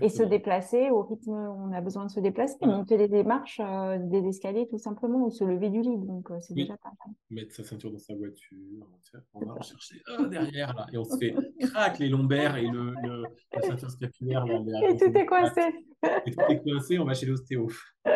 et 0.00 0.08
se 0.08 0.22
déplacer 0.22 0.90
au 0.90 1.02
rythme 1.02 1.30
où 1.30 1.68
on 1.68 1.72
a 1.72 1.80
besoin 1.80 2.06
de 2.06 2.10
se 2.10 2.20
déplacer, 2.20 2.56
monter 2.62 2.96
les 2.96 3.08
démarches, 3.08 3.60
euh, 3.60 3.98
des 3.98 4.26
escaliers 4.26 4.66
tout 4.68 4.78
simplement, 4.78 5.26
ou 5.26 5.30
se 5.30 5.44
lever 5.44 5.70
du 5.70 5.82
lit. 5.82 5.98
Donc, 5.98 6.30
euh, 6.30 6.38
c'est 6.40 6.54
déjà 6.54 6.76
pas 6.76 6.90
mal. 7.04 7.14
Mettre 7.30 7.54
sa 7.54 7.64
ceinture 7.64 7.90
dans 7.90 7.98
sa 7.98 8.14
voiture, 8.14 8.56
on 9.34 9.44
va 9.44 9.60
chercher 9.60 9.96
derrière, 10.30 10.74
là, 10.74 10.86
et 10.92 10.98
on 10.98 11.04
se 11.04 11.16
fait 11.18 11.34
craque 11.60 11.98
les 11.98 12.08
lombaires 12.08 12.56
et 12.56 12.66
le, 12.66 12.94
la 13.52 13.62
ceinture 13.62 13.90
scapulaire. 13.90 14.44
et 14.46 14.96
tout 14.96 15.16
est 15.16 15.26
coincé. 15.26 15.62
Et 16.26 16.30
tout 16.30 16.40
est 16.48 16.62
coincé, 16.62 16.98
on 16.98 17.04
va 17.04 17.14
chez 17.14 17.26
l'ostéo. 17.26 17.68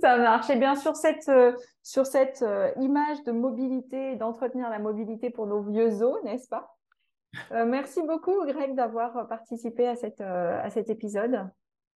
Ça 0.00 0.16
marche. 0.16 0.50
Et 0.50 0.56
bien 0.56 0.76
sur 0.76 0.96
cette, 0.96 1.28
euh, 1.28 1.52
sur 1.82 2.06
cette 2.06 2.44
image 2.76 3.22
de 3.24 3.32
mobilité, 3.32 4.16
d'entretenir 4.16 4.70
la 4.70 4.78
mobilité 4.78 5.30
pour 5.30 5.46
nos 5.46 5.62
vieux 5.62 6.02
os, 6.02 6.22
n'est-ce 6.24 6.48
pas? 6.48 6.76
Merci 7.52 8.02
beaucoup, 8.02 8.44
Greg, 8.44 8.74
d'avoir 8.74 9.28
participé 9.28 9.86
à, 9.86 9.94
cette, 9.94 10.20
à 10.20 10.68
cet 10.70 10.90
épisode. 10.90 11.48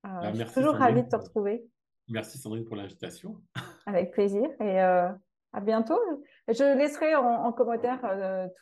Bah, 0.04 0.32
je 0.32 0.44
suis 0.44 0.54
toujours 0.54 0.74
ravie 0.74 1.02
de 1.02 1.08
te 1.08 1.16
retrouver. 1.16 1.66
Merci 2.08 2.38
Sandrine 2.38 2.64
pour 2.64 2.76
l'invitation. 2.76 3.40
Avec 3.86 4.12
plaisir 4.12 4.48
et 4.60 4.78
à 4.78 5.60
bientôt. 5.60 5.98
Je 6.46 6.78
laisserai 6.78 7.16
en, 7.16 7.52
commentaire 7.52 8.00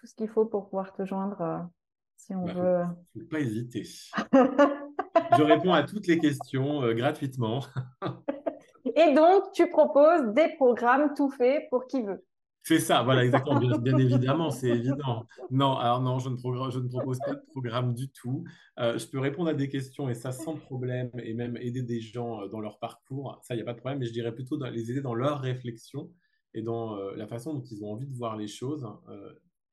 tout 0.00 0.06
ce 0.06 0.14
qu'il 0.14 0.28
faut 0.28 0.46
pour 0.46 0.70
pouvoir 0.70 0.94
te 0.94 1.04
joindre 1.04 1.68
si 2.16 2.34
on 2.34 2.46
bah, 2.46 2.54
veut. 2.54 2.84
Faut 3.12 3.28
pas 3.28 3.40
hésiter. 3.40 3.82
je 4.32 5.42
réponds 5.42 5.74
à 5.74 5.82
toutes 5.82 6.06
les 6.06 6.18
questions 6.18 6.90
gratuitement. 6.94 7.60
Et 8.84 9.14
donc, 9.14 9.52
tu 9.52 9.68
proposes 9.68 10.32
des 10.34 10.48
programmes 10.56 11.14
tout 11.14 11.30
faits 11.30 11.68
pour 11.70 11.86
qui 11.86 12.02
veut. 12.02 12.24
C'est 12.64 12.78
ça, 12.78 13.02
voilà, 13.02 13.24
exactement. 13.24 13.58
Bien, 13.78 13.98
évidemment, 13.98 14.50
c'est 14.50 14.68
évident. 14.68 15.26
Non, 15.50 15.76
alors 15.78 16.00
non, 16.00 16.20
je 16.20 16.28
ne, 16.28 16.36
propose 16.36 17.18
pas 17.18 17.34
de 17.34 17.42
programme 17.50 17.92
du 17.92 18.08
tout. 18.10 18.44
Euh, 18.78 18.98
je 18.98 19.06
peux 19.08 19.18
répondre 19.18 19.50
à 19.50 19.54
des 19.54 19.68
questions 19.68 20.08
et 20.08 20.14
ça 20.14 20.30
sans 20.30 20.54
problème 20.54 21.10
et 21.18 21.34
même 21.34 21.56
aider 21.56 21.82
des 21.82 22.00
gens 22.00 22.42
euh, 22.42 22.48
dans 22.48 22.60
leur 22.60 22.78
parcours. 22.78 23.40
Ça, 23.42 23.54
il 23.54 23.56
n'y 23.56 23.62
a 23.62 23.64
pas 23.64 23.72
de 23.72 23.80
problème, 23.80 23.98
mais 23.98 24.06
je 24.06 24.12
dirais 24.12 24.32
plutôt 24.32 24.56
les 24.64 24.90
aider 24.92 25.00
dans 25.00 25.14
leur 25.14 25.40
réflexion 25.40 26.12
et 26.54 26.62
dans 26.62 26.96
euh, 26.96 27.16
la 27.16 27.26
façon 27.26 27.52
dont 27.52 27.64
ils 27.64 27.84
ont 27.84 27.92
envie 27.92 28.06
de 28.06 28.14
voir 28.14 28.36
les 28.36 28.48
choses, 28.48 28.86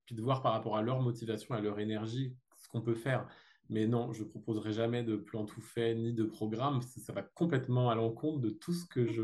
puis 0.06 0.16
de 0.16 0.22
voir 0.24 0.42
par 0.42 0.54
rapport 0.54 0.76
à 0.76 0.82
leur 0.82 1.00
motivation, 1.00 1.54
à 1.54 1.62
leur 1.62 1.80
énergie, 1.80 2.36
ce 2.58 2.68
qu'on 2.70 2.82
peut 2.82 2.96
faire. 2.96 3.28
Mais 3.70 3.86
non, 3.86 4.12
je 4.14 4.24
ne 4.24 4.28
proposerai 4.28 4.74
jamais 4.74 5.04
de 5.04 5.16
plan 5.16 5.46
tout 5.46 5.62
fait 5.62 5.94
ni 5.94 6.12
de 6.14 6.24
programme. 6.24 6.82
Ça, 6.82 7.14
va 7.14 7.22
complètement 7.22 7.90
à 7.90 7.96
l'encontre 7.96 8.40
de 8.40 8.50
tout 8.50 8.74
ce 8.74 8.86
que 8.86 9.06
je, 9.08 9.22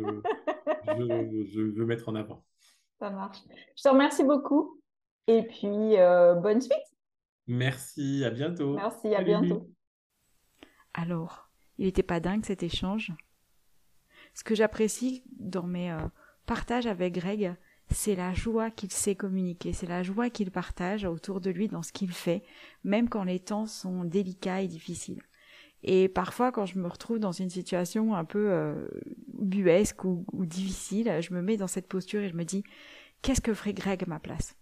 je, 0.87 1.61
veux 1.61 1.85
mettre 1.85 2.09
en 2.09 2.15
avant. 2.15 2.45
Ça 2.99 3.09
marche. 3.09 3.39
Je 3.75 3.83
te 3.83 3.89
remercie 3.89 4.23
beaucoup. 4.23 4.79
Et 5.27 5.43
puis, 5.43 5.97
euh, 5.97 6.35
bonne 6.35 6.61
suite. 6.61 6.77
Merci, 7.47 8.23
à 8.23 8.29
bientôt. 8.29 8.75
Merci, 8.75 9.13
à 9.15 9.23
bientôt. 9.23 9.69
Alors, 10.93 11.49
il 11.77 11.85
n'était 11.85 12.03
pas 12.03 12.19
dingue 12.19 12.45
cet 12.45 12.63
échange? 12.63 13.11
Ce 14.33 14.43
que 14.43 14.55
j'apprécie 14.55 15.23
dans 15.37 15.65
mes 15.65 15.91
euh, 15.91 16.07
partages 16.45 16.87
avec 16.87 17.15
Greg, 17.15 17.55
c'est 17.91 18.15
la 18.15 18.33
joie 18.33 18.71
qu'il 18.71 18.91
sait 18.91 19.15
communiquer, 19.15 19.73
c'est 19.73 19.87
la 19.87 20.03
joie 20.03 20.29
qu'il 20.29 20.51
partage 20.51 21.05
autour 21.05 21.41
de 21.41 21.49
lui 21.49 21.67
dans 21.67 21.83
ce 21.83 21.91
qu'il 21.91 22.11
fait, 22.11 22.43
même 22.83 23.09
quand 23.09 23.23
les 23.23 23.39
temps 23.39 23.67
sont 23.67 24.03
délicats 24.03 24.61
et 24.61 24.67
difficiles. 24.67 25.21
Et 25.83 26.09
parfois, 26.09 26.51
quand 26.51 26.65
je 26.65 26.79
me 26.79 26.87
retrouve 26.87 27.19
dans 27.19 27.31
une 27.31 27.51
situation 27.51 28.15
un 28.15 28.25
peu 28.25 28.51
euh, 28.51 28.87
buesque 29.37 30.03
ou, 30.03 30.25
difficile, 30.33 31.19
je 31.21 31.33
me 31.33 31.43
mets 31.43 31.57
dans 31.57 31.67
cette 31.67 31.87
posture 31.87 32.21
et 32.21 32.29
je 32.29 32.35
me 32.35 32.43
dis, 32.43 32.63
qu'est-ce 33.21 33.41
que 33.41 33.53
ferait 33.53 33.73
Greg 33.73 34.03
à 34.03 34.07
ma 34.07 34.19
place? 34.19 34.55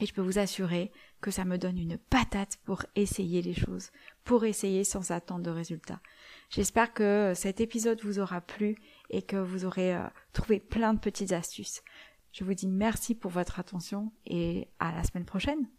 Et 0.00 0.04
je 0.04 0.12
peux 0.12 0.22
vous 0.22 0.38
assurer 0.38 0.90
que 1.20 1.30
ça 1.30 1.44
me 1.44 1.56
donne 1.56 1.78
une 1.78 1.96
patate 1.96 2.58
pour 2.64 2.84
essayer 2.96 3.40
les 3.40 3.54
choses, 3.54 3.90
pour 4.24 4.44
essayer 4.44 4.82
sans 4.82 5.12
attendre 5.12 5.44
de 5.44 5.50
résultats. 5.50 6.00
J'espère 6.50 6.92
que 6.92 7.32
cet 7.34 7.60
épisode 7.60 8.02
vous 8.02 8.18
aura 8.18 8.40
plu 8.40 8.76
et 9.10 9.22
que 9.22 9.36
vous 9.36 9.64
aurez 9.64 9.94
euh, 9.94 10.02
trouvé 10.32 10.58
plein 10.58 10.92
de 10.92 10.98
petites 10.98 11.32
astuces. 11.32 11.82
Je 12.36 12.44
vous 12.44 12.52
dis 12.52 12.66
merci 12.66 13.14
pour 13.14 13.30
votre 13.30 13.60
attention 13.60 14.12
et 14.26 14.68
à 14.78 14.92
la 14.92 15.04
semaine 15.04 15.24
prochaine. 15.24 15.70